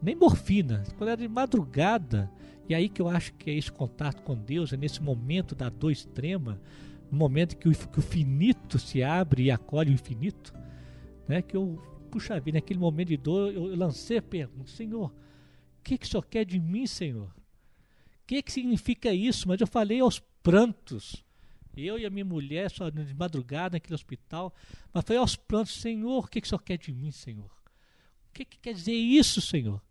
nem 0.00 0.14
morfina. 0.14 0.84
Quando 0.96 1.10
era 1.10 1.20
de 1.20 1.28
madrugada, 1.28 2.30
e 2.68 2.74
aí 2.74 2.88
que 2.88 3.02
eu 3.02 3.08
acho 3.08 3.32
que 3.34 3.50
é 3.50 3.54
esse 3.54 3.72
contato 3.72 4.22
com 4.22 4.36
Deus, 4.36 4.72
é 4.72 4.76
nesse 4.76 5.02
momento 5.02 5.54
da 5.54 5.68
dor 5.68 5.90
extrema, 5.90 6.60
no 7.10 7.18
momento 7.18 7.56
que 7.56 7.68
o, 7.68 7.72
que 7.72 7.98
o 7.98 8.02
finito 8.02 8.78
se 8.78 9.02
abre 9.02 9.44
e 9.44 9.50
acolhe 9.50 9.90
o 9.90 9.94
infinito, 9.94 10.54
né? 11.28 11.42
Que 11.42 11.56
eu, 11.56 11.76
puxa 12.10 12.38
vida, 12.40 12.56
naquele 12.58 12.78
momento 12.78 13.08
de 13.08 13.16
dor, 13.16 13.52
eu, 13.52 13.66
eu 13.70 13.76
lancei 13.76 14.18
a 14.18 14.22
pergunta, 14.22 14.70
Senhor, 14.70 15.08
o 15.08 15.82
que, 15.82 15.98
que 15.98 16.06
o 16.06 16.08
Senhor 16.08 16.22
quer 16.24 16.44
de 16.44 16.60
mim, 16.60 16.86
Senhor? 16.86 17.26
O 17.26 18.26
que, 18.26 18.40
que 18.42 18.52
significa 18.52 19.12
isso? 19.12 19.48
Mas 19.48 19.60
eu 19.60 19.66
falei 19.66 19.98
aos 20.00 20.20
prantos. 20.42 21.24
Eu 21.76 21.98
e 21.98 22.04
a 22.04 22.10
minha 22.10 22.24
mulher, 22.24 22.70
só 22.70 22.90
de 22.90 23.14
madrugada 23.14 23.76
naquele 23.76 23.94
hospital, 23.94 24.54
mas 24.92 25.04
foi 25.04 25.16
aos 25.16 25.36
prantos, 25.36 25.80
Senhor, 25.80 26.24
o 26.24 26.28
que, 26.28 26.40
que 26.40 26.46
o 26.46 26.48
Senhor 26.48 26.62
quer 26.62 26.78
de 26.78 26.92
mim, 26.92 27.10
Senhor? 27.10 27.50
O 28.28 28.32
que, 28.32 28.44
que 28.44 28.58
quer 28.58 28.74
dizer 28.74 28.94
isso, 28.94 29.40
Senhor? 29.40 29.82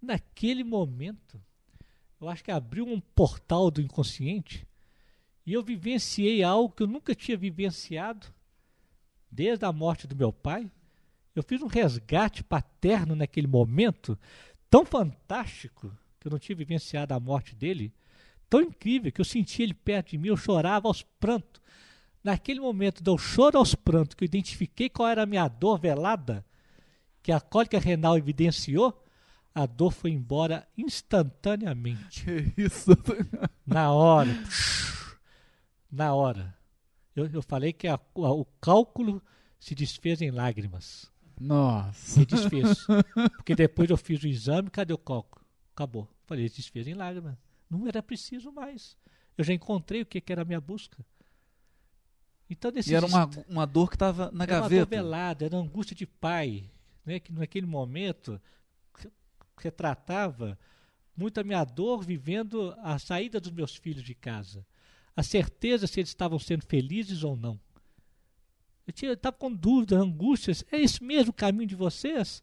Naquele 0.00 0.64
momento, 0.64 1.40
eu 2.20 2.28
acho 2.28 2.44
que 2.44 2.50
abriu 2.50 2.86
um 2.86 3.00
portal 3.00 3.70
do 3.70 3.80
inconsciente 3.80 4.66
e 5.44 5.52
eu 5.52 5.62
vivenciei 5.62 6.42
algo 6.42 6.74
que 6.74 6.82
eu 6.82 6.86
nunca 6.86 7.14
tinha 7.14 7.36
vivenciado 7.36 8.26
desde 9.30 9.64
a 9.64 9.72
morte 9.72 10.06
do 10.06 10.16
meu 10.16 10.32
pai. 10.32 10.70
Eu 11.34 11.42
fiz 11.42 11.62
um 11.62 11.66
resgate 11.66 12.42
paterno 12.44 13.14
naquele 13.14 13.46
momento 13.46 14.18
tão 14.68 14.84
fantástico 14.84 15.96
que 16.18 16.28
eu 16.28 16.30
não 16.30 16.38
tinha 16.38 16.56
vivenciado 16.56 17.14
a 17.14 17.20
morte 17.20 17.54
dele, 17.54 17.92
tão 18.50 18.60
incrível 18.60 19.10
que 19.12 19.20
eu 19.20 19.24
senti 19.24 19.62
ele 19.62 19.72
perto 19.72 20.10
de 20.10 20.18
mim, 20.18 20.28
eu 20.28 20.36
chorava 20.36 20.88
aos 20.88 21.02
prantos. 21.02 21.60
Naquele 22.22 22.60
momento 22.60 23.02
do 23.02 23.16
choro 23.16 23.56
aos 23.56 23.74
prantos, 23.74 24.14
que 24.14 24.24
eu 24.24 24.26
identifiquei 24.26 24.90
qual 24.90 25.08
era 25.08 25.22
a 25.22 25.26
minha 25.26 25.48
dor 25.48 25.78
velada, 25.80 26.44
que 27.22 27.32
a 27.32 27.40
cólica 27.40 27.78
renal 27.78 28.18
evidenciou, 28.18 29.02
a 29.54 29.64
dor 29.66 29.90
foi 29.92 30.10
embora 30.10 30.66
instantaneamente. 30.76 32.24
Que 32.24 32.52
isso? 32.62 32.90
Na 33.66 33.90
hora. 33.92 34.30
Na 35.90 36.14
hora. 36.14 36.54
Eu, 37.16 37.26
eu 37.26 37.42
falei 37.42 37.72
que 37.72 37.88
a- 37.88 37.94
a- 37.94 38.32
o 38.32 38.44
cálculo 38.60 39.22
se 39.58 39.74
desfez 39.74 40.20
em 40.22 40.30
lágrimas. 40.30 41.10
Nossa. 41.40 41.94
Se 42.20 42.26
desfez. 42.26 42.86
Porque 43.36 43.54
depois 43.54 43.88
eu 43.90 43.96
fiz 43.96 44.22
o 44.22 44.26
exame, 44.28 44.70
cadê 44.70 44.92
o 44.92 44.98
cálculo? 44.98 45.44
Acabou. 45.74 46.08
Falei, 46.26 46.48
se 46.48 46.56
desfez 46.56 46.86
em 46.86 46.94
lágrimas. 46.94 47.34
Não 47.70 47.86
era 47.86 48.02
preciso 48.02 48.50
mais. 48.52 48.96
Eu 49.38 49.44
já 49.44 49.54
encontrei 49.54 50.02
o 50.02 50.06
que, 50.06 50.20
que 50.20 50.32
era 50.32 50.42
a 50.42 50.44
minha 50.44 50.60
busca. 50.60 50.98
Então, 52.48 52.70
nesses 52.72 52.90
E 52.90 52.94
era 52.96 53.06
uma, 53.06 53.30
uma 53.48 53.66
dor 53.66 53.88
que 53.88 53.94
estava 53.96 54.30
na 54.32 54.44
era 54.44 54.54
uma 54.54 54.60
dor 54.62 54.70
gaveta. 54.70 54.86
velada, 54.86 55.44
era 55.44 55.56
uma 55.56 55.62
angústia 55.62 55.94
de 55.94 56.04
pai, 56.06 56.68
né, 57.06 57.20
que 57.20 57.32
naquele 57.32 57.66
momento 57.66 58.40
re- 58.94 59.10
retratava 59.56 60.58
muito 61.16 61.38
a 61.38 61.44
minha 61.44 61.62
dor 61.64 62.02
vivendo 62.02 62.74
a 62.78 62.98
saída 62.98 63.38
dos 63.38 63.52
meus 63.52 63.76
filhos 63.76 64.02
de 64.02 64.14
casa. 64.14 64.66
A 65.14 65.22
certeza 65.22 65.86
se 65.86 66.00
eles 66.00 66.10
estavam 66.10 66.38
sendo 66.38 66.64
felizes 66.66 67.22
ou 67.22 67.36
não. 67.36 67.58
Eu 69.02 69.12
estava 69.12 69.36
com 69.36 69.52
dúvidas, 69.52 70.00
angústias. 70.00 70.64
É 70.72 70.80
esse 70.80 71.02
mesmo 71.04 71.32
caminho 71.32 71.66
de 71.68 71.76
vocês? 71.76 72.42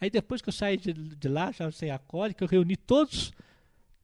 Aí 0.00 0.08
depois 0.08 0.40
que 0.40 0.48
eu 0.48 0.52
saí 0.52 0.78
de, 0.78 0.92
de 0.94 1.28
lá, 1.28 1.52
já 1.52 1.70
sem 1.70 1.90
a 1.90 1.98
cólica, 1.98 2.42
eu 2.42 2.48
reuni 2.48 2.76
todos, 2.76 3.32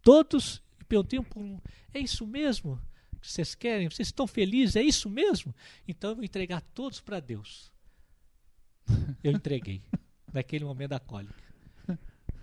todos, 0.02 0.62
perguntei 0.88 1.20
por 1.20 1.42
um, 1.42 1.60
é 1.92 2.00
isso 2.00 2.26
mesmo 2.26 2.80
que 3.20 3.30
vocês 3.30 3.54
querem? 3.54 3.88
Vocês 3.88 4.08
estão 4.08 4.26
felizes? 4.26 4.76
É 4.76 4.82
isso 4.82 5.08
mesmo? 5.10 5.54
Então 5.86 6.10
eu 6.10 6.16
vou 6.16 6.24
entregar 6.24 6.60
todos 6.60 7.00
para 7.00 7.20
Deus. 7.20 7.70
Eu 9.22 9.32
entreguei, 9.32 9.82
naquele 10.32 10.64
momento 10.64 10.90
da 10.90 11.00
cólica. 11.00 11.42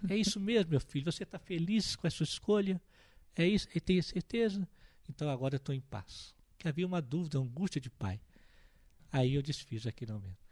É 0.07 0.15
isso 0.15 0.39
mesmo, 0.39 0.71
meu 0.71 0.79
filho? 0.79 1.11
Você 1.11 1.23
está 1.23 1.39
feliz 1.39 1.95
com 1.95 2.05
a 2.05 2.11
sua 2.11 2.25
escolha? 2.25 2.79
É 3.35 3.47
isso? 3.47 3.67
E 3.73 3.79
tem 3.79 3.99
certeza? 4.01 4.67
Então 5.09 5.29
agora 5.29 5.55
eu 5.55 5.57
estou 5.57 5.73
em 5.73 5.81
paz. 5.81 6.35
Que 6.59 6.67
havia 6.67 6.85
uma 6.85 7.01
dúvida, 7.01 7.39
uma 7.39 7.47
angústia 7.47 7.81
de 7.81 7.89
pai. 7.89 8.21
Aí 9.11 9.33
eu 9.33 9.41
desfiz 9.41 9.87
aquele 9.87 10.11
momento. 10.11 10.44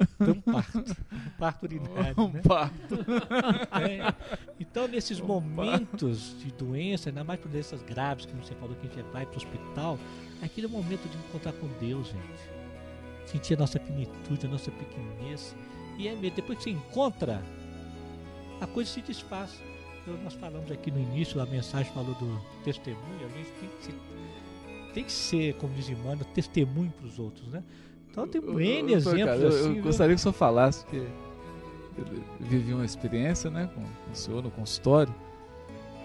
E 0.00 0.06
Foi 0.24 0.30
um 0.32 0.40
parto, 0.40 0.78
um 0.78 1.30
parto 1.38 1.62
urinário. 1.64 2.14
né? 2.28 2.40
É. 3.80 4.14
Então, 4.60 4.86
nesses 4.88 5.20
momentos 5.20 6.36
de 6.38 6.52
doença, 6.52 7.08
ainda 7.10 7.24
mais 7.24 7.40
por 7.40 7.48
doenças 7.50 7.82
graves, 7.82 8.26
como 8.26 8.44
você 8.44 8.54
falou 8.56 8.74
que 8.76 8.86
a 8.86 8.90
gente 8.90 9.02
vai 9.12 9.24
para 9.24 9.34
o 9.34 9.36
hospital, 9.36 9.98
é 10.42 10.46
aquele 10.46 10.66
momento 10.66 11.08
de 11.08 11.16
encontrar 11.16 11.52
com 11.54 11.68
Deus, 11.80 12.08
gente. 12.08 13.30
Sentir 13.30 13.54
a 13.54 13.58
nossa 13.58 13.78
finitude, 13.80 14.46
a 14.46 14.48
nossa 14.50 14.70
pequenez. 14.70 15.56
E 15.98 16.08
é 16.08 16.14
mesmo, 16.14 16.36
depois 16.36 16.58
que 16.58 16.64
você 16.64 16.70
encontra, 16.70 17.42
a 18.60 18.66
coisa 18.66 18.90
se 18.90 19.00
desfaz. 19.00 19.60
Eu- 20.06 20.16
nós 20.18 20.34
falamos 20.34 20.70
aqui 20.70 20.90
no 20.90 21.00
início, 21.00 21.40
a 21.40 21.46
mensagem 21.46 21.90
falou 21.92 22.14
do 22.14 22.40
testemunho, 22.64 23.26
a 23.26 23.28
gente 23.36 23.50
tem 23.60 23.68
que 23.70 23.84
ser, 23.84 23.94
tem 24.94 25.04
que 25.04 25.12
ser 25.12 25.54
como 25.54 25.74
diz 25.74 25.88
Emmanuel, 25.88 26.24
testemunho 26.34 26.90
para 26.92 27.06
os 27.06 27.18
outros, 27.18 27.48
né? 27.48 27.62
Então 28.16 28.26
tem 28.26 28.40
Eu- 28.42 28.58
N 28.58 28.92
eu- 28.92 28.96
exemplos 28.98 29.24
cara, 29.24 29.36
eu- 29.36 29.48
assim. 29.48 29.58
Eu 29.66 29.72
viu? 29.74 29.82
gostaria 29.82 30.14
que 30.14 30.20
o 30.20 30.22
senhor 30.22 30.32
falasse, 30.32 30.84
porque 30.84 31.06
eu 31.98 32.04
vivi 32.40 32.72
uma 32.72 32.84
experiência 32.84 33.50
né, 33.50 33.68
com 33.74 33.82
o 33.82 34.14
senhor 34.16 34.42
no 34.42 34.50
consultório 34.50 35.14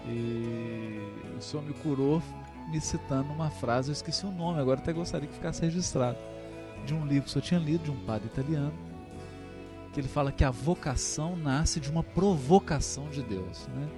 e 0.06 1.00
o 1.38 1.40
senhor 1.40 1.64
me 1.64 1.72
curou 1.74 2.22
me 2.70 2.80
citando 2.80 3.32
uma 3.32 3.50
frase, 3.50 3.90
eu 3.90 3.92
esqueci 3.92 4.24
o 4.26 4.30
nome, 4.30 4.60
agora 4.60 4.80
até 4.80 4.92
gostaria 4.92 5.26
que 5.26 5.34
ficasse 5.34 5.62
registrado, 5.62 6.16
de 6.86 6.94
um 6.94 7.06
livro 7.06 7.24
que 7.24 7.28
o 7.28 7.32
senhor 7.32 7.42
tinha 7.42 7.60
lido, 7.60 7.84
de 7.84 7.90
um 7.90 7.96
padre 8.04 8.26
italiano, 8.26 8.72
que 9.92 10.00
ele 10.00 10.08
fala 10.08 10.32
que 10.32 10.42
a 10.44 10.50
vocação 10.50 11.36
nasce 11.36 11.80
de 11.80 11.90
uma 11.90 12.02
provocação 12.02 13.08
de 13.08 13.22
Deus, 13.22 13.68
né? 13.74 13.88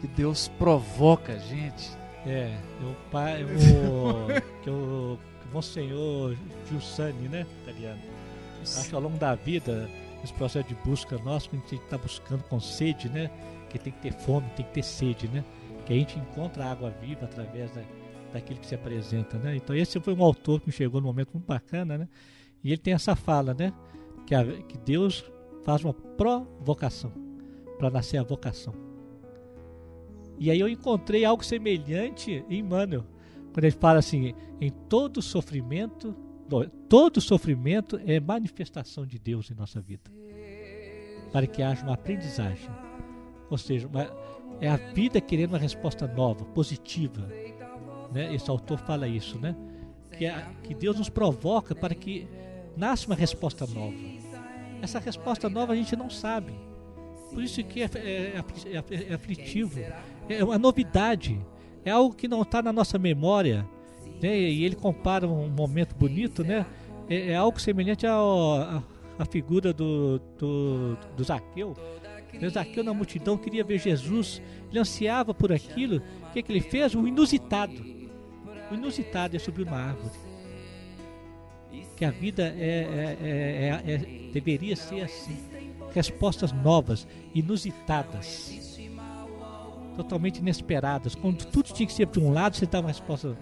Que 0.00 0.06
Deus 0.08 0.48
provoca 0.58 1.34
a 1.34 1.38
gente. 1.38 1.90
É, 2.26 2.56
o 2.80 3.10
pai, 3.10 3.44
o, 3.44 3.48
que 3.48 3.54
o 3.62 4.42
que 4.64 4.70
o 4.70 5.18
Monsenhor 5.52 6.34
Giussani, 6.68 7.28
né, 7.28 7.46
italiano. 7.62 8.00
Acho 8.62 8.88
que 8.88 8.94
ao 8.94 9.00
longo 9.00 9.18
da 9.18 9.34
vida, 9.34 9.88
esse 10.22 10.32
processo 10.34 10.68
de 10.68 10.74
busca 10.76 11.18
nosso, 11.18 11.50
que 11.50 11.56
a 11.56 11.58
gente 11.58 11.74
está 11.76 11.98
buscando 11.98 12.42
com 12.44 12.60
sede, 12.60 13.08
né, 13.08 13.30
que 13.68 13.78
tem 13.78 13.92
que 13.92 14.00
ter 14.00 14.12
fome, 14.12 14.48
tem 14.56 14.64
que 14.64 14.72
ter 14.72 14.82
sede, 14.84 15.28
né, 15.28 15.44
que 15.86 15.92
a 15.92 15.96
gente 15.96 16.18
encontra 16.18 16.64
a 16.64 16.70
água 16.72 16.90
viva 16.90 17.24
através 17.24 17.70
da, 17.72 17.82
daquilo 18.32 18.60
que 18.60 18.66
se 18.66 18.74
apresenta, 18.74 19.36
né. 19.38 19.56
Então 19.56 19.74
esse 19.74 19.98
foi 20.00 20.14
um 20.14 20.22
autor 20.22 20.60
que 20.60 20.68
me 20.68 20.72
chegou 20.72 21.00
num 21.00 21.08
momento 21.08 21.30
muito 21.34 21.46
bacana, 21.46 21.98
né, 21.98 22.08
e 22.62 22.68
ele 22.70 22.78
tem 22.78 22.94
essa 22.94 23.16
fala, 23.16 23.52
né, 23.52 23.72
que, 24.26 24.34
a- 24.34 24.44
que 24.44 24.78
Deus 24.78 25.24
faz 25.64 25.82
uma 25.84 25.92
provocação 25.94 27.12
para 27.78 27.90
nascer 27.90 28.18
a 28.18 28.22
vocação. 28.22 28.72
E 30.38 30.50
aí 30.50 30.58
eu 30.60 30.68
encontrei 30.68 31.24
algo 31.24 31.44
semelhante 31.44 32.44
em 32.48 32.58
Emmanuel, 32.60 33.04
quando 33.52 33.64
ele 33.64 33.76
fala 33.76 33.98
assim, 33.98 34.34
em 34.60 34.70
todo 34.70 35.20
sofrimento, 35.22 36.14
todo 36.88 37.20
sofrimento 37.20 38.00
é 38.06 38.18
manifestação 38.20 39.06
de 39.06 39.18
Deus 39.18 39.50
em 39.50 39.54
nossa 39.54 39.80
vida, 39.80 40.10
para 41.32 41.46
que 41.46 41.62
haja 41.62 41.82
uma 41.84 41.94
aprendizagem. 41.94 42.68
Ou 43.50 43.58
seja, 43.58 43.86
uma- 43.88 44.10
é 44.60 44.68
a 44.68 44.76
vida 44.76 45.20
querendo 45.20 45.50
uma 45.50 45.58
resposta 45.58 46.06
nova, 46.06 46.44
positiva. 46.46 47.28
Né? 48.12 48.34
Esse 48.34 48.50
autor 48.50 48.78
fala 48.78 49.08
isso, 49.08 49.38
né? 49.38 49.56
Que, 50.16 50.26
que 50.68 50.74
Deus 50.74 50.98
nos 50.98 51.08
provoca 51.08 51.74
para 51.74 51.94
que 51.94 52.28
nasça 52.76 53.06
uma 53.06 53.14
resposta 53.16 53.66
nova. 53.66 53.96
Essa 54.82 54.98
resposta 54.98 55.48
nova 55.48 55.72
a 55.72 55.76
gente 55.76 55.96
não 55.96 56.10
sabe. 56.10 56.52
Por 57.32 57.42
isso 57.42 57.62
que 57.64 57.80
é, 57.82 57.84
é, 57.94 58.44
é- 58.74 59.04
é 59.10 59.14
aflitivo. 59.14 59.80
É 60.28 60.44
uma 60.44 60.58
novidade. 60.58 61.40
É 61.84 61.90
algo 61.90 62.14
que 62.14 62.28
não 62.28 62.42
está 62.42 62.62
na 62.62 62.72
nossa 62.72 62.98
memória. 62.98 63.66
Né? 64.22 64.38
E 64.38 64.64
ele 64.64 64.76
compara 64.76 65.26
um 65.26 65.48
momento 65.48 65.94
bonito, 65.94 66.44
né? 66.44 66.64
É, 67.08 67.30
é 67.30 67.36
algo 67.36 67.60
semelhante 67.60 68.06
à 68.06 68.82
figura 69.30 69.72
do, 69.72 70.20
do, 70.38 70.96
do 71.16 71.24
Zaqueu. 71.24 71.74
O 72.40 72.48
Zaqueu 72.48 72.82
na 72.82 72.94
multidão 72.94 73.36
queria 73.36 73.62
ver 73.62 73.78
Jesus, 73.78 74.40
ele 74.70 74.78
ansiava 74.78 75.34
por 75.34 75.52
aquilo. 75.52 76.00
O 76.28 76.32
que, 76.32 76.42
que 76.42 76.50
ele 76.52 76.60
fez? 76.60 76.94
O 76.94 77.06
inusitado. 77.06 77.84
O 78.70 78.74
inusitado 78.74 79.36
é 79.36 79.38
subir 79.38 79.66
uma 79.66 79.76
árvore. 79.76 80.14
Que 81.96 82.04
a 82.04 82.10
vida 82.10 82.42
é, 82.58 82.58
é- 82.58 83.18
é- 83.20 83.92
é- 83.92 83.94
é- 83.94 84.30
deveria 84.32 84.74
ser 84.76 85.02
assim. 85.02 85.36
Respostas 85.94 86.52
novas, 86.52 87.06
inusitadas. 87.34 88.71
Totalmente 89.96 90.38
inesperadas. 90.38 91.14
Quando 91.14 91.44
tudo 91.46 91.72
tinha 91.72 91.86
que 91.86 91.92
ser 91.92 92.06
para 92.06 92.20
um 92.20 92.32
lado, 92.32 92.56
você 92.56 92.66
dá 92.66 92.80
uma 92.80 92.88
resposta. 92.88 93.36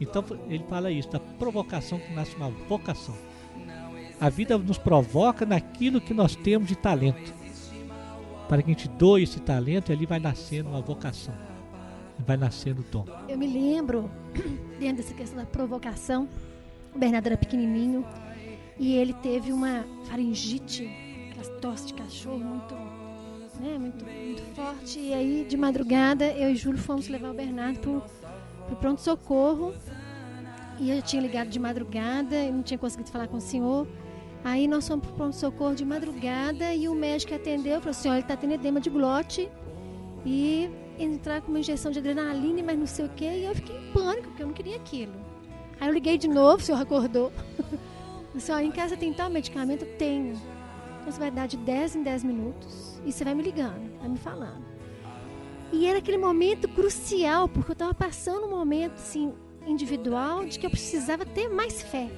Então 0.00 0.24
ele 0.48 0.64
fala 0.68 0.90
isso, 0.90 1.10
da 1.10 1.20
provocação 1.20 1.98
que 1.98 2.12
nasce 2.12 2.34
uma 2.36 2.50
vocação. 2.50 3.14
A 4.20 4.28
vida 4.28 4.56
nos 4.56 4.78
provoca 4.78 5.44
naquilo 5.44 6.00
que 6.00 6.14
nós 6.14 6.34
temos 6.36 6.68
de 6.68 6.76
talento. 6.76 7.34
Para 8.48 8.62
que 8.62 8.70
a 8.70 8.74
gente 8.74 8.88
doe 8.88 9.24
esse 9.24 9.40
talento, 9.40 9.92
ali 9.92 10.06
vai 10.06 10.18
nascendo 10.18 10.70
uma 10.70 10.80
vocação. 10.80 11.34
Vai 12.26 12.36
nascendo 12.36 12.80
o 12.80 12.84
dom. 12.84 13.04
Eu 13.28 13.36
me 13.36 13.46
lembro, 13.46 14.10
dentro 14.80 15.02
dessa 15.02 15.12
questão 15.12 15.38
da 15.38 15.46
provocação, 15.46 16.28
o 16.94 16.98
Bernardo 16.98 17.26
era 17.26 17.36
pequenininho 17.36 18.06
e 18.78 18.94
ele 18.94 19.12
teve 19.14 19.52
uma 19.52 19.84
faringite, 20.04 20.88
aquelas 21.30 21.48
tosse 21.60 21.88
de 21.88 21.94
cachorro 21.94 22.38
muito, 22.38 22.74
né, 23.58 23.78
muito, 23.78 24.04
muito 24.04 24.42
forte. 24.54 24.98
E 24.98 25.12
aí, 25.12 25.46
de 25.48 25.56
madrugada, 25.56 26.26
eu 26.26 26.50
e 26.50 26.56
Júlio 26.56 26.78
fomos 26.78 27.08
levar 27.08 27.30
o 27.30 27.34
Bernardo 27.34 27.78
pro, 27.80 28.02
pro 28.66 28.76
pronto-socorro. 28.76 29.74
E 30.78 30.90
eu 30.90 31.00
tinha 31.02 31.22
ligado 31.22 31.48
de 31.48 31.58
madrugada 31.58 32.36
e 32.36 32.50
não 32.50 32.62
tinha 32.62 32.78
conseguido 32.78 33.10
falar 33.10 33.28
com 33.28 33.38
o 33.38 33.40
senhor. 33.40 33.86
Aí 34.44 34.68
nós 34.68 34.86
fomos 34.86 35.06
pro 35.06 35.16
pronto-socorro 35.16 35.74
de 35.74 35.84
madrugada 35.84 36.72
e 36.74 36.88
o 36.88 36.94
médico 36.94 37.34
atendeu 37.34 37.80
falou 37.80 37.90
assim, 37.90 38.08
olha, 38.08 38.18
ele 38.18 38.26
tá 38.26 38.36
tendo 38.36 38.52
edema 38.52 38.80
de 38.80 38.90
glote 38.90 39.50
e 40.24 40.70
entrar 40.98 41.40
com 41.40 41.48
uma 41.48 41.60
injeção 41.60 41.90
de 41.90 41.98
adrenalina, 41.98 42.62
mas 42.62 42.78
não 42.78 42.86
sei 42.86 43.06
o 43.06 43.08
quê. 43.08 43.24
E 43.24 43.44
eu 43.44 43.54
fiquei 43.54 43.76
em 43.76 43.92
pânico, 43.92 44.28
porque 44.28 44.42
eu 44.42 44.46
não 44.46 44.54
queria 44.54 44.76
aquilo. 44.76 45.14
Aí 45.80 45.88
eu 45.88 45.94
liguei 45.94 46.16
de 46.16 46.28
novo, 46.28 46.56
o 46.56 46.60
senhor 46.60 46.80
acordou. 46.80 47.32
Disse, 48.34 48.52
olha, 48.52 48.64
em 48.64 48.72
casa 48.72 48.96
tem 48.96 49.12
tal 49.12 49.30
medicamento? 49.30 49.84
Tenho. 49.98 50.36
Você 51.06 51.20
vai 51.20 51.30
dar 51.30 51.46
de 51.46 51.56
10 51.56 51.96
em 51.96 52.02
10 52.02 52.24
minutos 52.24 53.00
e 53.06 53.12
você 53.12 53.22
vai 53.22 53.32
me 53.32 53.42
ligando, 53.42 53.96
vai 54.00 54.08
me 54.08 54.18
falando. 54.18 54.64
E 55.72 55.86
era 55.86 55.98
aquele 55.98 56.18
momento 56.18 56.68
crucial, 56.68 57.48
porque 57.48 57.70
eu 57.70 57.74
estava 57.74 57.94
passando 57.94 58.46
um 58.46 58.50
momento 58.50 58.94
assim, 58.94 59.32
individual 59.64 60.44
de 60.44 60.58
que 60.58 60.66
eu 60.66 60.70
precisava 60.70 61.24
ter 61.24 61.48
mais 61.48 61.80
fé. 61.80 62.10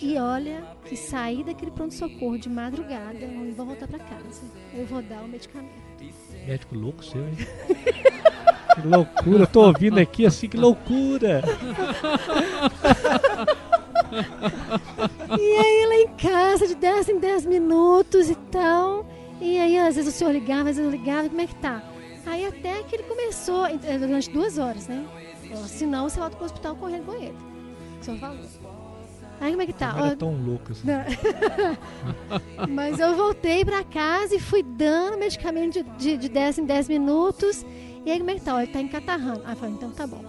E 0.00 0.16
olha, 0.18 0.64
que 0.84 0.96
saí 0.96 1.42
daquele 1.42 1.72
pronto-socorro 1.72 2.38
de 2.38 2.48
madrugada, 2.48 3.18
eu 3.18 3.52
vou 3.54 3.66
voltar 3.66 3.88
para 3.88 3.98
casa. 3.98 4.42
Eu 4.72 4.86
vou 4.86 5.02
dar 5.02 5.22
o 5.22 5.28
medicamento. 5.28 5.74
Médico 6.46 6.76
louco 6.76 7.04
seu, 7.04 7.26
hein? 7.26 7.36
que 8.74 8.86
loucura, 8.86 9.42
eu 9.42 9.46
tô 9.46 9.66
ouvindo 9.66 9.98
aqui 9.98 10.26
assim, 10.26 10.48
que 10.48 10.56
loucura! 10.56 11.42
E 15.38 15.56
aí 15.56 15.86
lá 15.86 15.96
em 15.96 16.16
casa, 16.16 16.66
de 16.66 16.74
10 16.74 17.08
em 17.08 17.18
10 17.18 17.46
minutos 17.46 18.28
e 18.30 18.34
tal. 18.34 19.06
E 19.40 19.58
aí, 19.58 19.78
às 19.78 19.96
vezes 19.96 20.14
o 20.14 20.16
senhor 20.16 20.32
ligava, 20.32 20.70
às 20.70 20.76
vezes 20.76 20.84
eu 20.84 20.90
ligava, 20.90 21.28
como 21.28 21.40
é 21.40 21.46
que 21.46 21.54
tá? 21.56 21.82
Aí 22.26 22.46
até 22.46 22.82
que 22.84 22.96
ele 22.96 23.02
começou, 23.04 23.66
eh, 23.66 23.98
durante 23.98 24.30
duas 24.30 24.58
horas, 24.58 24.86
né? 24.86 25.04
Senão 25.66 26.08
você 26.08 26.20
volta 26.20 26.36
pro 26.36 26.46
hospital 26.46 26.76
correndo 26.76 27.06
com 27.06 27.14
ele. 27.14 27.34
O 28.00 28.04
senhor 28.04 28.18
falou. 28.20 28.38
Aí 29.40 29.50
como 29.50 29.62
é 29.62 29.66
que 29.66 29.72
tá? 29.72 29.92
Não 29.92 30.04
era 30.04 30.14
Ó, 30.14 30.16
tão 30.16 30.36
louco 30.36 30.70
assim. 30.70 30.86
Mas 32.70 33.00
eu 33.00 33.16
voltei 33.16 33.64
pra 33.64 33.82
casa 33.82 34.36
e 34.36 34.38
fui 34.38 34.62
dando 34.62 35.18
medicamento 35.18 35.72
de, 35.72 35.82
de, 35.98 36.16
de 36.16 36.28
10 36.28 36.58
em 36.58 36.64
10 36.64 36.88
minutos. 36.88 37.66
E 38.06 38.10
aí 38.10 38.18
como 38.18 38.30
é 38.30 38.34
que 38.34 38.40
tá? 38.42 38.62
Ele 38.62 38.72
tá 38.72 38.80
encatarrando. 38.80 39.42
Aí 39.44 39.52
eu 39.52 39.56
falei, 39.56 39.74
então 39.74 39.90
tá 39.90 40.06
bom. 40.06 40.24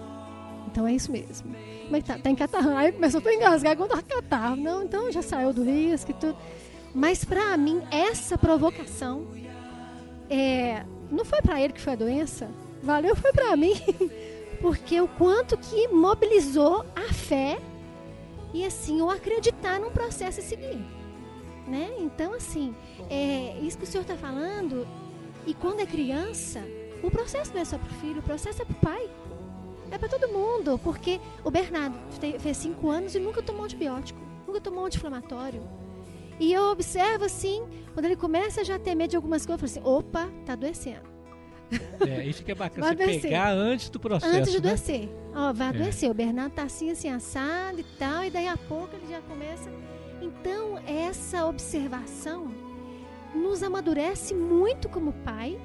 Então 0.66 0.86
é 0.88 0.94
isso 0.94 1.12
mesmo. 1.12 1.54
Como 1.94 1.98
é 1.98 2.00
que 2.00 2.08
tá? 2.08 2.18
Tá 2.18 2.30
encatarrando. 2.30 2.76
Aí 2.76 2.90
começou 2.90 3.22
a 3.24 3.34
engasgar 3.34 3.76
quando 3.76 4.02
catarro. 4.02 4.56
Não, 4.56 4.82
então 4.82 5.12
já 5.12 5.22
saiu 5.22 5.52
do 5.52 5.62
risco 5.62 6.10
e 6.10 6.14
tudo. 6.14 6.36
Mas 6.92 7.24
pra 7.24 7.56
mim, 7.56 7.82
essa 7.88 8.36
provocação 8.36 9.28
é, 10.28 10.84
não 11.08 11.24
foi 11.24 11.40
pra 11.40 11.60
ele 11.60 11.72
que 11.72 11.80
foi 11.80 11.92
a 11.92 11.96
doença. 11.96 12.50
Valeu, 12.82 13.14
foi 13.14 13.32
pra 13.32 13.56
mim. 13.56 13.74
Porque 14.60 15.00
o 15.00 15.06
quanto 15.06 15.56
que 15.56 15.86
mobilizou 15.88 16.84
a 16.96 17.12
fé 17.12 17.60
e 18.52 18.64
assim 18.64 19.00
o 19.00 19.08
acreditar 19.08 19.78
num 19.78 19.90
processo 19.90 20.40
a 20.40 20.42
seguir. 20.42 20.84
Né? 21.68 21.94
Então, 21.98 22.34
assim, 22.34 22.74
é, 23.08 23.56
isso 23.62 23.78
que 23.78 23.84
o 23.84 23.86
senhor 23.86 24.02
está 24.02 24.16
falando, 24.16 24.86
e 25.46 25.54
quando 25.54 25.80
é 25.80 25.86
criança, 25.86 26.60
o 27.02 27.10
processo 27.10 27.52
não 27.54 27.60
é 27.60 27.64
só 27.64 27.78
para 27.78 27.88
o 27.88 28.00
filho, 28.00 28.18
o 28.18 28.22
processo 28.22 28.62
é 28.62 28.64
para 28.64 28.74
o 28.74 28.80
pai. 28.80 29.10
É 29.94 29.98
para 29.98 30.08
todo 30.08 30.26
mundo, 30.28 30.76
porque 30.82 31.20
o 31.44 31.50
Bernardo 31.52 31.96
fez 32.40 32.56
cinco 32.56 32.90
anos 32.90 33.14
e 33.14 33.20
nunca 33.20 33.40
tomou 33.40 33.64
antibiótico, 33.64 34.18
nunca 34.44 34.60
tomou 34.60 34.84
anti-inflamatório. 34.84 35.62
E 36.40 36.52
eu 36.52 36.64
observo 36.64 37.24
assim, 37.24 37.62
quando 37.92 38.06
ele 38.06 38.16
começa 38.16 38.64
já 38.64 38.74
a 38.74 38.78
ter 38.78 38.96
medo 38.96 39.10
de 39.10 39.16
algumas 39.16 39.46
coisas, 39.46 39.62
eu 39.76 39.82
falo 39.82 39.86
assim: 39.86 39.98
opa, 40.08 40.28
tá 40.44 40.54
adoecendo. 40.54 41.14
É, 42.06 42.24
isso 42.26 42.42
que 42.42 42.50
é 42.50 42.54
bacana, 42.56 42.88
Vai 42.88 42.96
você 42.96 43.02
adoecer. 43.04 43.22
pegar 43.22 43.52
antes 43.52 43.88
do 43.88 44.00
processo. 44.00 44.34
Antes 44.36 44.50
de 44.52 44.60
né? 44.60 44.66
adoecer. 44.70 45.08
Ó, 45.32 45.52
vai 45.52 45.66
É. 45.68 45.70
adoecer. 45.70 46.10
O 46.10 46.14
Bernardo 46.14 46.52
tá 46.54 46.64
assim, 46.64 46.90
assim, 46.90 47.08
assado 47.08 47.78
e 47.78 47.84
tal, 47.96 48.24
e 48.24 48.30
daí 48.30 48.48
a 48.48 48.56
pouco 48.56 48.96
ele 48.96 49.06
já 49.08 49.20
começa. 49.22 49.70
Então, 50.20 50.76
essa 50.88 51.46
observação 51.46 52.48
nos 53.32 53.62
amadurece 53.62 54.34
muito 54.34 54.88
como 54.88 55.12
pai, 55.24 55.56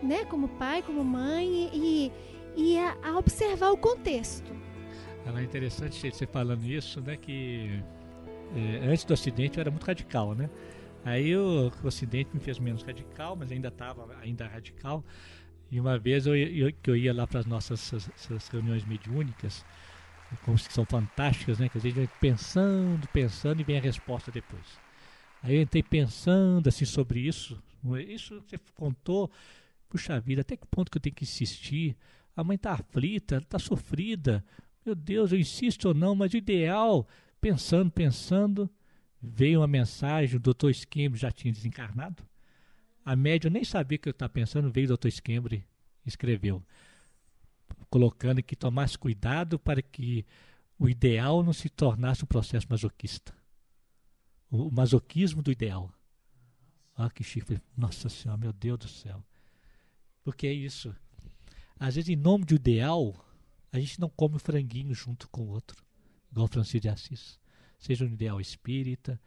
né? 0.00 0.24
Como 0.26 0.46
pai, 0.48 0.82
como 0.82 1.02
mãe, 1.04 1.70
e, 1.74 2.12
e 2.56 2.78
a, 2.78 2.96
a 3.02 3.18
observar 3.18 3.70
o 3.70 3.76
contexto. 3.76 4.52
Ela 5.24 5.40
é 5.40 5.44
interessante 5.44 6.10
você 6.10 6.26
falando 6.26 6.64
isso, 6.64 7.00
né? 7.00 7.16
Que 7.16 7.82
é, 8.56 8.86
antes 8.86 9.04
do 9.04 9.14
acidente 9.14 9.56
eu 9.56 9.60
era 9.62 9.70
muito 9.70 9.84
radical, 9.84 10.34
né? 10.34 10.50
Aí 11.04 11.36
o, 11.36 11.70
o 11.82 11.88
acidente 11.88 12.30
me 12.32 12.40
fez 12.40 12.58
menos 12.58 12.82
radical, 12.82 13.34
mas 13.36 13.50
ainda 13.50 13.68
estava 13.68 14.08
ainda 14.20 14.46
radical. 14.46 15.04
E 15.70 15.80
uma 15.80 15.98
vez 15.98 16.26
eu, 16.26 16.36
eu- 16.36 16.72
que 16.82 16.90
eu 16.90 16.96
ia 16.96 17.14
lá 17.14 17.26
para 17.26 17.40
as 17.40 17.46
nossas 17.46 17.92
essas 17.92 18.48
reuniões 18.48 18.84
mediúnicas, 18.84 19.64
como 20.44 20.56
que 20.56 20.72
são 20.72 20.84
fantásticas, 20.84 21.58
né? 21.58 21.68
Que 21.68 21.78
a 21.78 21.80
gente 21.80 21.94
vai 21.94 22.08
pensando, 22.20 23.06
pensando 23.08 23.60
e 23.60 23.64
vem 23.64 23.78
a 23.78 23.80
resposta 23.80 24.30
depois. 24.30 24.64
Aí 25.42 25.56
eu 25.56 25.62
entrei 25.62 25.82
pensando 25.82 26.68
assim 26.68 26.84
sobre 26.84 27.20
isso. 27.20 27.60
Isso 28.06 28.40
que 28.42 28.50
você 28.56 28.58
contou, 28.76 29.30
puxa 29.88 30.20
vida, 30.20 30.42
até 30.42 30.56
que 30.56 30.66
ponto 30.66 30.90
que 30.90 30.98
eu 30.98 31.02
tenho 31.02 31.14
que 31.14 31.24
insistir? 31.24 31.96
A 32.36 32.42
mãe 32.42 32.56
está 32.56 32.72
aflita, 32.72 33.38
está 33.38 33.58
sofrida. 33.58 34.44
Meu 34.84 34.94
Deus, 34.94 35.32
eu 35.32 35.38
insisto 35.38 35.88
ou 35.88 35.94
não, 35.94 36.14
mas 36.14 36.32
o 36.32 36.36
ideal, 36.36 37.06
pensando, 37.40 37.90
pensando, 37.90 38.70
veio 39.20 39.60
uma 39.60 39.66
mensagem, 39.66 40.36
o 40.36 40.40
doutor 40.40 40.70
Skembre 40.70 41.18
já 41.18 41.30
tinha 41.30 41.52
desencarnado. 41.52 42.24
A 43.04 43.14
média 43.14 43.50
nem 43.50 43.64
sabia 43.64 43.96
o 43.96 43.98
que 43.98 44.08
eu 44.08 44.12
estava 44.12 44.32
pensando, 44.32 44.70
veio 44.70 44.86
o 44.86 44.88
doutor 44.88 45.08
Skembre 45.08 45.64
e 46.04 46.08
escreveu, 46.08 46.62
colocando 47.90 48.42
que 48.42 48.56
tomasse 48.56 48.98
cuidado 48.98 49.58
para 49.58 49.82
que 49.82 50.24
o 50.78 50.88
ideal 50.88 51.42
não 51.42 51.52
se 51.52 51.68
tornasse 51.68 52.24
um 52.24 52.26
processo 52.26 52.66
masoquista. 52.68 53.32
O, 54.50 54.70
masoquismo 54.70 55.42
do 55.42 55.52
ideal. 55.52 55.92
Ah, 56.96 57.08
que. 57.08 57.24
Falei, 57.24 57.60
Nossa 57.76 58.08
Senhora, 58.08 58.38
meu 58.38 58.52
Deus 58.52 58.78
do 58.78 58.88
céu. 58.88 59.24
Porque 60.22 60.46
é 60.46 60.52
isso. 60.52 60.94
Às 61.84 61.96
vezes, 61.96 62.10
em 62.10 62.14
nome 62.16 62.44
do 62.44 62.54
ideal, 62.54 63.12
a 63.72 63.80
gente 63.80 64.00
não 64.00 64.08
come 64.08 64.36
o 64.36 64.38
franguinho 64.38 64.94
junto 64.94 65.28
com 65.28 65.42
o 65.42 65.48
outro, 65.48 65.82
igual 66.30 66.46
Francisco 66.46 66.78
de 66.78 66.88
Assis. 66.88 67.40
Seja 67.76 68.04
um 68.04 68.08
ideal 68.12 68.40
espírita, 68.40 69.20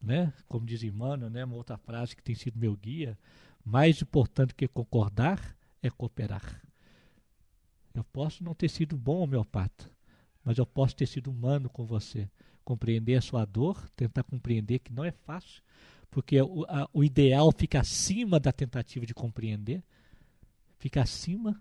né? 0.00 0.32
como 0.46 0.64
diz 0.64 0.84
Emmanuel, 0.84 1.28
né? 1.28 1.44
uma 1.44 1.56
outra 1.56 1.76
frase 1.76 2.14
que 2.14 2.22
tem 2.22 2.36
sido 2.36 2.56
meu 2.56 2.76
guia, 2.76 3.18
mais 3.64 4.00
importante 4.00 4.54
que 4.54 4.68
concordar 4.68 5.56
é 5.82 5.90
cooperar. 5.90 6.62
Eu 7.92 8.04
posso 8.04 8.44
não 8.44 8.54
ter 8.54 8.68
sido 8.68 8.96
bom 8.96 9.18
homeopata, 9.18 9.90
mas 10.44 10.56
eu 10.56 10.64
posso 10.64 10.94
ter 10.94 11.06
sido 11.06 11.32
humano 11.32 11.68
com 11.68 11.84
você. 11.84 12.30
Compreender 12.64 13.16
a 13.16 13.20
sua 13.20 13.44
dor, 13.44 13.90
tentar 13.96 14.22
compreender 14.22 14.78
que 14.78 14.92
não 14.92 15.04
é 15.04 15.10
fácil, 15.10 15.64
porque 16.12 16.40
o, 16.40 16.64
a- 16.68 16.88
o 16.92 17.02
ideal 17.02 17.50
fica 17.50 17.80
acima 17.80 18.38
da 18.38 18.52
tentativa 18.52 19.04
de 19.04 19.12
compreender, 19.14 19.82
fica 20.78 21.02
acima 21.02 21.60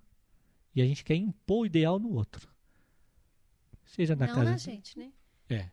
e 0.78 0.82
a 0.82 0.86
gente 0.86 1.04
quer 1.04 1.16
impor 1.16 1.62
o 1.62 1.66
ideal 1.66 1.98
no 2.00 2.14
outro. 2.14 2.48
Seja 3.86 4.16
na 4.16 4.28
não 4.28 4.36
casa. 4.36 4.52
na 4.52 4.58
gente, 4.58 4.98
né? 4.98 5.12
É. 5.50 5.70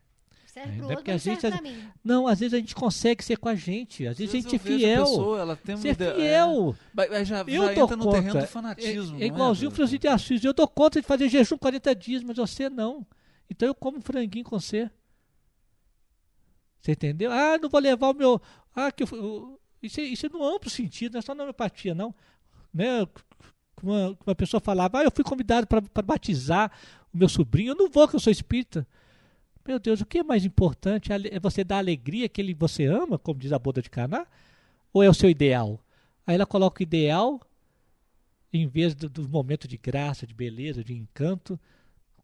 Serve 0.47 0.71
É, 0.71 0.77
pro 0.77 0.81
é 0.83 0.83
outro, 0.83 0.97
porque 0.97 1.11
não 1.11 1.15
a 1.17 1.19
gente- 1.19 1.41
serve 1.41 1.59
pra 1.59 1.63
mim. 1.71 1.89
Não, 2.03 2.27
às 2.29 2.39
vezes 2.41 2.55
a 2.55 2.59
gente 2.59 2.75
consegue 2.75 3.25
ser 3.25 3.37
com 3.37 3.49
a 3.49 3.55
gente. 3.57 4.07
Às 4.07 4.17
vezes 4.19 4.35
a 4.35 4.39
gente 4.39 4.55
é 4.57 4.59
fiel. 4.59 5.05
pessoa, 5.05 5.41
ela 5.41 5.57
tem 5.57 5.77
Ser 5.77 5.91
ideia- 5.91 6.15
fiel. 6.15 6.77
é, 6.97 7.25
já, 7.25 7.41
Eu 7.43 7.67
já 7.67 7.75
dou 7.75 7.85
entra 7.85 7.97
no 7.97 8.11
terreno 8.11 8.41
do 8.41 8.47
fanatismo. 8.47 9.17
É, 9.17 9.19
não 9.19 9.21
é 9.21 9.27
igualzinho 9.27 9.69
o 9.69 9.73
Pedro? 9.73 9.77
Francisco 9.89 10.01
de 10.01 10.09
Assis. 10.09 10.45
Eu 10.45 10.53
dou 10.55 10.69
conta 10.69 11.01
de 11.01 11.07
fazer 11.07 11.29
jejum 11.29 11.59
40 11.59 11.95
dias, 11.95 12.23
mas 12.23 12.37
você 12.37 12.71
não. 12.71 13.05
Então 13.51 13.67
eu 13.69 13.75
como 13.75 14.01
franguinho 14.01 14.45
com 14.45 14.59
você. 14.59 14.89
Você 16.81 16.93
entendeu? 16.93 17.33
Ah, 17.33 17.59
não 17.61 17.69
vou 17.69 17.81
levar 17.81 18.11
o 18.11 18.15
meu. 18.15 18.41
Ah, 18.75 18.93
que 18.93 19.03
eu, 19.03 19.61
isso, 19.83 20.01
é, 20.01 20.05
isso 20.05 20.27
é 20.27 20.29
no 20.29 20.45
amplo 20.45 20.71
sentido, 20.71 21.15
não 21.15 21.19
é 21.19 21.23
só 21.23 21.35
na 21.35 21.43
homeopatia, 21.43 21.95
não. 21.95 22.15
Né? 22.73 23.07
Uma, 23.85 24.17
uma 24.27 24.35
pessoa 24.35 24.61
falava, 24.61 25.01
ah, 25.01 25.05
eu 25.05 25.11
fui 25.15 25.25
convidado 25.25 25.67
para 25.67 26.03
batizar 26.03 26.73
o 27.13 27.17
meu 27.19 27.29
sobrinho, 27.29 27.73
eu 27.73 27.77
não 27.77 27.89
vou, 27.91 28.09
que 28.09 28.17
eu 28.17 28.21
sou 28.21 28.33
espírita. 28.33 28.87
Meu 29.67 29.79
Deus, 29.79 30.01
o 30.01 30.07
que 30.07 30.19
é 30.19 30.23
mais 30.23 30.45
importante? 30.45 31.13
Ale- 31.13 31.29
É 31.33 31.39
você 31.41 31.63
dar 31.65 31.79
alegria 31.79 32.29
que 32.29 32.41
ele, 32.41 32.55
você 32.55 32.85
ama, 32.87 33.19
como 33.19 33.39
diz 33.39 33.53
a 33.53 33.59
boda 33.59 33.81
de 33.81 33.89
Caná? 33.91 34.27
Ou 34.93 35.03
é 35.03 35.09
o 35.09 35.15
seu 35.15 35.29
ideal? 35.31 35.81
Aí 36.27 36.35
ela 36.35 36.47
coloca 36.47 36.81
o 36.81 36.83
ideal 36.83 37.41
em 38.53 38.67
vez 38.67 38.95
do, 38.95 39.09
do 39.09 39.29
momento 39.29 39.67
de 39.67 39.77
graça, 39.77 40.27
de 40.27 40.33
beleza, 40.35 40.85
de 40.85 40.95
encanto, 40.95 41.59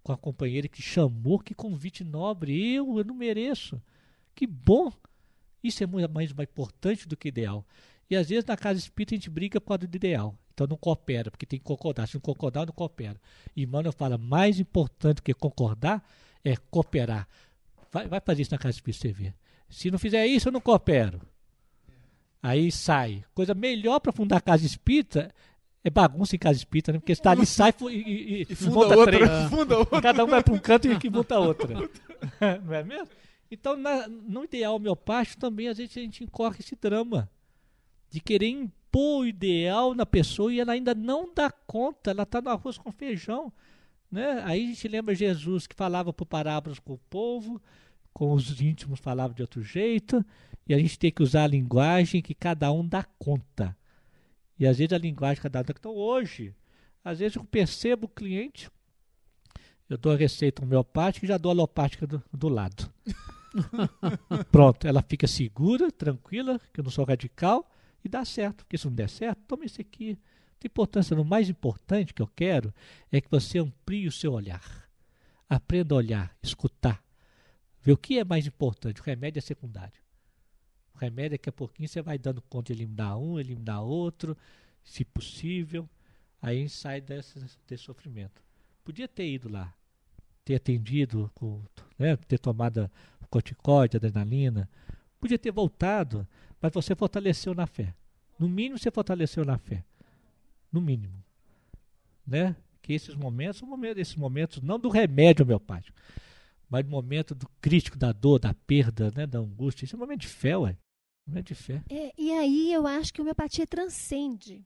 com 0.03 0.13
a 0.13 0.17
companheira 0.17 0.69
que 0.69 0.81
chamou, 0.81 1.39
que 1.41 1.55
convite 1.55 2.05
nobre, 2.05 2.75
eu, 2.75 2.99
eu 2.99 3.05
não 3.05 3.15
mereço. 3.15 3.81
Que 4.35 4.47
bom! 4.47 4.93
Isso 5.63 5.83
é 5.83 5.87
muito 5.87 6.09
mais, 6.11 6.33
mais 6.33 6.49
importante 6.49 7.07
do 7.09 7.17
que 7.17 7.29
ideal. 7.29 7.67
E 8.09 8.17
às 8.17 8.29
vezes 8.29 8.45
na 8.45 8.57
casa 8.57 8.79
espírita 8.79 9.15
a 9.15 9.17
gente 9.19 9.29
briga 9.31 9.61
por 9.61 9.69
causa 9.69 9.87
do 9.87 9.95
ideal. 9.97 10.35
Então 10.61 10.67
não 10.69 10.77
coopera, 10.77 11.31
porque 11.31 11.47
tem 11.47 11.59
que 11.59 11.65
concordar. 11.65 12.07
Se 12.07 12.17
não 12.17 12.21
concordar, 12.21 12.67
não 12.67 12.73
coopera. 12.75 13.19
E 13.57 13.63
Emmanuel 13.63 13.93
fala, 13.93 14.19
mais 14.19 14.61
importante 14.61 15.23
que 15.23 15.33
concordar 15.33 16.05
é 16.45 16.55
cooperar. 16.71 17.27
Vai, 17.91 18.07
vai 18.07 18.21
fazer 18.21 18.43
isso 18.43 18.53
na 18.53 18.59
casa 18.59 18.77
espírita 18.77 19.01
você 19.09 19.11
ver. 19.13 19.35
Se 19.71 19.91
não 19.91 19.99
fizer 19.99 20.27
isso, 20.27 20.49
eu 20.49 20.53
não 20.53 20.61
coopero. 20.61 21.23
Aí 22.43 22.71
sai. 22.71 23.25
Coisa 23.35 23.55
melhor 23.55 24.01
para 24.01 24.13
fundar 24.13 24.37
a 24.37 24.41
casa 24.43 24.67
espírita 24.67 25.33
é 25.83 25.89
bagunça 25.89 26.37
em 26.37 26.39
casa 26.39 26.59
espírita, 26.59 26.93
né? 26.93 26.99
Porque 26.99 27.13
está 27.13 27.31
ali, 27.31 27.47
sai 27.47 27.73
e, 27.81 27.95
e, 27.95 28.43
e 28.43 28.47
E 28.51 28.55
funda 28.55 28.75
monta 28.75 28.97
outra, 28.99 29.17
três. 29.17 29.31
funda 29.49 29.79
outra. 29.79 30.03
Cada 30.03 30.25
um 30.27 30.29
vai 30.29 30.43
para 30.43 30.53
um 30.55 30.59
canto 30.59 30.89
e 30.93 30.99
que 30.99 31.09
monta 31.09 31.39
outra. 31.39 31.75
não 32.63 32.75
é 32.75 32.85
mesmo? 32.85 33.09
Então, 33.51 33.79
na- 33.79 34.07
no 34.09 34.45
ideal 34.45 34.77
homeopático 34.77 35.41
também, 35.41 35.69
às 35.69 35.79
vezes, 35.79 35.97
a 35.97 36.01
gente 36.03 36.23
incorre 36.23 36.59
esse 36.61 36.77
drama 36.77 37.31
de 38.11 38.21
querer 38.21 38.47
impor 38.91 39.23
o 39.23 39.27
ideal 39.27 39.95
na 39.95 40.05
pessoa 40.05 40.53
e 40.53 40.61
ela 40.61 40.73
ainda 40.73 40.95
não 40.95 41.33
dá 41.33 41.51
conta, 41.51 42.11
ela 42.11 42.25
está 42.25 42.41
no 42.41 42.51
arroz 42.51 42.77
com 42.77 42.91
feijão. 42.91 43.53
Né? 44.11 44.43
Aí 44.45 44.65
a 44.65 44.67
gente 44.67 44.89
lembra 44.89 45.15
Jesus 45.15 45.67
que 45.67 45.75
falava 45.75 46.13
por 46.13 46.27
parábolas 46.27 46.81
com 46.81 46.95
o 46.95 47.01
povo, 47.09 47.63
com 48.13 48.33
os 48.33 48.61
íntimos 48.61 48.99
falava 48.99 49.33
de 49.33 49.43
outro 49.43 49.63
jeito, 49.63 50.25
e 50.67 50.75
a 50.75 50.79
gente 50.79 50.99
tem 50.99 51.13
que 51.13 51.23
usar 51.23 51.45
a 51.45 51.47
linguagem 51.47 52.21
que 52.21 52.35
cada 52.35 52.71
um 52.73 52.87
dá 52.87 53.05
conta. 53.19 53.77
E 54.59 54.67
às 54.67 54.79
vezes 54.79 54.93
a 54.93 54.99
linguagem 54.99 55.37
que 55.37 55.43
cada 55.43 55.61
um 55.61 55.63
dá 55.63 55.75
Então 55.79 55.95
hoje, 55.95 56.53
às 57.05 57.21
vezes 57.21 57.37
eu 57.37 57.45
percebo 57.45 58.07
o 58.07 58.09
cliente, 58.09 58.69
eu 59.89 59.97
dou 59.97 60.13
a 60.13 60.17
receita 60.17 60.63
homeopática 60.63 61.25
e 61.25 61.29
já 61.29 61.39
dou 61.39 61.51
a 61.51 61.55
alopática 61.55 62.07
do, 62.07 62.23
do 62.33 62.49
lado. 62.49 62.93
Pronto, 64.53 64.87
ela 64.87 65.03
fica 65.03 65.27
segura, 65.27 65.91
tranquila, 65.91 66.61
que 66.73 66.81
eu 66.81 66.85
não 66.85 66.91
sou 66.91 67.05
radical, 67.05 67.69
e 68.05 68.09
dá 68.09 68.25
certo. 68.25 68.65
Porque 68.65 68.79
se 68.79 68.87
não 68.87 68.95
der 68.95 69.09
certo, 69.09 69.41
toma 69.47 69.65
esse 69.65 69.81
aqui. 69.81 70.11
Não 70.11 70.59
tem 70.59 70.69
importância. 70.69 71.19
O 71.19 71.25
mais 71.25 71.49
importante 71.49 72.15
que 72.15 72.23
eu 72.23 72.27
quero 72.29 72.73
é 73.11 73.21
que 73.21 73.31
você 73.31 73.59
amplie 73.59 74.07
o 74.07 74.13
seu 74.13 74.33
olhar. 74.33 74.89
Aprenda 75.49 75.95
a 75.95 75.99
olhar, 75.99 76.37
escutar. 76.43 77.03
Ver 77.83 77.93
o 77.93 77.97
que 77.97 78.19
é 78.19 78.25
mais 78.25 78.47
importante. 78.47 79.01
O 79.01 79.05
remédio 79.05 79.39
é 79.39 79.43
secundário. 79.43 80.01
O 80.95 80.99
remédio 80.99 81.35
é 81.35 81.39
que 81.39 81.49
a 81.49 81.53
pouquinho 81.53 81.89
você 81.89 82.03
vai 82.03 82.19
dando 82.19 82.43
conta 82.43 82.75
de 82.75 82.83
eliminar 82.83 83.19
um, 83.19 83.39
eliminar 83.39 83.83
outro, 83.83 84.37
se 84.85 85.05
possível. 85.05 85.89
Aí 86.43 86.69
sai 86.69 87.01
desse, 87.01 87.39
desse 87.67 87.85
sofrimento. 87.85 88.43
Podia 88.85 89.09
ter 89.09 89.29
ido 89.31 89.49
lá, 89.49 89.75
ter 90.45 90.57
atendido, 90.57 91.31
com, 91.35 91.63
né, 91.99 92.17
ter 92.17 92.39
tomado 92.39 92.91
corticóide, 93.31 93.97
adrenalina. 93.97 94.69
Podia 95.19 95.39
ter 95.39 95.53
voltado, 95.53 96.27
mas 96.61 96.73
você 96.73 96.95
fortaleceu 96.95 97.55
na 97.55 97.67
fé. 97.67 97.95
No 98.39 98.49
mínimo 98.49 98.79
você 98.79 98.91
fortaleceu 98.91 99.45
na 99.45 99.59
fé. 99.59 99.85
No 100.73 100.81
mínimo. 100.81 101.23
Né? 102.27 102.55
Que 102.83 102.93
esses 102.93 103.15
momentos 103.15 103.61
momentos, 103.63 104.01
esses 104.01 104.17
momentos 104.17 104.63
não 104.63 104.79
do 104.79 104.89
remédio 104.89 105.45
homeopático, 105.45 105.97
mas 106.69 106.85
do 106.85 106.91
momento 106.91 107.35
do 107.35 107.49
crítico, 107.61 107.99
da 107.99 108.13
dor, 108.13 108.39
da 108.39 108.55
perda, 108.55 109.11
né, 109.15 109.27
da 109.27 109.39
angústia. 109.39 109.85
Isso 109.85 109.97
é 109.97 109.99
um 109.99 110.01
momento 110.01 110.21
de 110.21 110.29
fé, 110.29 110.57
ué. 110.57 110.77
Momento 111.27 111.49
de 111.49 111.55
fé. 111.55 111.83
É, 111.91 112.13
e 112.17 112.33
aí 112.33 112.73
eu 112.73 112.87
acho 112.87 113.13
que 113.13 113.21
a 113.21 113.23
homeopatia 113.23 113.67
transcende, 113.67 114.65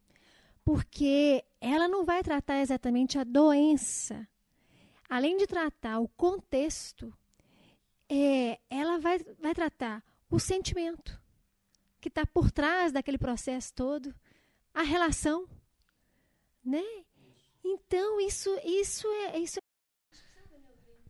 porque 0.65 1.45
ela 1.61 1.89
não 1.89 2.05
vai 2.05 2.23
tratar 2.23 2.61
exatamente 2.61 3.19
a 3.19 3.25
doença. 3.25 4.27
Além 5.09 5.37
de 5.37 5.47
tratar 5.47 6.01
o 6.01 6.09
contexto, 6.09 7.13
é, 8.09 8.59
ela 8.71 8.99
vai, 8.99 9.19
vai 9.41 9.55
tratar 9.55 10.03
o 10.31 10.39
sentimento 10.39 11.24
que 12.05 12.09
está 12.11 12.27
por 12.27 12.51
trás 12.51 12.93
daquele 12.93 13.17
processo 13.17 13.73
todo, 13.73 14.15
a 14.75 14.83
relação, 14.83 15.49
né? 16.63 16.83
Então 17.65 18.21
isso, 18.21 18.51
isso 18.63 19.07
é 19.07 19.39
isso. 19.39 19.59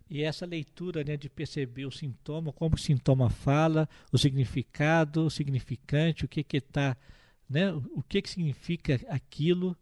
E 0.08 0.22
essa 0.22 0.46
leitura 0.46 1.02
né, 1.02 1.16
de 1.16 1.28
perceber 1.28 1.84
o 1.84 1.90
sintoma, 1.90 2.52
como 2.52 2.76
o 2.76 2.78
sintoma 2.78 3.28
fala, 3.28 3.88
o 4.12 4.16
significado, 4.16 5.26
o 5.26 5.30
significante, 5.30 6.24
o 6.24 6.28
que 6.28 6.44
que 6.44 6.58
está, 6.58 6.96
né, 7.50 7.72
o 7.72 8.00
que 8.00 8.22
que 8.22 8.30
significa 8.30 9.00
aquilo, 9.08 9.76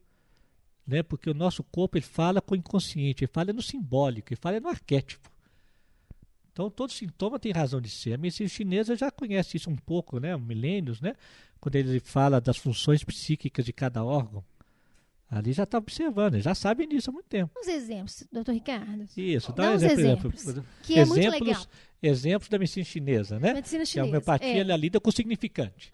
né, 0.87 1.03
porque 1.03 1.29
o 1.29 1.35
nosso 1.35 1.63
corpo 1.63 1.99
ele 1.99 2.07
fala 2.07 2.41
com 2.41 2.55
o 2.55 2.59
inconsciente, 2.59 3.23
ele 3.25 3.31
fala 3.31 3.53
no 3.53 3.61
simbólico, 3.61 4.33
ele 4.33 4.41
fala 4.41 4.59
no 4.59 4.69
arquétipo. 4.69 5.31
Então 6.53 6.71
todo 6.71 6.93
sintoma 6.93 7.39
tem 7.39 7.51
razão 7.53 7.81
de 7.81 7.89
ser. 7.89 8.15
A 8.15 8.19
medicina 8.19 8.49
chinesa 8.49 8.95
já 8.95 9.11
conhece 9.11 9.57
isso 9.57 9.71
um 9.71 9.77
pouco, 9.77 10.21
né, 10.21 10.37
milênios, 10.37 11.01
né, 11.01 11.15
quando 11.61 11.77
ele 11.77 11.99
fala 11.99 12.41
das 12.41 12.59
funções 12.59 13.03
psíquicas 13.03 13.65
de 13.65 13.73
cada 13.73 14.05
órgão. 14.05 14.45
Ali 15.31 15.55
já 15.55 15.63
está 15.63 15.79
observando, 15.79 16.39
já 16.41 16.55
sabem 16.55 16.87
disso 16.87 17.09
há 17.09 17.13
muito 17.13 17.25
tempo. 17.27 17.59
Uns 17.59 17.67
exemplos, 17.67 18.23
doutor 18.31 18.53
Ricardo. 18.53 19.07
Isso, 19.17 19.51
Dá 19.55 19.63
dá 19.63 19.71
um 19.71 19.75
exemplo. 19.77 20.01
exemplos, 20.01 20.47
exemplo. 20.47 20.65
Que 20.83 20.99
é 20.99 21.05
muito 21.07 21.21
exemplos, 21.21 21.49
legal. 21.49 21.67
exemplos 22.03 22.49
da 22.51 22.59
medicina 22.59 22.85
chinesa, 22.85 23.41
né? 23.41 23.55
Medicina 23.55 23.79
Que 23.79 23.83
a 23.83 23.87
chinesa. 23.87 24.09
homeopatia 24.09 24.49
é. 24.49 24.59
ela 24.59 24.77
lida 24.77 25.01
com 25.01 25.09
o 25.09 25.13
significante. 25.13 25.91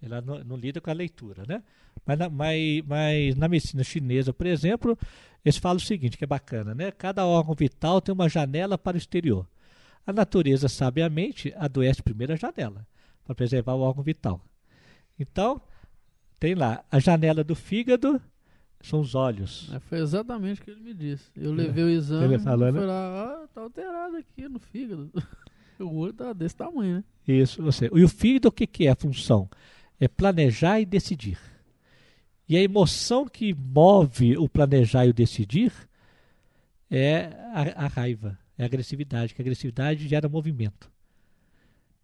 Ela 0.00 0.22
não, 0.22 0.42
não 0.42 0.56
lida 0.56 0.80
com 0.80 0.88
a 0.88 0.94
leitura, 0.94 1.44
né? 1.46 1.62
Mas 2.06 2.18
na, 2.18 2.30
mas, 2.30 2.82
mas 2.86 3.36
na 3.36 3.46
medicina 3.46 3.84
chinesa, 3.84 4.32
por 4.32 4.46
exemplo, 4.46 4.96
eles 5.44 5.58
falam 5.58 5.76
o 5.76 5.80
seguinte, 5.80 6.16
que 6.16 6.24
é 6.24 6.26
bacana, 6.26 6.74
né? 6.74 6.90
Cada 6.90 7.26
órgão 7.26 7.54
vital 7.54 8.00
tem 8.00 8.14
uma 8.14 8.28
janela 8.28 8.78
para 8.78 8.94
o 8.94 8.98
exterior. 8.98 9.46
A 10.08 10.12
natureza, 10.14 10.70
sabiamente, 10.70 11.52
adoece 11.54 12.02
primeiro 12.02 12.32
a 12.32 12.36
janela, 12.36 12.86
para 13.26 13.34
preservar 13.34 13.74
o 13.74 13.80
órgão 13.80 14.02
vital. 14.02 14.40
Então, 15.20 15.60
tem 16.40 16.54
lá, 16.54 16.82
a 16.90 16.98
janela 16.98 17.44
do 17.44 17.54
fígado 17.54 18.18
são 18.80 19.00
os 19.00 19.14
olhos. 19.14 19.70
É, 19.70 19.78
foi 19.78 19.98
exatamente 19.98 20.62
o 20.62 20.64
que 20.64 20.70
ele 20.70 20.80
me 20.80 20.94
disse. 20.94 21.30
Eu 21.36 21.52
levei 21.52 21.84
o 21.84 21.90
exame 21.90 22.24
Ele 22.24 22.38
falou, 22.38 22.68
e 22.68 22.72
né? 22.72 22.78
foi 22.78 22.86
lá, 22.86 23.22
ah, 23.22 23.48
tá 23.52 23.60
alterado 23.60 24.16
aqui 24.16 24.48
no 24.48 24.58
fígado. 24.58 25.12
o 25.78 25.94
olho 25.98 26.14
tá 26.14 26.32
desse 26.32 26.56
tamanho, 26.56 26.96
né? 26.96 27.04
Isso, 27.26 27.62
você. 27.62 27.90
E 27.92 28.02
o 28.02 28.08
fígado, 28.08 28.48
o 28.48 28.52
que, 28.52 28.66
que 28.66 28.86
é 28.86 28.90
a 28.90 28.96
função? 28.96 29.46
É 30.00 30.08
planejar 30.08 30.80
e 30.80 30.86
decidir. 30.86 31.38
E 32.48 32.56
a 32.56 32.62
emoção 32.62 33.28
que 33.28 33.52
move 33.52 34.38
o 34.38 34.48
planejar 34.48 35.04
e 35.04 35.10
o 35.10 35.12
decidir 35.12 35.70
é 36.90 37.26
a, 37.52 37.84
a 37.84 37.86
raiva, 37.88 38.38
é 38.58 38.64
agressividade, 38.64 39.32
que 39.32 39.40
agressividade 39.40 40.08
gera 40.08 40.28
movimento. 40.28 40.90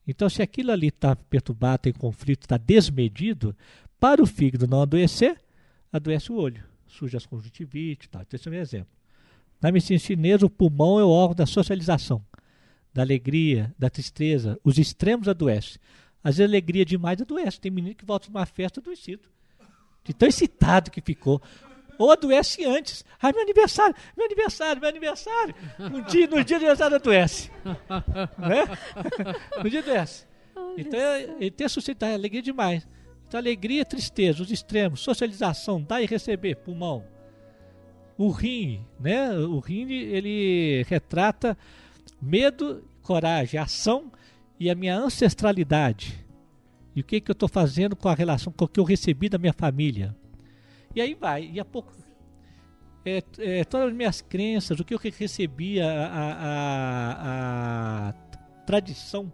Então, 0.07 0.29
se 0.29 0.41
aquilo 0.41 0.71
ali 0.71 0.89
está 0.89 1.17
perturbado, 1.17 1.83
tem 1.83 1.93
conflito, 1.93 2.43
está 2.43 2.57
desmedido, 2.57 3.57
para 3.99 4.23
o 4.23 4.27
fígado 4.27 4.67
não 4.67 4.83
adoecer, 4.83 5.41
adoece 5.93 6.31
o 6.31 6.37
olho, 6.37 6.63
surge 6.87 7.17
as 7.17 7.27
conjuntivites 7.27 8.09
tal. 8.09 8.23
Então, 8.23 8.37
esse 8.37 8.49
é 8.49 8.51
um 8.51 8.55
exemplo. 8.55 8.95
Na 9.61 9.73
medicina 9.73 9.99
chinesa, 9.99 10.47
o 10.47 10.51
pulmão 10.51 11.01
é 11.01 11.05
o 11.05 11.09
órgão 11.09 11.35
da 11.35 11.47
socialização, 11.47 12.23
da 12.93 13.03
alegria, 13.03 13.75
da 13.79 13.89
tristeza. 13.89 14.61
Os 14.63 14.79
extremos 14.79 15.27
adoecem. 15.27 15.81
Às 16.23 16.37
vezes, 16.37 16.51
alegria 16.51 16.85
demais 16.85 17.21
adoece. 17.21 17.61
Tem 17.61 17.71
menino 17.71 17.95
que 17.95 18.05
volta 18.05 18.27
de 18.27 18.31
uma 18.31 18.45
festa 18.45 18.81
adoecido, 18.81 19.23
de 20.05 20.13
tão 20.13 20.29
excitado 20.29 20.91
que 20.91 21.01
ficou. 21.01 21.41
Ou 21.99 22.11
adoece 22.11 22.65
antes. 22.65 23.05
Ai, 23.21 23.33
meu 23.33 23.43
aniversário, 23.43 23.95
meu 24.17 24.27
aniversário, 24.27 24.81
meu 24.81 24.89
aniversário. 24.91 25.55
No 25.79 26.03
dia, 26.03 26.27
no 26.27 26.43
dia 26.45 26.59
do 26.59 26.63
aniversário 26.65 26.97
adoece. 26.97 27.51
né? 28.39 28.65
No 29.63 29.71
dia 29.71 29.81
adoece. 29.81 30.27
Então, 30.77 30.99
é- 30.99 31.23
ele 31.41 31.51
tem 31.51 31.65
a 31.67 31.69
suscitar 31.69 32.13
alegria 32.13 32.43
demais. 32.43 32.87
Então, 33.27 33.39
alegria, 33.39 33.85
tristeza, 33.85 34.43
os 34.43 34.51
extremos, 34.51 35.01
socialização, 35.01 35.81
dar 35.83 36.03
e 36.03 36.07
receber, 36.07 36.57
pulmão. 36.57 37.05
O 38.17 38.31
rim, 38.31 38.85
né? 39.01 39.33
O 39.33 39.59
rim, 39.59 39.91
ele 39.91 40.85
retrata 40.89 41.57
medo, 42.21 42.85
coragem, 43.03 43.59
ação 43.59 44.13
e 44.59 44.71
a 44.71 44.75
minha 44.75 44.97
ancestralidade. 44.97 46.25
E 46.95 47.01
o 47.01 47.05
que, 47.05 47.21
que 47.21 47.31
eu 47.31 47.33
estou 47.35 47.49
fazendo 47.49 47.97
com 47.97 48.09
a 48.09 48.15
relação 48.15 48.53
com 48.53 48.65
o 48.67 48.69
que 48.69 48.79
eu 48.79 48.85
recebi 48.85 49.29
da 49.29 49.37
minha 49.39 49.53
família. 49.53 50.15
E 50.95 51.01
aí 51.01 51.15
vai, 51.15 51.51
e 51.53 51.61
a 51.61 51.65
pouco. 51.65 51.93
É, 53.05 53.23
é, 53.39 53.65
todas 53.65 53.89
as 53.89 53.95
minhas 53.95 54.23
crenças, 54.23 54.81
o 54.81 54.85
que 54.85 54.95
eu 54.95 54.99
recebi, 54.99 55.81
a, 55.81 56.07
a, 56.07 56.39
a, 58.09 58.13
tradição, 58.65 59.31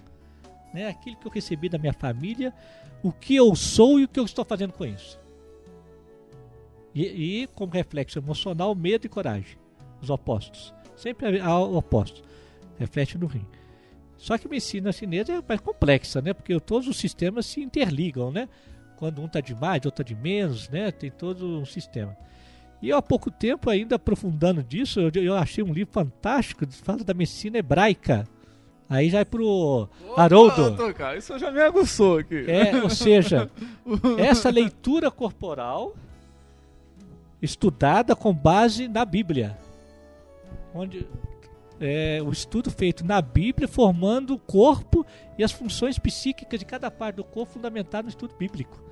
né? 0.75 0.89
aquilo 0.89 1.17
que 1.17 1.27
eu 1.27 1.31
recebi 1.31 1.69
da 1.69 1.79
minha 1.79 1.93
família, 1.93 2.53
o 3.01 3.13
que 3.13 3.37
eu 3.37 3.55
sou 3.55 4.01
e 4.01 4.05
o 4.05 4.09
que 4.09 4.19
eu 4.19 4.25
estou 4.25 4.45
fazendo 4.45 4.73
com 4.73 4.85
isso. 4.85 5.21
E, 6.93 7.43
e 7.43 7.47
como 7.49 7.73
reflexo 7.73 8.19
emocional, 8.19 8.75
medo 8.75 9.07
e 9.07 9.09
coragem, 9.09 9.57
os 10.03 10.11
opostos. 10.11 10.75
Sempre 10.97 11.41
há 11.41 11.59
oposto, 11.59 12.25
reflete 12.77 13.17
no 13.17 13.27
rim. 13.27 13.47
Só 14.17 14.37
que 14.37 14.47
a 14.47 14.51
medicina 14.51 14.93
chinesa 14.93 15.33
é 15.33 15.43
mais 15.47 15.61
complexa, 15.61 16.21
né? 16.21 16.35
Porque 16.35 16.59
todos 16.61 16.89
os 16.89 16.99
sistemas 16.99 17.47
se 17.47 17.63
interligam, 17.63 18.31
né? 18.31 18.49
Quando 19.01 19.23
um 19.23 19.25
está 19.25 19.41
de 19.41 19.55
mais, 19.55 19.85
outro 19.87 20.03
está 20.03 20.03
de 20.03 20.15
menos, 20.15 20.69
né? 20.69 20.93
Tem 20.93 21.11
todo 21.11 21.59
um 21.59 21.65
sistema. 21.65 22.15
E 22.83 22.91
eu, 22.91 22.99
há 22.99 23.03
pouco 23.03 23.31
tempo, 23.31 23.71
ainda 23.71 23.97
aprofundando 23.97 24.63
disso, 24.63 25.01
eu, 25.01 25.11
eu 25.15 25.35
achei 25.35 25.65
um 25.65 25.73
livro 25.73 25.93
fantástico, 25.93 26.67
fala 26.71 27.03
da 27.03 27.15
medicina 27.15 27.57
hebraica. 27.57 28.29
Aí 28.91 29.09
já 29.09 29.21
é 29.21 29.25
pro 29.25 29.89
Haroldo. 30.17 30.75
Opa, 30.75 30.93
cara, 30.93 31.17
isso 31.17 31.39
já 31.39 31.51
me 31.51 31.63
aguçou 31.63 32.19
aqui. 32.19 32.45
É, 32.47 32.83
ou 32.83 32.91
seja, 32.91 33.51
essa 34.19 34.51
leitura 34.51 35.11
corporal 35.11 35.95
estudada 37.41 38.15
com 38.15 38.35
base 38.35 38.87
na 38.87 39.05
Bíblia. 39.05 39.57
Onde 40.75 41.07
é, 41.81 42.21
o 42.23 42.31
estudo 42.31 42.71
feito 42.71 43.05
na 43.05 43.23
Bíblia 43.23 43.67
formando 43.67 44.35
o 44.35 44.39
corpo 44.39 45.07
e 45.39 45.43
as 45.43 45.53
funções 45.53 45.99
psíquicas 45.99 46.61
de 46.61 46.67
cada 46.67 46.91
parte 46.91 47.17
do 47.17 47.25
corpo 47.25 47.55
fundamentado 47.55 48.05
no 48.05 48.11
estudo 48.11 48.35
bíblico. 48.37 48.90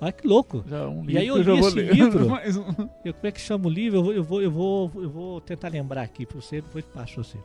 Olha 0.00 0.12
que 0.12 0.26
louco. 0.26 0.64
Já 0.66 0.88
um 0.88 1.08
E 1.08 1.18
aí 1.18 1.26
eu 1.26 1.36
li 1.36 1.58
esse 1.58 1.74
ler. 1.74 1.94
livro. 1.94 2.28
Um. 2.30 2.88
Eu, 3.04 3.12
como 3.14 3.26
é 3.26 3.32
que 3.32 3.40
chama 3.40 3.66
o 3.66 3.70
livro? 3.70 3.98
Eu 3.98 4.02
vou, 4.02 4.12
eu 4.14 4.24
vou, 4.24 4.42
eu 4.42 4.50
vou, 4.50 4.90
eu 5.02 5.10
vou 5.10 5.40
tentar 5.40 5.68
lembrar 5.68 6.02
aqui 6.02 6.24
para 6.24 6.40
você, 6.40 6.60
depois 6.62 6.84
passo 6.86 7.22
você. 7.22 7.38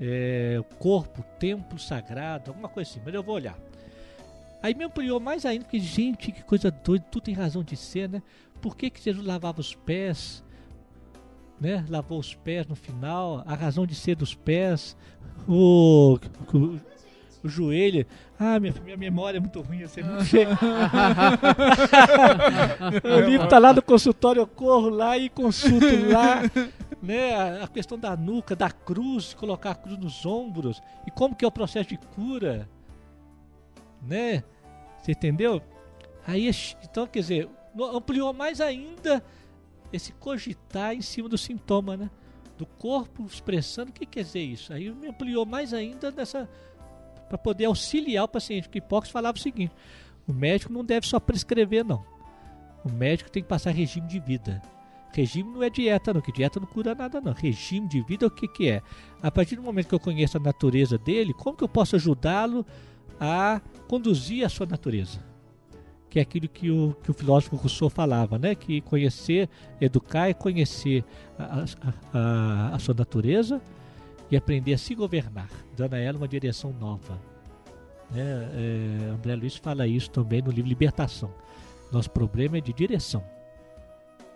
É, 0.00 0.56
o 0.58 0.64
corpo, 0.76 1.24
templo 1.38 1.78
sagrado, 1.78 2.50
alguma 2.50 2.68
coisa 2.68 2.90
assim, 2.90 3.00
mas 3.04 3.14
eu 3.14 3.22
vou 3.22 3.36
olhar. 3.36 3.56
Aí 4.60 4.74
me 4.74 4.84
ampliou 4.84 5.20
mais 5.20 5.44
ainda, 5.46 5.64
porque, 5.64 5.78
gente, 5.78 6.32
que 6.32 6.42
coisa 6.42 6.70
doida, 6.70 7.04
tudo 7.10 7.24
tem 7.24 7.34
razão 7.34 7.62
de 7.62 7.76
ser, 7.76 8.08
né? 8.08 8.22
Por 8.60 8.76
que, 8.76 8.90
que 8.90 9.00
Jesus 9.02 9.24
lavava 9.24 9.60
os 9.60 9.74
pés? 9.74 10.42
Né? 11.60 11.84
Lavou 11.88 12.18
os 12.18 12.34
pés 12.34 12.66
no 12.66 12.74
final, 12.74 13.44
a 13.46 13.54
razão 13.54 13.86
de 13.86 13.94
ser 13.94 14.16
dos 14.16 14.34
pés, 14.34 14.96
o, 15.46 16.18
o, 16.52 16.80
o 17.44 17.48
joelho. 17.48 18.06
Ah, 18.38 18.58
minha, 18.58 18.72
minha 18.82 18.96
memória 18.96 19.36
é 19.36 19.40
muito 19.40 19.60
ruim, 19.60 19.80
eu 19.80 19.88
sei 19.90 20.02
muito 20.02 20.24
feio. 20.24 20.48
o 23.04 23.20
livro 23.20 23.46
tá 23.48 23.58
lá 23.58 23.72
no 23.72 23.82
consultório, 23.82 24.40
eu 24.40 24.46
corro 24.46 24.88
lá 24.88 25.18
e 25.18 25.28
consulto 25.28 25.86
lá, 26.10 26.40
né? 27.02 27.34
A, 27.34 27.64
a 27.64 27.68
questão 27.68 27.98
da 27.98 28.16
nuca, 28.16 28.56
da 28.56 28.70
cruz, 28.70 29.34
colocar 29.34 29.72
a 29.72 29.74
cruz 29.74 29.98
nos 29.98 30.24
ombros 30.24 30.82
e 31.06 31.10
como 31.10 31.36
que 31.36 31.44
é 31.44 31.48
o 31.48 31.52
processo 31.52 31.90
de 31.90 31.98
cura, 31.98 32.68
né? 34.02 34.42
Você 35.02 35.12
entendeu? 35.12 35.62
Aí, 36.26 36.50
então, 36.82 37.06
quer 37.06 37.20
dizer, 37.20 37.48
ampliou 37.92 38.32
mais 38.32 38.60
ainda 38.60 39.22
esse 39.92 40.12
cogitar 40.12 40.94
em 40.94 41.02
cima 41.02 41.28
do 41.28 41.36
sintoma, 41.36 41.96
né? 41.96 42.10
Do 42.56 42.64
corpo 42.64 43.26
expressando, 43.26 43.90
o 43.90 43.92
que 43.92 44.06
quer 44.06 44.22
dizer 44.22 44.40
isso? 44.40 44.72
Aí 44.72 44.88
me 44.90 45.08
ampliou 45.08 45.44
mais 45.44 45.74
ainda 45.74 46.10
nessa 46.10 46.48
para 47.34 47.38
poder 47.38 47.64
auxiliar 47.64 48.24
o 48.24 48.28
paciente, 48.28 48.64
porque 48.68 48.78
Hipócrates 48.78 49.10
falava 49.10 49.36
o 49.36 49.40
seguinte: 49.40 49.72
o 50.26 50.32
médico 50.32 50.72
não 50.72 50.84
deve 50.84 51.06
só 51.06 51.18
prescrever, 51.18 51.84
não. 51.84 52.04
O 52.84 52.88
médico 52.90 53.30
tem 53.30 53.42
que 53.42 53.48
passar 53.48 53.70
regime 53.70 54.06
de 54.06 54.20
vida. 54.20 54.62
Regime 55.12 55.50
não 55.50 55.62
é 55.62 55.70
dieta, 55.70 56.12
não, 56.12 56.20
que 56.20 56.32
dieta 56.32 56.60
não 56.60 56.66
cura 56.66 56.94
nada, 56.94 57.20
não. 57.20 57.32
Regime 57.32 57.88
de 57.88 58.00
vida, 58.02 58.26
o 58.26 58.30
que, 58.30 58.46
que 58.48 58.68
é? 58.68 58.82
A 59.22 59.30
partir 59.30 59.56
do 59.56 59.62
momento 59.62 59.88
que 59.88 59.94
eu 59.94 60.00
conheço 60.00 60.36
a 60.36 60.40
natureza 60.40 60.98
dele, 60.98 61.32
como 61.34 61.56
que 61.56 61.64
eu 61.64 61.68
posso 61.68 61.96
ajudá-lo 61.96 62.64
a 63.20 63.60
conduzir 63.88 64.44
a 64.44 64.48
sua 64.48 64.66
natureza? 64.66 65.20
Que 66.10 66.18
é 66.18 66.22
aquilo 66.22 66.48
que 66.48 66.70
o, 66.70 66.96
que 67.02 67.10
o 67.10 67.14
filósofo 67.14 67.56
Rousseau 67.56 67.88
falava, 67.90 68.38
né? 68.38 68.54
Que 68.54 68.80
conhecer, 68.80 69.48
educar 69.80 70.28
é 70.28 70.34
conhecer 70.34 71.04
a, 71.38 71.64
a- 71.64 71.94
a- 72.12 72.74
a 72.74 72.78
sua 72.78 72.94
natureza 72.94 73.60
e 74.34 74.36
aprender 74.36 74.74
a 74.74 74.78
se 74.78 74.94
governar, 74.94 75.48
dando 75.76 75.94
a 75.94 75.98
ela 75.98 76.18
uma 76.18 76.26
direção 76.26 76.72
nova. 76.72 77.20
Né? 78.10 78.20
É, 78.20 79.10
André 79.10 79.36
Luiz 79.36 79.56
fala 79.56 79.86
isso 79.86 80.10
também 80.10 80.42
no 80.42 80.50
livro 80.50 80.68
Libertação. 80.68 81.32
Nosso 81.92 82.10
problema 82.10 82.58
é 82.58 82.60
de 82.60 82.72
direção, 82.72 83.24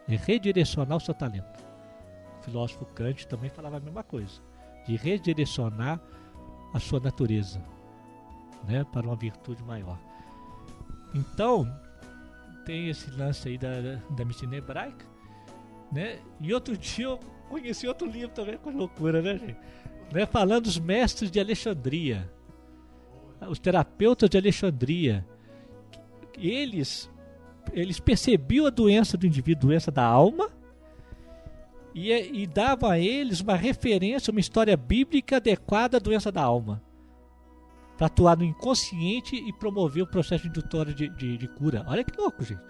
é 0.09 0.15
redirecionar 0.15 0.97
o 0.97 1.01
seu 1.01 1.12
talento. 1.12 1.65
O 2.41 2.45
filósofo 2.45 2.85
Kant 2.87 3.27
também 3.27 3.51
falava 3.51 3.79
a 3.79 3.81
mesma 3.81 4.05
coisa, 4.05 4.41
de 4.87 4.95
redirecionar 4.97 6.01
a 6.73 6.79
sua 6.79 7.01
natureza 7.01 7.61
né? 8.69 8.85
para 8.85 9.05
uma 9.05 9.16
virtude 9.16 9.65
maior. 9.65 9.99
Então, 11.12 11.69
tem 12.65 12.89
esse 12.89 13.11
lance 13.11 13.49
aí 13.49 13.59
da, 13.59 13.97
da 14.11 14.25
medicina 14.25 14.57
hebraica, 14.57 15.05
né? 15.91 16.19
E 16.39 16.53
outro 16.53 16.77
dia 16.77 17.07
eu 17.07 17.19
conheci 17.49 17.89
outro 17.89 18.07
livro 18.07 18.29
também, 18.29 18.59
com 18.59 18.70
loucura, 18.70 19.23
né, 19.23 19.39
gente? 19.39 19.57
Né? 20.12 20.26
Falando 20.26 20.64
dos 20.64 20.78
mestres 20.78 21.30
de 21.30 21.39
Alexandria, 21.39 22.30
os 23.48 23.59
terapeutas 23.59 24.28
de 24.28 24.36
Alexandria, 24.36 25.26
eles 26.36 27.10
eles 27.74 28.01
percebiam 28.01 28.64
a 28.64 28.70
doença 28.70 29.18
do 29.18 29.26
indivíduo, 29.26 29.68
doença 29.68 29.90
da 29.90 30.02
alma, 30.02 30.48
e, 31.94 32.10
e 32.10 32.47
davam 32.47 32.89
a 32.89 32.98
eles 32.98 33.40
uma 33.40 33.56
referência, 33.56 34.30
uma 34.30 34.40
história 34.40 34.74
bíblica 34.74 35.36
adequada 35.36 35.98
à 35.98 36.01
doença 36.01 36.32
da 36.32 36.43
alma 36.43 36.82
para 37.99 38.07
atuar 38.07 38.37
no 38.37 38.45
inconsciente 38.45 39.35
e 39.35 39.53
promover 39.53 40.05
o 40.05 40.07
processo 40.07 40.47
indutório 40.47 40.95
de, 40.95 41.09
de, 41.09 41.37
de 41.37 41.49
cura. 41.49 41.85
Olha 41.89 42.05
que 42.05 42.16
louco, 42.16 42.45
gente. 42.45 42.61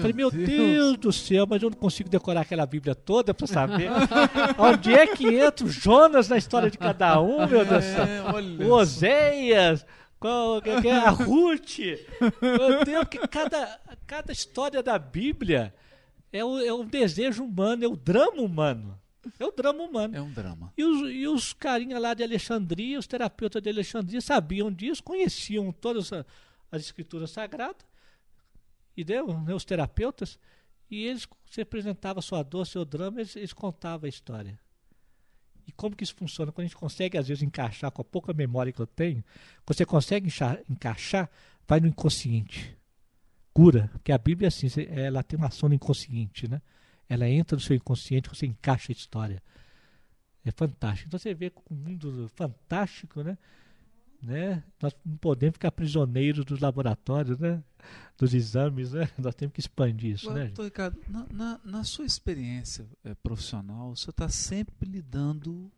Falei, 0.00 0.12
meu 0.12 0.30
Deus. 0.30 0.96
do 0.96 1.12
céu, 1.12 1.44
mas 1.44 1.60
eu 1.60 1.70
não 1.70 1.76
consigo 1.76 2.08
decorar 2.08 2.42
aquela 2.42 2.64
Bíblia 2.64 2.94
toda 2.94 3.34
para 3.34 3.48
saber 3.48 3.90
onde 4.56 4.94
é 4.94 5.08
que 5.08 5.26
entra 5.26 5.66
o 5.66 5.68
Jonas 5.68 6.28
na 6.28 6.36
história 6.36 6.70
de 6.70 6.78
cada 6.78 7.20
um, 7.20 7.38
meu 7.48 7.64
Deus 7.64 7.68
do 7.68 7.82
céu. 7.82 8.06
É, 8.06 8.22
olha 8.32 8.64
O 8.64 8.70
Oséias, 8.70 9.84
qual, 10.20 10.62
que 10.62 10.80
que 10.80 10.88
é 10.88 10.96
a 10.96 11.10
Ruth. 11.10 11.78
Meu 12.40 12.84
Deus, 12.84 13.04
que 13.10 13.18
cada, 13.26 13.80
cada 14.06 14.32
história 14.32 14.84
da 14.84 14.96
Bíblia 15.00 15.74
é, 16.32 16.44
o, 16.44 16.60
é 16.60 16.72
um 16.72 16.84
desejo 16.84 17.42
humano, 17.42 17.84
é 17.84 17.88
o 17.88 17.96
drama 17.96 18.40
humano. 18.40 18.96
É 19.38 19.44
o 19.44 19.50
drama 19.52 19.82
humano. 19.82 20.16
É 20.16 20.20
um 20.20 20.30
drama. 20.32 20.72
E 20.76 20.84
os, 20.84 21.10
e 21.10 21.26
os 21.26 21.52
carinha 21.52 21.98
lá 21.98 22.14
de 22.14 22.22
Alexandria, 22.22 22.98
os 22.98 23.06
terapeutas 23.06 23.62
de 23.62 23.68
Alexandria, 23.68 24.20
sabiam 24.20 24.72
disso, 24.72 25.02
conheciam 25.02 25.72
todas 25.72 26.12
a- 26.12 26.24
as 26.70 26.82
escrituras 26.82 27.30
sagradas, 27.30 27.84
e 28.96 29.04
deu, 29.04 29.38
né, 29.42 29.54
os 29.54 29.64
terapeutas, 29.64 30.38
e 30.90 31.04
eles, 31.04 31.26
você 31.44 31.62
apresentava 31.62 32.22
sua 32.22 32.42
dor, 32.42 32.66
seu 32.66 32.84
drama, 32.84 33.20
eles, 33.20 33.36
eles 33.36 33.52
contavam 33.52 34.06
a 34.06 34.08
história. 34.08 34.58
E 35.66 35.72
como 35.72 35.96
que 35.96 36.04
isso 36.04 36.14
funciona? 36.14 36.52
Quando 36.52 36.64
a 36.64 36.68
gente 36.68 36.76
consegue, 36.76 37.18
às 37.18 37.26
vezes, 37.26 37.42
encaixar 37.42 37.90
com 37.90 38.00
a 38.00 38.04
pouca 38.04 38.32
memória 38.32 38.72
que 38.72 38.80
eu 38.80 38.86
tenho, 38.86 39.24
você 39.66 39.84
consegue 39.84 40.30
encaixar, 40.70 41.28
vai 41.66 41.80
no 41.80 41.88
inconsciente. 41.88 42.76
Cura, 43.52 43.88
porque 43.92 44.12
a 44.12 44.18
Bíblia, 44.18 44.48
assim, 44.48 44.68
ela 44.90 45.22
tem 45.22 45.36
uma 45.36 45.48
ação 45.48 45.68
no 45.68 45.74
inconsciente, 45.74 46.46
né? 46.46 46.62
Ela 47.08 47.28
entra 47.28 47.56
no 47.56 47.60
seu 47.62 47.76
inconsciente, 47.76 48.28
você 48.28 48.46
encaixa 48.46 48.90
a 48.90 48.94
história. 48.94 49.42
É 50.44 50.50
fantástico. 50.50 51.08
Então 51.08 51.18
você 51.18 51.34
vê 51.34 51.52
um 51.70 51.74
mundo 51.74 52.28
fantástico, 52.34 53.22
né? 53.22 53.36
né? 54.22 54.62
Nós 54.80 54.94
não 55.04 55.16
podemos 55.16 55.54
ficar 55.54 55.70
prisioneiros 55.72 56.44
dos 56.44 56.60
laboratórios, 56.60 57.38
né? 57.38 57.62
Dos 58.16 58.32
exames, 58.34 58.92
né? 58.92 59.08
Nós 59.18 59.34
temos 59.34 59.52
que 59.52 59.60
expandir 59.60 60.14
isso, 60.14 60.32
né? 60.32 60.46
Doutor 60.46 60.64
Ricardo, 60.64 61.00
na, 61.08 61.26
na- 61.30 61.60
na 61.64 61.84
sua 61.84 62.04
experiência 62.06 62.88
eh, 63.04 63.14
profissional, 63.16 63.94
você 63.94 64.10
está 64.10 64.28
sempre 64.28 64.88
lidando 64.88 65.70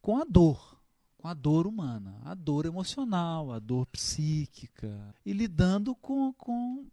com 0.00 0.16
a 0.16 0.24
dor, 0.24 0.80
com 1.16 1.28
a 1.28 1.34
dor 1.34 1.66
humana, 1.66 2.20
a 2.24 2.34
dor 2.34 2.66
emocional, 2.66 3.52
a 3.52 3.58
dor 3.58 3.86
psíquica, 3.86 5.14
e 5.26 5.32
lidando 5.32 5.94
com, 5.94 6.32
com 6.34 6.86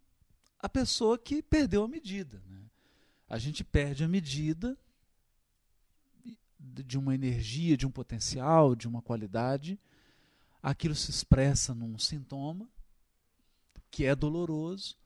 a 0.60 0.68
pessoa 0.68 1.18
que 1.18 1.42
perdeu 1.42 1.84
a 1.84 1.88
medida. 1.88 2.42
Né? 2.48 2.65
A 3.28 3.38
gente 3.38 3.64
perde 3.64 4.04
a 4.04 4.08
medida 4.08 4.78
de 6.60 6.98
uma 6.98 7.14
energia, 7.14 7.78
de 7.78 7.86
um 7.86 7.92
potencial, 7.92 8.76
de 8.76 8.88
uma 8.88 9.02
qualidade, 9.02 9.80
aquilo 10.62 10.96
se 10.96 11.12
expressa 11.12 11.74
num 11.74 11.98
sintoma 11.98 12.68
que 13.92 14.04
é 14.04 14.16
doloroso. 14.16 14.98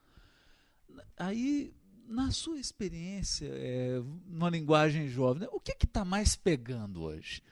Aí, 1.16 1.72
na 2.08 2.32
sua 2.32 2.60
experiência, 2.60 3.48
é, 3.48 4.02
numa 4.26 4.50
linguagem 4.50 5.08
jovem, 5.08 5.44
né, 5.44 5.48
o 5.52 5.60
que 5.60 5.76
está 5.84 6.04
mais 6.04 6.36
pegando 6.36 7.04
hoje? 7.04 7.44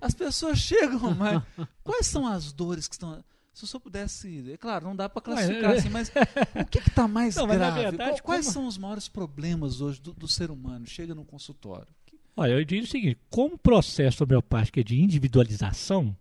As 0.00 0.14
pessoas 0.14 0.58
chegam, 0.60 1.14
mas 1.14 1.42
quais 1.82 2.06
são 2.06 2.26
as 2.26 2.52
dores 2.52 2.86
que 2.86 2.94
estão. 2.94 3.24
Se 3.54 3.62
o 3.64 3.66
senhor 3.68 3.80
pudesse. 3.80 4.50
É 4.52 4.56
claro, 4.56 4.84
não 4.84 4.96
dá 4.96 5.08
para 5.08 5.22
classificar 5.22 5.70
Mas, 5.70 5.78
assim, 5.78 5.88
mas 5.88 6.12
o 6.60 6.66
que 6.66 6.78
está 6.80 7.06
mais 7.06 7.36
Não, 7.36 7.46
grave? 7.46 7.80
verdade, 7.82 8.20
Qual- 8.20 8.22
Quais 8.34 8.46
como- 8.46 8.52
são 8.52 8.66
os 8.66 8.76
maiores 8.76 9.06
problemas 9.08 9.80
hoje 9.80 10.00
do, 10.00 10.12
do 10.12 10.26
ser 10.26 10.50
humano? 10.50 10.84
Chega 10.86 11.14
no 11.14 11.24
consultório. 11.24 11.86
Olha, 12.36 12.50
eu 12.52 12.64
diria 12.64 12.82
o 12.82 12.86
seguinte: 12.88 13.16
como 13.30 13.54
o 13.54 13.58
processo 13.58 14.24
homeopático 14.24 14.80
é 14.80 14.82
de 14.82 15.00
individualização, 15.00 16.14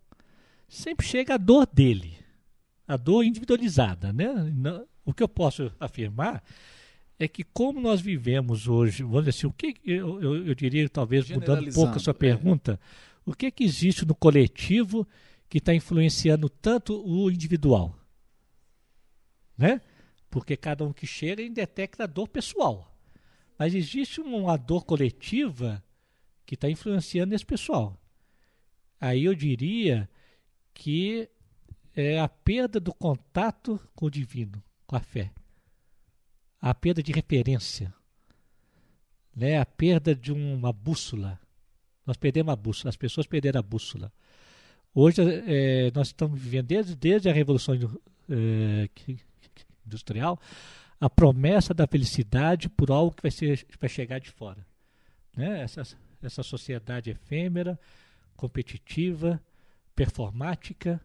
sempre 0.70 1.06
chega 1.08 1.34
a 1.34 1.38
dor 1.38 1.68
dele, 1.74 2.16
a 2.88 2.96
dor 2.98 3.24
individualizada, 3.24 4.14
né? 4.14 4.28
O 5.04 5.12
que 5.12 5.24
eu 5.24 5.28
posso 5.28 5.72
afirmar 5.80 6.44
é 7.20 7.28
que 7.28 7.44
como 7.44 7.82
nós 7.82 8.00
vivemos 8.00 8.68
hoje, 8.68 9.02
vamos 9.02 9.22
dizer 9.26 9.30
assim, 9.32 9.48
o 9.48 9.52
que 9.54 9.76
eu, 9.84 10.22
eu, 10.22 10.48
eu 10.48 10.56
diria 10.56 10.88
talvez 10.88 11.30
mudando 11.32 11.68
um 11.68 11.74
pouco 11.74 11.96
a 11.96 12.00
sua 12.00 12.12
é. 12.12 12.14
pergunta, 12.14 12.80
o 13.26 13.34
que 13.34 13.50
que 13.50 13.64
existe 13.64 14.06
no 14.06 14.14
coletivo 14.14 15.08
que 15.54 15.60
está 15.60 15.72
influenciando 15.72 16.50
tanto 16.50 17.00
o 17.08 17.30
individual, 17.30 17.96
né? 19.56 19.82
Porque 20.28 20.58
cada 20.58 20.84
um 20.84 20.92
que 20.92 21.06
chega 21.06 21.48
detecta 21.48 22.06
a 22.06 22.08
dor 22.08 22.28
pessoal. 22.28 22.92
Mas 23.56 23.76
existe 23.76 24.20
uma 24.20 24.58
dor 24.58 24.84
coletiva 24.84 25.84
que 26.44 26.56
está 26.56 26.68
influenciando 26.72 27.36
esse 27.36 27.46
pessoal. 27.46 28.02
Aí 29.00 29.26
eu 29.26 29.36
diria 29.36 30.10
que 30.74 31.30
é 31.96 32.20
a 32.20 32.28
perda 32.28 32.80
do 32.80 32.92
contato 32.92 33.80
com 33.94 34.08
o 34.08 34.10
divino, 34.10 34.60
com 34.88 34.96
a 34.96 35.02
fé. 35.02 35.32
A 36.60 36.74
perda 36.74 37.04
de 37.04 37.12
referência. 37.12 37.94
Né? 39.36 39.60
A 39.60 39.68
perda 39.68 40.16
de 40.16 40.32
uma 40.32 40.74
bússola. 40.74 41.40
Nós 42.08 42.18
perdemos 42.18 42.52
a 42.52 42.56
bússola, 42.56 42.90
as 42.90 42.98
pessoas 42.98 43.28
perderam 43.28 43.60
a 43.60 43.62
bússola. 43.64 44.12
Hoje 44.96 45.22
é, 45.22 45.92
nós 45.96 46.08
estamos 46.08 46.40
vivendo, 46.40 46.68
desde, 46.68 46.96
desde 46.96 47.28
a 47.28 47.34
Revolução 47.34 47.74
é, 48.30 48.90
Industrial, 49.88 50.40
a 51.00 51.10
promessa 51.10 51.74
da 51.74 51.88
felicidade 51.88 52.70
por 52.70 52.92
algo 52.92 53.16
que 53.16 53.24
vai, 53.24 53.32
ser, 53.32 53.66
vai 53.80 53.90
chegar 53.90 54.20
de 54.20 54.30
fora. 54.30 54.64
Né? 55.36 55.62
Essa, 55.62 55.82
essa 56.22 56.44
sociedade 56.44 57.10
efêmera, 57.10 57.80
competitiva, 58.36 59.42
performática, 59.96 61.02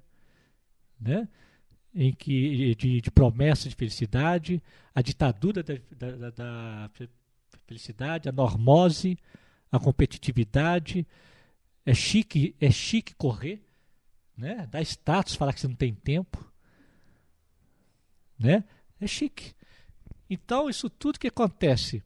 né? 1.00 1.26
em 1.94 2.12
que 2.12 2.74
de, 2.74 3.00
de 3.00 3.10
promessa 3.10 3.70
de 3.70 3.74
felicidade, 3.74 4.62
a 4.94 5.00
ditadura 5.00 5.62
da, 5.62 5.74
da, 5.96 6.30
da, 6.30 6.90
felicidade, 7.66 8.28
a 8.28 8.32
normose, 8.32 9.18
a 9.72 9.78
competitividade. 9.78 11.06
É 11.86 11.94
chique, 11.94 12.54
é 12.60 12.70
chique 12.70 13.14
correr, 13.14 13.62
né? 14.38 14.68
Dá 14.70 14.80
status 14.80 15.34
falar 15.34 15.52
que 15.52 15.60
você 15.60 15.66
não 15.66 15.74
tem 15.74 15.92
tempo, 15.92 16.50
né? 18.38 18.64
É 19.00 19.06
chique. 19.06 19.52
Então 20.30 20.70
isso 20.70 20.88
tudo 20.88 21.18
que 21.18 21.26
acontece 21.26 22.02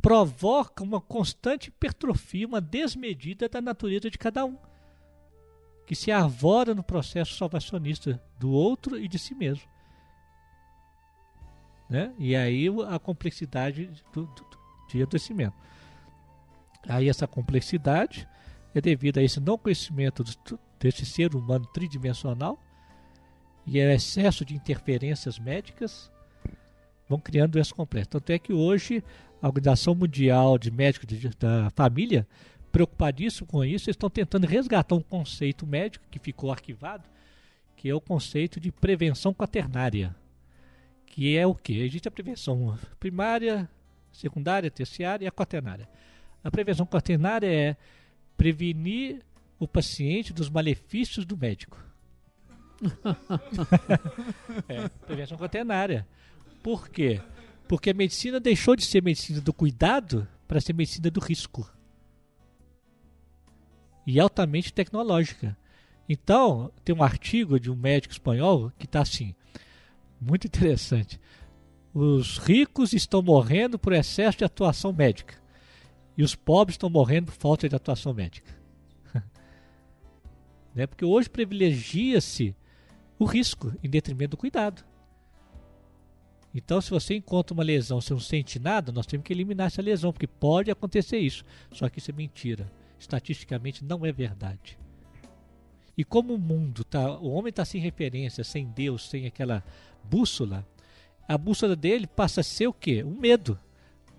provoca 0.00 0.82
uma 0.82 1.00
constante 1.00 1.68
hipertrofia, 1.68 2.46
uma 2.46 2.60
desmedida 2.60 3.48
da 3.48 3.60
natureza 3.60 4.10
de 4.10 4.16
cada 4.16 4.46
um 4.46 4.56
que 5.86 5.94
se 5.94 6.10
arvora 6.10 6.74
no 6.74 6.82
processo 6.82 7.34
salvacionista 7.34 8.22
do 8.38 8.50
outro 8.50 8.96
e 8.96 9.08
de 9.08 9.18
si 9.18 9.34
mesmo. 9.34 9.68
Né? 11.88 12.14
E 12.16 12.36
aí 12.36 12.68
a 12.88 12.98
complexidade 12.98 13.90
do, 14.12 14.24
do, 14.24 14.46
de 14.88 15.02
adoecimento. 15.02 15.56
Aí 16.88 17.08
essa 17.08 17.26
complexidade 17.26 18.26
é 18.72 18.80
devido 18.80 19.18
a 19.18 19.22
esse 19.22 19.40
não 19.40 19.58
conhecimento 19.58 20.22
do, 20.22 20.58
desse 20.80 21.04
ser 21.04 21.34
humano 21.34 21.66
tridimensional 21.66 22.58
e 23.66 23.80
ao 23.80 23.90
excesso 23.90 24.44
de 24.44 24.54
interferências 24.54 25.38
médicas 25.38 26.10
vão 27.08 27.20
criando 27.20 27.52
doenças 27.52 27.72
complexas. 27.72 28.08
Tanto 28.08 28.30
é 28.30 28.38
que 28.38 28.52
hoje 28.52 29.04
a 29.40 29.46
Organização 29.46 29.94
Mundial 29.94 30.58
de 30.58 30.70
Médicos 30.70 31.34
da 31.36 31.70
Família 31.76 32.26
preocupadíssimo 32.70 33.46
com 33.46 33.64
isso, 33.64 33.90
estão 33.90 34.08
tentando 34.08 34.46
resgatar 34.46 34.94
um 34.94 35.02
conceito 35.02 35.66
médico 35.66 36.04
que 36.10 36.18
ficou 36.18 36.50
arquivado, 36.50 37.04
que 37.76 37.88
é 37.88 37.94
o 37.94 38.00
conceito 38.00 38.60
de 38.60 38.70
prevenção 38.70 39.34
quaternária. 39.34 40.14
Que 41.06 41.36
é 41.36 41.46
o 41.46 41.54
que? 41.54 41.78
Existe 41.78 42.06
a 42.06 42.10
prevenção 42.10 42.78
primária, 42.98 43.68
secundária, 44.12 44.70
terciária 44.70 45.24
e 45.24 45.28
a 45.28 45.32
quaternária. 45.32 45.88
A 46.42 46.50
prevenção 46.50 46.86
quaternária 46.86 47.52
é 47.52 47.76
prevenir 48.36 49.20
o 49.60 49.68
paciente 49.68 50.32
dos 50.32 50.48
malefícios 50.48 51.26
do 51.26 51.36
médico. 51.36 51.78
é, 54.66 54.88
prevenção 55.06 55.36
quaternária. 55.36 56.08
Por 56.62 56.88
quê? 56.88 57.20
Porque 57.68 57.90
a 57.90 57.94
medicina 57.94 58.40
deixou 58.40 58.74
de 58.74 58.84
ser 58.84 59.02
medicina 59.02 59.40
do 59.40 59.52
cuidado 59.52 60.26
para 60.48 60.60
ser 60.60 60.72
medicina 60.72 61.10
do 61.10 61.20
risco 61.20 61.70
e 64.06 64.18
altamente 64.18 64.72
tecnológica. 64.72 65.56
Então, 66.08 66.72
tem 66.82 66.94
um 66.94 67.02
artigo 67.02 67.60
de 67.60 67.70
um 67.70 67.76
médico 67.76 68.12
espanhol 68.12 68.72
que 68.78 68.86
está 68.86 69.02
assim, 69.02 69.34
muito 70.18 70.46
interessante. 70.46 71.20
Os 71.92 72.38
ricos 72.38 72.94
estão 72.94 73.20
morrendo 73.20 73.78
por 73.78 73.92
excesso 73.92 74.38
de 74.38 74.44
atuação 74.44 74.92
médica 74.92 75.34
e 76.16 76.22
os 76.22 76.34
pobres 76.34 76.74
estão 76.74 76.88
morrendo 76.88 77.26
por 77.26 77.34
falta 77.34 77.68
de 77.68 77.76
atuação 77.76 78.14
médica. 78.14 78.59
Né? 80.74 80.86
Porque 80.86 81.04
hoje 81.04 81.28
privilegia-se 81.28 82.54
o 83.18 83.24
risco 83.24 83.72
em 83.82 83.88
detrimento 83.88 84.32
do 84.32 84.36
cuidado. 84.36 84.84
Então, 86.54 86.80
se 86.80 86.90
você 86.90 87.14
encontra 87.14 87.54
uma 87.54 87.62
lesão, 87.62 88.00
você 88.00 88.12
não 88.12 88.20
sente 88.20 88.58
nada, 88.58 88.90
nós 88.90 89.06
temos 89.06 89.24
que 89.24 89.32
eliminar 89.32 89.68
essa 89.68 89.80
lesão, 89.80 90.12
porque 90.12 90.26
pode 90.26 90.70
acontecer 90.70 91.18
isso. 91.18 91.44
Só 91.70 91.88
que 91.88 91.98
isso 91.98 92.10
é 92.10 92.14
mentira 92.14 92.70
estatisticamente 93.00 93.82
não 93.82 94.04
é 94.04 94.12
verdade. 94.12 94.78
E 95.96 96.04
como 96.04 96.34
o 96.34 96.38
mundo 96.38 96.84
tá, 96.84 97.18
o 97.18 97.30
homem 97.30 97.50
está 97.50 97.64
sem 97.64 97.80
referência, 97.80 98.44
sem 98.44 98.66
Deus, 98.66 99.08
sem 99.08 99.26
aquela 99.26 99.64
bússola, 100.04 100.66
a 101.26 101.36
bússola 101.36 101.74
dele 101.74 102.06
passa 102.06 102.42
a 102.42 102.44
ser 102.44 102.66
o 102.68 102.72
quê? 102.72 103.02
O 103.02 103.10
medo. 103.10 103.58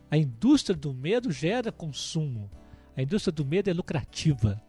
A 0.10 0.18
indústria 0.18 0.76
do 0.76 0.94
medo 0.94 1.32
gera 1.32 1.72
consumo. 1.72 2.50
A 2.96 3.02
indústria 3.02 3.32
do 3.32 3.46
medo 3.46 3.70
é 3.70 3.74
lucrativa. 3.74 4.62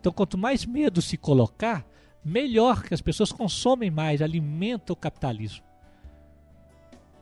Então, 0.00 0.12
quanto 0.12 0.38
mais 0.38 0.64
medo 0.64 1.02
se 1.02 1.16
colocar, 1.16 1.86
melhor 2.24 2.82
que 2.82 2.94
as 2.94 3.02
pessoas 3.02 3.30
consomem 3.30 3.90
mais, 3.90 4.22
alimentam 4.22 4.94
o 4.94 4.96
capitalismo. 4.96 5.64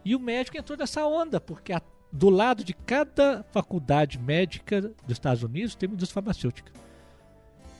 E 0.04 0.14
o 0.14 0.20
médico 0.20 0.56
entrou 0.56 0.78
nessa 0.78 1.04
onda, 1.04 1.40
porque 1.40 1.72
a 1.72 1.82
do 2.10 2.30
lado 2.30 2.64
de 2.64 2.72
cada 2.72 3.44
faculdade 3.50 4.18
médica 4.18 4.80
dos 4.80 5.10
Estados 5.10 5.42
Unidos 5.42 5.74
tem 5.74 5.88
uma 5.88 5.94
indústria 5.94 6.14
farmacêutica. 6.14 6.72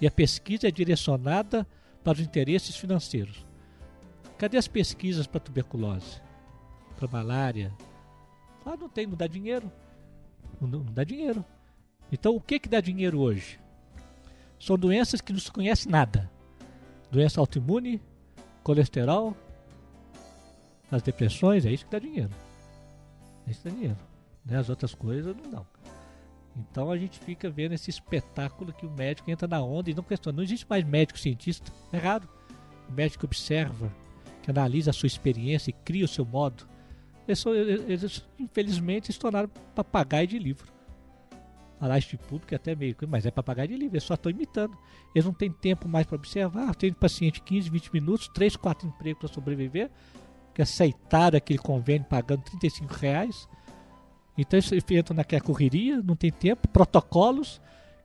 E 0.00 0.06
a 0.06 0.10
pesquisa 0.10 0.68
é 0.68 0.70
direcionada 0.70 1.66
para 2.04 2.18
os 2.18 2.20
interesses 2.20 2.76
financeiros. 2.76 3.46
Cadê 4.36 4.56
as 4.56 4.68
pesquisas 4.68 5.26
para 5.26 5.40
tuberculose? 5.40 6.20
Para 6.98 7.08
malária? 7.08 7.72
Ah, 8.64 8.76
não 8.76 8.88
tem, 8.88 9.06
não 9.06 9.16
dá 9.16 9.26
dinheiro. 9.26 9.70
Não, 10.60 10.68
não 10.68 10.92
dá 10.92 11.04
dinheiro. 11.04 11.44
Então 12.12 12.36
o 12.36 12.40
que, 12.40 12.58
que 12.58 12.68
dá 12.68 12.80
dinheiro 12.80 13.18
hoje? 13.18 13.58
São 14.58 14.76
doenças 14.76 15.20
que 15.20 15.32
não 15.32 15.40
se 15.40 15.50
conhece 15.50 15.88
nada. 15.88 16.30
Doença 17.10 17.40
autoimune, 17.40 18.02
colesterol, 18.62 19.36
as 20.90 21.02
depressões, 21.02 21.64
é 21.64 21.70
isso 21.70 21.84
que 21.84 21.92
dá 21.92 21.98
dinheiro. 21.98 22.30
É 23.46 23.50
isso 23.50 23.62
que 23.62 23.68
dá 23.68 23.74
dinheiro. 23.74 23.98
Né? 24.44 24.58
As 24.58 24.68
outras 24.68 24.94
coisas 24.94 25.36
não 25.36 25.50
dão. 25.50 25.66
Então 26.56 26.90
a 26.90 26.98
gente 26.98 27.18
fica 27.20 27.48
vendo 27.48 27.72
esse 27.72 27.88
espetáculo 27.88 28.72
que 28.72 28.84
o 28.84 28.90
médico 28.90 29.30
entra 29.30 29.46
na 29.46 29.62
onda 29.62 29.90
e 29.90 29.94
não 29.94 30.02
questiona. 30.02 30.36
Não 30.36 30.42
existe 30.42 30.66
mais 30.68 30.84
médico 30.84 31.18
cientista. 31.18 31.72
É 31.92 31.98
raro. 31.98 32.28
O 32.88 32.92
médico 32.92 33.26
observa, 33.26 33.92
que 34.42 34.50
analisa 34.50 34.90
a 34.90 34.94
sua 34.94 35.06
experiência 35.06 35.70
e 35.70 35.74
cria 35.74 36.04
o 36.04 36.08
seu 36.08 36.24
modo. 36.24 36.66
Eles 37.28 38.26
infelizmente, 38.38 39.12
se 39.12 39.18
tornaram 39.18 39.50
papagaio 39.74 40.26
de 40.26 40.38
livro. 40.38 40.72
Falar 41.78 41.98
este 41.98 42.16
público 42.16 42.52
é 42.52 42.56
até 42.56 42.74
meio, 42.74 42.96
mas 43.06 43.24
é 43.24 43.30
papagaio 43.30 43.68
de 43.68 43.76
livro, 43.76 43.94
eles 43.94 44.04
só 44.04 44.14
estão 44.14 44.30
imitando. 44.30 44.76
Eles 45.14 45.24
não 45.24 45.32
têm 45.32 45.50
tempo 45.50 45.88
mais 45.88 46.06
para 46.06 46.16
observar. 46.16 46.74
Tem 46.74 46.92
paciente 46.92 47.40
15, 47.40 47.70
20 47.70 47.92
minutos, 47.92 48.28
3, 48.28 48.56
4 48.56 48.88
empregos 48.88 49.20
para 49.20 49.28
sobreviver, 49.28 49.90
que 50.54 50.60
aceitaram 50.60 51.36
aquele 51.36 51.58
convênio 51.58 52.06
pagando 52.08 52.42
35 52.42 52.92
reais 52.94 53.48
então 54.38 54.56
eles 54.56 54.70
entram 54.72 55.16
naquela 55.16 55.42
correria, 55.42 56.00
não 56.00 56.14
tem 56.14 56.30
tempo, 56.30 56.68
protocolos, 56.68 57.60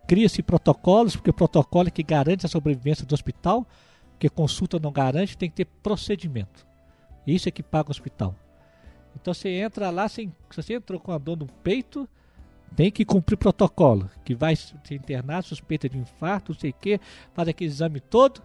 cria-se 0.08 0.41
protocolos, 0.41 1.16
porque 1.16 1.30
o 1.30 1.34
protocolo 1.34 1.90
é 1.90 1.91
que 1.91 2.02
garante 2.02 2.44
a 2.44 2.50
sobrevivência 2.50 3.06
do 3.06 3.14
hospital, 3.14 3.68
porque 4.10 4.28
consulta 4.28 4.80
não 4.80 4.91
garante, 4.91 5.38
tem 5.38 5.48
que 5.48 5.58
ter 5.58 5.66
procedimento. 5.84 6.66
Isso 7.28 7.48
é 7.48 7.52
que 7.52 7.62
paga 7.62 7.90
o 7.90 7.91
hospital. 7.91 8.36
Então 9.16 9.32
você 9.32 9.50
entra 9.50 9.91
lá, 9.91 10.10
se 10.10 10.28
você 10.56 10.74
entrou 10.74 11.00
com 11.00 11.12
a 11.12 11.20
dor 11.20 11.38
no 11.38 11.45
peito, 11.45 12.10
tem 12.76 12.91
que 12.91 13.06
cumprir 13.06 13.38
protocolo, 13.38 14.10
que 14.24 14.34
vai 14.36 14.56
se 14.56 14.76
internar, 14.91 15.44
suspeita 15.44 15.88
de 15.88 15.98
infarto, 15.98 16.52
não 16.52 16.60
sei 16.60 16.72
o 16.72 16.74
que, 16.74 17.00
faz 17.34 17.48
aquele 17.48 17.70
exame 17.70 18.00
todo, 18.00 18.41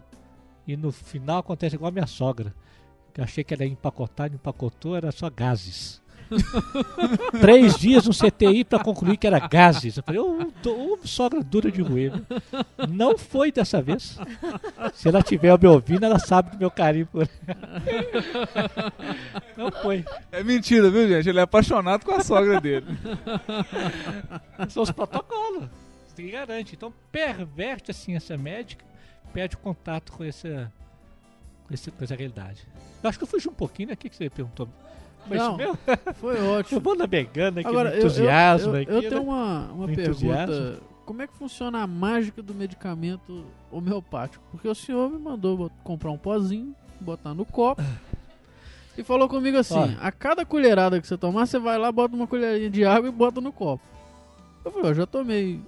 e 0.67 0.77
no 0.77 0.91
final 0.91 1.39
acontece 1.39 1.75
igual 1.75 1.89
a 1.89 1.93
minha 1.93 2.07
sogra. 2.07 2.53
Que 3.13 3.21
achei 3.21 3.43
que 3.43 3.53
era 3.53 3.65
empacotar, 3.65 4.31
empacotou, 4.31 4.95
era 4.95 5.11
só 5.11 5.29
gases. 5.29 6.01
Três 7.39 7.77
dias 7.77 8.05
no 8.05 8.13
CTI 8.13 8.63
para 8.63 8.83
concluir 8.83 9.17
que 9.17 9.27
era 9.27 9.39
gases. 9.39 9.97
Eu 9.97 10.03
falei, 10.03 10.21
ô, 10.21 10.51
oh, 10.65 11.07
sogra 11.07 11.43
dura 11.43 11.71
de 11.71 11.81
roer. 11.81 12.13
Não 12.89 13.17
foi 13.17 13.51
dessa 13.51 13.81
vez. 13.81 14.17
Se 14.93 15.07
ela 15.07 15.21
tiver 15.21 15.57
me 15.59 15.67
ouvindo, 15.67 16.05
ela 16.05 16.19
sabe 16.19 16.51
do 16.51 16.57
meu 16.57 16.71
carinho 16.71 17.07
por 17.07 17.27
Não 19.57 19.71
foi. 19.71 20.05
É 20.31 20.43
mentira, 20.43 20.89
viu, 20.89 21.07
gente? 21.07 21.29
Ele 21.29 21.39
é 21.39 21.43
apaixonado 21.43 22.05
com 22.05 22.13
a 22.13 22.23
sogra 22.23 22.61
dele. 22.61 22.85
São 24.69 24.83
os 24.83 24.91
protocolos. 24.91 25.69
Você 26.07 26.29
garante. 26.29 26.75
Então, 26.75 26.93
perverte 27.11 27.91
a 27.91 27.93
ciência 27.93 28.37
médica, 28.37 28.85
perde 29.33 29.55
o 29.55 29.59
contato 29.59 30.11
com 30.11 30.23
essa, 30.23 30.71
com 31.67 31.73
essa, 31.73 31.91
com 31.91 32.03
essa 32.03 32.15
realidade. 32.15 32.67
Eu 33.01 33.09
acho 33.09 33.17
que 33.17 33.23
eu 33.23 33.27
fugi 33.27 33.47
um 33.47 33.53
pouquinho, 33.53 33.89
né? 33.89 33.93
O 33.93 33.97
que 33.97 34.13
você 34.13 34.29
perguntou? 34.29 34.67
Foi 35.27 35.37
Não, 35.37 35.57
mesmo? 35.57 35.77
Foi 36.15 36.37
Eu 36.37 36.49
ótimo. 36.51 36.81
vou 36.81 36.95
navegando 36.95 37.59
aqui 37.59 37.69
Agora, 37.69 37.89
no 37.89 37.95
eu, 37.95 37.99
eu, 38.01 38.05
entusiasmo 38.05 38.75
eu, 38.75 38.81
aqui, 38.81 38.91
eu 38.91 39.01
né? 39.01 39.09
tenho 39.09 39.21
uma, 39.23 39.71
uma 39.71 39.87
No 39.87 39.95
pergunta. 39.95 40.09
entusiasmo. 40.09 40.77
Como 41.05 41.21
é 41.21 41.27
que 41.27 41.33
funciona 41.35 41.81
a 41.81 41.87
mágica 41.87 42.41
do 42.41 42.53
medicamento 42.53 43.43
homeopático? 43.71 44.43
Porque 44.51 44.67
o 44.67 44.75
senhor 44.75 45.09
me 45.09 45.17
mandou 45.17 45.71
comprar 45.83 46.11
um 46.11 46.17
pozinho, 46.17 46.75
botar 46.99 47.33
no 47.33 47.45
copo. 47.45 47.81
E 48.97 49.03
falou 49.03 49.27
comigo 49.29 49.57
assim: 49.57 49.77
Olha. 49.77 49.97
a 50.01 50.11
cada 50.11 50.45
colherada 50.45 50.99
que 51.01 51.07
você 51.07 51.17
tomar, 51.17 51.45
você 51.47 51.57
vai 51.57 51.77
lá, 51.77 51.91
bota 51.91 52.15
uma 52.15 52.27
colherinha 52.27 52.69
de 52.69 52.85
água 52.85 53.07
e 53.09 53.11
bota 53.11 53.39
no 53.41 53.51
copo. 53.51 53.83
Eu 54.63 54.71
falei: 54.71 54.91
eu 54.91 54.95
já 54.95 55.05
tomei 55.07 55.59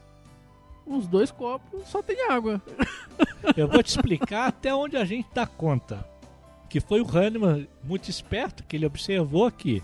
uns 0.85 1.07
dois 1.07 1.31
copos, 1.31 1.87
só 1.87 2.03
tem 2.03 2.29
água. 2.29 2.61
Eu 3.55 3.67
vou 3.67 3.81
te 3.81 3.87
explicar 3.95 4.45
até 4.49 4.73
onde 4.75 4.95
a 4.97 5.05
gente 5.05 5.27
dá 5.33 5.47
conta. 5.47 6.05
Que 6.71 6.79
foi 6.79 7.01
o 7.01 7.05
Hahnemann 7.05 7.67
muito 7.83 8.09
esperto, 8.09 8.63
que 8.63 8.77
ele 8.77 8.85
observou 8.85 9.51
que 9.51 9.83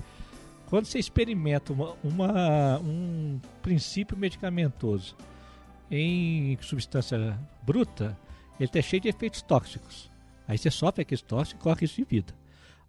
quando 0.68 0.86
você 0.86 0.98
experimenta 1.00 1.74
uma, 1.74 1.96
uma- 2.02 2.80
um 2.80 3.40
princípio 3.62 4.16
medicamentoso 4.18 5.16
em 5.92 6.58
substância 6.62 7.38
bruta, 7.64 8.18
ele 8.58 8.68
está 8.70 8.82
cheio 8.82 9.02
de 9.02 9.10
efeitos 9.10 9.42
tóxicos. 9.42 10.10
Aí 10.48 10.58
você 10.58 10.72
sofre 10.72 11.02
aqueles 11.02 11.22
tóxicos 11.22 11.60
e 11.60 11.64
corre 11.64 11.82
risco 11.82 11.98
de 11.98 12.08
vida. 12.10 12.34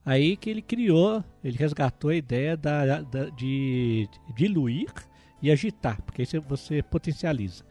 Aí 0.07 0.37
que 0.37 0.49
ele 0.49 0.63
criou, 0.63 1.25
ele 1.43 1.57
resgatou 1.59 2.11
a 2.11 2.15
ideia 2.15 2.57
da, 2.57 3.01
da- 3.03 3.31
de 3.31 4.09
diluir 4.37 4.93
e 5.43 5.51
agitar, 5.51 6.01
porque 6.03 6.23
aí 6.23 6.41
você, 6.49 6.83
potencializa. 6.85 7.65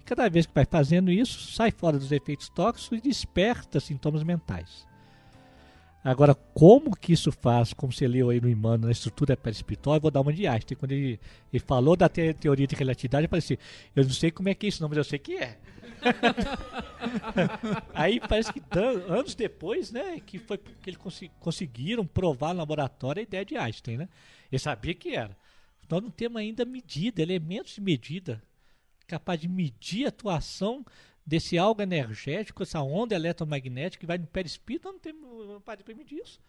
E 0.00 0.04
cada 0.04 0.28
vez 0.30 0.46
que 0.46 0.54
vai 0.54 0.64
fazendo 0.64 1.10
isso, 1.10 1.52
sai 1.52 1.72
fora 1.72 1.98
dos 1.98 2.12
efeitos 2.12 2.48
tóxicos 2.48 2.98
e 2.98 3.02
desperta 3.02 3.80
sintomas 3.80 4.22
mentais. 4.22 4.86
Agora, 6.04 6.34
como 6.34 6.96
que 6.96 7.12
isso 7.12 7.30
faz, 7.30 7.72
como 7.72 7.92
você 7.92 8.08
leu 8.08 8.30
aí 8.30 8.40
no 8.40 8.48
Emmanuel, 8.48 8.86
na 8.86 8.90
estrutura 8.90 9.36
perispiritual, 9.36 9.96
eu 9.96 10.00
vou 10.00 10.10
dar 10.10 10.20
uma 10.20 10.32
de 10.32 10.46
Einstein. 10.48 10.76
Quando 10.76 10.92
ele, 10.92 11.20
ele 11.52 11.62
falou 11.64 11.96
da 11.96 12.08
te- 12.08 12.34
teoria 12.34 12.66
de 12.66 12.74
relatividade, 12.74 13.24
eu 13.24 13.28
falei 13.28 13.38
assim, 13.38 13.56
eu 13.94 14.02
não 14.02 14.10
sei 14.10 14.30
como 14.32 14.48
é 14.48 14.54
que 14.54 14.66
é 14.66 14.68
isso 14.68 14.82
não, 14.82 14.88
mas 14.88 14.98
eu 14.98 15.04
sei 15.04 15.18
que 15.20 15.36
é. 15.36 15.58
aí 17.94 18.18
parece 18.18 18.52
que 18.52 18.60
anos 19.08 19.36
depois, 19.36 19.92
né, 19.92 20.18
que 20.20 20.38
foi 20.38 20.58
que 20.58 20.90
eles 20.90 21.00
conseguiram 21.38 22.04
provar 22.04 22.52
no 22.52 22.58
laboratório 22.58 23.20
a 23.20 23.22
ideia 23.22 23.44
de 23.44 23.56
Einstein, 23.56 23.98
né? 23.98 24.08
Ele 24.50 24.58
sabia 24.58 24.94
que 24.94 25.14
era. 25.14 25.36
Nós 25.88 26.02
não 26.02 26.10
temos 26.10 26.38
ainda 26.40 26.64
medida, 26.64 27.22
elementos 27.22 27.74
de 27.74 27.80
medida 27.80 28.42
capaz 29.06 29.40
de 29.40 29.46
medir 29.48 30.06
a 30.06 30.08
atuação 30.08 30.84
desse 31.24 31.56
algo 31.56 31.82
energético, 31.82 32.62
essa 32.62 32.80
onda 32.80 33.14
eletromagnética 33.14 34.00
que 34.00 34.06
vai 34.06 34.18
no 34.18 34.26
perispírito, 34.26 34.88
não 34.90 34.98
temos 34.98 35.62
para 35.62 35.94
medir 35.94 36.20
isso. 36.20 36.40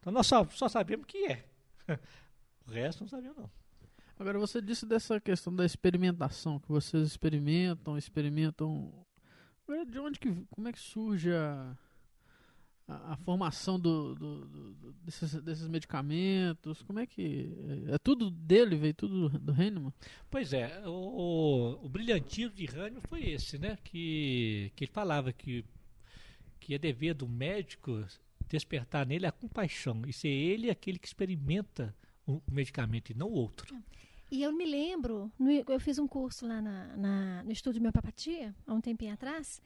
Então 0.00 0.12
nós 0.12 0.26
só, 0.26 0.44
só 0.46 0.68
sabemos 0.68 1.06
que 1.06 1.26
é. 1.26 1.44
O 2.64 2.70
resto 2.70 3.00
não 3.00 3.08
sabemos 3.08 3.36
não. 3.36 3.50
Agora, 4.18 4.38
você 4.38 4.62
disse 4.62 4.86
dessa 4.86 5.20
questão 5.20 5.52
da 5.52 5.66
experimentação, 5.66 6.60
que 6.60 6.68
vocês 6.68 7.08
experimentam, 7.08 7.98
experimentam. 7.98 9.04
De 9.90 9.98
onde 9.98 10.20
que. 10.20 10.32
Como 10.48 10.68
é 10.68 10.72
que 10.72 10.78
surge 10.78 11.32
a, 11.32 11.76
a, 12.88 13.12
a 13.12 13.16
formação 13.16 13.78
do, 13.78 14.14
do- 14.14 14.44
do- 14.46 14.74
do- 14.74 14.92
desses, 15.04 15.34
desses 15.42 15.68
medicamentos? 15.68 16.82
Como 16.82 16.98
é 16.98 17.06
que. 17.06 17.52
É 17.88 17.98
tudo 17.98 18.30
dele, 18.30 18.76
veio 18.76 18.94
tudo 18.94 19.28
do 19.38 19.52
Hahnemann? 19.52 19.92
Pois 20.30 20.52
é, 20.52 20.82
o, 20.86 21.78
o 21.82 21.88
brilhantismo 21.88 22.54
de 22.54 22.66
Hahnemann 22.66 23.00
foi 23.08 23.22
esse, 23.30 23.58
né? 23.58 23.78
Que, 23.84 24.72
que 24.76 24.84
ele 24.84 24.92
falava 24.92 25.32
que, 25.32 25.64
que 26.60 26.74
é 26.74 26.78
dever 26.78 27.14
do 27.14 27.28
médico 27.28 28.04
despertar 28.48 29.06
nele 29.06 29.26
a 29.26 29.32
compaixão 29.32 30.02
e 30.06 30.12
ser 30.12 30.28
ele 30.28 30.68
aquele 30.70 30.98
que 30.98 31.06
experimenta 31.06 31.94
o, 32.26 32.34
o 32.34 32.42
medicamento 32.50 33.10
e 33.10 33.14
não 33.14 33.28
o 33.28 33.32
outro. 33.32 33.74
E 34.30 34.42
eu 34.42 34.52
me 34.52 34.64
lembro, 34.64 35.30
no- 35.38 35.50
eu 35.50 35.78
fiz 35.80 35.98
um 35.98 36.06
curso 36.08 36.46
lá 36.46 36.60
na, 36.62 36.96
na- 36.96 37.42
no 37.44 37.52
Estúdio 37.52 37.80
de 37.80 37.86
Homeopatia, 37.86 38.54
há 38.66 38.72
um 38.74 38.80
tempinho 38.80 39.12
atrás, 39.12 39.60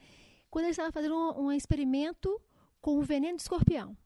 quando 0.51 0.65
eles 0.67 0.75
estavam 0.75 0.93
fazendo 0.93 1.15
um, 1.15 1.47
um 1.47 1.53
experimento 1.53 2.41
com 2.81 2.99
o 2.99 3.03
veneno 3.03 3.37
de 3.37 3.43
escorpião. 3.43 3.97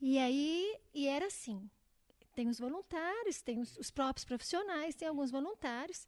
E 0.00 0.18
aí, 0.18 0.78
e 0.92 1.06
era 1.06 1.26
assim, 1.26 1.70
tem 2.34 2.48
os 2.48 2.58
voluntários, 2.58 3.40
tem 3.40 3.60
os, 3.60 3.76
os 3.76 3.90
próprios 3.90 4.24
profissionais, 4.24 4.94
tem 4.94 5.08
alguns 5.08 5.30
voluntários, 5.30 6.06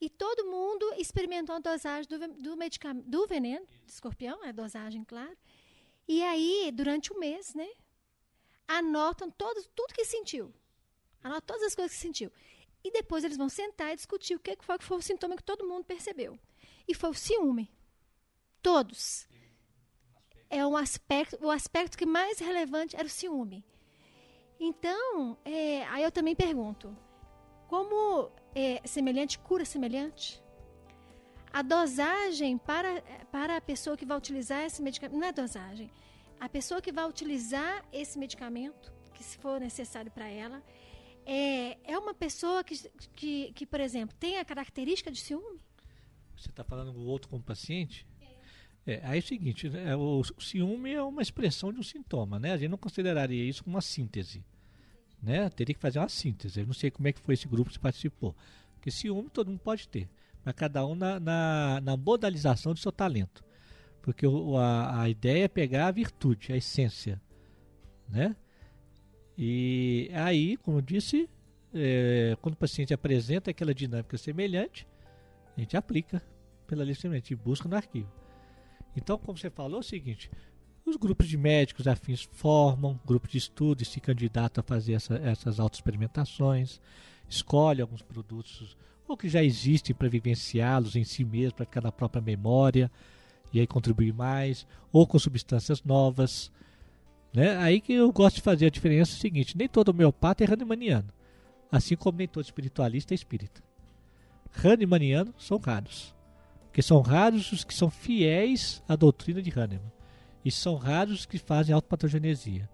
e 0.00 0.08
todo 0.08 0.46
mundo 0.46 0.94
experimentou 0.96 1.54
a 1.54 1.58
dosagem 1.58 2.08
do, 2.08 2.18
do, 2.18 2.56
do 3.04 3.26
veneno 3.26 3.66
de 3.84 3.92
escorpião, 3.92 4.42
a 4.42 4.52
dosagem, 4.52 5.04
claro. 5.04 5.36
E 6.08 6.22
aí, 6.22 6.72
durante 6.72 7.12
o 7.12 7.18
mês, 7.18 7.54
né, 7.54 7.68
anotam 8.66 9.30
todos, 9.30 9.68
tudo 9.74 9.94
que 9.94 10.04
sentiu. 10.04 10.52
Anota 11.22 11.42
todas 11.42 11.62
as 11.64 11.74
coisas 11.74 11.92
que 11.94 12.00
sentiu. 12.00 12.32
E 12.82 12.90
depois 12.90 13.24
eles 13.24 13.36
vão 13.36 13.48
sentar 13.48 13.92
e 13.92 13.96
discutir 13.96 14.34
o 14.34 14.40
que 14.40 14.56
foi 14.60 14.78
que 14.78 14.84
foi 14.84 14.96
o 14.96 15.02
sintoma 15.02 15.36
que 15.36 15.42
todo 15.42 15.66
mundo 15.66 15.84
percebeu. 15.84 16.38
E 16.88 16.94
foi 16.94 17.10
o 17.10 17.14
ciúme. 17.14 17.70
Todos. 18.62 19.28
É 20.50 20.66
um 20.66 20.76
aspecto, 20.76 21.38
o 21.40 21.50
aspecto 21.50 21.96
que 21.96 22.04
mais 22.04 22.40
relevante 22.40 22.96
era 22.96 23.06
o 23.06 23.10
ciúme. 23.10 23.64
Então, 24.58 25.38
é, 25.44 25.86
aí 25.86 26.02
eu 26.02 26.10
também 26.10 26.34
pergunto, 26.34 26.94
como 27.68 28.30
é 28.54 28.82
semelhante 28.84 29.38
cura 29.38 29.64
semelhante? 29.64 30.42
A 31.52 31.62
dosagem 31.62 32.58
para, 32.58 33.00
para 33.30 33.56
a 33.56 33.60
pessoa 33.60 33.96
que 33.96 34.04
vai 34.04 34.18
utilizar 34.18 34.64
esse 34.64 34.82
medicamento, 34.82 35.18
não 35.18 35.26
é 35.26 35.32
dosagem, 35.32 35.90
a 36.38 36.48
pessoa 36.48 36.82
que 36.82 36.92
vai 36.92 37.08
utilizar 37.08 37.84
esse 37.92 38.18
medicamento, 38.18 38.92
que 39.14 39.22
se 39.22 39.38
for 39.38 39.60
necessário 39.60 40.10
para 40.10 40.28
ela, 40.28 40.62
é, 41.24 41.78
é 41.84 41.98
uma 41.98 42.12
pessoa 42.12 42.64
que, 42.64 42.76
que, 43.14 43.52
que, 43.52 43.66
por 43.66 43.80
exemplo, 43.80 44.16
tem 44.18 44.38
a 44.38 44.44
característica 44.44 45.10
de 45.10 45.20
ciúme? 45.20 45.60
Você 46.36 46.50
está 46.50 46.64
falando 46.64 46.96
o 46.96 47.06
outro 47.06 47.28
como 47.28 47.42
paciente? 47.42 48.06
É, 48.90 49.00
aí 49.04 49.18
é 49.18 49.22
o 49.22 49.24
seguinte, 49.24 49.68
né, 49.68 49.94
o, 49.94 50.20
o 50.20 50.42
ciúme 50.42 50.92
é 50.92 51.00
uma 51.00 51.22
expressão 51.22 51.72
de 51.72 51.78
um 51.78 51.82
sintoma, 51.82 52.40
né? 52.40 52.50
A 52.52 52.56
gente 52.56 52.70
não 52.70 52.76
consideraria 52.76 53.44
isso 53.44 53.62
como 53.62 53.76
uma 53.76 53.80
síntese, 53.80 54.44
né? 55.22 55.48
Teria 55.48 55.72
que 55.72 55.80
fazer 55.80 56.00
uma 56.00 56.08
síntese. 56.08 56.58
Eu 56.58 56.66
não 56.66 56.72
sei 56.72 56.90
como 56.90 57.06
é 57.06 57.12
que 57.12 57.20
foi 57.20 57.34
esse 57.34 57.46
grupo 57.46 57.70
que 57.70 57.78
participou. 57.78 58.34
Porque 58.74 58.90
ciúme 58.90 59.30
todo 59.30 59.48
mundo 59.48 59.60
pode 59.60 59.88
ter, 59.88 60.08
mas 60.44 60.56
cada 60.56 60.84
um 60.84 60.96
na, 60.96 61.20
na, 61.20 61.80
na 61.80 61.96
modalização 61.96 62.74
do 62.74 62.80
seu 62.80 62.90
talento. 62.90 63.44
Porque 64.02 64.26
o, 64.26 64.56
a, 64.56 65.02
a 65.02 65.08
ideia 65.08 65.44
é 65.44 65.48
pegar 65.48 65.86
a 65.86 65.92
virtude, 65.92 66.52
a 66.52 66.56
essência, 66.56 67.22
né? 68.08 68.34
E 69.38 70.10
aí, 70.14 70.56
como 70.56 70.78
eu 70.78 70.82
disse, 70.82 71.30
é, 71.72 72.36
quando 72.42 72.54
o 72.54 72.58
paciente 72.58 72.92
apresenta 72.92 73.52
aquela 73.52 73.72
dinâmica 73.72 74.18
semelhante, 74.18 74.84
a 75.56 75.60
gente 75.60 75.76
aplica 75.76 76.20
pela 76.66 76.82
lista 76.82 77.02
semelhante 77.02 77.34
e 77.34 77.36
busca 77.36 77.68
no 77.68 77.76
arquivo. 77.76 78.10
Então, 78.96 79.18
como 79.18 79.38
você 79.38 79.50
falou, 79.50 79.78
é 79.78 79.80
o 79.80 79.84
seguinte: 79.84 80.30
os 80.84 80.96
grupos 80.96 81.28
de 81.28 81.36
médicos 81.36 81.86
afins 81.86 82.22
formam 82.32 82.98
grupos 83.06 83.30
de 83.30 83.38
estudo 83.38 83.82
e 83.82 83.86
se 83.86 84.00
candidatam 84.00 84.62
a 84.62 84.64
fazer 84.64 84.94
essa, 84.94 85.14
essas 85.16 85.60
autoexperimentações, 85.60 86.80
escolhe 87.28 87.80
alguns 87.80 88.02
produtos 88.02 88.76
ou 89.06 89.16
que 89.16 89.28
já 89.28 89.42
existem 89.42 89.94
para 89.94 90.08
vivenciá-los 90.08 90.94
em 90.94 91.02
si 91.02 91.24
mesmo, 91.24 91.56
para 91.56 91.66
ficar 91.66 91.80
na 91.80 91.90
própria 91.90 92.22
memória 92.22 92.90
e 93.52 93.58
aí 93.58 93.66
contribuir 93.66 94.12
mais, 94.12 94.66
ou 94.92 95.06
com 95.06 95.18
substâncias 95.18 95.82
novas. 95.82 96.50
Né? 97.32 97.56
Aí 97.56 97.80
que 97.80 97.92
eu 97.92 98.12
gosto 98.12 98.36
de 98.36 98.42
fazer 98.42 98.66
a 98.66 98.70
diferença 98.70 99.12
é 99.12 99.16
o 99.16 99.20
seguinte: 99.20 99.56
nem 99.56 99.68
todo 99.68 99.88
homeopata 99.88 100.44
é 100.44 100.46
Hahnemanniano, 100.46 101.08
assim 101.70 101.96
como 101.96 102.18
nem 102.18 102.28
todo 102.28 102.44
espiritualista 102.44 103.12
é 103.12 103.16
espírita. 103.16 103.62
Hahnemannianos 104.64 105.34
são 105.38 105.58
raros, 105.58 106.14
porque 106.70 106.82
são 106.82 107.00
raros 107.00 107.50
os 107.50 107.64
que 107.64 107.74
são 107.74 107.90
fiéis 107.90 108.80
à 108.88 108.94
doutrina 108.94 109.42
de 109.42 109.50
Hahnemann, 109.50 109.90
e 110.44 110.50
são 110.52 110.76
raros 110.76 111.20
os 111.20 111.26
que 111.26 111.36
fazem 111.36 111.74
autopatogenesia. 111.74 112.68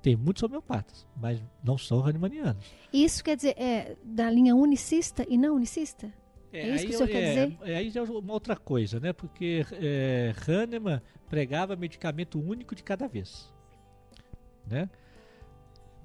Tem 0.00 0.14
muitos 0.16 0.42
homeopatas, 0.44 1.04
mas 1.20 1.42
não 1.62 1.76
são 1.76 1.98
Hahnemannianos. 2.06 2.64
Isso 2.92 3.22
quer 3.24 3.36
dizer, 3.36 3.54
é 3.58 3.96
da 4.02 4.30
linha 4.30 4.54
unicista 4.56 5.26
e 5.28 5.36
não 5.36 5.56
unicista? 5.56 6.10
É 6.52 6.74
isso 6.74 6.86
que 6.86 6.94
o 6.94 6.96
senhor 6.96 7.08
eu- 7.08 7.12
quer 7.12 7.22
é, 7.22 7.46
dizer? 7.46 7.58
é, 7.62 7.76
Aí 7.76 7.92
é 7.94 8.02
uma 8.02 8.32
outra 8.32 8.56
coisa, 8.56 8.98
né? 8.98 9.12
Porque 9.12 9.64
é, 9.72 10.32
Hahnemann 10.48 11.00
pregava 11.28 11.76
medicamento 11.76 12.40
único 12.40 12.74
de 12.74 12.82
cada 12.82 13.06
vez. 13.06 13.52
Né? 14.66 14.88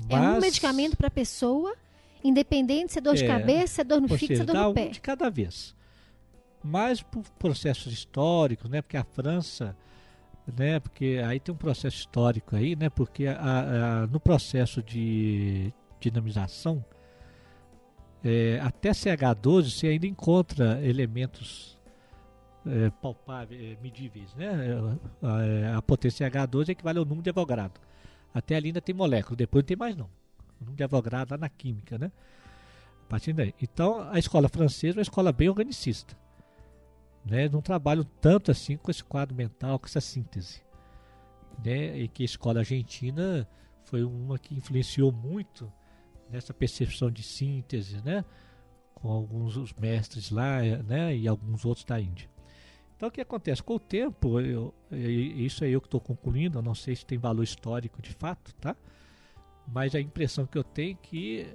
É 0.09 0.15
um 0.15 0.19
Mas- 0.19 0.43
medicamento 0.43 0.97
para 0.97 1.07
a 1.07 1.11
pessoa, 1.11 1.73
independente 2.23 2.91
se 2.93 2.99
é 2.99 3.01
dor 3.01 3.15
de 3.15 3.23
É, 3.23 3.27
cabeça, 3.27 3.76
se 3.76 3.81
é 3.81 3.84
dor 3.84 4.01
no 4.01 4.07
fígado, 4.09 4.35
se 4.35 4.41
é 4.41 4.45
dor 4.45 4.55
no 4.55 4.69
um 4.69 4.73
pé. 4.73 4.88
de 4.89 4.99
cada 4.99 5.30
vez. 5.30 5.73
Mas 6.67 7.01
por 7.03 7.21
processos 7.37 7.93
históricos, 7.93 8.69
né? 8.69 8.81
Porque 8.81 8.97
a 8.97 9.03
França, 9.03 9.75
né? 10.57 10.79
Porque 10.79 11.21
aí 11.23 11.39
tem 11.39 11.53
um 11.53 11.57
processo 11.57 11.95
histórico 11.97 12.55
aí, 12.55 12.75
né? 12.75 12.89
Porque 12.89 13.27
a- 13.27 13.37
a- 14.03 14.07
no 14.07 14.19
processo 14.19 14.81
de 14.81 15.71
dinamização, 15.99 16.83
é, 18.23 18.59
até 18.63 18.91
CH12 18.93 19.69
você 19.71 19.87
ainda 19.87 20.07
encontra 20.07 20.81
elementos 20.83 21.75
é, 22.67 22.89
palpáveis, 22.99 23.61
é, 23.61 23.77
medíveis, 23.79 24.33
né? 24.33 24.47
É, 25.21 25.67
A, 25.73 25.77
a 25.77 25.81
potência 25.83 26.27
H12 26.27 26.69
equivale 26.69 26.97
ao 26.97 27.05
número 27.05 27.21
de 27.21 27.29
Avogadro. 27.29 27.79
Até 28.33 28.55
ali 28.55 28.69
ainda 28.69 28.81
tem 28.81 28.95
molécula, 28.95 29.35
depois 29.35 29.61
não 29.63 29.67
tem 29.67 29.77
mais 29.77 29.95
não. 29.95 30.09
O 30.59 30.65
nome 30.65 30.75
de 30.75 30.83
Avogadro 30.83 31.35
lá 31.35 31.37
na 31.37 31.47
química, 31.47 31.99
né? 31.99 32.11
A 33.05 33.07
partir 33.07 33.33
daí. 33.33 33.53
Então, 33.61 34.09
a 34.11 34.17
escola 34.17 34.49
francesa 34.49 34.95
é 34.95 34.97
uma 34.97 35.03
escola 35.03 35.31
bem 35.31 35.47
organicista. 35.47 36.17
Né? 37.26 37.49
Não 37.49 37.61
trabalham 37.61 38.03
tanto 38.22 38.52
assim 38.52 38.77
com 38.77 38.91
esse 38.91 39.03
quadro 39.03 39.35
mental, 39.35 39.80
com 39.80 39.88
essa 39.88 40.02
síntese. 40.02 40.61
Né? 41.64 41.97
E 41.97 42.07
que 42.07 42.23
a 42.23 42.26
escola 42.26 42.60
argentina 42.60 43.47
foi 43.85 44.03
uma 44.03 44.38
que 44.38 44.53
influenciou 44.56 45.11
muito 45.11 45.72
nessa 46.30 46.53
percepção 46.53 47.10
de 47.10 47.23
síntese, 47.23 48.02
né? 48.03 48.26
Com 48.93 49.10
alguns 49.11 49.57
os 49.57 49.73
mestres 49.73 50.31
lá, 50.31 50.61
né? 50.61 51.15
E 51.15 51.27
alguns 51.27 51.65
outros 51.65 51.85
da 51.85 51.99
Índia. 51.99 52.30
Então 52.95 53.10
o 53.10 53.11
que 53.11 53.22
acontece? 53.22 53.61
Com 53.61 53.76
o 53.76 53.80
tempo, 53.80 54.39
eu, 54.39 54.73
isso 54.91 55.64
é 55.64 55.69
eu 55.69 55.81
que 55.81 55.88
estou 55.88 55.99
concluindo, 55.99 56.60
eu 56.60 56.61
não 56.64 56.73
sei 56.73 56.95
se 56.95 57.06
tem 57.06 57.18
valor 57.18 57.43
histórico 57.43 58.02
de 58.02 58.14
fato, 58.14 58.53
tá? 58.56 58.76
Mas 59.68 59.93
a 59.95 59.99
impressão 59.99 60.45
que 60.45 60.57
eu 60.57 60.64
tenho 60.64 60.93
é 60.93 61.07
que 61.07 61.47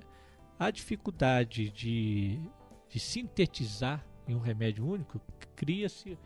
a 0.58 0.70
dificuldade 0.70 1.70
de, 1.70 2.38
de 2.88 3.00
sintetizar 3.00 4.06
em 4.30 4.34
um 4.34 4.38
remédio 4.38 4.86
único 4.86 5.20
cria-se 5.56 6.16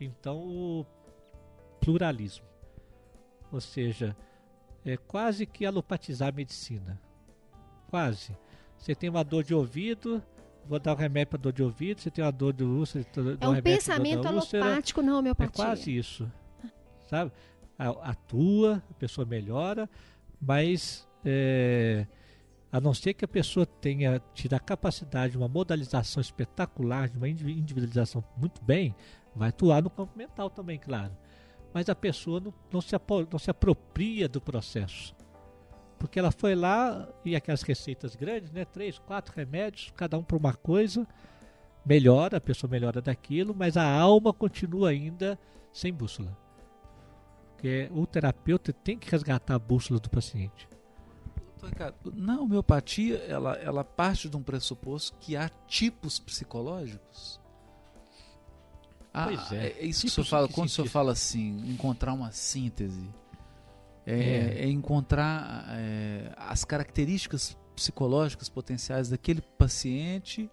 então 0.00 0.38
o 0.38 0.86
pluralismo. 1.80 2.46
Ou 3.50 3.60
seja, 3.60 4.16
é 4.84 4.96
quase 4.96 5.46
que 5.46 5.64
alopatizar 5.64 6.28
a 6.28 6.32
medicina. 6.32 7.00
Quase. 7.88 8.36
Você 8.76 8.94
tem 8.94 9.08
uma 9.08 9.24
dor 9.24 9.42
de 9.42 9.54
ouvido, 9.54 10.22
vou 10.66 10.78
dar 10.78 10.92
um 10.92 10.96
remédio 10.96 11.30
para 11.30 11.38
dor 11.38 11.52
de 11.52 11.62
ouvido, 11.62 12.00
você 12.00 12.10
tem 12.10 12.22
uma 12.22 12.30
dor 12.30 12.52
de 12.52 12.62
úlcera, 12.62 13.06
é 13.40 13.48
um 13.48 13.60
pensamento 13.60 14.28
alopático 14.28 15.02
na 15.02 15.18
homeopatia. 15.18 15.64
É 15.64 15.66
quase 15.66 15.96
isso. 15.96 16.30
Sabe? 17.06 17.32
Atua, 17.78 18.82
a 18.90 18.94
pessoa 18.94 19.24
melhora, 19.24 19.88
mas 20.40 21.08
é, 21.24 22.06
a 22.70 22.80
não 22.80 22.92
ser 22.92 23.14
que 23.14 23.24
a 23.24 23.28
pessoa 23.28 23.64
tenha 23.64 24.20
tido 24.34 24.54
a 24.54 24.60
capacidade 24.60 25.32
de 25.32 25.38
uma 25.38 25.48
modalização 25.48 26.20
espetacular, 26.20 27.08
de 27.08 27.16
uma 27.16 27.28
individualização 27.28 28.22
muito 28.36 28.62
bem, 28.62 28.94
vai 29.34 29.48
atuar 29.48 29.82
no 29.82 29.90
campo 29.90 30.16
mental 30.16 30.50
também, 30.50 30.78
claro. 30.78 31.16
Mas 31.72 31.88
a 31.88 31.94
pessoa 31.94 32.40
não, 32.40 32.52
não, 32.72 32.80
se, 32.80 32.94
não 33.30 33.38
se 33.38 33.50
apropria 33.50 34.28
do 34.28 34.40
processo. 34.40 35.14
Porque 35.98 36.18
ela 36.18 36.30
foi 36.30 36.54
lá 36.54 37.08
e 37.24 37.34
aquelas 37.34 37.62
receitas 37.62 38.14
grandes, 38.14 38.52
né? 38.52 38.64
Três, 38.64 38.98
quatro 38.98 39.34
remédios, 39.34 39.92
cada 39.96 40.16
um 40.16 40.22
para 40.22 40.36
uma 40.36 40.54
coisa, 40.54 41.06
melhora, 41.84 42.36
a 42.36 42.40
pessoa 42.40 42.70
melhora 42.70 43.00
daquilo, 43.00 43.54
mas 43.54 43.76
a 43.76 43.90
alma 43.90 44.32
continua 44.32 44.90
ainda 44.90 45.38
sem 45.72 45.92
bússola. 45.92 46.36
Porque 47.52 47.90
o 47.92 48.06
terapeuta 48.06 48.72
tem 48.72 48.96
que 48.96 49.10
resgatar 49.10 49.54
a 49.54 49.58
bússola 49.58 49.98
do 49.98 50.08
paciente. 50.08 50.68
Na 52.14 52.40
homeopatia, 52.40 53.16
ela, 53.28 53.54
ela 53.56 53.84
parte 53.84 54.28
de 54.28 54.36
um 54.36 54.42
pressuposto 54.42 55.16
que 55.18 55.36
há 55.36 55.48
tipos 55.66 56.18
psicológicos. 56.18 57.40
Ah, 59.12 59.24
pois 59.24 59.52
é. 59.52 59.68
É 59.78 59.84
isso 59.84 60.02
que 60.02 60.06
o 60.08 60.10
senhor 60.10 60.26
fala, 60.26 60.48
quando 60.48 60.68
o 60.68 60.70
senhor 60.70 60.88
fala 60.88 61.12
assim, 61.12 61.58
encontrar 61.70 62.12
uma 62.12 62.30
síntese. 62.30 63.08
É, 64.06 64.14
é. 64.14 64.64
é 64.64 64.68
encontrar 64.68 65.66
é, 65.70 66.32
as 66.36 66.64
características 66.64 67.56
psicológicas 67.74 68.48
potenciais 68.48 69.08
daquele 69.08 69.40
paciente 69.40 70.50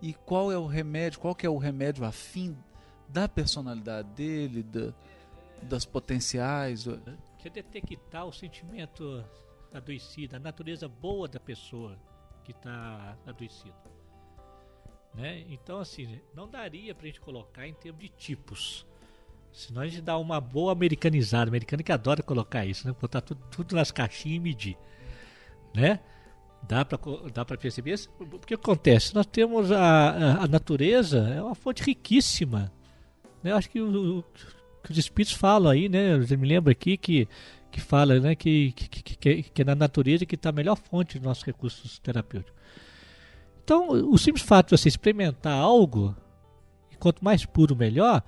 e 0.00 0.12
qual 0.12 0.52
é 0.52 0.58
o 0.58 0.66
remédio, 0.66 1.18
qual 1.18 1.34
que 1.34 1.46
é 1.46 1.50
o 1.50 1.58
remédio 1.58 2.04
afim 2.04 2.56
da 3.08 3.28
personalidade 3.28 4.08
dele, 4.10 4.62
da, 4.62 4.92
das 5.62 5.84
potenciais. 5.84 6.86
Que 7.38 7.48
é 7.48 7.50
detectar 7.50 8.26
o 8.26 8.32
sentimento 8.32 9.24
adoecida, 9.72 10.36
a 10.36 10.40
natureza 10.40 10.88
boa 10.88 11.28
da 11.28 11.40
pessoa 11.40 11.98
que 12.44 12.52
está 12.52 13.16
adoecida. 13.26 13.74
Né? 15.14 15.44
Então, 15.48 15.80
assim, 15.80 16.20
não 16.34 16.48
daria 16.48 16.94
para 16.94 17.04
a 17.04 17.08
gente 17.08 17.20
colocar 17.20 17.66
em 17.66 17.74
termos 17.74 18.00
de 18.00 18.08
tipos. 18.08 18.86
Senão 19.52 19.82
a 19.82 19.86
gente 19.86 20.00
dá 20.00 20.16
uma 20.16 20.40
boa 20.40 20.72
americanizada. 20.72 21.50
Americano 21.50 21.82
que 21.82 21.92
adora 21.92 22.22
colocar 22.22 22.64
isso, 22.64 22.86
né? 22.86 22.94
Botar 23.00 23.20
tudo, 23.20 23.40
tudo 23.50 23.74
nas 23.74 23.90
caixinhas 23.90 24.36
e 24.36 24.40
medir. 24.40 24.78
Né? 25.74 26.00
Dá 26.62 26.84
para 26.84 26.98
dá 27.32 27.44
perceber 27.44 27.92
isso? 27.92 28.10
O 28.18 28.38
que 28.38 28.54
acontece? 28.54 29.14
Nós 29.14 29.26
temos 29.26 29.72
a, 29.72 30.42
a, 30.42 30.48
natureza, 30.48 31.18
é 31.28 31.42
uma 31.42 31.54
fonte 31.54 31.82
riquíssima. 31.82 32.72
Né? 33.42 33.52
Eu 33.52 33.56
acho 33.56 33.70
que, 33.70 33.80
o, 33.80 34.24
que 34.82 34.90
os 34.90 34.98
espíritos 34.98 35.34
falam 35.34 35.70
aí, 35.70 35.88
né? 35.88 36.18
Você 36.18 36.36
me 36.36 36.46
lembra 36.46 36.72
aqui 36.72 36.96
que, 36.96 37.28
que 37.70 37.80
fala 37.80 38.18
né? 38.20 38.34
que, 38.34 38.72
que, 38.72 39.16
que, 39.16 39.42
que 39.42 39.62
é 39.62 39.64
na 39.64 39.74
natureza 39.74 40.26
que 40.26 40.34
está 40.34 40.50
a 40.50 40.52
melhor 40.52 40.76
fonte 40.76 41.18
dos 41.18 41.26
nossos 41.26 41.44
recursos 41.44 41.98
terapêuticos. 41.98 42.58
Então, 43.62 43.88
o 43.90 44.16
simples 44.16 44.44
fato 44.44 44.70
de 44.70 44.80
você 44.80 44.88
experimentar 44.88 45.52
algo, 45.52 46.16
e 46.90 46.96
quanto 46.96 47.22
mais 47.22 47.44
puro, 47.44 47.76
melhor, 47.76 48.22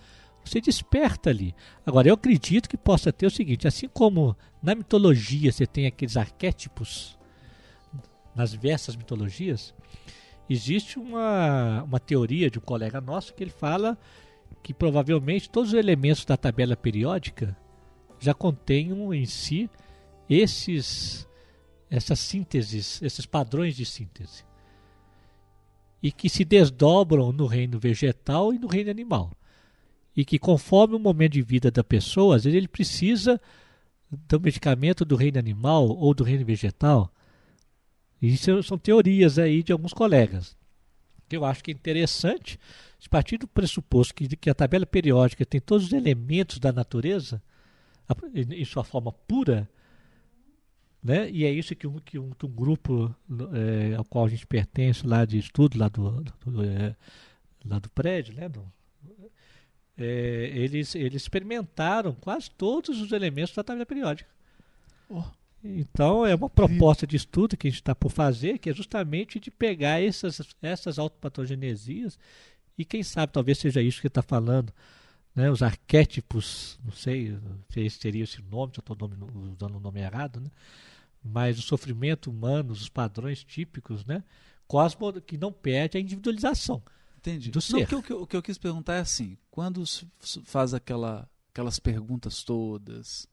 você 0.45 0.61
desperta 0.61 1.31
ali. 1.31 1.55
Agora, 1.85 2.09
eu 2.09 2.15
acredito 2.15 2.69
que 2.69 2.77
possa 2.77 3.13
ter 3.13 3.27
o 3.27 3.31
seguinte: 3.31 3.67
assim 3.67 3.89
como 3.89 4.37
na 4.63 4.75
mitologia 4.75 5.51
você 5.51 5.67
tem 5.67 5.87
aqueles 5.87 6.17
arquétipos, 6.17 7.19
nas 8.35 8.51
diversas 8.51 8.97
mitologias, 8.97 9.75
existe 10.49 10.99
uma, 10.99 11.83
uma 11.85 11.99
teoria 11.99 12.51
de 12.51 12.59
um 12.59 12.63
colega 12.63 13.01
nosso 13.01 13.35
que 13.35 13.43
ele 13.43 13.51
fala 13.51 13.99
que 14.63 14.75
provavelmente 14.75 15.49
todos 15.49 15.73
os 15.73 15.79
elementos 15.79 16.25
da 16.25 16.37
tabela 16.37 16.77
periódica 16.77 17.57
já 18.21 18.35
contenham 18.35 19.13
em 19.13 19.27
si 19.27 19.69
esses 20.29 21.29
essas 21.91 22.21
sínteses, 22.21 23.03
esses 23.03 23.27
padrões 23.27 23.75
de 23.75 23.85
síntese. 23.85 24.45
E 26.01 26.13
que 26.13 26.29
se 26.29 26.45
desdobram 26.45 27.33
no 27.33 27.47
reino 27.47 27.81
vegetal 27.81 28.55
e 28.55 28.59
no 28.59 28.69
reino 28.69 28.91
animal 28.91 29.33
e 30.17 30.25
que 30.25 30.39
conforme 30.39 30.97
o 30.97 30.99
momento 30.99 31.33
de 31.33 31.43
vida 31.43 31.71
da 31.71 31.85
pessoa, 31.85 32.37
às 32.37 32.45
vezes 32.45 32.57
ele 32.57 32.69
precisa 32.69 33.41
do 34.11 34.41
medicamento 34.41 35.05
do 35.05 35.17
reino 35.17 35.39
animal 35.39 35.89
ou 35.89 36.13
do 36.13 36.25
reino 36.25 36.45
vegetal. 36.45 37.13
Isso 38.21 38.63
são 38.63 38.77
teorias 38.77 39.39
aí 39.39 39.63
de 39.63 39.73
alguns 39.73 39.93
colegas. 39.93 40.57
Que 41.29 41.37
eu 41.37 41.45
acho 41.45 41.63
que 41.63 41.71
é 41.71 41.75
interessante, 41.75 42.59
a 43.05 43.09
partir 43.09 43.39
do 43.39 43.47
pressuposto 43.47 44.15
que, 44.15 44.37
que 44.37 44.51
a 44.51 44.55
tabela 44.55 44.85
periódica 44.85 45.47
tem 45.47 45.61
todos 45.61 45.87
os 45.87 45.93
elementos 45.93 46.59
da 46.59 46.73
natureza, 46.73 47.41
em 48.35 48.65
sua 48.65 48.85
forma 48.85 49.13
pura, 49.13 49.69
né? 51.03 51.31
e 51.31 51.45
é 51.45 51.51
isso 51.51 51.75
que 51.75 51.87
um, 51.87 51.99
que 51.99 52.19
um, 52.19 52.31
que 52.31 52.45
um 52.45 52.51
grupo 52.51 53.15
é, 53.53 53.95
ao 53.95 54.05
qual 54.05 54.27
a 54.27 54.29
gente 54.29 54.47
pertence 54.47 55.07
lá 55.07 55.25
de 55.25 55.39
estudo, 55.39 55.79
lá 55.79 55.89
do, 55.89 56.23
do, 56.45 56.65
é, 56.65 56.95
lá 57.65 57.79
do 57.79 57.89
prédio, 57.91 58.35
né? 58.35 58.49
Do, 58.49 58.71
é, 59.97 60.51
eles, 60.55 60.95
eles 60.95 61.23
experimentaram 61.23 62.15
quase 62.15 62.51
todos 62.51 63.01
os 63.01 63.13
elementos 63.13 63.55
da 63.55 63.63
tabela 63.63 63.85
periódica. 63.85 64.29
Oh. 65.09 65.25
Então 65.63 66.25
é 66.25 66.35
uma 66.35 66.49
proposta 66.49 67.07
de 67.07 67.17
estudo 67.17 67.57
que 67.57 67.69
a 67.69 67.71
gente 67.71 67.81
está 67.81 67.95
por 67.95 68.11
fazer, 68.11 68.59
que 68.59 68.71
é 68.71 68.73
justamente 68.73 69.39
de 69.39 69.51
pegar 69.51 70.03
essas, 70.03 70.41
essas 70.63 70.99
autopatogenesias 70.99 72.19
e 72.79 72.85
quem 72.85 73.03
sabe 73.03 73.33
talvez 73.33 73.59
seja 73.59 73.83
isso 73.83 74.01
que 74.01 74.07
está 74.07 74.23
falando, 74.23 74.73
né, 75.41 75.51
os 75.51 75.63
arquétipos, 75.63 76.79
não 76.85 76.93
sei 76.93 77.39
se 77.71 77.81
esse 77.81 77.99
seria 77.99 78.25
esse 78.25 78.43
nome, 78.43 78.73
se 78.75 78.81
eu 78.81 78.93
estou 78.93 79.11
usando 79.53 79.77
o 79.77 79.81
nome 79.81 80.01
errado, 80.01 80.41
né, 80.41 80.51
mas 81.23 81.59
o 81.59 81.63
sofrimento 81.63 82.31
humano, 82.31 82.73
os 82.73 82.89
padrões 82.89 83.43
típicos, 83.43 84.05
né, 84.05 84.23
cosmo 84.67 85.21
que 85.21 85.39
não 85.39 85.51
perde 85.51 85.97
a 85.97 86.01
individualização. 86.01 86.83
Entendi. 87.17 87.51
Do 87.51 87.61
ser. 87.61 87.73
Não, 87.73 87.81
o, 87.81 87.87
que, 87.87 87.95
o, 87.95 88.03
que, 88.03 88.13
o 88.13 88.27
que 88.27 88.37
eu 88.37 88.43
quis 88.43 88.57
perguntar 88.57 88.95
é 88.95 89.01
assim: 89.01 89.37
quando 89.51 89.83
faz 90.45 90.73
aquela, 90.73 91.29
aquelas 91.51 91.79
perguntas 91.79 92.43
todas 92.43 93.29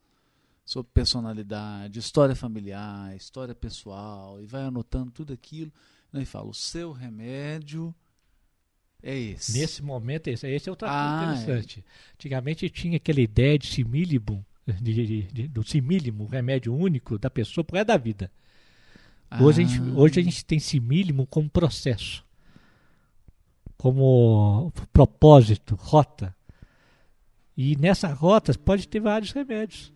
sobre 0.65 0.91
personalidade, 0.93 1.97
história 1.97 2.35
familiar, 2.35 3.15
história 3.15 3.55
pessoal, 3.55 4.41
e 4.41 4.45
vai 4.45 4.63
anotando 4.63 5.11
tudo 5.11 5.31
aquilo, 5.31 5.71
né, 6.11 6.23
e 6.23 6.25
fala: 6.25 6.49
o 6.49 6.53
seu 6.53 6.91
remédio 6.91 7.95
é 9.09 9.17
esse. 9.17 9.57
Nesse 9.57 9.83
momento, 9.83 10.27
esse, 10.27 10.47
esse 10.47 10.69
é 10.69 10.71
outra 10.71 10.87
ah, 10.89 11.25
coisa 11.25 11.41
interessante. 11.41 11.79
É. 11.85 12.13
Antigamente 12.15 12.69
tinha 12.69 12.97
aquela 12.97 13.21
ideia 13.21 13.57
de 13.57 13.67
simílibum, 13.67 14.43
de, 14.65 14.93
de, 14.93 15.23
de, 15.23 15.47
do 15.47 15.67
simílimo, 15.67 16.25
remédio 16.25 16.75
único 16.75 17.17
da 17.17 17.29
pessoa 17.29 17.63
por 17.63 17.83
da 17.83 17.97
vida. 17.97 18.31
Hoje, 19.41 19.61
ah. 19.61 19.65
a 19.65 19.67
gente, 19.67 19.79
ah. 19.79 19.93
hoje 19.99 20.19
a 20.19 20.23
gente 20.23 20.45
tem 20.45 20.59
simílimo 20.59 21.25
como 21.27 21.49
processo 21.49 22.27
como 23.77 24.73
propósito, 24.91 25.75
rota. 25.75 26.35
E 27.55 27.75
nessa 27.77 28.11
rota 28.11 28.53
pode 28.57 28.87
ter 28.87 28.99
vários 28.99 29.31
remédios. 29.31 29.93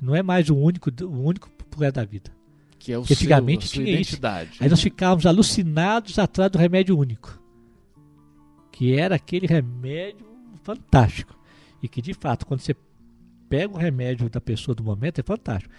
Não 0.00 0.14
é 0.14 0.22
mais 0.22 0.50
o 0.50 0.56
único, 0.56 0.90
o 1.02 1.24
único 1.24 1.50
resto 1.78 1.94
da 1.94 2.04
vida. 2.04 2.30
Que 2.78 2.92
é 2.92 2.98
o 2.98 3.00
Porque 3.00 3.14
antigamente 3.14 3.66
seu, 3.66 3.82
tinha 3.82 3.94
identidade. 3.94 4.52
Isso. 4.52 4.62
Aí 4.62 4.68
nós 4.68 4.80
ficávamos 4.80 5.26
alucinados 5.26 6.18
atrás 6.18 6.50
do 6.50 6.58
remédio 6.58 6.98
único. 6.98 7.42
Que 8.76 8.92
era 8.92 9.14
aquele 9.14 9.46
remédio 9.46 10.26
fantástico. 10.62 11.34
E 11.82 11.88
que 11.88 12.02
de 12.02 12.12
fato, 12.12 12.44
quando 12.44 12.60
você 12.60 12.76
pega 13.48 13.72
o 13.72 13.78
remédio 13.78 14.28
da 14.28 14.38
pessoa 14.38 14.74
do 14.74 14.84
momento, 14.84 15.18
é 15.18 15.22
fantástico. 15.22 15.72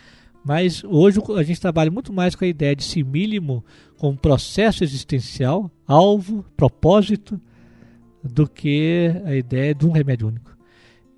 Mas 0.44 0.84
hoje 0.84 1.20
a 1.38 1.44
gente 1.44 1.62
trabalha 1.62 1.92
muito 1.92 2.12
mais 2.12 2.34
com 2.34 2.44
a 2.44 2.48
ideia 2.48 2.76
de 2.76 2.84
si 2.84 3.04
mínimo 3.04 3.64
como 3.98 4.18
processo 4.18 4.84
existencial, 4.84 5.70
alvo, 5.86 6.44
propósito, 6.58 7.40
do 8.24 8.50
que 8.50 9.12
a 9.26 9.36
ideia 9.36 9.76
de 9.76 9.86
um 9.86 9.92
remédio 9.92 10.30
único. 10.30 10.58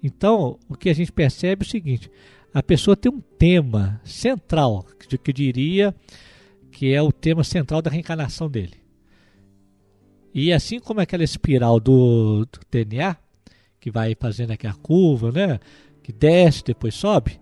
Então, 0.03 0.59
o 0.67 0.75
que 0.75 0.89
a 0.89 0.93
gente 0.93 1.13
percebe 1.13 1.63
é 1.63 1.65
o 1.65 1.69
seguinte: 1.69 2.11
a 2.53 2.61
pessoa 2.61 2.97
tem 2.97 3.09
um 3.09 3.21
tema 3.21 4.01
central, 4.03 4.85
que 5.07 5.17
que 5.17 5.31
eu 5.31 5.33
diria 5.33 5.95
que 6.71 6.93
é 6.93 7.01
o 7.01 7.11
tema 7.11 7.43
central 7.43 7.81
da 7.81 7.89
reencarnação 7.89 8.49
dele. 8.49 8.88
E 10.33 10.53
assim 10.53 10.79
como 10.79 11.01
aquela 11.01 11.23
espiral 11.23 11.79
do, 11.79 12.45
do 12.45 12.59
DNA, 12.69 13.15
que 13.79 13.89
vai 13.89 14.15
fazendo 14.19 14.51
aquela 14.51 14.75
curva, 14.75 15.31
né? 15.31 15.59
Que 16.03 16.11
desce, 16.11 16.63
depois 16.63 16.93
sobe, 16.95 17.39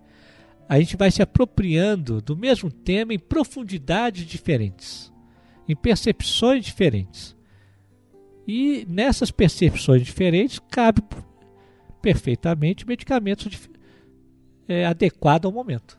a 0.68 0.78
gente 0.78 0.96
vai 0.96 1.10
se 1.10 1.22
apropriando 1.22 2.20
do 2.20 2.36
mesmo 2.36 2.70
tema 2.70 3.14
em 3.14 3.18
profundidades 3.18 4.26
diferentes, 4.26 5.12
em 5.66 5.74
percepções 5.74 6.64
diferentes. 6.64 7.36
E 8.46 8.86
nessas 8.88 9.30
percepções 9.30 10.02
diferentes 10.02 10.58
cabe 10.70 11.02
perfeitamente 12.00 12.86
medicamentos 12.86 13.68
é, 14.66 14.86
adequados 14.86 15.46
ao 15.46 15.52
momento 15.52 15.98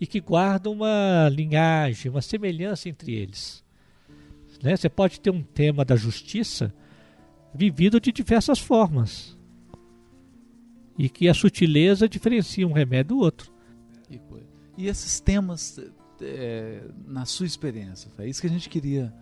e 0.00 0.06
que 0.06 0.20
guardam 0.20 0.72
uma 0.72 1.28
linhagem, 1.30 2.10
uma 2.10 2.22
semelhança 2.22 2.88
entre 2.88 3.12
eles. 3.12 3.63
Né? 4.64 4.76
Você 4.76 4.88
pode 4.88 5.20
ter 5.20 5.30
um 5.30 5.42
tema 5.42 5.84
da 5.84 5.94
justiça 5.94 6.74
vivido 7.54 8.00
de 8.00 8.10
diversas 8.10 8.58
formas 8.58 9.38
e 10.98 11.08
que 11.08 11.28
a 11.28 11.34
sutileza 11.34 12.08
diferencia 12.08 12.66
um 12.66 12.72
remédio 12.72 13.16
do 13.16 13.18
outro. 13.20 13.52
E 14.76 14.88
esses 14.88 15.20
temas, 15.20 15.78
é, 16.20 16.82
na 17.06 17.24
sua 17.24 17.46
experiência, 17.46 18.10
é 18.18 18.26
isso 18.26 18.40
que 18.40 18.46
a 18.46 18.50
gente 18.50 18.68
queria. 18.68 19.12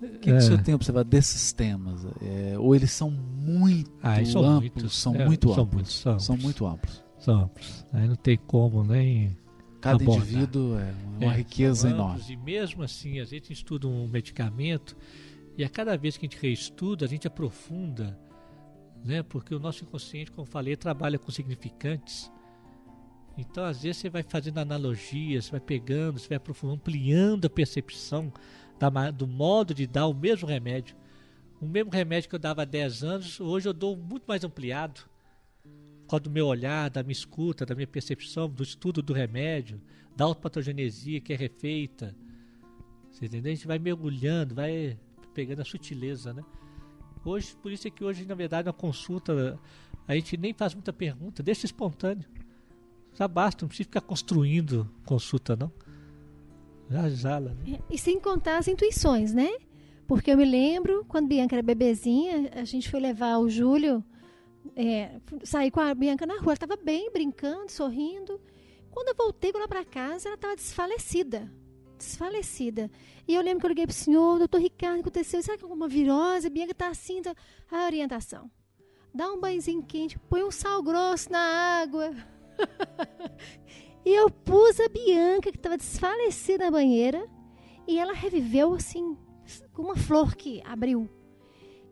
O 0.00 0.06
que, 0.06 0.18
que 0.18 0.30
o 0.30 0.36
É. 0.36 0.40
senhor 0.40 0.62
tem 0.62 0.74
observado 0.74 1.08
desses 1.08 1.52
temas? 1.52 2.04
É, 2.22 2.56
ou 2.58 2.74
eles 2.76 2.92
são 2.92 3.10
muito 3.10 3.90
Ah, 4.02 4.22
são 4.24 4.42
amplos? 4.44 4.60
muitos, 4.74 4.96
são 4.98 5.14
é, 5.14 5.24
muito 5.26 5.52
são 5.54 5.62
amplos. 5.64 5.88
são 5.94 6.18
São 6.20 6.34
amplos. 6.34 6.44
muito 6.44 6.66
amplos. 6.66 7.04
São 7.18 7.40
amplos. 7.44 7.86
Aí 7.92 8.06
não 8.06 8.14
tem 8.16 8.36
como 8.36 8.84
nem. 8.84 9.36
Cada 9.86 10.02
Abordar. 10.02 10.26
indivíduo 10.26 10.78
é 10.78 10.94
uma 11.16 11.32
É, 11.32 11.36
riqueza 11.36 11.90
enorme. 11.90 12.22
E 12.28 12.36
mesmo 12.36 12.82
assim, 12.82 13.20
a 13.20 13.24
gente 13.24 13.52
estuda 13.52 13.86
um 13.88 14.06
medicamento 14.08 14.96
e 15.56 15.64
a 15.64 15.68
cada 15.68 15.96
vez 15.96 16.16
que 16.16 16.26
a 16.26 16.28
gente 16.28 16.40
reestuda, 16.40 17.04
a 17.04 17.08
gente 17.08 17.26
aprofunda, 17.26 18.18
né? 19.04 19.22
Porque 19.22 19.54
o 19.54 19.58
nosso 19.58 19.84
inconsciente, 19.84 20.30
como 20.30 20.46
eu 20.46 20.50
falei, 20.50 20.76
trabalha 20.76 21.18
com 21.18 21.30
significantes. 21.30 22.30
Então, 23.38 23.64
às 23.64 23.82
vezes, 23.82 23.98
você 23.98 24.08
vai 24.08 24.22
fazendo 24.22 24.58
analogias, 24.58 25.44
você 25.46 25.50
vai 25.52 25.60
pegando, 25.60 26.18
você 26.18 26.28
vai 26.28 26.36
aprofundando, 26.36 26.80
ampliando 26.80 27.44
a 27.46 27.50
percepção 27.50 28.32
da 28.78 29.10
do 29.10 29.26
modo 29.26 29.74
de 29.74 29.86
dar 29.86 30.06
o 30.06 30.14
mesmo 30.14 30.48
remédio. 30.48 30.96
O 31.60 31.66
mesmo 31.66 31.90
remédio 31.90 32.28
que 32.28 32.34
eu 32.34 32.38
dava 32.38 32.62
há 32.62 32.64
10 32.64 33.02
anos, 33.02 33.40
hoje 33.40 33.68
eu 33.68 33.72
dou 33.72 33.96
muito 33.96 34.24
mais 34.26 34.44
ampliado. 34.44 35.02
Por 36.06 36.10
causa 36.10 36.22
do 36.22 36.30
meu 36.30 36.46
olhar, 36.46 36.88
da 36.88 37.02
minha 37.02 37.12
escuta, 37.12 37.66
da 37.66 37.74
minha 37.74 37.86
percepção, 37.86 38.48
do 38.48 38.62
estudo 38.62 39.02
do 39.02 39.12
remédio, 39.12 39.80
da 40.14 40.24
autopatogenesia 40.24 41.20
que 41.20 41.32
é 41.32 41.36
refeita. 41.36 42.14
Você 43.10 43.26
entendeu? 43.26 43.50
A 43.50 43.54
gente 43.56 43.66
vai 43.66 43.78
mergulhando, 43.78 44.54
vai 44.54 44.96
pegando 45.34 45.62
a 45.62 45.64
sutileza, 45.64 46.32
né? 46.32 46.44
Hoje, 47.24 47.56
por 47.60 47.72
isso 47.72 47.88
é 47.88 47.90
que 47.90 48.04
hoje, 48.04 48.24
na 48.24 48.36
verdade, 48.36 48.66
na 48.66 48.72
consulta, 48.72 49.58
a 50.06 50.14
gente 50.14 50.36
nem 50.36 50.54
faz 50.54 50.74
muita 50.74 50.92
pergunta, 50.92 51.42
deixa 51.42 51.66
espontâneo. 51.66 52.24
Já 53.14 53.26
basta, 53.26 53.64
não 53.64 53.68
precisa 53.68 53.88
ficar 53.88 54.02
construindo 54.02 54.88
consulta, 55.04 55.56
não. 55.56 55.72
Já 56.88 57.08
exala, 57.08 57.52
né? 57.54 57.78
É, 57.78 57.94
E 57.94 57.98
sem 57.98 58.20
contar 58.20 58.58
as 58.58 58.68
intuições, 58.68 59.34
né? 59.34 59.50
Porque 60.06 60.30
eu 60.30 60.36
me 60.36 60.44
lembro, 60.44 61.04
quando 61.08 61.26
Bianca 61.26 61.56
era 61.56 61.62
bebezinha, 61.62 62.50
a 62.54 62.64
gente 62.64 62.88
foi 62.88 63.00
levar 63.00 63.38
o 63.38 63.50
Júlio, 63.50 64.04
é, 64.74 65.20
sair 65.44 65.70
com 65.70 65.80
a 65.80 65.94
Bianca 65.94 66.26
na 66.26 66.34
rua. 66.34 66.46
Ela 66.46 66.54
estava 66.54 66.76
bem, 66.76 67.10
brincando, 67.10 67.70
sorrindo. 67.70 68.40
Quando 68.90 69.08
eu 69.08 69.14
voltei 69.14 69.52
lá 69.52 69.68
para 69.68 69.84
casa, 69.84 70.28
ela 70.28 70.36
estava 70.36 70.56
desfalecida. 70.56 71.52
Desfalecida. 71.98 72.90
E 73.28 73.34
eu 73.34 73.42
lembro 73.42 73.60
que 73.60 73.66
eu 73.66 73.68
liguei 73.68 73.86
pro 73.86 73.94
senhor, 73.94 74.38
doutor 74.38 74.60
Ricardo, 74.60 74.98
o 74.98 75.00
aconteceu? 75.00 75.42
Será 75.42 75.56
que 75.56 75.64
é 75.64 75.66
alguma 75.66 75.88
virose? 75.88 76.46
A 76.46 76.50
Bianca 76.50 76.74
tá 76.74 76.88
assim, 76.88 77.22
tá... 77.22 77.34
a 77.70 77.84
orientação. 77.84 78.50
Dá 79.14 79.32
um 79.32 79.40
banhozinho 79.40 79.82
quente, 79.82 80.18
põe 80.18 80.44
um 80.44 80.50
sal 80.50 80.82
grosso 80.82 81.32
na 81.32 81.38
água. 81.80 82.14
e 84.04 84.14
eu 84.14 84.30
pus 84.30 84.78
a 84.78 84.88
Bianca, 84.88 85.50
que 85.50 85.56
estava 85.56 85.76
desfalecida 85.76 86.64
na 86.64 86.70
banheira, 86.70 87.26
e 87.86 87.98
ela 87.98 88.12
reviveu 88.12 88.74
assim, 88.74 89.16
com 89.72 89.82
uma 89.82 89.96
flor 89.96 90.34
que 90.36 90.62
abriu. 90.64 91.08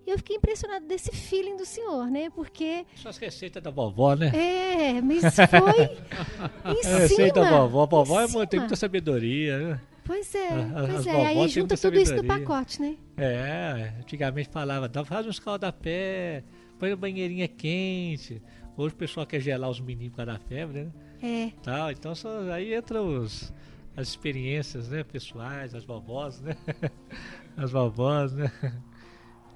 E 0.07 0.11
eu 0.11 0.19
fiquei 0.19 0.37
impressionada 0.37 0.85
desse 0.87 1.11
feeling 1.11 1.57
do 1.57 1.65
senhor, 1.65 2.07
né? 2.11 2.29
Porque, 2.31 2.85
Suas 2.97 3.17
receitas 3.17 3.63
da 3.63 3.71
vovó, 3.71 4.15
né? 4.15 4.31
é, 4.35 5.01
mas 5.01 5.23
foi 5.35 5.85
em 6.75 6.87
É, 6.87 6.99
receita 6.99 7.41
da 7.41 7.47
cima. 7.47 7.67
vovó. 7.67 7.83
A 7.83 7.87
vovó 7.87 8.21
é, 8.21 8.27
mu- 8.27 8.39
tem 8.41 8.47
cima. 8.51 8.63
muita 8.63 8.77
sabedoria, 8.77 9.59
né? 9.59 9.81
Pois 10.05 10.35
é, 10.35 10.49
A- 10.49 10.61
a- 10.61 10.87
pois 10.87 10.95
as 10.97 11.07
é. 11.07 11.27
Aí 11.27 11.49
junta 11.49 11.77
tudo 11.79 11.99
isso 11.99 12.15
no 12.15 12.25
pacote, 12.25 12.83
né? 12.83 12.97
É, 13.17 13.95
antigamente 14.01 14.51
falava, 14.53 14.91
faz 15.07 15.27
uns 15.27 15.39
calda-pé, 15.39 16.45
põe 16.79 16.91
uma 16.91 16.97
banheirinha 16.97 17.49
quente. 17.49 18.43
Hoje 18.77 18.95
o 18.95 18.99
pessoal 18.99 19.25
quer 19.25 19.41
gelar 19.41 19.71
os 19.71 19.81
meninos 19.81 20.11
por 20.11 20.17
causa 20.27 20.33
da 20.33 20.39
febre, 20.39 20.83
né? 20.85 20.91
É. 21.23 21.51
Tal, 21.63 21.91
então 21.91 22.15
só, 22.15 22.29
aí 22.53 22.77
entram 22.77 23.07
os, 23.23 23.51
as 23.97 24.09
experiências 24.09 24.91
né, 24.91 25.03
pessoais, 25.03 25.75
as 25.75 25.85
vovós, 25.85 26.41
né? 26.43 26.55
As 27.57 27.71
vovós, 27.71 28.33
né? 28.33 28.51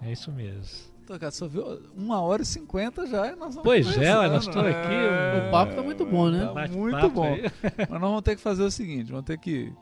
É 0.02 0.12
isso 0.12 0.30
mesmo. 0.32 0.88
Cara, 1.06 1.30
só 1.30 1.48
viu 1.48 1.64
uma 1.96 2.20
hora 2.20 2.42
e 2.42 2.44
cinquenta 2.44 3.06
já 3.06 3.28
e 3.28 3.30
nós 3.30 3.54
vamos 3.54 3.62
Pois 3.62 3.96
é, 3.96 4.14
nós 4.28 4.44
estamos 4.46 4.68
aqui, 4.68 4.92
É, 4.92 5.46
O 5.48 5.50
papo 5.50 5.74
tá 5.74 5.82
muito 5.82 6.04
bom, 6.04 6.28
né? 6.28 6.46
Tá 6.52 6.68
muito 6.68 7.08
bom. 7.08 7.24
aí. 7.24 7.42
Mas 7.78 7.88
nós 7.88 8.00
vamos 8.00 8.20
ter 8.22 8.36
que 8.36 8.42
fazer 8.42 8.62
o 8.62 8.70
seguinte, 8.70 9.10
vamos 9.10 9.24
ter 9.24 9.38
que 9.38 9.72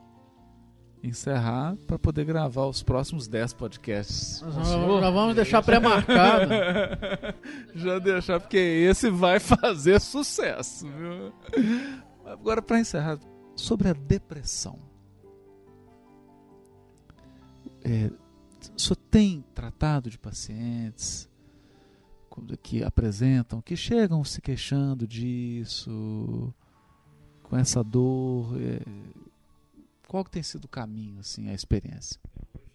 encerrar 1.02 1.76
para 1.86 1.98
poder 1.98 2.24
gravar 2.24 2.66
os 2.66 2.80
próximos 2.82 3.26
10 3.26 3.54
podcasts. 3.54 4.40
Nós 4.42 4.68
senhor. 4.68 5.00
já 5.00 5.10
vamos 5.10 5.34
deixar 5.34 5.62
pré-marcado. 5.62 6.50
Já 7.74 7.98
deixar, 7.98 8.40
porque 8.40 8.56
esse 8.56 9.10
vai 9.10 9.38
fazer 9.40 10.00
sucesso, 10.00 10.86
viu? 10.88 11.32
Agora, 12.24 12.62
para 12.62 12.78
encerrar, 12.80 13.18
sobre 13.56 13.88
a 13.88 13.92
depressão. 13.92 14.78
É, 17.84 18.10
o 18.76 18.80
senhor 18.80 18.96
tem 19.10 19.44
tratado 19.54 20.10
de 20.10 20.18
pacientes 20.18 21.28
que 22.62 22.82
apresentam, 22.84 23.62
que 23.62 23.74
chegam 23.74 24.22
se 24.22 24.42
queixando 24.42 25.06
disso, 25.06 26.52
com 27.42 27.56
essa 27.56 27.82
dor? 27.82 28.60
é, 28.60 28.80
qual 30.06 30.24
que 30.24 30.30
tem 30.30 30.42
sido 30.42 30.66
o 30.66 30.68
caminho, 30.68 31.20
assim, 31.20 31.48
a 31.48 31.54
experiência? 31.54 32.20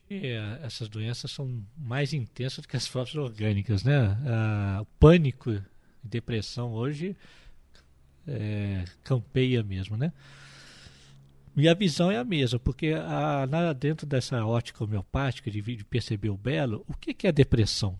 Eh, 0.10 0.60
essas 0.64 0.90
doenças 0.90 1.32
são 1.32 1.64
mais 1.78 2.12
intensas 2.12 2.64
do 2.64 2.68
que 2.68 2.76
as 2.76 2.88
próprias 2.88 3.16
orgânicas, 3.16 3.84
né? 3.84 4.18
Ah, 4.26 4.86
pânico 5.00 5.52
e 5.52 5.64
depressão 6.04 6.74
hoje 6.74 7.16
é, 8.28 8.84
campeia 9.04 9.64
mesmo, 9.64 9.96
né? 9.96 10.12
E 11.56 11.68
a 11.68 11.74
visão 11.74 12.10
é 12.10 12.18
a 12.18 12.24
mesma, 12.24 12.58
porque 12.60 12.94
a, 12.96 13.74
dentro 13.74 14.08
dessa 14.08 14.46
ótica 14.46 14.84
homeopática 14.84 15.52
de, 15.52 15.62
de 15.62 15.84
perceber 15.84 16.30
o 16.30 16.38
belo, 16.38 16.86
o 16.88 16.94
que, 16.94 17.14
que 17.14 17.28
é 17.28 17.32
depressão? 17.32 18.00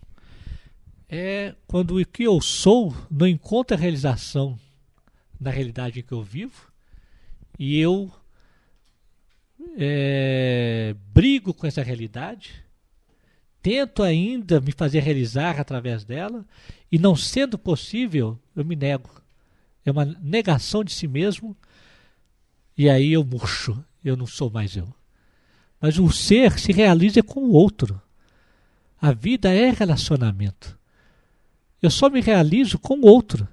É 1.08 1.54
quando 1.66 1.98
o 1.98 2.06
que 2.06 2.22
eu 2.22 2.40
sou 2.40 2.94
não 3.10 3.26
encontra 3.26 3.76
realização 3.76 4.58
na 5.38 5.50
realidade 5.50 6.00
em 6.00 6.02
que 6.02 6.12
eu 6.12 6.22
vivo 6.22 6.72
e 7.58 7.78
eu 7.78 8.10
é, 9.76 10.94
brigo 11.12 11.52
com 11.52 11.66
essa 11.66 11.82
realidade, 11.82 12.64
tento 13.60 14.02
ainda 14.02 14.60
me 14.60 14.72
fazer 14.72 15.00
realizar 15.00 15.60
através 15.60 16.04
dela, 16.04 16.44
e 16.90 16.98
não 16.98 17.14
sendo 17.14 17.58
possível, 17.58 18.38
eu 18.56 18.64
me 18.64 18.74
nego. 18.74 19.10
É 19.84 19.90
uma 19.90 20.04
negação 20.04 20.82
de 20.82 20.92
si 20.92 21.06
mesmo, 21.06 21.56
e 22.76 22.88
aí 22.88 23.12
eu 23.12 23.24
murcho, 23.24 23.84
eu 24.04 24.16
não 24.16 24.26
sou 24.26 24.50
mais 24.50 24.76
eu. 24.76 24.92
Mas 25.80 25.98
o 25.98 26.10
ser 26.10 26.58
se 26.58 26.72
realiza 26.72 27.22
com 27.22 27.40
o 27.40 27.52
outro. 27.52 28.00
A 29.00 29.12
vida 29.12 29.52
é 29.52 29.70
relacionamento. 29.70 30.78
Eu 31.82 31.90
só 31.90 32.08
me 32.08 32.20
realizo 32.20 32.78
com 32.78 32.94
o 32.94 33.06
outro. 33.06 33.48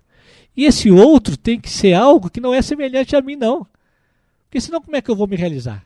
E 0.56 0.66
esse 0.66 0.92
outro 0.92 1.36
tem 1.36 1.60
que 1.60 1.70
ser 1.70 1.94
algo 1.94 2.30
que 2.30 2.40
não 2.40 2.54
é 2.54 2.62
semelhante 2.62 3.16
a 3.16 3.22
mim, 3.22 3.36
não. 3.36 3.66
Porque 4.44 4.62
senão 4.62 4.82
como 4.82 4.96
é 4.96 5.02
que 5.02 5.10
eu 5.10 5.16
vou 5.16 5.28
me 5.28 5.36
realizar? 5.36 5.86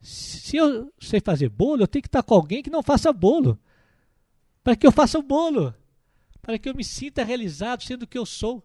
Se 0.00 0.56
eu 0.56 0.92
sei 1.00 1.20
fazer 1.20 1.48
bolo, 1.48 1.82
eu 1.82 1.86
tenho 1.86 2.02
que 2.02 2.08
estar 2.08 2.22
com 2.22 2.34
alguém 2.34 2.62
que 2.62 2.70
não 2.70 2.82
faça 2.82 3.12
bolo. 3.12 3.58
Para 4.62 4.74
que 4.74 4.86
eu 4.86 4.92
faça 4.92 5.18
o 5.18 5.22
bolo. 5.22 5.74
Para 6.42 6.58
que 6.58 6.68
eu 6.68 6.74
me 6.74 6.84
sinta 6.84 7.24
realizado 7.24 7.82
sendo 7.82 8.02
o 8.02 8.06
que 8.06 8.18
eu 8.18 8.26
sou. 8.26 8.64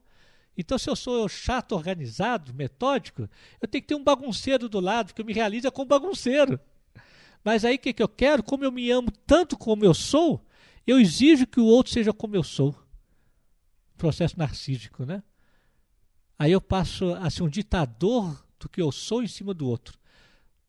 Então, 0.58 0.78
se 0.78 0.90
eu 0.90 0.96
sou 0.96 1.28
chato, 1.30 1.74
organizado, 1.74 2.54
metódico, 2.54 3.30
eu 3.62 3.68
tenho 3.68 3.82
que 3.82 3.88
ter 3.88 3.96
um 3.96 4.04
bagunceiro 4.04 4.68
do 4.68 4.80
lado, 4.80 5.14
que 5.14 5.22
eu 5.22 5.26
me 5.26 5.34
realiza 5.34 5.72
como 5.72 5.88
bagunceiro. 5.88 6.60
Mas 7.44 7.66
aí 7.66 7.76
o 7.76 7.80
que, 7.80 7.94
que 7.94 8.04
eu 8.04 8.10
quero? 8.10 8.44
Como 8.44 8.64
eu 8.64 8.72
me 8.72 8.90
amo 8.92 9.12
tanto 9.26 9.58
como 9.58 9.84
eu 9.84 9.94
sou, 9.94 10.46
eu 10.86 11.00
exijo 11.00 11.48
que 11.48 11.60
o 11.60 11.66
outro 11.66 11.92
seja 11.92 12.14
como 12.14 12.36
eu 12.36 12.44
sou. 12.44 12.76
Processo 13.98 14.38
narcísico, 14.38 15.06
né? 15.06 15.24
Aí 16.38 16.52
eu 16.52 16.62
passo 16.62 17.14
a 17.16 17.30
ser 17.30 17.44
um 17.44 17.50
ditador 17.50 18.44
do 18.60 18.68
que 18.68 18.82
eu 18.82 18.92
sou 18.92 19.24
em 19.24 19.28
cima 19.28 19.54
do 19.54 19.68
outro. 19.68 19.98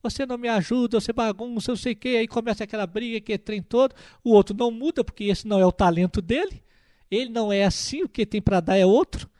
Você 0.03 0.27
não 0.27 0.37
me 0.37 0.49
ajuda, 0.49 1.01
você 1.01 1.13
bagunça, 1.13 1.73
não 1.73 1.77
sei 1.77 1.93
o 1.93 1.97
quê, 1.97 2.09
aí 2.09 2.29
começa 2.29 2.65
aquela 2.65 2.87
briga, 2.87 3.21
que 3.21 3.39
trem 3.39 3.63
todo. 3.63 3.95
O 4.25 4.33
outro 4.33 4.57
não 4.57 4.71
muda, 4.71 5.05
porque 5.05 5.25
esse 5.25 5.47
não 5.47 5.61
é 5.61 5.67
o 5.67 5.73
talento 5.73 6.21
dele. 6.21 6.63
Ele 7.11 7.31
não 7.31 7.53
é 7.53 7.65
assim, 7.65 8.03
o 8.03 8.09
que 8.09 8.27
tem 8.27 8.43
para 8.43 8.61
dar 8.61 8.77
é 8.77 8.85
outro. 8.85 9.31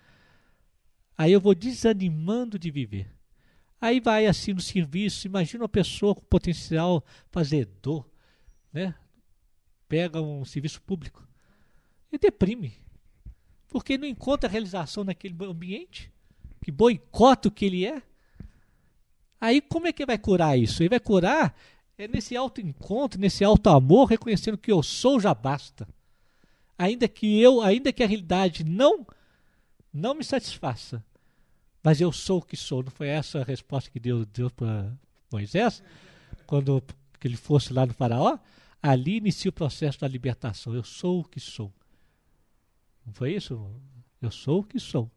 Aí 1.23 1.31
eu 1.31 1.40
vou 1.40 1.55
desanimando 1.55 2.59
de 2.59 2.69
viver. 2.69 3.09
Aí 3.81 4.01
vai 4.01 4.27
assim 4.27 4.53
no 4.53 4.61
serviço, 4.61 5.28
imagina 5.28 5.62
uma 5.62 5.69
pessoa 5.69 6.16
com 6.16 6.20
potencial 6.23 7.05
fazedor, 7.31 8.05
né? 8.73 8.93
Pega 9.89 10.20
um 10.20 10.44
serviço 10.44 10.82
público 10.82 11.24
e 12.11 12.19
deprime. 12.19 12.74
Porque 13.69 13.97
não 13.97 14.09
encontra 14.09 14.51
realização 14.51 15.05
naquele 15.05 15.36
ambiente, 15.44 16.12
que 16.61 16.73
boicota 16.73 17.47
o 17.47 17.53
que 17.53 17.66
ele 17.66 17.86
é. 17.86 18.03
Aí 19.40 19.61
como 19.61 19.86
é 19.86 19.93
que 19.93 20.05
vai 20.05 20.19
curar 20.19 20.59
isso? 20.59 20.82
Ele 20.82 20.89
vai 20.89 20.99
curar 20.99 21.57
é 21.97 22.09
nesse 22.09 22.36
autoencontro, 22.36 23.20
nesse 23.20 23.44
auto-amor, 23.44 24.09
reconhecendo 24.09 24.59
que 24.59 24.73
eu 24.73 24.82
sou 24.82 25.20
já 25.20 25.32
basta. 25.32 25.86
Ainda 26.77 27.07
que 27.07 27.40
eu, 27.40 27.61
ainda 27.61 27.93
que 27.93 28.03
a 28.03 28.09
realidade 28.09 28.65
não 28.65 29.07
não 29.93 30.15
me 30.15 30.24
satisfaça, 30.24 31.05
mas 31.82 32.00
eu 32.00 32.12
sou 32.12 32.38
o 32.38 32.42
que 32.42 32.56
sou. 32.56 32.82
Não 32.82 32.90
foi 32.90 33.09
essa 33.09 33.40
a 33.40 33.44
resposta 33.44 33.90
que 33.90 33.98
Deus 33.98 34.26
deu 34.26 34.50
para 34.50 34.92
Moisés? 35.30 35.82
Quando 36.46 36.82
que 37.18 37.26
ele 37.26 37.36
fosse 37.36 37.72
lá 37.72 37.84
no 37.84 37.94
faraó? 37.94 38.38
Ali 38.80 39.16
inicia 39.16 39.48
o 39.48 39.52
processo 39.52 40.00
da 40.00 40.09
libertação. 40.09 40.74
Eu 40.74 40.84
sou 40.84 41.20
o 41.20 41.24
que 41.24 41.40
sou. 41.40 41.72
Não 43.04 43.12
foi 43.12 43.34
isso? 43.34 43.70
Eu 44.20 44.30
sou 44.30 44.60
o 44.60 44.64
que 44.64 44.78
sou. 44.78 45.10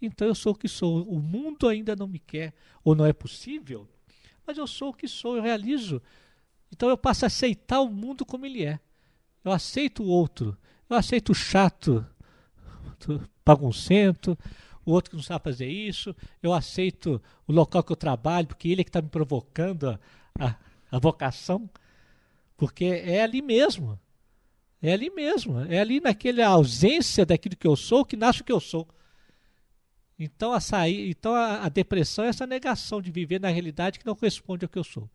Então 0.00 0.28
eu 0.28 0.34
sou 0.34 0.52
o 0.52 0.56
que 0.56 0.68
sou. 0.68 1.02
O 1.08 1.20
mundo 1.20 1.68
ainda 1.68 1.96
não 1.96 2.06
me 2.06 2.18
quer, 2.18 2.54
ou 2.84 2.94
não 2.94 3.04
é 3.04 3.12
possível, 3.12 3.88
mas 4.46 4.56
eu 4.56 4.66
sou 4.66 4.90
o 4.90 4.94
que 4.94 5.08
sou, 5.08 5.36
eu 5.36 5.42
realizo. 5.42 6.00
Então 6.72 6.88
eu 6.88 6.96
passo 6.96 7.24
a 7.24 7.26
aceitar 7.26 7.80
o 7.80 7.90
mundo 7.90 8.24
como 8.24 8.46
ele 8.46 8.64
é. 8.64 8.78
Eu 9.44 9.52
aceito 9.52 10.02
o 10.02 10.06
outro. 10.06 10.56
Eu 10.88 10.96
aceito 10.96 11.32
o 11.32 11.34
chato, 11.34 12.06
baguncento, 13.44 14.38
o 14.88 14.92
outro 14.92 15.10
que 15.10 15.16
não 15.16 15.22
sabe 15.22 15.44
fazer 15.44 15.66
isso, 15.66 16.16
eu 16.42 16.54
aceito 16.54 17.20
o 17.46 17.52
local 17.52 17.82
que 17.82 17.92
eu 17.92 17.96
trabalho, 17.96 18.46
porque 18.46 18.68
ele 18.68 18.80
é 18.80 18.84
que 18.84 18.88
está 18.88 19.02
me 19.02 19.08
provocando 19.10 19.90
a, 19.90 19.98
a, 20.38 20.56
a, 20.90 20.98
vocação, 20.98 21.68
porque 22.56 22.86
é 22.86 23.22
ali 23.22 23.42
mesmo. 23.42 24.00
É 24.80 24.94
ali 24.94 25.10
mesmo. 25.10 25.60
É 25.60 25.78
ali 25.78 26.00
naquela 26.00 26.46
ausência 26.46 27.26
daquilo 27.26 27.54
que 27.54 27.66
eu 27.66 27.76
sou 27.76 28.02
que 28.02 28.16
nasce 28.16 28.40
o 28.40 28.44
que 28.44 28.52
eu 28.52 28.60
sou. 28.60 28.88
Então 30.18 30.54
a, 30.54 30.60
sair, 30.60 31.10
então 31.10 31.34
a, 31.34 31.66
a 31.66 31.68
depressão 31.68 32.24
é 32.24 32.28
essa 32.28 32.46
negação 32.46 33.02
de 33.02 33.10
viver 33.10 33.38
na 33.38 33.48
realidade 33.48 33.98
que 33.98 34.06
não 34.06 34.16
corresponde 34.16 34.64
ao 34.64 34.70
que 34.70 34.78
eu 34.78 34.84
sou. 34.84 35.08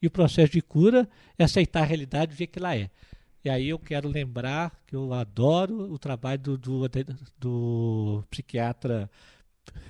E 0.00 0.06
o 0.06 0.10
processo 0.10 0.52
de 0.52 0.62
cura 0.62 1.06
é 1.38 1.44
aceitar 1.44 1.82
a 1.82 1.86
realidade 1.86 2.32
do 2.32 2.38
jeito 2.38 2.50
que 2.50 2.58
ela 2.58 2.74
é. 2.74 2.90
E 3.44 3.50
aí 3.50 3.68
eu 3.68 3.78
quero 3.78 4.08
lembrar 4.08 4.80
que 4.86 4.94
eu 4.94 5.12
adoro 5.12 5.92
o 5.92 5.98
trabalho 5.98 6.40
do, 6.40 6.58
do, 6.58 6.88
do 7.38 8.24
psiquiatra 8.30 9.10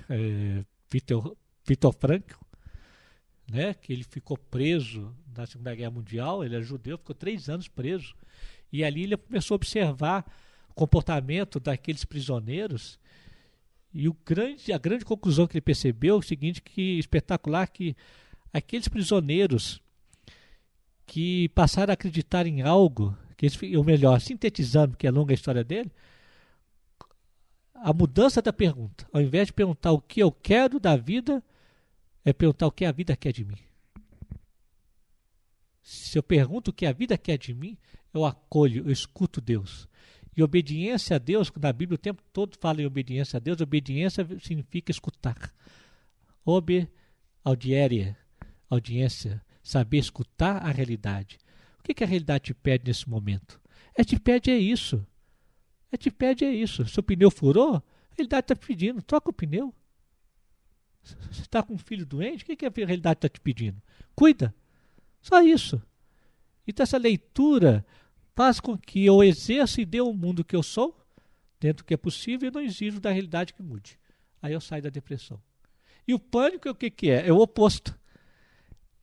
é, 0.09 0.63
Victor 0.91 1.93
Frankl, 1.93 2.39
né, 3.51 3.73
que 3.73 3.93
ele 3.93 4.03
ficou 4.03 4.37
preso 4.37 5.15
na 5.35 5.45
Segunda 5.45 5.75
Guerra 5.75 5.91
Mundial, 5.91 6.43
ele 6.43 6.55
é 6.55 6.61
judeu, 6.61 6.97
ficou 6.97 7.15
três 7.15 7.49
anos 7.49 7.67
preso. 7.67 8.15
E 8.71 8.83
ali 8.83 9.03
ele 9.03 9.17
começou 9.17 9.53
a 9.53 9.57
observar 9.57 10.25
o 10.69 10.73
comportamento 10.73 11.59
daqueles 11.59 12.03
prisioneiros 12.03 12.99
e 13.93 14.09
o 14.09 14.17
grande, 14.25 14.73
a 14.73 14.77
grande 14.77 15.05
conclusão 15.05 15.45
que 15.45 15.53
ele 15.53 15.61
percebeu 15.61 16.15
é 16.15 16.17
o 16.17 16.23
seguinte, 16.23 16.61
que 16.61 16.97
espetacular, 16.97 17.67
que 17.67 17.95
aqueles 18.51 18.87
prisioneiros 18.87 19.79
que 21.05 21.49
passaram 21.49 21.91
a 21.91 21.93
acreditar 21.93 22.47
em 22.47 22.63
algo 22.63 23.15
ou 23.75 23.83
melhor, 23.83 24.19
sintetizando, 24.21 24.95
que 24.95 25.07
é 25.07 25.11
longa 25.11 25.33
a 25.33 25.35
história 25.35 25.63
dele, 25.63 25.91
a 27.73 27.91
mudança 27.93 28.41
da 28.41 28.53
pergunta, 28.53 29.05
ao 29.11 29.21
invés 29.21 29.47
de 29.47 29.53
perguntar 29.53 29.91
o 29.91 30.01
que 30.01 30.21
eu 30.21 30.31
quero 30.31 30.79
da 30.79 30.95
vida, 30.95 31.43
é 32.23 32.31
perguntar 32.31 32.67
o 32.67 32.71
que 32.71 32.85
a 32.85 32.91
vida 32.91 33.15
quer 33.15 33.33
de 33.33 33.43
mim. 33.43 33.57
Se 35.81 36.17
eu 36.17 36.23
pergunto 36.23 36.71
o 36.71 36.73
que 36.73 36.85
a 36.85 36.93
vida 36.93 37.17
quer 37.17 37.37
de 37.37 37.53
mim, 37.53 37.77
eu 38.13 38.23
acolho, 38.23 38.87
eu 38.87 38.91
escuto 38.91 39.41
Deus. 39.41 39.87
E 40.35 40.41
obediência 40.41 41.17
a 41.17 41.19
Deus, 41.19 41.51
na 41.59 41.73
Bíblia 41.73 41.95
o 41.95 41.99
tempo 41.99 42.23
todo 42.31 42.57
fala 42.57 42.81
em 42.81 42.85
obediência 42.85 43.37
a 43.37 43.39
Deus, 43.39 43.59
obediência 43.59 44.25
significa 44.39 44.89
escutar. 44.89 45.53
Obe, 46.45 46.89
audiéria, 47.43 48.17
audiência, 48.69 49.43
saber 49.61 49.97
escutar 49.97 50.57
a 50.65 50.71
realidade. 50.71 51.37
O 51.83 51.85
que, 51.85 51.93
que 51.93 52.03
a 52.03 52.07
realidade 52.07 52.45
te 52.45 52.53
pede 52.53 52.85
nesse 52.87 53.09
momento? 53.09 53.59
É 53.93 54.05
te 54.05 54.17
pede 54.17 54.49
é 54.49 54.57
isso. 54.57 55.05
É 55.91 55.97
te 55.97 56.09
pede 56.09 56.45
é 56.45 56.49
isso. 56.49 56.87
Seu 56.87 57.03
pneu 57.03 57.29
furou, 57.29 57.75
a 57.75 57.83
realidade 58.15 58.45
está 58.45 58.55
pedindo, 58.55 59.01
troca 59.01 59.29
o 59.29 59.33
pneu. 59.33 59.75
Você 61.03 61.41
está 61.41 61.61
com 61.61 61.73
um 61.73 61.77
filho 61.77 62.05
doente, 62.05 62.43
o 62.43 62.45
que, 62.45 62.55
que 62.55 62.65
a 62.65 62.71
realidade 62.73 63.17
está 63.17 63.27
te 63.27 63.41
pedindo? 63.41 63.81
Cuida. 64.15 64.55
Só 65.21 65.41
isso. 65.41 65.81
Então 66.65 66.85
essa 66.85 66.97
leitura 66.97 67.85
faz 68.33 68.61
com 68.61 68.77
que 68.77 69.05
eu 69.05 69.21
exerça 69.21 69.81
e 69.81 69.85
dê 69.85 69.99
o 69.99 70.13
mundo 70.13 70.45
que 70.45 70.55
eu 70.55 70.63
sou, 70.63 70.97
dentro 71.59 71.83
do 71.83 71.87
que 71.87 71.93
é 71.93 71.97
possível, 71.97 72.47
e 72.47 72.53
não 72.53 72.61
exijo 72.61 73.01
da 73.01 73.11
realidade 73.11 73.53
que 73.53 73.61
mude. 73.61 73.99
Aí 74.41 74.53
eu 74.53 74.61
saio 74.61 74.83
da 74.83 74.89
depressão. 74.89 75.37
E 76.07 76.13
o 76.13 76.19
pânico 76.19 76.65
é 76.65 76.71
o 76.71 76.75
que, 76.75 76.89
que 76.89 77.09
é? 77.09 77.27
É 77.27 77.33
o 77.33 77.39
oposto 77.39 77.93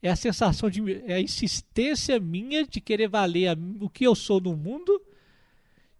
é 0.03 0.11
a 0.11 0.17
sensação 0.17 0.71
de 0.71 1.03
é 1.07 1.15
a 1.15 1.21
insistência 1.21 2.19
minha 2.19 2.67
de 2.67 2.81
querer 2.81 3.09
valer 3.09 3.57
o 3.81 3.89
que 3.89 4.05
eu 4.05 4.15
sou 4.15 4.41
no 4.41 4.57
mundo 4.57 5.01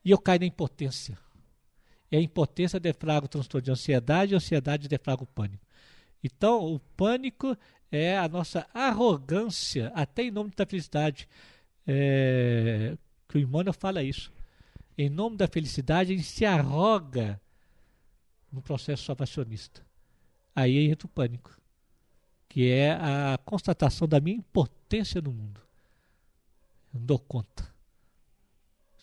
e 0.05 0.11
eu 0.11 0.19
caio 0.19 0.41
na 0.41 0.47
impotência. 0.47 1.19
E 2.11 2.17
a 2.17 2.21
impotência 2.21 2.81
defraga 2.81 3.27
o 3.27 3.29
transtorno 3.29 3.65
de 3.65 3.71
ansiedade, 3.71 4.33
e 4.33 4.35
a 4.35 4.39
ansiedade 4.39 4.89
defraga 4.89 5.23
o 5.23 5.27
pânico. 5.27 5.65
Então, 6.25 6.75
o 6.75 6.81
pânico 6.81 7.57
é 7.91 8.19
a 8.19 8.29
nossa 8.29 8.67
arrogância, 8.75 9.93
até 9.95 10.25
em 10.25 10.31
nome 10.31 10.51
da 10.57 10.67
felicidade. 10.67 11.29
É, 11.87 12.97
que 13.29 13.39
o 13.39 13.41
Emmanuel 13.41 13.73
fala 13.73 14.03
isso. 14.03 14.33
Em 14.99 15.09
nome 15.09 15.37
da 15.37 15.47
felicidade, 15.47 16.13
ele 16.13 16.23
se 16.23 16.45
arroga 16.45 17.41
no 18.51 18.61
processo 18.61 19.05
salvacionista. 19.05 19.87
Aí 20.55 20.91
entra 20.91 21.07
o 21.07 21.11
pânico 21.11 21.57
que 22.51 22.69
é 22.69 22.91
a 22.91 23.39
constatação 23.45 24.09
da 24.09 24.21
minha 24.21 24.37
impotência 24.37 25.23
no 25.23 25.31
mundo. 25.31 25.61
Eu 26.93 26.99
não 26.99 27.07
dou 27.07 27.19
conta. 27.21 27.73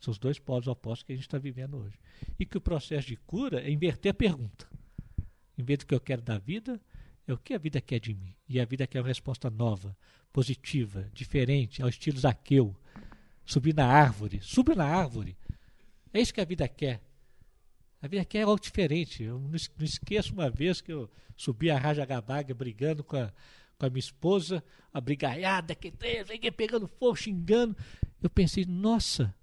São 0.01 0.11
os 0.11 0.19
dois 0.19 0.37
polos 0.37 0.67
opostos 0.67 1.03
que 1.03 1.13
a 1.13 1.15
gente 1.15 1.25
está 1.25 1.37
vivendo 1.37 1.77
hoje. 1.77 1.97
E 2.37 2.45
que 2.45 2.57
o 2.57 2.61
processo 2.61 3.07
de 3.07 3.15
cura 3.15 3.61
é 3.61 3.71
inverter 3.71 4.11
a 4.11 4.13
pergunta. 4.13 4.67
Em 5.57 5.63
vez 5.63 5.79
do 5.79 5.85
que 5.85 5.95
eu 5.95 6.01
quero 6.01 6.21
da 6.21 6.37
vida, 6.37 6.79
é 7.25 7.31
o 7.31 7.37
que 7.37 7.53
a 7.53 7.57
vida 7.57 7.79
quer 7.79 8.01
de 8.01 8.13
mim. 8.13 8.35
E 8.49 8.59
a 8.59 8.65
vida 8.65 8.85
quer 8.85 8.99
uma 8.99 9.07
resposta 9.07 9.49
nova, 9.49 9.95
positiva, 10.33 11.09
diferente, 11.13 11.81
ao 11.81 11.87
estilo 11.87 12.19
Zaqueu. 12.19 12.75
Subir 13.45 13.73
na 13.73 13.87
árvore. 13.87 14.41
Suba 14.41 14.75
na 14.75 14.85
árvore. 14.85 15.37
É 16.13 16.19
isso 16.19 16.33
que 16.33 16.41
a 16.41 16.45
vida 16.45 16.67
quer. 16.67 17.01
A 18.01 18.21
aqui 18.21 18.37
é 18.37 18.43
algo 18.43 18.59
diferente. 18.59 19.23
Eu 19.23 19.39
não 19.39 19.55
esqueço 19.85 20.31
uma 20.33 20.49
vez 20.49 20.81
que 20.81 20.91
eu 20.91 21.09
subi 21.35 21.71
a 21.71 21.77
Raja 21.77 22.05
Gabaga 22.05 22.53
brigando 22.53 23.03
com 23.03 23.17
a, 23.17 23.31
com 23.77 23.85
a 23.85 23.89
minha 23.89 23.99
esposa, 23.99 24.63
a 24.93 25.01
brigaiada, 25.01 25.73
que 25.73 25.91
tem, 25.91 26.23
pegando 26.51 26.87
fogo, 26.87 27.15
xingando. 27.15 27.75
Eu 28.21 28.29
pensei, 28.29 28.65
nossa, 28.65 29.33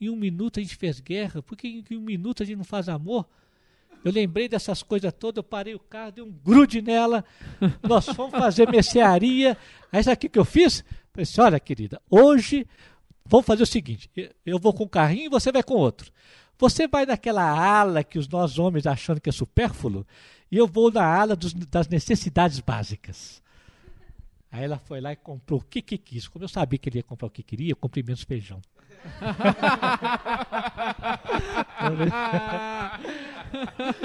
em 0.00 0.08
um 0.08 0.16
minuto 0.16 0.60
a 0.60 0.62
gente 0.62 0.76
fez 0.76 1.00
guerra, 1.00 1.42
por 1.42 1.56
que 1.56 1.84
em 1.90 1.96
um 1.96 2.00
minuto 2.00 2.42
a 2.42 2.46
gente 2.46 2.56
não 2.56 2.64
faz 2.64 2.88
amor? 2.88 3.26
Eu 4.04 4.12
lembrei 4.12 4.48
dessas 4.48 4.84
coisas 4.84 5.12
todas, 5.12 5.38
eu 5.38 5.42
parei 5.42 5.74
o 5.74 5.80
carro, 5.80 6.12
dei 6.12 6.22
um 6.22 6.30
grude 6.30 6.80
nela, 6.80 7.24
nós 7.82 8.06
fomos 8.06 8.38
fazer 8.38 8.70
mercearia. 8.70 9.56
Aí 9.90 10.04
sabe 10.04 10.14
o 10.14 10.18
que, 10.18 10.28
que 10.28 10.38
eu 10.38 10.44
fiz? 10.44 10.84
Falei 11.12 11.22
assim, 11.24 11.40
olha 11.40 11.58
querida, 11.58 12.00
hoje 12.08 12.68
vamos 13.24 13.46
fazer 13.46 13.64
o 13.64 13.66
seguinte, 13.66 14.08
eu 14.44 14.60
vou 14.60 14.72
com 14.72 14.84
um 14.84 14.88
carrinho 14.88 15.26
e 15.26 15.28
você 15.28 15.50
vai 15.50 15.64
com 15.64 15.74
outro. 15.74 16.12
Você 16.58 16.88
vai 16.88 17.04
naquela 17.04 17.42
ala 17.42 18.02
que 18.02 18.18
os 18.18 18.28
nós 18.28 18.58
homens 18.58 18.86
achando 18.86 19.20
que 19.20 19.28
é 19.28 19.32
supérfluo, 19.32 20.06
e 20.50 20.56
eu 20.56 20.66
vou 20.66 20.90
na 20.90 21.04
ala 21.04 21.36
dos, 21.36 21.52
das 21.52 21.88
necessidades 21.88 22.60
básicas. 22.60 23.42
Aí 24.50 24.64
ela 24.64 24.78
foi 24.78 25.00
lá 25.00 25.12
e 25.12 25.16
comprou 25.16 25.60
o 25.60 25.64
que, 25.64 25.82
que 25.82 25.98
quis. 25.98 26.28
Como 26.28 26.44
eu 26.44 26.48
sabia 26.48 26.78
que 26.78 26.88
ele 26.88 26.98
ia 26.98 27.02
comprar 27.02 27.26
o 27.26 27.30
que 27.30 27.42
queria, 27.42 27.72
eu 27.72 27.76
comprei 27.76 28.02
menos 28.02 28.22
feijão. 28.22 28.62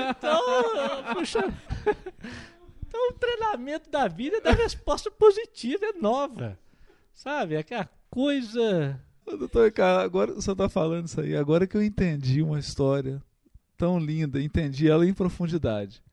Então, 0.10 1.14
puxa. 1.14 1.40
Então, 2.86 3.10
o 3.10 3.14
treinamento 3.14 3.90
da 3.90 4.08
vida 4.08 4.38
é 4.38 4.42
da 4.42 4.52
resposta 4.52 5.10
positiva, 5.10 5.86
é 5.86 5.94
nova. 5.94 6.60
Sabe? 7.14 7.56
É 7.56 7.60
aquela 7.60 7.90
coisa. 8.10 9.00
Doutor 9.26 9.66
Ricardo, 9.66 10.02
agora 10.02 10.42
senhor 10.42 10.54
está 10.54 10.70
falando 10.70 11.08
isso 11.08 11.22
aí. 11.22 11.36
Agora 11.36 11.68
que 11.68 11.78
eu 11.78 11.84
entendi 11.84 12.42
uma 12.42 12.60
história 12.60 13.22
tão 13.78 13.98
linda, 13.98 14.42
entendi 14.42 14.90
ela 14.90 15.06
em 15.06 15.14
profundidade. 15.14 16.04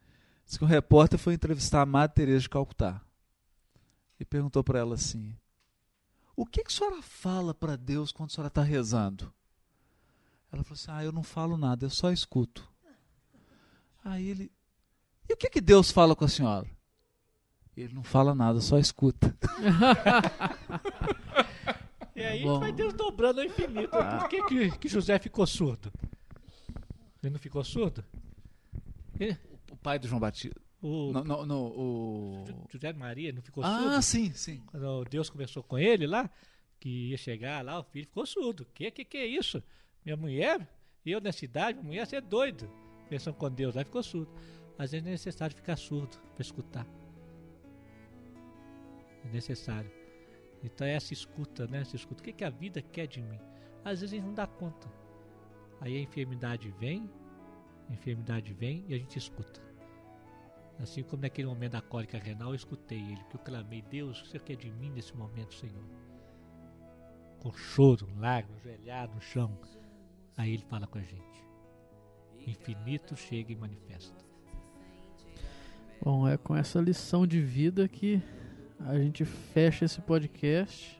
Diz 0.47 0.57
que 0.57 0.65
um 0.65 0.69
repórter 0.69 1.19
foi 1.19 1.35
entrevistar 1.35 1.83
a 1.83 1.87
Madre 1.87 2.15
Teresa 2.15 2.41
de 2.41 2.49
Calcutá 2.49 3.03
e 4.19 4.25
perguntou 4.25 4.65
para 4.65 4.79
ela 4.79 4.95
assim: 4.95 5.37
O 6.35 6.47
que, 6.47 6.63
que 6.63 6.73
a 6.73 6.75
senhora 6.75 7.03
fala 7.03 7.53
para 7.53 7.77
Deus 7.77 8.13
quando 8.13 8.31
a 8.31 8.33
senhora 8.33 8.49
está 8.49 8.63
rezando? 8.63 9.33
Ela 10.51 10.63
falou 10.63 10.75
assim: 10.75 10.91
Ah, 10.91 11.05
eu 11.05 11.13
não 11.13 11.23
falo 11.23 11.57
nada, 11.57 11.85
eu 11.85 11.91
só 11.91 12.11
escuto. 12.11 12.67
Aí 14.05 14.29
ele: 14.29 14.51
E 15.29 15.35
o 15.35 15.37
que, 15.37 15.51
que 15.51 15.61
Deus 15.61 15.91
fala 15.91 16.17
com 16.17 16.25
a 16.25 16.29
senhora? 16.29 16.67
Ele 17.77 17.95
não 17.95 18.03
fala 18.03 18.35
nada, 18.35 18.61
só 18.61 18.79
escuta. 18.79 19.37
E 22.19 22.25
aí 22.25 22.43
Bom. 22.43 22.59
vai 22.59 22.73
desdobrando 22.73 23.41
ao 23.41 23.47
infinito. 23.47 23.91
Por 23.91 24.29
que, 24.29 24.43
que, 24.47 24.79
que 24.79 24.89
José 24.89 25.19
ficou 25.19 25.47
surdo? 25.47 25.93
Ele 27.23 27.31
não 27.33 27.39
ficou 27.39 27.63
surdo? 27.65 28.05
Ele- 29.19 29.37
O 29.71 29.77
pai 29.77 29.99
do 29.99 30.09
João 30.09 30.21
Batista. 30.21 30.61
o 30.83 31.13
No, 31.13 31.23
no, 31.25 31.47
no, 31.47 31.67
o... 31.67 32.45
José 32.71 32.93
Maria 32.93 33.33
não 33.33 33.43
ficou 33.43 33.63
Ah, 33.65 33.79
surdo? 33.83 34.03
sim, 34.03 34.33
sim. 34.33 34.63
Quando 34.67 35.05
Deus 35.05 35.31
conversou 35.31 35.63
com 35.63 35.79
ele 35.79 36.07
lá, 36.07 36.29
que 36.81 37.11
ia 37.11 37.17
chegar 37.19 37.65
lá, 37.65 37.79
o 37.81 37.85
filho 37.85 38.07
ficou 38.07 38.27
surdo. 38.27 38.67
Que 38.75 38.91
que, 38.91 39.05
que 39.05 39.17
é 39.17 39.27
isso? 39.27 39.63
Minha 40.05 40.17
mulher, 40.17 40.67
eu 41.07 41.21
nessa 41.21 41.45
idade, 41.45 41.79
minha 41.79 41.87
mulher, 41.89 42.07
você 42.07 42.17
é 42.17 42.21
doido. 42.21 42.69
Pensando 43.09 43.35
com 43.35 43.51
Deus, 43.51 43.75
lá 43.75 43.85
ficou 43.85 44.03
surdo. 44.03 44.31
Às 44.79 44.91
vezes 44.93 45.07
é 45.07 45.11
necessário 45.11 45.55
ficar 45.57 45.77
surdo 45.77 46.17
para 46.35 46.43
escutar. 46.43 46.87
É 49.25 49.29
necessário. 49.33 49.91
Então 50.63 50.87
é 50.87 50.95
essa 50.95 51.13
escuta, 51.13 51.67
né? 51.67 51.81
Essa 51.81 51.97
escuta. 51.97 52.21
O 52.21 52.25
que, 52.25 52.33
que 52.33 52.45
a 52.45 52.51
vida 52.51 52.83
quer 52.83 53.07
de 53.07 53.23
mim? 53.23 53.41
Às 53.85 54.01
vezes 54.01 54.13
a 54.13 54.17
gente 54.17 54.27
não 54.27 54.35
dá 54.35 54.47
conta. 54.47 54.89
Aí 55.81 55.97
a 55.97 56.01
enfermidade 56.01 56.69
vem, 56.79 57.09
a 57.89 57.93
enfermidade 57.93 58.53
vem 58.53 58.85
e 58.89 58.95
a 58.95 58.99
gente 58.99 59.17
escuta. 59.17 59.61
Assim 60.81 61.03
como 61.03 61.23
naquele 61.23 61.49
momento 61.49 61.73
da 61.73 61.81
cólica 61.81 62.19
renal, 62.19 62.51
eu 62.51 62.55
escutei 62.55 62.99
ele, 62.99 63.25
que 63.31 63.37
eu 63.37 63.41
clamei, 63.41 63.83
Deus, 63.83 64.21
o 64.21 64.23
que 64.23 64.31
você 64.31 64.39
quer 64.39 64.57
de 64.57 64.71
mim 64.71 64.91
nesse 64.91 65.17
momento, 65.17 65.55
Senhor? 65.55 65.85
Com 67.41 67.53
choro, 67.53 68.09
lágrimas, 68.17 68.61
ajoelhado 68.61 69.15
no 69.15 69.21
chão. 69.21 69.59
Aí 70.37 70.55
ele 70.55 70.65
fala 70.69 70.87
com 70.87 70.99
a 70.99 71.03
gente. 71.03 71.45
Infinito 72.47 73.17
chega 73.17 73.53
e 73.53 73.57
manifesta. 73.57 74.25
Bom, 76.01 76.29
é 76.29 76.37
com 76.37 76.55
essa 76.55 76.81
lição 76.81 77.27
de 77.27 77.41
vida 77.41 77.89
que 77.89 78.23
a 78.87 78.99
gente 78.99 79.25
fecha 79.25 79.85
esse 79.85 80.01
podcast. 80.01 80.97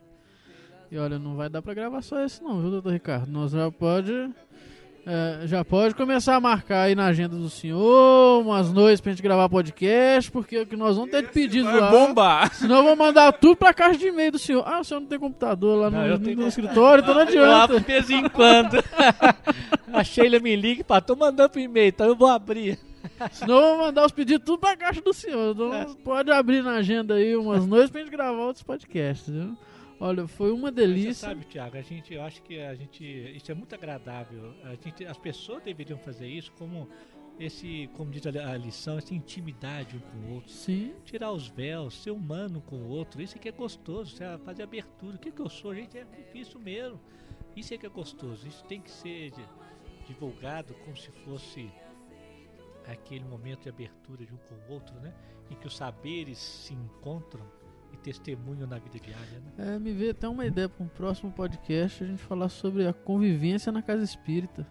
E 0.91 0.97
olha, 0.97 1.19
não 1.19 1.35
vai 1.35 1.49
dar 1.49 1.61
pra 1.61 1.73
gravar 1.73 2.01
só 2.01 2.23
esse 2.23 2.41
não, 2.43 2.59
viu, 2.61 2.71
doutor 2.71 2.91
Ricardo? 2.93 3.31
Nós 3.31 3.51
já 3.51 3.69
pode, 3.71 4.11
é, 5.05 5.41
já 5.45 5.63
pode 5.63 5.93
começar 5.93 6.35
a 6.35 6.39
marcar 6.41 6.81
aí 6.83 6.95
na 6.95 7.05
agenda 7.05 7.35
do 7.35 7.47
senhor 7.49 8.41
umas 8.41 8.73
noites 8.73 8.99
pra 8.99 9.11
gente 9.11 9.21
gravar 9.21 9.47
podcast, 9.49 10.31
porque 10.31 10.57
o 10.61 10.65
que 10.65 10.75
nós 10.75 10.95
vamos 10.95 11.11
ter 11.11 11.21
de 11.21 11.27
pedido 11.29 11.69
lá. 11.69 11.91
bombar! 11.91 12.51
Senão 12.55 12.77
eu 12.77 12.83
vou 12.83 12.95
mandar 12.95 13.31
tudo 13.33 13.55
pra 13.55 13.71
caixa 13.71 13.99
de 13.99 14.07
e-mail 14.07 14.31
do 14.31 14.39
senhor. 14.39 14.63
Ah, 14.65 14.79
o 14.79 14.83
senhor 14.83 14.99
não 14.99 15.07
tem 15.07 15.19
computador 15.19 15.77
lá 15.79 15.89
Não, 15.91 15.99
no, 15.99 16.05
eu 16.05 16.09
no- 16.13 16.17
no 16.17 16.25
computador. 16.25 16.47
escritório, 16.47 17.01
então 17.03 17.13
não 17.13 17.21
Eu 17.29 17.51
adianta. 17.53 17.79
de 17.79 17.85
vez 17.85 18.09
em 18.09 18.27
quando. 18.29 18.83
a 19.93 20.03
Sheila 20.03 20.39
me 20.39 20.55
liga 20.55 20.81
e 20.81 20.83
fala, 20.83 21.01
tô 21.01 21.15
mandando 21.15 21.49
pro 21.51 21.59
e-mail, 21.61 21.89
então 21.89 22.07
eu 22.07 22.15
vou 22.15 22.27
abrir. 22.27 22.79
Senão 23.31 23.55
eu 23.59 23.75
vou 23.75 23.85
mandar 23.85 24.05
os 24.05 24.11
pedidos 24.11 24.45
tudo 24.45 24.59
pra 24.59 24.75
caixa 24.77 25.01
do 25.01 25.13
senhor. 25.13 25.53
Então 25.53 25.95
pode 26.03 26.31
abrir 26.31 26.61
na 26.63 26.75
agenda 26.75 27.15
aí 27.15 27.35
umas 27.35 27.65
noites 27.65 27.89
pra 27.91 28.01
gente 28.01 28.11
gravar 28.11 28.41
outros 28.45 28.63
podcasts, 28.63 29.27
viu? 29.33 29.57
Olha, 29.99 30.27
foi 30.27 30.51
uma 30.51 30.63
Mas 30.67 30.75
delícia. 30.75 31.13
Você 31.13 31.19
sabe, 31.19 31.45
Tiago, 31.45 31.75
a 31.77 31.81
gente, 31.81 32.13
eu 32.13 32.21
acho 32.23 32.41
que 32.41 32.59
a 32.61 32.73
gente, 32.73 33.03
isso 33.35 33.51
é 33.51 33.55
muito 33.55 33.75
agradável. 33.75 34.53
A 34.63 34.75
gente, 34.75 35.05
as 35.05 35.17
pessoas 35.17 35.61
deveriam 35.61 35.99
fazer 35.99 36.25
isso 36.27 36.51
como 36.57 36.87
esse, 37.37 37.89
como 37.95 38.09
diz 38.09 38.25
a 38.25 38.31
li- 38.31 38.39
a 38.39 38.55
lição, 38.57 38.97
essa 38.97 39.13
intimidade 39.13 39.97
um 39.97 39.99
com 39.99 40.17
o 40.29 40.33
outro. 40.35 40.51
Sim, 40.51 40.93
Tirar 41.03 41.31
os 41.33 41.47
véus, 41.49 42.01
ser 42.01 42.11
humano 42.11 42.61
com 42.61 42.77
o 42.77 42.87
outro, 42.89 43.21
isso 43.21 43.35
é 43.35 43.39
que 43.39 43.49
é 43.49 43.51
gostoso, 43.51 44.15
fazer 44.45 44.63
abertura. 44.63 45.15
O 45.15 45.19
que, 45.19 45.31
que 45.31 45.41
eu 45.41 45.49
sou, 45.49 45.75
gente, 45.75 45.97
é 45.97 46.05
difícil 46.05 46.59
mesmo. 46.61 46.99
Isso 47.55 47.73
é 47.73 47.77
que 47.77 47.85
é 47.85 47.89
gostoso, 47.89 48.47
isso 48.47 48.63
tem 48.65 48.79
que 48.79 48.89
ser 48.91 49.31
di- 49.31 49.45
divulgado 50.07 50.73
como 50.85 50.95
se 50.95 51.11
fosse 51.25 51.69
aquele 52.91 53.25
momento 53.25 53.63
de 53.63 53.69
abertura 53.69 54.25
de 54.25 54.33
um 54.33 54.37
com 54.37 54.55
o 54.55 54.73
outro, 54.73 54.95
né? 54.99 55.13
Em 55.49 55.55
que 55.55 55.67
os 55.67 55.75
saberes 55.75 56.37
se 56.37 56.73
encontram 56.73 57.45
e 57.91 57.97
testemunham 57.97 58.67
na 58.67 58.77
vida 58.77 58.99
diária, 58.99 59.41
né? 59.57 59.75
é, 59.75 59.79
me 59.79 59.91
veio 59.93 60.11
até 60.11 60.27
uma 60.27 60.45
ideia 60.45 60.69
para 60.69 60.83
um 60.83 60.87
próximo 60.87 61.31
podcast 61.31 62.03
a 62.03 62.07
gente 62.07 62.21
falar 62.21 62.49
sobre 62.49 62.87
a 62.87 62.93
convivência 62.93 63.71
na 63.71 63.81
casa 63.81 64.03
espírita. 64.03 64.67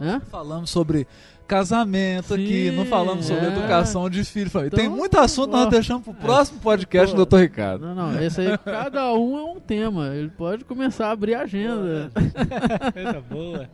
Hã? 0.00 0.18
Falamos 0.20 0.70
sobre 0.70 1.06
casamento 1.46 2.32
aqui, 2.32 2.70
Sim, 2.70 2.76
não 2.76 2.86
falamos 2.86 3.26
sobre 3.26 3.44
é. 3.44 3.48
educação 3.48 4.08
de 4.08 4.24
filho. 4.24 4.48
Então, 4.48 4.70
Tem 4.70 4.88
muito 4.88 5.18
assunto, 5.18 5.50
nós 5.50 5.68
deixamos 5.68 6.04
pro 6.04 6.14
próximo 6.14 6.60
podcast 6.60 7.14
do. 7.14 7.26
Dr. 7.26 7.36
Ricardo. 7.36 7.86
Não, 7.86 7.94
não, 7.94 8.22
esse 8.22 8.40
aí 8.40 8.56
cada 8.58 9.12
um 9.14 9.38
é 9.38 9.42
um 9.42 9.60
tema. 9.60 10.14
Ele 10.14 10.30
pode 10.30 10.64
começar 10.64 11.08
a 11.08 11.10
abrir 11.10 11.34
a 11.34 11.42
agenda. 11.42 12.10
Coisa 12.94 13.20
boa. 13.20 13.68